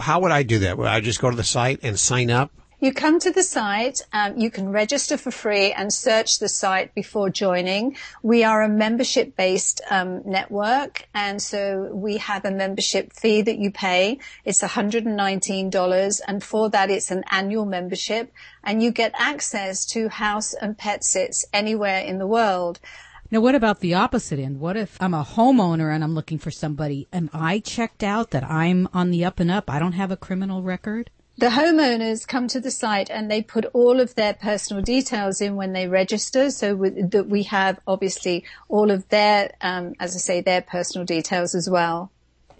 how 0.03 0.21
would 0.21 0.31
I 0.31 0.43
do 0.43 0.59
that? 0.61 0.77
Would 0.77 0.89
I 0.89 1.01
just 1.01 1.21
go 1.21 1.31
to 1.31 1.37
the 1.37 1.43
site 1.43 1.81
and 1.83 1.99
sign 1.99 2.31
up? 2.31 2.53
You 2.83 2.95
come 2.95 3.21
to 3.21 3.31
the 3.31 3.43
site, 3.43 4.01
um, 4.11 4.39
you 4.39 4.51
can 4.51 4.71
register 4.71 5.19
for 5.19 5.31
free 5.31 5.71
and 5.71 5.93
search 5.93 6.39
the 6.39 6.49
site 6.49 6.95
before 6.95 7.29
joining. 7.29 7.99
We 8.23 8.43
are 8.43 8.63
a 8.63 8.71
membership 8.71 9.37
based 9.37 9.83
um, 9.91 10.23
network 10.25 11.07
and 11.15 11.43
so 11.43 11.91
we 11.93 12.17
have 12.17 12.47
a 12.47 12.51
membership 12.51 13.13
fee 13.13 13.43
that 13.43 13.59
you 13.59 13.71
pay. 13.71 14.19
It's 14.47 14.63
$119 14.63 16.21
and 16.27 16.43
for 16.43 16.71
that 16.71 16.89
it's 16.89 17.11
an 17.11 17.25
annual 17.31 17.67
membership 17.67 18.33
and 18.65 18.83
you 18.83 18.93
get 18.93 19.13
access 19.15 19.85
to 19.93 20.09
house 20.09 20.55
and 20.55 20.79
pet 20.79 21.05
sits 21.05 21.45
anywhere 21.53 22.01
in 22.01 22.17
the 22.17 22.27
world. 22.27 22.81
Now, 23.31 23.43
what 23.43 23.55
about 23.55 23.81
the 23.81 23.93
opposite 23.93 24.39
end? 24.39 24.59
What 24.59 24.79
if 24.79 24.97
I'm 25.03 25.13
a 25.13 25.23
homeowner 25.23 25.95
and 25.95 26.03
I'm 26.03 26.15
looking 26.15 26.39
for 26.39 26.51
somebody? 26.51 27.09
Am 27.13 27.29
I 27.35 27.59
checked 27.59 28.03
out 28.03 28.31
that 28.31 28.43
I'm 28.43 28.89
on 28.95 29.11
the 29.11 29.27
up 29.27 29.39
and 29.39 29.51
up? 29.51 29.69
I 29.69 29.79
don't 29.79 29.93
have 29.93 30.11
a 30.11 30.17
criminal 30.17 30.63
record? 30.63 31.11
The 31.41 31.47
homeowners 31.47 32.29
come 32.29 32.49
to 32.49 32.61
the 32.61 32.71
site 32.71 33.09
and 33.09 33.31
they 33.31 33.41
put 33.41 33.65
all 33.73 33.99
of 33.99 34.15
their 34.15 34.35
personal 34.35 34.83
details 34.83 35.41
in 35.41 35.57
when 35.57 35.73
they 35.73 35.89
register, 35.89 36.51
so 36.51 36.77
that 36.77 37.29
we 37.31 37.45
have 37.45 37.81
obviously 37.87 38.45
all 38.69 38.91
of 38.91 39.09
their, 39.09 39.51
um, 39.63 39.95
as 39.99 40.15
I 40.15 40.19
say, 40.19 40.43
their 40.43 40.61
personal 40.61 41.07
details 41.07 41.55
as 41.55 41.67
well. 41.71 42.11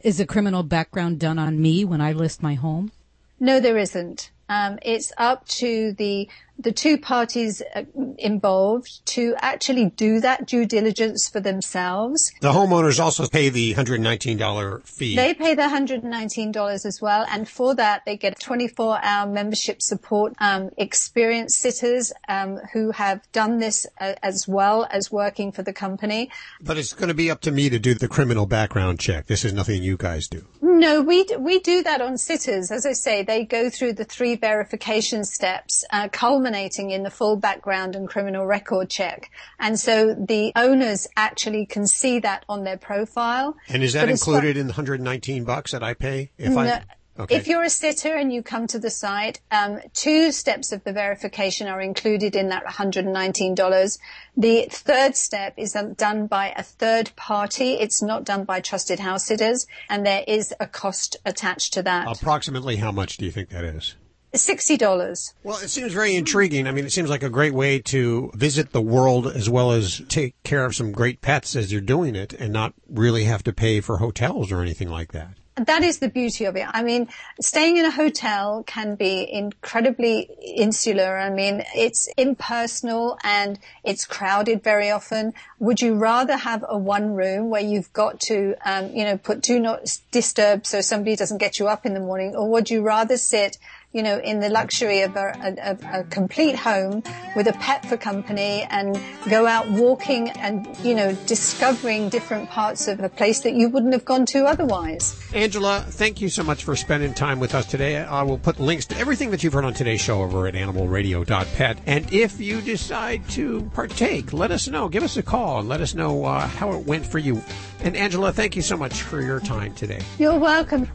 Is 0.03 0.19
a 0.19 0.25
criminal 0.25 0.63
background 0.63 1.21
done 1.21 1.39
on 1.39 1.61
me 1.61 1.85
when 1.85 2.01
I 2.01 2.13
list 2.13 2.43
my 2.43 2.55
home? 2.55 2.91
No, 3.39 3.61
there 3.61 3.77
isn't. 3.77 4.31
Um, 4.51 4.81
it's 4.83 5.13
up 5.17 5.47
to 5.61 5.93
the 5.93 6.29
the 6.61 6.73
two 6.73 6.99
parties 6.99 7.63
uh, 7.75 7.85
involved 8.19 9.07
to 9.07 9.35
actually 9.39 9.87
do 9.87 10.21
that 10.21 10.47
due 10.47 10.67
diligence 10.67 11.29
for 11.29 11.41
themselves. 11.41 12.31
The 12.43 12.53
homeowners 12.53 13.01
also 13.01 13.27
pay 13.27 13.49
the 13.49 13.75
$119 13.75 14.87
fee. 14.87 15.17
They 15.17 15.33
pay 15.33 15.55
the 15.55 15.63
$119 15.63 16.85
as 16.85 17.01
well. 17.01 17.25
And 17.31 17.49
for 17.49 17.75
that, 17.77 18.03
they 18.05 18.17
get 18.17 18.39
24 18.39 18.99
hour 19.03 19.27
membership 19.27 19.81
support, 19.81 20.35
um, 20.39 20.71
experienced 20.77 21.59
sitters, 21.59 22.13
um, 22.29 22.59
who 22.75 22.91
have 22.91 23.21
done 23.33 23.59
this 23.59 23.87
uh, 23.99 24.15
as 24.23 24.47
well 24.47 24.87
as 24.91 25.11
working 25.11 25.53
for 25.53 25.63
the 25.63 25.73
company. 25.73 26.31
But 26.61 26.77
it's 26.77 26.93
going 26.93 27.09
to 27.09 27.15
be 27.15 27.31
up 27.31 27.41
to 27.43 27.51
me 27.51 27.71
to 27.71 27.79
do 27.79 27.95
the 27.95 28.09
criminal 28.09 28.45
background 28.45 29.01
check. 29.01 29.27
This 29.27 29.45
is 29.45 29.55
nothing 29.55 29.83
you 29.83 29.97
guys 29.97 30.29
do. 30.29 30.47
No, 30.81 31.03
we, 31.03 31.27
we 31.39 31.59
do 31.59 31.83
that 31.83 32.01
on 32.01 32.17
sitters. 32.17 32.71
As 32.71 32.87
I 32.87 32.95
say, 32.95 33.23
they 33.23 33.45
go 33.45 33.69
through 33.69 33.93
the 33.93 34.05
three 34.05 34.35
verification 34.35 35.25
steps, 35.25 35.85
uh, 35.91 36.09
culminating 36.09 36.91
in 36.91 37.03
the 37.03 37.11
full 37.11 37.37
background 37.37 37.95
and 37.95 38.09
criminal 38.09 38.47
record 38.47 38.89
check. 38.89 39.31
And 39.59 39.79
so 39.79 40.15
the 40.15 40.53
owners 40.57 41.07
actually 41.19 41.67
can 41.67 41.87
see 41.87 42.21
that 42.21 42.47
on 42.49 42.65
their 42.65 42.79
profile. 42.79 43.59
And 43.69 43.83
is 43.83 43.93
that 43.93 44.09
included 44.09 44.57
in 44.57 44.69
the 44.69 44.73
119 44.73 45.45
bucks 45.45 45.73
that 45.73 45.83
I 45.83 45.93
pay? 45.93 46.31
If 46.39 46.53
no, 46.53 46.61
I, 46.61 46.83
okay. 47.21 47.37
If 47.37 47.47
you're 47.47 47.63
a 47.63 47.71
sitter 47.71 48.15
and 48.15 48.33
you 48.33 48.43
come 48.43 48.67
to 48.69 48.79
the 48.79 48.91
site, 48.91 49.41
um, 49.51 49.81
two 49.93 50.33
steps 50.33 50.73
of 50.73 50.85
the 50.85 50.93
verification 50.93 51.67
are 51.67 51.81
included 51.81 52.37
in 52.37 52.49
that 52.49 52.65
$119. 52.65 53.99
The 54.37 54.67
third 54.71 55.17
step 55.17 55.55
is 55.57 55.77
done 55.97 56.27
by 56.27 56.53
a 56.57 56.63
third 56.63 57.13
party. 57.17 57.75
It's 57.75 58.03
not 58.03 58.25
done 58.25 58.45
by 58.45 58.61
trusted 58.61 59.01
house 59.01 59.27
sitters, 59.27 59.67
and 59.89 60.07
there 60.07 60.25
is 60.27 60.55
a 60.61 60.67
cost 60.67 61.17
attached 61.25 61.75
to 61.75 61.83
that. 61.83 62.07
Approximately 62.09 62.77
how 62.77 62.93
much 62.93 63.17
do 63.17 63.25
you 63.25 63.31
think 63.31 63.51
that 63.51 63.65
is? 63.65 63.97
Sixty 64.33 64.77
dollars. 64.77 65.35
Well, 65.43 65.59
it 65.59 65.71
seems 65.71 65.93
very 65.93 66.15
intriguing. 66.15 66.69
I 66.69 66.71
mean, 66.71 66.85
it 66.85 66.93
seems 66.93 67.11
like 67.11 67.25
a 67.25 67.29
great 67.29 67.53
way 67.53 67.81
to 67.81 68.31
visit 68.37 68.71
the 68.71 68.81
world 68.81 69.27
as 69.27 69.51
well 69.51 69.73
as 69.73 70.03
take 70.09 70.41
care 70.45 70.65
of 70.65 70.77
some 70.77 70.93
great 70.93 71.21
pets 71.21 71.57
as 71.57 71.73
you're 71.73 71.81
doing 71.81 72.15
it, 72.15 72.33
and 72.35 72.53
not 72.53 72.73
really 72.89 73.25
have 73.25 73.43
to 73.43 73.53
pay 73.53 73.81
for 73.81 73.97
hotels 73.97 74.53
or 74.53 74.61
anything 74.63 74.89
like 74.89 75.11
that. 75.11 75.35
That 75.57 75.83
is 75.83 75.99
the 75.99 76.09
beauty 76.09 76.45
of 76.47 76.57
it. 76.57 76.67
I 76.69 76.83
mean, 76.83 77.09
staying 77.41 77.77
in 77.77 77.85
a 77.85 77.91
hotel 77.91 78.63
can 78.67 78.95
be 78.95 79.31
incredibly 79.31 80.31
insular. 80.43 81.19
I 81.19 81.29
mean, 81.29 81.65
it's 81.75 82.09
impersonal 82.17 83.19
and 83.25 83.59
it's 83.85 84.07
crowded 84.07 84.63
very 84.63 84.91
often. 84.91 85.35
Would 85.59 85.83
you 85.83 85.97
rather 85.97 86.37
have 86.37 86.65
a 86.67 86.79
one 86.79 87.15
room 87.15 87.51
where 87.51 87.61
you've 87.61 87.93
got 87.93 88.21
to, 88.21 88.55
um, 88.65 88.95
you 88.95 89.05
know, 89.05 89.19
put 89.19 89.43
do 89.43 89.61
not 89.61 89.99
disturb 90.13 90.67
so 90.67 90.81
somebody 90.81 91.17
doesn't 91.17 91.39
get 91.39 91.59
you 91.59 91.69
up 91.69 91.85
in 91.85 91.95
the 91.95 92.01
morning, 92.01 92.35
or 92.37 92.49
would 92.49 92.71
you 92.71 92.83
rather 92.83 93.17
sit 93.17 93.59
you 93.93 94.05
know, 94.05 94.19
in 94.19 94.39
the 94.39 94.49
luxury 94.49 95.01
of 95.01 95.17
a, 95.17 95.57
a, 95.61 96.01
a, 96.01 96.05
complete 96.05 96.55
home 96.55 97.03
with 97.35 97.49
a 97.49 97.53
pet 97.55 97.85
for 97.85 97.97
company 97.97 98.65
and 98.71 99.01
go 99.29 99.47
out 99.47 99.69
walking 99.69 100.31
and, 100.31 100.69
you 100.85 100.95
know, 100.95 101.13
discovering 101.27 102.09
different 102.09 102.49
parts 102.51 102.87
of 102.87 103.01
a 103.01 103.09
place 103.09 103.41
that 103.41 103.55
you 103.55 103.69
wouldn't 103.69 103.93
have 103.93 104.05
gone 104.05 104.25
to 104.27 104.45
otherwise. 104.45 105.21
Angela, 105.35 105.85
thank 105.89 106.21
you 106.21 106.29
so 106.29 106.45
much 106.45 106.63
for 106.63 106.77
spending 106.77 107.13
time 107.15 107.41
with 107.41 107.53
us 107.53 107.67
today. 107.67 107.97
I 107.97 108.23
will 108.23 108.39
put 108.39 108.61
links 108.61 108.87
to 108.87 108.97
everything 108.97 109.33
that 109.33 109.43
you've 109.43 109.55
heard 109.55 109.65
on 109.65 109.75
today's 109.75 110.01
show 110.01 110.23
over 110.23 110.47
at 110.47 110.55
animalradio.pet. 110.55 111.81
And 111.87 112.13
if 112.13 112.41
you 112.41 112.61
decide 112.61 113.29
to 113.31 113.69
partake, 113.75 114.33
let 114.33 114.53
us 114.53 114.69
know. 114.69 114.89
Give 114.89 115.03
us 115.03 115.17
a 115.17 115.23
call 115.23 115.59
and 115.59 115.69
let 115.69 115.81
us 115.81 115.97
know 115.97 116.25
uh, 116.25 116.47
how 116.47 116.73
it 116.73 116.87
went 116.87 117.05
for 117.05 117.19
you. 117.19 117.43
And 117.81 117.97
Angela, 117.97 118.33
thank 118.33 118.55
you 118.55 118.63
so 118.63 118.77
much 118.77 119.03
for 119.03 119.21
your 119.21 119.41
time 119.41 119.75
today. 119.75 120.01
You're 120.17 120.39
welcome. 120.39 120.89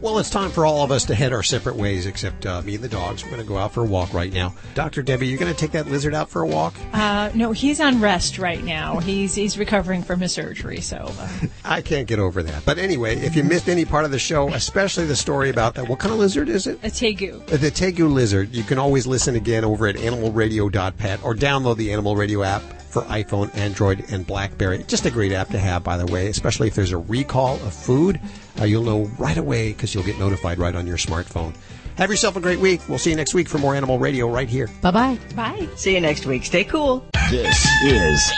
Well, 0.00 0.20
it's 0.20 0.30
time 0.30 0.50
for 0.50 0.64
all 0.64 0.84
of 0.84 0.92
us 0.92 1.04
to 1.06 1.14
head 1.16 1.32
our 1.32 1.42
separate 1.42 1.74
ways, 1.74 2.06
except 2.06 2.46
uh, 2.46 2.62
me 2.62 2.76
and 2.76 2.84
the 2.84 2.88
dogs. 2.88 3.24
We're 3.24 3.30
going 3.30 3.42
to 3.42 3.48
go 3.48 3.56
out 3.56 3.72
for 3.72 3.82
a 3.82 3.86
walk 3.86 4.14
right 4.14 4.32
now. 4.32 4.54
Dr. 4.74 5.02
Debbie, 5.02 5.26
you're 5.26 5.40
going 5.40 5.52
to 5.52 5.58
take 5.58 5.72
that 5.72 5.88
lizard 5.88 6.14
out 6.14 6.30
for 6.30 6.42
a 6.42 6.46
walk? 6.46 6.74
Uh, 6.92 7.30
no, 7.34 7.50
he's 7.50 7.80
on 7.80 8.00
rest 8.00 8.38
right 8.38 8.62
now. 8.62 8.98
He's 9.00 9.34
he's 9.34 9.58
recovering 9.58 10.04
from 10.04 10.20
his 10.20 10.32
surgery, 10.32 10.80
so. 10.80 11.10
Uh. 11.18 11.28
I 11.64 11.82
can't 11.82 12.06
get 12.06 12.20
over 12.20 12.44
that. 12.44 12.64
But 12.64 12.78
anyway, 12.78 13.16
if 13.16 13.34
you 13.34 13.42
missed 13.42 13.68
any 13.68 13.84
part 13.84 14.04
of 14.04 14.12
the 14.12 14.20
show, 14.20 14.48
especially 14.50 15.06
the 15.06 15.16
story 15.16 15.50
about 15.50 15.74
that, 15.74 15.88
what 15.88 15.98
kind 15.98 16.12
of 16.12 16.20
lizard 16.20 16.48
is 16.48 16.68
it? 16.68 16.78
A 16.84 16.88
tegu. 16.88 17.44
The 17.46 17.58
tegu 17.58 18.10
lizard. 18.12 18.54
You 18.54 18.62
can 18.62 18.78
always 18.78 19.04
listen 19.04 19.34
again 19.34 19.64
over 19.64 19.88
at 19.88 19.96
animalradio.pet 19.96 21.24
or 21.24 21.34
download 21.34 21.76
the 21.76 21.92
Animal 21.92 22.14
Radio 22.14 22.44
app 22.44 22.62
for 22.88 23.02
iPhone, 23.02 23.54
Android, 23.56 24.04
and 24.10 24.26
BlackBerry. 24.26 24.84
Just 24.84 25.06
a 25.06 25.10
great 25.10 25.32
app 25.32 25.48
to 25.50 25.58
have, 25.58 25.84
by 25.84 25.96
the 25.96 26.06
way, 26.06 26.28
especially 26.28 26.68
if 26.68 26.74
there's 26.74 26.92
a 26.92 26.98
recall 26.98 27.54
of 27.56 27.74
food. 27.74 28.20
Uh, 28.60 28.64
you'll 28.64 28.82
know 28.82 29.10
right 29.18 29.36
away 29.36 29.72
because 29.72 29.94
you'll 29.94 30.04
get 30.04 30.18
notified 30.18 30.58
right 30.58 30.74
on 30.74 30.86
your 30.86 30.96
smartphone. 30.96 31.54
Have 31.96 32.10
yourself 32.10 32.36
a 32.36 32.40
great 32.40 32.60
week. 32.60 32.80
We'll 32.88 32.98
see 32.98 33.10
you 33.10 33.16
next 33.16 33.34
week 33.34 33.48
for 33.48 33.58
more 33.58 33.74
Animal 33.74 33.98
Radio 33.98 34.28
right 34.28 34.48
here. 34.48 34.68
Bye 34.82 34.90
bye. 34.92 35.18
Bye. 35.34 35.68
See 35.74 35.94
you 35.94 36.00
next 36.00 36.26
week. 36.26 36.44
Stay 36.44 36.64
cool. 36.64 37.04
This 37.30 37.66
is 37.82 38.32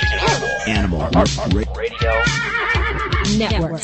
Animal 0.67 1.09
Radio 1.75 2.23
Network. 3.37 3.83